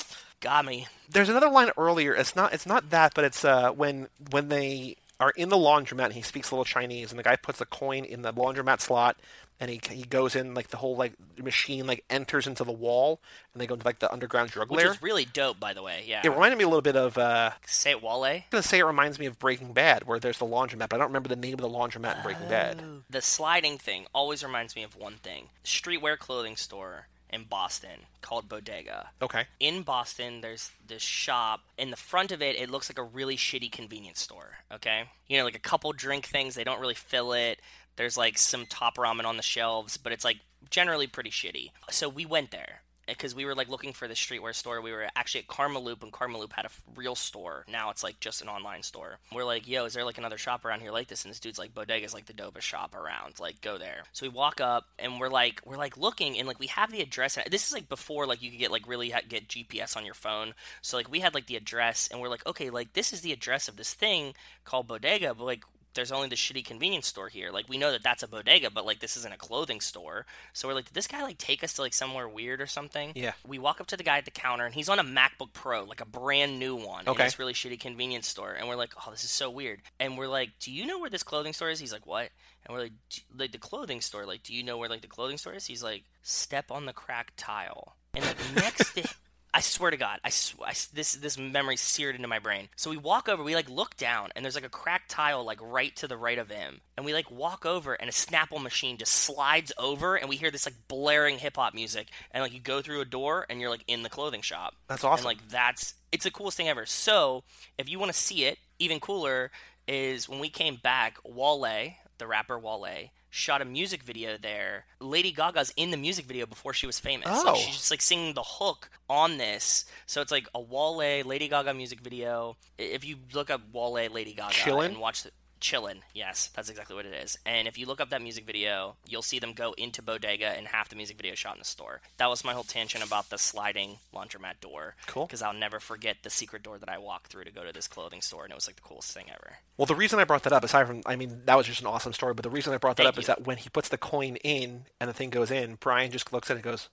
got 0.41 0.65
me. 0.65 0.87
There's 1.11 1.29
another 1.29 1.49
line 1.51 1.71
earlier. 1.77 2.15
It's 2.15 2.37
not. 2.37 2.53
It's 2.53 2.67
not 2.67 2.91
that, 2.91 3.13
but 3.15 3.25
it's 3.25 3.45
uh, 3.45 3.71
when 3.73 4.09
when 4.31 4.49
they 4.49 4.97
are 5.21 5.31
in 5.31 5.49
the 5.49 5.57
laundromat 5.57 6.05
and 6.07 6.13
he 6.15 6.23
speaks 6.23 6.51
a 6.51 6.55
little 6.55 6.65
Chinese, 6.65 7.11
and 7.11 7.19
the 7.19 7.23
guy 7.25 7.35
puts 7.37 7.61
a 7.61 7.67
coin 7.67 8.05
in 8.05 8.23
the 8.23 8.33
laundromat 8.33 8.81
slot, 8.81 9.17
and 9.61 9.71
he 9.71 9.81
he 9.91 10.03
goes 10.05 10.37
in 10.37 10.55
like 10.55 10.69
the 10.69 10.77
whole 10.77 10.97
like 10.97 11.15
machine 11.37 11.87
like 11.87 12.05
enters 12.11 12.47
into 12.47 12.65
the 12.65 12.73
wall, 12.73 13.21
and 13.53 13.61
they 13.61 13.67
go 13.67 13.75
into 13.75 13.87
like 13.87 13.99
the 13.99 14.13
underground 14.13 14.51
drug 14.51 14.71
Which 14.71 14.79
lair. 14.79 14.93
is 14.93 15.03
really 15.03 15.25
dope, 15.25 15.59
by 15.59 15.73
the 15.73 15.83
way. 15.83 16.05
Yeah. 16.07 16.21
It 16.25 16.29
reminded 16.31 16.59
me 16.59 16.65
a 16.65 16.69
little 16.69 16.83
bit 16.83 16.97
of. 16.97 17.19
Uh, 17.19 17.51
Say 17.67 17.91
it, 17.93 18.03
Wale. 18.03 18.25
I'm 18.25 18.43
gonna 18.51 18.63
say 18.63 18.79
it 18.79 18.85
reminds 18.85 19.19
me 19.19 19.27
of 19.27 19.39
Breaking 19.39 19.73
Bad, 19.73 20.05
where 20.05 20.19
there's 20.19 20.39
the 20.39 20.47
laundromat, 20.47 20.89
but 20.89 20.95
I 20.95 20.99
don't 20.99 21.09
remember 21.09 21.29
the 21.29 21.37
name 21.37 21.55
of 21.55 21.61
the 21.61 21.69
laundromat 21.69 22.19
in 22.19 22.23
Breaking 22.23 22.49
Bad. 22.49 22.83
The 23.11 23.23
sliding 23.23 23.79
thing 23.79 24.07
always 24.15 24.43
reminds 24.45 24.77
me 24.77 24.83
of 24.83 24.97
one 24.97 25.15
thing: 25.15 25.49
streetwear 25.65 26.19
clothing 26.19 26.57
store 26.57 27.07
in 27.31 27.45
Boston 27.45 28.07
called 28.23 28.49
Bodega. 28.49 29.11
Okay. 29.21 29.45
in 29.61 29.83
Boston, 29.83 30.41
there's 30.41 30.71
this 30.87 31.03
shop. 31.03 31.61
In 31.77 31.91
the 31.91 31.97
front 31.97 32.33
of 32.33 32.41
it, 32.41 32.57
it 32.57 32.71
looks 32.71 32.89
like 32.91 32.99
a 32.99 33.03
really 33.03 33.37
shitty 33.37 33.71
convenience 33.71 34.21
store. 34.21 34.59
Okay, 34.73 35.05
you 35.27 35.37
know, 35.39 35.45
like 35.45 35.55
a 35.57 35.59
couple 35.61 35.93
drink 35.93 36.27
things. 36.27 36.55
They 36.55 36.65
don't 36.65 36.81
really 36.81 36.95
fill 36.95 37.33
it. 37.35 37.61
There's 37.99 38.17
like 38.17 38.39
some 38.39 38.65
top 38.65 38.97
ramen 38.97 39.25
on 39.25 39.37
the 39.37 39.43
shelves, 39.43 39.97
but 39.97 40.13
it's 40.13 40.25
like 40.25 40.39
generally 40.71 41.09
pretty 41.09 41.31
shitty. 41.31 41.73
So 41.91 42.09
we 42.09 42.25
went 42.25 42.53
there 42.53 42.83
because 43.09 43.35
we 43.35 43.45
were 43.45 43.57
like 43.57 43.69
looking 43.69 43.93
for 43.93 44.07
the 44.07 44.15
streetwear 44.15 44.55
store. 44.55 44.81
We 44.81 44.93
were 44.93 45.09
actually 45.17 45.41
at 45.41 45.49
Karmaloop, 45.49 46.05
and 46.05 46.13
Karmaloop 46.13 46.53
had 46.53 46.67
a 46.67 46.71
real 46.95 47.17
store. 47.17 47.65
Now 47.69 47.91
it's 47.91 48.05
like 48.05 48.21
just 48.21 48.41
an 48.41 48.49
online 48.49 48.85
store. 48.85 49.19
We're 49.35 49.45
like, 49.45 49.67
yo, 49.67 49.85
is 49.85 49.95
there 49.95 50.05
like 50.05 50.17
another 50.19 50.39
shop 50.39 50.65
around 50.65 50.81
here 50.81 50.93
like 50.93 51.09
this? 51.09 51.25
And 51.25 51.31
this 51.33 51.41
dude's 51.41 51.59
like, 51.59 51.75
Bodega's 51.75 52.15
like 52.15 52.27
the 52.27 52.33
dopest 52.33 52.61
shop 52.61 52.95
around. 52.95 53.41
Like, 53.41 53.61
go 53.63 53.79
there. 53.79 54.03
So 54.13 54.27
we 54.27 54.31
walk 54.31 54.61
up, 54.61 54.85
and 54.99 55.19
we're 55.19 55.29
like, 55.29 55.61
we're 55.65 55.77
like 55.77 55.97
looking, 55.97 56.39
and 56.39 56.47
like 56.47 56.61
we 56.61 56.69
have 56.69 56.93
the 56.93 57.01
address. 57.01 57.37
And 57.37 57.51
this 57.51 57.67
is 57.67 57.73
like 57.73 57.89
before 57.89 58.27
like 58.27 58.43
you 58.43 58.51
could 58.51 58.61
get 58.61 58.71
like 58.71 58.87
really 58.87 59.11
ha- 59.11 59.23
get 59.29 59.49
GPS 59.49 59.97
on 59.97 60.05
your 60.05 60.15
phone. 60.15 60.55
So 60.83 60.97
like 60.97 61.11
we 61.11 61.19
had 61.19 61.35
like 61.35 61.47
the 61.47 61.57
address, 61.57 62.09
and 62.13 62.21
we're 62.21 62.29
like, 62.29 62.47
okay, 62.47 62.71
like 62.71 62.93
this 62.93 63.13
is 63.13 63.23
the 63.23 63.33
address 63.33 63.67
of 63.67 63.77
this 63.77 63.95
thing 63.95 64.35
called 64.65 64.87
Bodega, 64.87 65.35
but 65.35 65.45
like 65.45 65.65
there's 65.95 66.13
only 66.13 66.29
the 66.29 66.37
shitty 66.37 66.65
convenience 66.65 67.07
store 67.07 67.29
here. 67.29 67.51
Like 67.51 67.69
we 67.69 67.79
know 67.79 67.91
that 67.91 68.03
that's 68.03 68.23
a 68.23 68.29
bodega, 68.29 68.71
but 68.71 68.87
like 68.87 69.01
this 69.01 69.17
isn't 69.17 69.33
a 69.35 69.37
clothing 69.39 69.81
store. 69.81 70.27
So 70.53 70.69
we're 70.69 70.75
like, 70.75 70.85
did 70.87 70.95
this 70.95 71.07
guy 71.07 71.23
like 71.23 71.39
take 71.39 71.65
us 71.65 71.73
to 71.75 71.83
like 71.83 71.95
somewhere 71.95 72.29
weird 72.29 72.61
or 72.61 72.67
something? 72.67 73.13
Yeah. 73.15 73.33
We 73.47 73.59
walk 73.59 73.81
up 73.81 73.87
to 73.89 73.97
the 73.97 74.05
guy 74.05 74.19
at 74.19 74.25
the 74.25 74.31
counter 74.31 74.65
and 74.65 74.75
he's 74.75 74.89
on 74.89 74.99
a 74.99 75.05
MacBook 75.05 75.53
Pro, 75.53 75.85
like 75.85 76.01
a 76.01 76.07
brand 76.07 76.59
new 76.59 76.77
one, 76.77 77.09
Okay. 77.09 77.23
in 77.23 77.27
this 77.27 77.39
really 77.39 77.53
shitty 77.55 77.81
convenience 77.81 78.29
store. 78.29 78.53
And 78.53 78.69
we're 78.69 78.77
like, 78.77 78.93
oh, 79.07 79.11
this 79.11 79.25
is 79.25 79.31
so 79.31 79.51
weird. 79.51 79.81
And 79.99 80.17
we're 80.19 80.29
like, 80.29 80.51
do 80.61 80.71
you 80.71 80.87
know 80.87 80.99
where 81.01 81.11
this 81.11 81.23
clothing 81.23 81.53
store 81.53 81.71
is? 81.71 81.81
He's 81.81 81.93
like, 81.93 82.07
what? 82.07 82.31
And 82.67 82.75
we're 82.77 82.83
like, 82.83 82.93
"D- 83.11 83.23
like 83.37 83.53
the 83.53 83.59
clothing 83.59 84.01
store. 84.01 84.27
Like, 84.27 84.43
do 84.43 84.53
you 84.55 84.63
know 84.63 84.77
where 84.77 84.89
like 84.89 85.01
the 85.01 85.07
clothing 85.09 85.39
store 85.39 85.55
is? 85.55 85.67
He's 85.67 85.83
like, 85.83 86.05
step 86.23 86.71
on 86.71 86.85
the 86.87 86.93
cracked 86.93 87.37
tile. 87.39 87.97
And 88.15 88.25
like 88.25 88.37
next 88.55 88.95
to 88.95 89.09
I 89.53 89.61
swear 89.61 89.91
to 89.91 89.97
God, 89.97 90.21
I, 90.23 90.29
sw- 90.29 90.61
I 90.65 90.75
this 90.93 91.15
this 91.15 91.39
memory 91.39 91.77
seared 91.77 92.15
into 92.15 92.29
my 92.29 92.39
brain. 92.39 92.69
So 92.77 92.91
we 92.91 92.97
walk 92.97 93.29
over, 93.29 93.43
we 93.43 93.55
like 93.55 93.71
look 93.71 93.97
down, 93.97 94.29
and 94.37 94.45
there's 94.45 94.55
like 94.55 94.67
a 94.67 94.69
cracked 94.69 95.11
tile 95.11 95.45
like 95.45 95.59
right 95.63 95.95
to 95.97 96.07
the 96.07 96.17
right 96.17 96.39
of 96.39 96.51
him, 96.51 96.81
and 96.97 97.07
we 97.07 97.15
like 97.15 97.31
walk 97.31 97.65
over, 97.65 97.95
and 97.95 98.09
a 98.09 98.13
Snapple 98.13 98.63
machine 98.63 98.99
just 98.99 99.13
slides 99.13 99.73
over, 99.79 100.17
and 100.17 100.29
we 100.29 100.37
hear 100.37 100.51
this 100.51 100.67
like 100.67 100.75
blaring 100.87 101.39
hip 101.39 101.57
hop 101.57 101.75
music, 101.75 102.09
and 102.31 102.43
like 102.43 102.53
you 102.53 102.61
go 102.61 102.83
through 102.83 103.01
a 103.01 103.07
door, 103.07 103.47
and 103.49 103.61
you're 103.61 103.71
like 103.71 103.85
in 103.89 104.03
the 104.03 104.11
clothing 104.11 104.43
shop. 104.43 104.75
That's 104.87 105.05
awesome. 105.05 105.27
And 105.27 105.39
like 105.39 105.49
that's 105.49 105.95
it's 106.13 106.25
the 106.25 106.31
coolest 106.31 106.57
thing 106.57 106.69
ever. 106.69 106.85
So 106.87 107.45
if 107.79 107.89
you 107.89 107.99
want 107.99 108.13
to 108.13 108.19
see 108.19 108.45
it, 108.45 108.59
even 108.79 109.01
cooler 109.01 109.51
is 109.87 110.29
when 110.29 110.41
we 110.41 110.51
came 110.51 110.77
back, 110.77 111.17
Wale, 111.25 111.95
the 112.19 112.27
rapper 112.27 112.59
Wale, 112.59 113.11
shot 113.31 113.63
a 113.63 113.65
music 113.65 114.03
video 114.03 114.37
there. 114.41 114.87
Lady 115.01 115.33
Gaga's 115.33 115.73
in 115.77 115.91
the 115.91 115.97
music 115.97 116.27
video 116.27 116.47
before 116.47 116.73
she 116.73 116.87
was 116.87 116.99
famous. 116.99 117.29
Oh. 117.31 117.45
Like, 117.47 117.57
she's 117.57 117.77
just 117.77 117.91
like 117.91 118.03
singing 118.03 118.35
the 118.35 118.43
hook 118.43 118.91
on 119.09 119.39
this. 119.39 119.85
So 120.07 120.21
it's 120.21 120.33
like 120.33 120.49
a 120.55 120.61
Wale 120.61 121.25
Lady 121.25 121.49
Gaga 121.49 121.75
music 121.75 122.01
video. 122.01 122.57
If 122.79 123.05
you 123.05 123.17
look 123.33 123.51
up 123.51 123.63
Wale 123.73 124.11
Lady 124.11 124.33
Gaga 124.33 124.53
Chillin'? 124.53 124.87
and 124.87 124.99
watch 124.99 125.23
the 125.23 125.31
Chillin', 125.61 126.01
yes, 126.15 126.51
that's 126.55 126.71
exactly 126.71 126.95
what 126.97 127.07
it 127.07 127.13
is. 127.13 127.39
And 127.45 127.69
if 127.69 127.79
you 127.79 127.87
look 127.87 128.01
up 128.01 128.11
that 128.11 128.23
music 128.23 128.45
video, 128.45 128.97
you'll 129.07 129.23
see 129.23 129.39
them 129.39 129.53
go 129.53 129.75
into 129.79 130.03
Bodega 130.03 130.47
and 130.49 130.69
half 130.69 130.89
the 130.89 130.97
music 130.97 131.17
video 131.17 131.35
shot 131.35 131.55
in 131.55 131.59
the 131.59 131.65
store. 131.65 132.01
That 132.17 132.29
was 132.29 132.45
my 132.45 132.53
whole 132.53 132.65
tangent 132.65 133.05
about 133.05 133.31
the 133.31 133.39
sliding 133.39 133.99
laundromat 134.15 134.61
door. 134.61 134.95
Cool. 135.07 135.27
Because 135.27 135.43
I'll 135.43 135.53
never 135.53 135.81
forget 135.81 136.19
the 136.23 136.31
secret 136.31 136.63
door 136.63 136.79
that 136.79 136.89
I 136.89 136.99
walked 136.99 137.29
through 137.29 137.45
to 137.45 137.53
go 137.53 137.65
to 137.65 137.73
this 137.73 137.89
clothing 137.89 138.21
store, 138.21 138.45
and 138.45 138.53
it 138.53 138.55
was 138.55 138.67
like 138.67 138.77
the 138.77 138.83
coolest 138.83 139.13
thing 139.13 139.27
ever. 139.29 139.59
Well, 139.77 139.87
the 139.87 139.95
reason 139.95 140.19
I 140.19 140.25
brought 140.25 140.43
that 140.45 140.53
up, 140.53 140.65
aside 140.65 140.87
from, 140.87 141.03
I 141.07 141.17
mean, 141.17 141.43
that 141.45 141.57
was 141.57 141.67
just 141.67 141.81
an 141.81 141.87
awesome 141.87 142.13
story, 142.13 142.35
but 142.35 142.43
the 142.43 142.51
reason 142.51 142.73
I 142.73 142.79
brought 142.79 142.97
that 142.97 143.05
Thank 143.05 143.15
up 143.15 143.19
is 143.19 143.27
that 143.27 143.47
when 143.47 143.59
he 143.59 143.69
puts 143.69 143.89
the 143.89 143.99
coin 143.99 144.37
in 144.37 144.87
and 145.01 145.09
the 145.09 145.15
thing 145.15 145.31
goes 145.31 145.51
in, 145.51 145.77
Brian 145.77 146.11
just 146.11 146.33
looks 146.33 146.51
at 146.51 146.55
it 146.55 146.59
and 146.59 146.65
goes, 146.65 146.89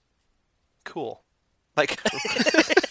cool. 0.84 1.22
Like, 1.76 2.00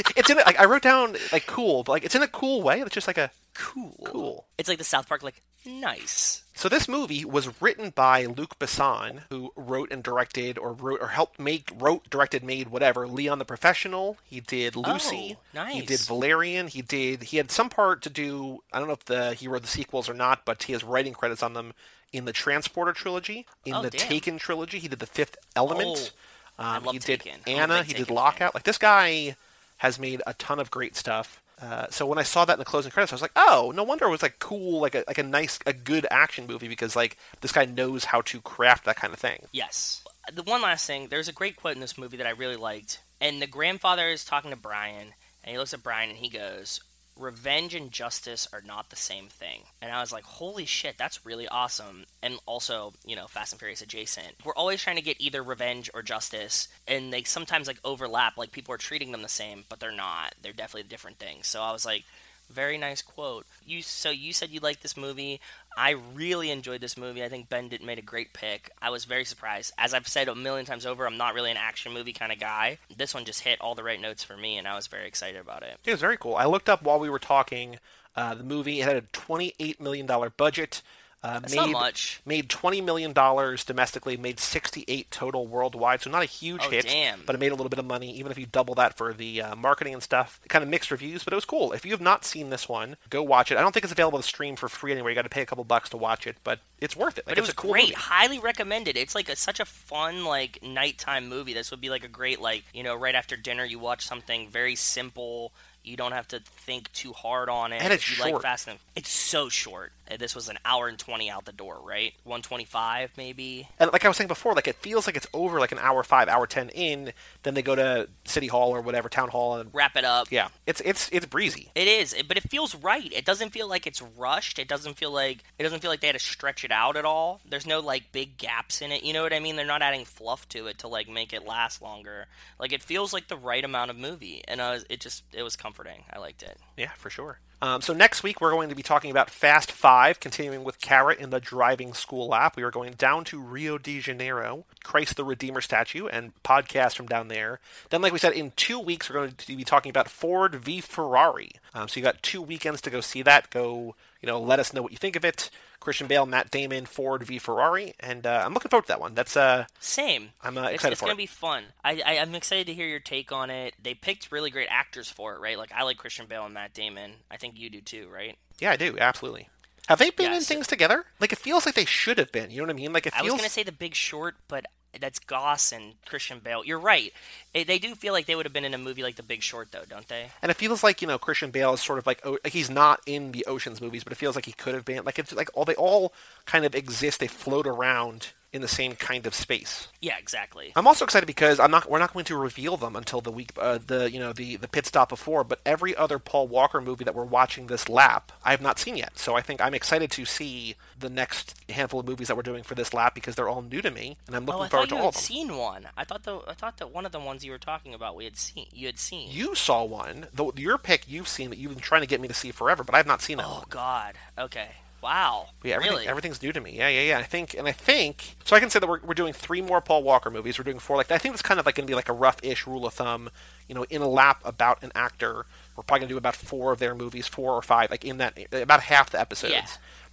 it's, 0.00 0.12
it's 0.16 0.30
in 0.30 0.38
it, 0.38 0.46
like, 0.46 0.58
I 0.58 0.64
wrote 0.64 0.82
down, 0.82 1.16
like, 1.32 1.46
cool, 1.46 1.82
but 1.84 1.92
like, 1.92 2.04
it's 2.04 2.14
in 2.14 2.22
a 2.22 2.28
cool 2.28 2.62
way. 2.62 2.80
It's 2.80 2.90
just 2.94 3.06
like 3.06 3.18
a 3.18 3.30
Cool. 3.54 3.94
cool. 4.04 4.46
It's 4.58 4.68
like 4.68 4.78
the 4.78 4.84
South 4.84 5.08
Park, 5.08 5.22
like, 5.22 5.42
nice. 5.66 6.42
So 6.54 6.68
this 6.68 6.88
movie 6.88 7.24
was 7.24 7.60
written 7.60 7.90
by 7.90 8.24
Luc 8.26 8.58
Besson, 8.58 9.22
who 9.30 9.52
wrote 9.56 9.90
and 9.92 10.02
directed, 10.02 10.58
or 10.58 10.72
wrote 10.72 11.00
or 11.00 11.08
helped 11.08 11.38
make, 11.40 11.70
wrote, 11.76 12.08
directed, 12.08 12.44
made 12.44 12.68
whatever. 12.68 13.06
Leon 13.08 13.38
the 13.38 13.44
Professional. 13.44 14.16
He 14.24 14.40
did 14.40 14.76
Lucy. 14.76 15.36
Oh, 15.56 15.64
He 15.66 15.82
did. 15.82 16.00
Valerian. 16.00 16.68
He 16.68 16.82
did. 16.82 17.24
He 17.24 17.36
had 17.38 17.50
some 17.50 17.68
part 17.68 18.02
to 18.02 18.10
do. 18.10 18.62
I 18.72 18.78
don't 18.78 18.86
know 18.86 18.94
if 18.94 19.04
the 19.06 19.34
he 19.34 19.48
wrote 19.48 19.62
the 19.62 19.68
sequels 19.68 20.08
or 20.08 20.14
not, 20.14 20.44
but 20.44 20.62
he 20.64 20.72
has 20.72 20.84
writing 20.84 21.12
credits 21.14 21.42
on 21.42 21.54
them 21.54 21.72
in 22.12 22.26
the 22.26 22.32
Transporter 22.32 22.92
trilogy, 22.92 23.46
in 23.64 23.74
Oh, 23.74 23.82
the 23.82 23.90
damn. 23.90 24.00
Taken 24.06 24.38
trilogy. 24.38 24.78
He 24.78 24.88
did 24.88 24.98
the 24.98 25.06
Fifth 25.06 25.36
Element. 25.56 26.12
Oh, 26.58 26.62
I 26.62 26.76
um, 26.76 26.84
he 26.84 26.98
did 26.98 27.20
Taken. 27.20 27.40
I'm 27.46 27.54
Anna. 27.58 27.82
He 27.82 27.92
did 27.94 28.00
Taken 28.00 28.14
Lockout. 28.14 28.38
fan. 28.38 28.50
Like 28.54 28.64
this 28.64 28.78
guy 28.78 29.36
has 29.82 29.98
made 29.98 30.22
a 30.28 30.34
ton 30.34 30.60
of 30.60 30.70
great 30.70 30.94
stuff. 30.94 31.42
Uh, 31.60 31.86
so 31.90 32.06
when 32.06 32.16
I 32.16 32.22
saw 32.22 32.44
that 32.44 32.52
in 32.52 32.58
the 32.60 32.64
closing 32.64 32.92
credits, 32.92 33.12
I 33.12 33.16
was 33.16 33.22
like, 33.22 33.32
"Oh, 33.34 33.72
no 33.74 33.82
wonder 33.82 34.04
it 34.04 34.10
was 34.10 34.22
like 34.22 34.38
cool, 34.38 34.80
like 34.80 34.94
a 34.94 35.02
like 35.08 35.18
a 35.18 35.24
nice, 35.24 35.58
a 35.66 35.72
good 35.72 36.06
action 36.08 36.46
movie 36.46 36.68
because 36.68 36.94
like 36.94 37.18
this 37.40 37.50
guy 37.50 37.64
knows 37.64 38.04
how 38.04 38.20
to 38.22 38.40
craft 38.40 38.84
that 38.84 38.94
kind 38.94 39.12
of 39.12 39.18
thing." 39.18 39.46
Yes. 39.50 40.04
The 40.32 40.44
one 40.44 40.62
last 40.62 40.86
thing, 40.86 41.08
there's 41.08 41.26
a 41.26 41.32
great 41.32 41.56
quote 41.56 41.74
in 41.74 41.80
this 41.80 41.98
movie 41.98 42.16
that 42.18 42.28
I 42.28 42.30
really 42.30 42.54
liked. 42.54 43.00
And 43.20 43.42
the 43.42 43.48
grandfather 43.48 44.06
is 44.06 44.24
talking 44.24 44.52
to 44.52 44.56
Brian, 44.56 45.14
and 45.42 45.50
he 45.50 45.58
looks 45.58 45.74
at 45.74 45.82
Brian 45.82 46.10
and 46.10 46.18
he 46.18 46.28
goes, 46.28 46.80
Revenge 47.18 47.74
and 47.74 47.92
justice 47.92 48.48
are 48.52 48.62
not 48.62 48.90
the 48.90 48.96
same 48.96 49.26
thing. 49.26 49.62
And 49.80 49.92
I 49.92 50.00
was 50.00 50.12
like, 50.12 50.24
holy 50.24 50.64
shit, 50.64 50.96
that's 50.98 51.26
really 51.26 51.46
awesome. 51.48 52.04
And 52.22 52.38
also, 52.46 52.94
you 53.06 53.16
know, 53.16 53.26
Fast 53.26 53.52
and 53.52 53.58
Furious 53.58 53.82
adjacent. 53.82 54.34
We're 54.44 54.54
always 54.54 54.82
trying 54.82 54.96
to 54.96 55.02
get 55.02 55.20
either 55.20 55.42
revenge 55.42 55.90
or 55.92 56.02
justice, 56.02 56.68
and 56.88 57.12
they 57.12 57.22
sometimes 57.24 57.66
like 57.66 57.78
overlap, 57.84 58.36
like 58.36 58.52
people 58.52 58.74
are 58.74 58.78
treating 58.78 59.12
them 59.12 59.22
the 59.22 59.28
same, 59.28 59.64
but 59.68 59.80
they're 59.80 59.92
not. 59.92 60.34
They're 60.42 60.52
definitely 60.52 60.88
different 60.88 61.18
things. 61.18 61.46
So 61.46 61.62
I 61.62 61.72
was 61.72 61.84
like, 61.84 62.04
very 62.50 62.76
nice 62.78 63.02
quote. 63.02 63.46
You 63.66 63.82
so 63.82 64.10
you 64.10 64.32
said 64.32 64.50
you 64.50 64.60
liked 64.60 64.82
this 64.82 64.96
movie. 64.96 65.40
I 65.76 65.90
really 66.14 66.50
enjoyed 66.50 66.80
this 66.80 66.96
movie. 66.96 67.24
I 67.24 67.28
think 67.28 67.48
Ben 67.48 67.68
did 67.68 67.82
made 67.82 67.98
a 67.98 68.02
great 68.02 68.32
pick. 68.32 68.70
I 68.80 68.90
was 68.90 69.04
very 69.04 69.24
surprised. 69.24 69.72
As 69.78 69.94
I've 69.94 70.08
said 70.08 70.28
a 70.28 70.34
million 70.34 70.66
times 70.66 70.84
over, 70.86 71.06
I'm 71.06 71.16
not 71.16 71.34
really 71.34 71.50
an 71.50 71.56
action 71.56 71.92
movie 71.92 72.12
kind 72.12 72.32
of 72.32 72.38
guy. 72.38 72.78
This 72.94 73.14
one 73.14 73.24
just 73.24 73.40
hit 73.40 73.60
all 73.60 73.74
the 73.74 73.82
right 73.82 74.00
notes 74.00 74.22
for 74.22 74.36
me, 74.36 74.58
and 74.58 74.68
I 74.68 74.76
was 74.76 74.86
very 74.86 75.06
excited 75.06 75.40
about 75.40 75.62
it. 75.62 75.78
It 75.84 75.90
was 75.90 76.00
very 76.00 76.16
cool. 76.16 76.36
I 76.36 76.44
looked 76.44 76.68
up 76.68 76.82
while 76.82 77.00
we 77.00 77.10
were 77.10 77.18
talking. 77.18 77.78
Uh, 78.14 78.34
the 78.34 78.44
movie 78.44 78.80
it 78.80 78.84
had 78.84 78.96
a 78.96 79.02
twenty-eight 79.12 79.80
million 79.80 80.06
dollar 80.06 80.28
budget. 80.30 80.82
Uh, 81.24 81.38
That's 81.38 81.54
made, 81.54 81.60
not 81.60 81.70
much. 81.70 82.20
Made 82.26 82.48
twenty 82.48 82.80
million 82.80 83.12
dollars 83.12 83.62
domestically. 83.64 84.16
Made 84.16 84.40
sixty-eight 84.40 85.10
total 85.12 85.46
worldwide. 85.46 86.00
So 86.02 86.10
not 86.10 86.22
a 86.22 86.26
huge 86.26 86.62
Oh, 86.64 86.70
hit, 86.70 86.84
damn. 86.84 87.20
but 87.24 87.36
it 87.36 87.38
made 87.38 87.52
a 87.52 87.54
little 87.54 87.68
bit 87.68 87.78
of 87.78 87.84
money. 87.84 88.12
Even 88.16 88.32
if 88.32 88.38
you 88.38 88.46
double 88.46 88.74
that 88.74 88.96
for 88.96 89.12
the 89.14 89.40
uh, 89.40 89.54
marketing 89.54 89.94
and 89.94 90.02
stuff, 90.02 90.40
kind 90.48 90.64
of 90.64 90.68
mixed 90.68 90.90
reviews. 90.90 91.22
But 91.22 91.32
it 91.32 91.36
was 91.36 91.44
cool. 91.44 91.72
If 91.72 91.84
you 91.84 91.92
have 91.92 92.00
not 92.00 92.24
seen 92.24 92.50
this 92.50 92.68
one, 92.68 92.96
go 93.08 93.22
watch 93.22 93.52
it. 93.52 93.56
I 93.58 93.60
don't 93.60 93.72
think 93.72 93.84
it's 93.84 93.92
available 93.92 94.18
to 94.18 94.24
stream 94.24 94.56
for 94.56 94.68
free 94.68 94.90
anywhere. 94.90 95.10
You 95.12 95.14
got 95.14 95.22
to 95.22 95.28
pay 95.28 95.42
a 95.42 95.46
couple 95.46 95.62
bucks 95.62 95.90
to 95.90 95.96
watch 95.96 96.26
it, 96.26 96.38
but 96.42 96.58
it's 96.80 96.96
worth 96.96 97.18
it. 97.18 97.26
Like, 97.26 97.36
But 97.36 97.38
it 97.38 97.42
it's 97.42 97.48
was 97.48 97.52
a 97.52 97.56
cool 97.56 97.70
great. 97.72 97.82
movie. 97.84 97.94
Highly 97.94 98.38
recommended. 98.40 98.96
It's 98.96 99.14
like 99.14 99.28
a, 99.28 99.36
such 99.36 99.60
a 99.60 99.64
fun 99.64 100.24
like 100.24 100.60
nighttime 100.62 101.28
movie. 101.28 101.54
This 101.54 101.70
would 101.70 101.80
be 101.80 101.88
like 101.90 102.02
a 102.02 102.08
great 102.08 102.40
like 102.40 102.64
you 102.74 102.82
know 102.82 102.96
right 102.96 103.14
after 103.14 103.36
dinner 103.36 103.64
you 103.64 103.78
watch 103.78 104.04
something 104.04 104.48
very 104.50 104.74
simple. 104.74 105.52
You 105.84 105.96
don't 105.96 106.12
have 106.12 106.28
to 106.28 106.38
think 106.38 106.92
too 106.92 107.12
hard 107.12 107.48
on 107.48 107.72
it. 107.72 107.82
And 107.82 107.92
it's 107.92 108.04
if 108.04 108.16
you 108.18 108.22
like 108.22 108.30
short. 108.30 108.42
Fast 108.42 108.68
and 108.68 108.78
it's 108.94 109.08
so 109.10 109.48
short. 109.48 109.92
Uh, 110.12 110.16
This 110.16 110.34
was 110.34 110.48
an 110.48 110.58
hour 110.64 110.88
and 110.88 110.98
twenty 110.98 111.30
out 111.30 111.44
the 111.44 111.52
door, 111.52 111.80
right? 111.82 112.12
One 112.24 112.42
twenty 112.42 112.64
five 112.64 113.10
maybe. 113.16 113.68
And 113.78 113.92
like 113.92 114.04
I 114.04 114.08
was 114.08 114.16
saying 114.16 114.28
before, 114.28 114.54
like 114.54 114.68
it 114.68 114.76
feels 114.76 115.06
like 115.06 115.16
it's 115.16 115.26
over 115.32 115.58
like 115.60 115.72
an 115.72 115.78
hour 115.78 116.02
five, 116.02 116.28
hour 116.28 116.46
ten 116.46 116.68
in. 116.70 117.12
Then 117.42 117.54
they 117.54 117.62
go 117.62 117.74
to 117.74 118.08
city 118.24 118.46
hall 118.46 118.70
or 118.74 118.80
whatever 118.80 119.08
town 119.08 119.28
hall, 119.28 119.56
and 119.56 119.70
Wrap 119.72 119.96
it 119.96 120.04
up. 120.04 120.28
yeah, 120.30 120.48
it's 120.66 120.80
it's 120.82 121.08
it's 121.12 121.26
breezy. 121.26 121.70
It 121.74 121.88
is, 121.88 122.14
but 122.28 122.36
it 122.36 122.48
feels 122.50 122.74
right. 122.74 123.10
It 123.12 123.24
doesn't 123.24 123.50
feel 123.50 123.68
like 123.68 123.86
it's 123.86 124.02
rushed. 124.02 124.58
It 124.58 124.68
doesn't 124.68 124.94
feel 124.98 125.10
like 125.10 125.42
it 125.58 125.62
doesn't 125.62 125.80
feel 125.80 125.90
like 125.90 126.00
they 126.00 126.06
had 126.08 126.14
to 126.14 126.18
stretch 126.18 126.64
it 126.64 126.72
out 126.72 126.96
at 126.96 127.04
all. 127.04 127.40
There's 127.48 127.66
no 127.66 127.80
like 127.80 128.12
big 128.12 128.36
gaps 128.36 128.82
in 128.82 128.92
it. 128.92 129.02
You 129.04 129.12
know 129.12 129.22
what 129.22 129.32
I 129.32 129.40
mean? 129.40 129.56
They're 129.56 129.66
not 129.66 129.82
adding 129.82 130.04
fluff 130.04 130.48
to 130.50 130.66
it 130.66 130.78
to 130.78 130.88
like 130.88 131.08
make 131.08 131.32
it 131.32 131.46
last 131.46 131.82
longer. 131.82 132.26
Like 132.58 132.72
it 132.72 132.82
feels 132.82 133.12
like 133.12 133.28
the 133.28 133.36
right 133.36 133.64
amount 133.64 133.90
of 133.90 133.96
movie, 133.96 134.42
and 134.46 134.60
uh, 134.60 134.78
it 134.88 135.00
just 135.00 135.24
it 135.32 135.42
was 135.42 135.56
comforting. 135.56 136.04
I 136.12 136.18
liked 136.18 136.42
it. 136.42 136.58
Yeah, 136.76 136.90
for 136.96 137.10
sure. 137.10 137.38
Um, 137.62 137.80
so 137.80 137.92
next 137.92 138.24
week 138.24 138.40
we're 138.40 138.50
going 138.50 138.70
to 138.70 138.74
be 138.74 138.82
talking 138.82 139.12
about 139.12 139.30
Fast 139.30 139.70
Five, 139.70 140.18
continuing 140.18 140.64
with 140.64 140.80
Carrot 140.80 141.20
in 141.20 141.30
the 141.30 141.38
driving 141.38 141.94
school 141.94 142.34
app. 142.34 142.56
We 142.56 142.64
are 142.64 142.72
going 142.72 142.94
down 142.94 143.22
to 143.26 143.40
Rio 143.40 143.78
de 143.78 144.00
Janeiro, 144.00 144.64
Christ 144.82 145.16
the 145.16 145.24
Redeemer 145.24 145.60
statue, 145.60 146.08
and 146.08 146.32
podcast 146.42 146.96
from 146.96 147.06
down 147.06 147.28
there. 147.28 147.60
Then, 147.90 148.02
like 148.02 148.12
we 148.12 148.18
said, 148.18 148.32
in 148.32 148.50
two 148.56 148.80
weeks 148.80 149.08
we're 149.08 149.14
going 149.14 149.34
to 149.36 149.56
be 149.56 149.62
talking 149.62 149.90
about 149.90 150.08
Ford 150.08 150.56
v 150.56 150.80
Ferrari. 150.80 151.52
Um, 151.72 151.86
so 151.86 152.00
you 152.00 152.04
got 152.04 152.20
two 152.20 152.42
weekends 152.42 152.80
to 152.80 152.90
go 152.90 153.00
see 153.00 153.22
that. 153.22 153.48
Go, 153.50 153.94
you 154.20 154.26
know, 154.26 154.40
let 154.40 154.58
us 154.58 154.72
know 154.72 154.82
what 154.82 154.90
you 154.90 154.98
think 154.98 155.14
of 155.14 155.24
it. 155.24 155.48
Christian 155.82 156.06
Bale, 156.06 156.26
Matt 156.26 156.50
Damon, 156.50 156.86
Ford 156.86 157.22
v 157.22 157.38
Ferrari, 157.38 157.94
and 158.00 158.26
uh, 158.26 158.42
I'm 158.44 158.54
looking 158.54 158.70
forward 158.70 158.84
to 158.84 158.88
that 158.88 159.00
one. 159.00 159.14
That's 159.14 159.36
uh, 159.36 159.66
Same. 159.80 160.30
I'm, 160.42 160.56
uh, 160.56 160.62
excited 160.68 160.92
it's, 160.92 161.00
for 161.00 161.06
gonna 161.06 161.14
it. 161.14 161.18
be 161.18 161.26
fun. 161.26 161.64
I, 161.84 162.02
I 162.04 162.18
I'm 162.18 162.34
excited 162.34 162.66
to 162.66 162.74
hear 162.74 162.86
your 162.86 163.00
take 163.00 163.32
on 163.32 163.50
it. 163.50 163.74
They 163.82 163.94
picked 163.94 164.32
really 164.32 164.50
great 164.50 164.68
actors 164.70 165.10
for 165.10 165.34
it, 165.34 165.40
right? 165.40 165.58
Like 165.58 165.72
I 165.74 165.82
like 165.82 165.96
Christian 165.98 166.26
Bale 166.26 166.44
and 166.44 166.54
Matt 166.54 166.72
Damon. 166.74 167.12
I 167.30 167.36
think 167.36 167.58
you 167.58 167.68
do 167.70 167.80
too, 167.80 168.08
right? 168.12 168.36
yeah, 168.58 168.70
I 168.70 168.76
do 168.76 168.96
absolutely. 168.98 169.48
Have 169.88 169.98
they 169.98 170.10
been 170.10 170.26
in 170.26 170.34
Yes. 170.34 170.46
things 170.46 170.66
together? 170.68 171.04
Like 171.20 171.32
it 171.32 171.38
feels 171.38 171.66
like 171.66 171.74
they 171.74 171.84
should 171.84 172.18
have 172.18 172.30
been. 172.30 172.50
You 172.50 172.58
know 172.58 172.64
what 172.64 172.70
I 172.70 172.74
mean? 172.76 172.92
Like 172.92 173.06
it 173.06 173.14
feels... 173.14 173.28
I 173.28 173.32
was 173.32 173.40
gonna 173.40 173.50
say 173.50 173.64
The 173.64 173.72
Big 173.72 173.94
Short, 173.94 174.36
but 174.46 174.64
that's 175.00 175.18
Goss 175.18 175.72
and 175.72 175.94
Christian 176.06 176.38
Bale. 176.38 176.64
You're 176.64 176.78
right. 176.78 177.12
They 177.54 177.78
do 177.78 177.94
feel 177.94 178.12
like 178.12 178.26
they 178.26 178.34
would 178.34 178.46
have 178.46 178.52
been 178.52 178.64
in 178.64 178.74
a 178.74 178.78
movie 178.78 179.02
like 179.02 179.16
The 179.16 179.22
Big 179.22 179.42
Short, 179.42 179.72
though, 179.72 179.84
don't 179.88 180.06
they? 180.08 180.26
And 180.42 180.50
it 180.50 180.56
feels 180.56 180.82
like 180.82 181.00
you 181.02 181.08
know 181.08 181.18
Christian 181.18 181.50
Bale 181.50 181.74
is 181.74 181.80
sort 181.80 181.98
of 181.98 182.06
like 182.06 182.20
oh, 182.24 182.38
he's 182.44 182.70
not 182.70 183.00
in 183.06 183.32
the 183.32 183.44
Ocean's 183.46 183.80
movies, 183.80 184.04
but 184.04 184.12
it 184.12 184.16
feels 184.16 184.34
like 184.34 184.46
he 184.46 184.52
could 184.52 184.74
have 184.74 184.84
been. 184.84 185.04
Like 185.04 185.18
it's 185.18 185.32
like 185.32 185.50
all 185.54 185.64
they 185.64 185.74
all 185.74 186.12
kind 186.46 186.64
of 186.64 186.74
exist. 186.74 187.20
They 187.20 187.26
float 187.26 187.66
around 187.66 188.28
in 188.52 188.60
the 188.60 188.68
same 188.68 188.94
kind 188.94 189.26
of 189.26 189.34
space. 189.34 189.88
Yeah, 190.00 190.18
exactly. 190.18 190.72
I'm 190.76 190.86
also 190.86 191.04
excited 191.06 191.26
because 191.26 191.58
I'm 191.58 191.70
not. 191.70 191.88
We're 191.90 191.98
not 191.98 192.12
going 192.12 192.26
to 192.26 192.36
reveal 192.36 192.76
them 192.76 192.96
until 192.96 193.20
the 193.22 193.30
week, 193.30 193.52
uh, 193.58 193.78
the 193.86 194.10
you 194.12 194.18
know 194.20 194.32
the 194.34 194.56
the 194.56 194.68
pit 194.68 194.84
stop 194.86 195.08
before. 195.08 195.42
But 195.42 195.60
every 195.64 195.96
other 195.96 196.18
Paul 196.18 196.48
Walker 196.48 196.80
movie 196.80 197.04
that 197.04 197.14
we're 197.14 197.24
watching 197.24 197.66
this 197.68 197.88
lap, 197.88 198.30
I 198.44 198.50
have 198.50 198.60
not 198.60 198.78
seen 198.78 198.96
yet. 198.96 199.18
So 199.18 199.34
I 199.36 199.40
think 199.40 199.60
I'm 199.62 199.72
excited 199.74 200.10
to 200.12 200.24
see 200.26 200.74
the 200.98 201.08
next 201.08 201.54
handful 201.70 202.00
of 202.00 202.06
movies 202.06 202.28
that 202.28 202.36
we're 202.36 202.42
doing 202.42 202.62
for 202.62 202.74
this 202.74 202.92
lap 202.92 203.14
because 203.14 203.34
they're 203.36 203.48
all 203.48 203.62
new 203.62 203.80
to 203.80 203.90
me, 203.90 204.16
and 204.26 204.36
I'm 204.36 204.44
looking 204.44 204.60
Oh, 204.60 204.64
I 204.64 204.68
forward 204.68 204.88
thought 204.88 204.88
to 204.90 204.94
you 204.96 204.98
all 204.98 205.04
had 205.06 205.08
of 205.08 205.14
them. 205.14 205.22
seen 205.22 205.56
one. 205.56 205.88
I 205.96 206.04
thought 206.04 206.24
the 206.24 206.40
I 206.46 206.52
thought 206.54 206.76
that 206.76 206.92
one 206.92 207.06
of 207.06 207.12
the 207.12 207.20
ones 207.20 207.44
you 207.44 207.52
were 207.52 207.58
talking 207.58 207.94
about 207.94 208.16
we 208.16 208.24
had 208.24 208.36
seen. 208.36 208.66
You 208.72 208.86
had 208.86 208.98
seen. 208.98 209.30
You 209.30 209.54
saw 209.54 209.82
one. 209.84 210.26
The, 210.34 210.52
your 210.56 210.76
pick 210.76 211.08
you've 211.08 211.28
seen 211.28 211.48
that 211.50 211.58
you've 211.58 211.72
been 211.72 211.80
trying 211.80 212.02
to 212.02 212.06
get 212.06 212.20
me 212.20 212.28
to 212.28 212.34
see 212.34 212.50
forever, 212.50 212.84
but 212.84 212.94
I've 212.94 213.06
not 213.06 213.22
seen 213.22 213.40
it. 213.40 213.46
Oh 213.48 213.64
God. 213.70 214.14
Okay. 214.38 214.68
Wow. 215.02 215.48
Yeah, 215.64 215.74
everything, 215.74 215.96
really? 215.96 216.08
everything's 216.08 216.40
new 216.42 216.52
to 216.52 216.60
me. 216.60 216.76
Yeah, 216.76 216.88
yeah, 216.88 217.00
yeah. 217.00 217.18
I 217.18 217.24
think, 217.24 217.54
and 217.54 217.66
I 217.66 217.72
think, 217.72 218.36
so 218.44 218.54
I 218.54 218.60
can 218.60 218.70
say 218.70 218.78
that 218.78 218.88
we're, 218.88 219.00
we're 219.00 219.14
doing 219.14 219.32
three 219.32 219.60
more 219.60 219.80
Paul 219.80 220.04
Walker 220.04 220.30
movies. 220.30 220.58
We're 220.58 220.64
doing 220.64 220.78
four. 220.78 220.96
Like, 220.96 221.10
I 221.10 221.18
think 221.18 221.34
it's 221.34 221.42
kind 221.42 221.58
of 221.58 221.66
like 221.66 221.74
going 221.74 221.86
to 221.86 221.90
be 221.90 221.96
like 221.96 222.08
a 222.08 222.12
rough-ish 222.12 222.66
rule 222.66 222.86
of 222.86 222.94
thumb. 222.94 223.28
You 223.68 223.74
know, 223.74 223.84
in 223.90 224.00
a 224.00 224.08
lap 224.08 224.40
about 224.44 224.82
an 224.82 224.92
actor, 224.94 225.46
we're 225.76 225.82
probably 225.82 226.00
going 226.00 226.08
to 226.08 226.14
do 226.14 226.18
about 226.18 226.36
four 226.36 226.72
of 226.72 226.78
their 226.78 226.94
movies, 226.94 227.26
four 227.26 227.54
or 227.54 227.62
five, 227.62 227.90
like 227.90 228.04
in 228.04 228.18
that 228.18 228.38
about 228.52 228.82
half 228.82 229.10
the 229.10 229.20
episodes. 229.20 229.52
Yeah. 229.52 229.66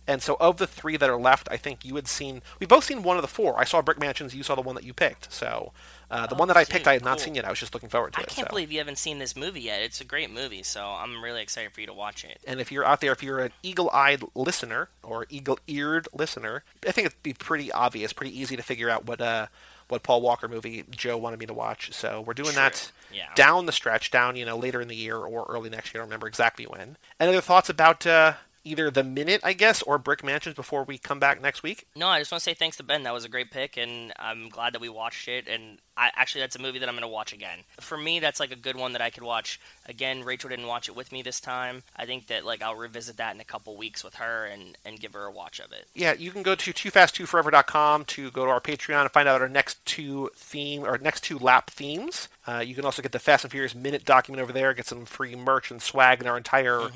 And 0.10 0.24
so, 0.24 0.38
of 0.40 0.58
the 0.58 0.66
three 0.66 0.98
that 0.98 1.08
are 1.08 1.20
left, 1.20 1.48
I 1.52 1.58
think 1.58 1.86
you 1.86 1.94
had 1.96 2.08
seen. 2.08 2.42
We've 2.60 2.68
both 2.68 2.84
seen 2.84 3.04
one 3.04 3.18
of 3.18 3.22
the 3.22 3.28
four. 3.28 3.60
I 3.60 3.64
saw 3.64 3.80
Brick 3.84 4.00
Mansions. 4.00 4.34
You 4.34 4.42
saw 4.42 4.56
the 4.56 4.62
one 4.62 4.74
that 4.74 4.84
you 4.84 4.92
picked. 4.92 5.32
So, 5.32 5.72
uh, 6.10 6.26
the 6.26 6.34
Oh, 6.36 6.40
one 6.40 6.48
that 6.48 6.58
I 6.58 6.66
picked, 6.66 6.88
I 6.88 6.94
had 6.94 7.04
not 7.06 7.20
seen 7.20 7.36
yet. 7.36 7.46
I 7.46 7.50
was 7.52 7.60
just 7.60 7.76
looking 7.76 7.90
forward 7.90 8.14
to 8.14 8.20
I 8.20 8.24
it. 8.24 8.30
can't 8.30 8.48
so. 8.48 8.50
believe 8.50 8.72
you 8.72 8.80
haven't 8.80 8.98
seen 8.98 9.20
this 9.20 9.36
movie 9.36 9.62
yet. 9.62 9.82
It's 9.82 10.02
a 10.02 10.04
great 10.06 10.32
movie, 10.32 10.64
so 10.64 10.84
I'm 10.84 11.24
really 11.24 11.44
excited 11.44 11.74
for 11.74 11.82
you 11.82 11.86
to 11.88 11.94
watch 11.94 12.26
it. 12.26 12.40
And 12.48 12.60
if 12.60 12.72
you're 12.72 12.84
out 12.84 13.02
there, 13.02 13.12
if 13.12 13.22
you're 13.22 13.40
an 13.40 13.52
eagle-eyed 13.62 14.24
listener 14.34 14.90
or 15.04 15.28
eagle-eared 15.30 16.08
listener, 16.12 16.64
I 16.88 16.92
think 16.92 17.06
it'd 17.06 17.22
be 17.24 17.34
pretty 17.34 17.72
obvious, 17.72 18.12
pretty 18.12 18.38
easy 18.38 18.56
to 18.58 18.64
figure 18.64 18.90
out 18.90 19.06
what 19.06 19.22
uh 19.22 19.46
what 19.90 20.04
Paul 20.04 20.22
Walker 20.22 20.48
movie 20.48 20.84
Joe 20.92 21.18
wanted 21.18 21.40
me 21.40 21.46
to 21.48 21.54
watch. 21.54 21.94
So 21.94 22.22
we're 22.22 22.34
doing 22.36 22.50
True. 22.54 22.56
that 22.62 22.92
Yeah. 23.12 23.26
down 23.36 23.66
the 23.68 23.72
stretch, 23.72 24.12
down 24.12 24.36
you 24.36 24.46
know 24.46 24.58
later 24.58 24.82
in 24.82 24.88
the 24.88 24.96
year 24.96 25.18
or 25.18 25.46
early 25.50 25.70
next 25.70 25.94
year. 25.94 26.02
I 26.02 26.04
don't 26.04 26.10
remember 26.10 26.28
exactly 26.28 26.66
when. 26.66 26.98
Any 27.20 27.30
other 27.30 27.42
thoughts 27.42 27.70
about 27.70 28.06
uh, 28.08 28.34
either 28.64 28.92
the 28.92 29.04
minute, 29.04 29.42
I 29.44 29.54
guess, 29.54 29.82
or 29.82 29.98
Brick 29.98 30.24
Mansions 30.24 30.56
before 30.56 30.84
we 30.84 30.98
come 30.98 31.20
back 31.20 31.42
next 31.42 31.64
week? 31.64 31.88
No, 31.96 32.08
I 32.08 32.20
just 32.20 32.32
want 32.32 32.44
to 32.44 32.50
say 32.50 32.54
thanks 32.54 32.78
to 32.78 32.84
Ben. 32.84 33.04
That 33.04 33.14
was 33.14 33.26
a 33.26 33.30
great 33.30 33.52
pick, 33.52 33.78
and 33.78 34.14
I'm 34.18 34.50
glad 34.50 34.74
that 34.74 34.82
we 34.82 34.90
watched 34.90 35.28
it. 35.28 35.48
And 35.48 35.80
I 35.98 36.12
actually, 36.16 36.42
that's 36.42 36.56
a 36.56 36.62
movie 36.62 36.80
that 36.80 36.88
I'm 36.88 36.96
going 36.96 37.02
to 37.02 37.08
watch 37.08 37.34
again. 37.34 37.60
For 37.80 37.98
me, 37.98 38.20
that's 38.20 38.40
like 38.40 38.52
a 38.52 38.56
good 38.56 38.76
one 38.76 38.94
that 38.94 39.02
I 39.02 39.10
could 39.10 39.24
watch 39.24 39.60
again. 39.88 40.24
Rachel 40.24 40.50
didn't 40.50 40.68
watch 40.68 40.88
it 40.88 40.96
with 40.96 41.12
me 41.12 41.22
this 41.22 41.40
time. 41.40 41.84
I 41.96 42.06
think 42.06 42.28
that 42.28 42.46
like 42.46 42.62
I'll 42.62 42.76
revisit 42.76 43.18
that 43.18 43.34
in 43.36 43.42
a 43.42 43.46
couple 43.46 43.76
weeks 43.76 44.04
with 44.04 44.16
her 44.16 44.46
and 44.46 44.78
and 44.86 45.00
give 45.00 45.14
her 45.14 45.24
a 45.24 45.32
watch 45.32 45.60
of 45.60 45.72
it. 45.72 45.88
yeah, 45.94 46.14
you 46.14 46.32
can 46.32 46.44
go 46.44 46.56
to 46.56 46.74
toofast2forever.com 46.74 48.06
to 48.06 48.32
go 48.32 48.46
to 48.46 48.52
our 48.52 48.62
Patreon 48.62 49.02
and 49.02 49.12
find 49.12 49.28
out 49.28 49.42
our 49.42 49.50
next 49.50 49.84
two 49.86 50.30
theme 50.36 50.84
or 50.84 50.98
next 50.98 51.22
two 51.24 51.38
lap 51.38 51.70
themes. 51.70 52.28
Uh, 52.48 52.60
you 52.60 52.76
can 52.76 52.86
also 52.86 53.02
get 53.02 53.12
the 53.12 53.20
Fast 53.20 53.44
and 53.44 53.52
Furious 53.52 53.76
minute 53.76 54.06
document 54.06 54.42
over 54.42 54.52
there, 54.52 54.74
get 54.74 54.86
some 54.86 55.06
free 55.06 55.36
merch 55.36 55.72
and 55.72 55.82
swag 55.82 56.20
and 56.20 56.28
our 56.28 56.38
entire 56.38 56.90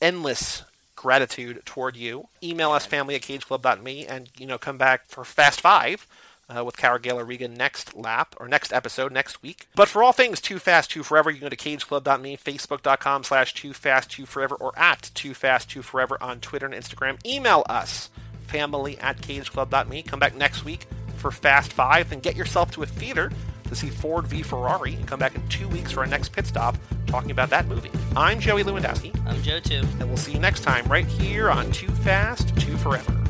endless 0.00 0.64
gratitude 1.06 1.62
toward 1.64 1.94
you. 1.94 2.26
Email 2.42 2.72
us 2.72 2.84
family 2.84 3.14
at 3.14 3.22
cageclub.me 3.22 4.06
and 4.08 4.28
you 4.36 4.44
know 4.44 4.58
come 4.58 4.76
back 4.76 5.06
for 5.06 5.24
Fast 5.24 5.60
Five. 5.60 6.04
Uh, 6.48 6.64
with 6.64 6.76
Cara 6.76 7.00
Gale 7.00 7.20
Regan 7.24 7.54
next 7.54 7.96
lap 7.96 8.36
or 8.38 8.46
next 8.46 8.72
episode 8.72 9.10
next 9.10 9.42
week. 9.42 9.66
But 9.74 9.88
for 9.88 10.04
all 10.04 10.12
things 10.12 10.40
Too 10.40 10.60
Fast 10.60 10.92
Too 10.92 11.02
Forever, 11.02 11.28
you 11.28 11.38
can 11.40 11.46
go 11.46 11.50
to 11.50 11.56
cageclub.me, 11.56 12.36
facebook.com 12.36 13.24
slash 13.24 13.52
Too 13.52 13.72
Fast 13.72 14.12
Too 14.12 14.26
Forever, 14.26 14.54
or 14.54 14.72
at 14.78 15.10
Too 15.12 15.34
Fast 15.34 15.70
Too 15.70 15.82
Forever 15.82 16.16
on 16.20 16.38
Twitter 16.38 16.66
and 16.66 16.74
Instagram. 16.74 17.18
Email 17.26 17.64
us, 17.68 18.10
family 18.46 18.96
at 18.98 19.16
cageclub.me. 19.18 20.02
Come 20.04 20.20
back 20.20 20.36
next 20.36 20.64
week 20.64 20.86
for 21.16 21.32
Fast 21.32 21.72
Five, 21.72 22.12
and 22.12 22.22
get 22.22 22.36
yourself 22.36 22.70
to 22.72 22.84
a 22.84 22.86
theater 22.86 23.32
to 23.68 23.74
see 23.74 23.90
Ford 23.90 24.26
v 24.26 24.42
Ferrari, 24.42 24.94
and 24.94 25.06
come 25.06 25.18
back 25.18 25.34
in 25.34 25.46
two 25.48 25.68
weeks 25.68 25.92
for 25.92 26.00
our 26.00 26.06
next 26.06 26.30
pit 26.30 26.46
stop 26.46 26.76
talking 27.06 27.30
about 27.30 27.50
that 27.50 27.66
movie. 27.66 27.90
I'm 28.16 28.40
Joey 28.40 28.64
Lewandowski, 28.64 29.14
I'm 29.26 29.42
Joe 29.42 29.60
too. 29.60 29.82
and 30.00 30.08
we'll 30.08 30.16
see 30.16 30.32
you 30.32 30.38
next 30.40 30.60
time 30.62 30.86
right 30.86 31.06
here 31.06 31.50
on 31.50 31.70
Too 31.72 31.88
Fast 31.88 32.56
Too 32.56 32.76
Forever. 32.76 33.25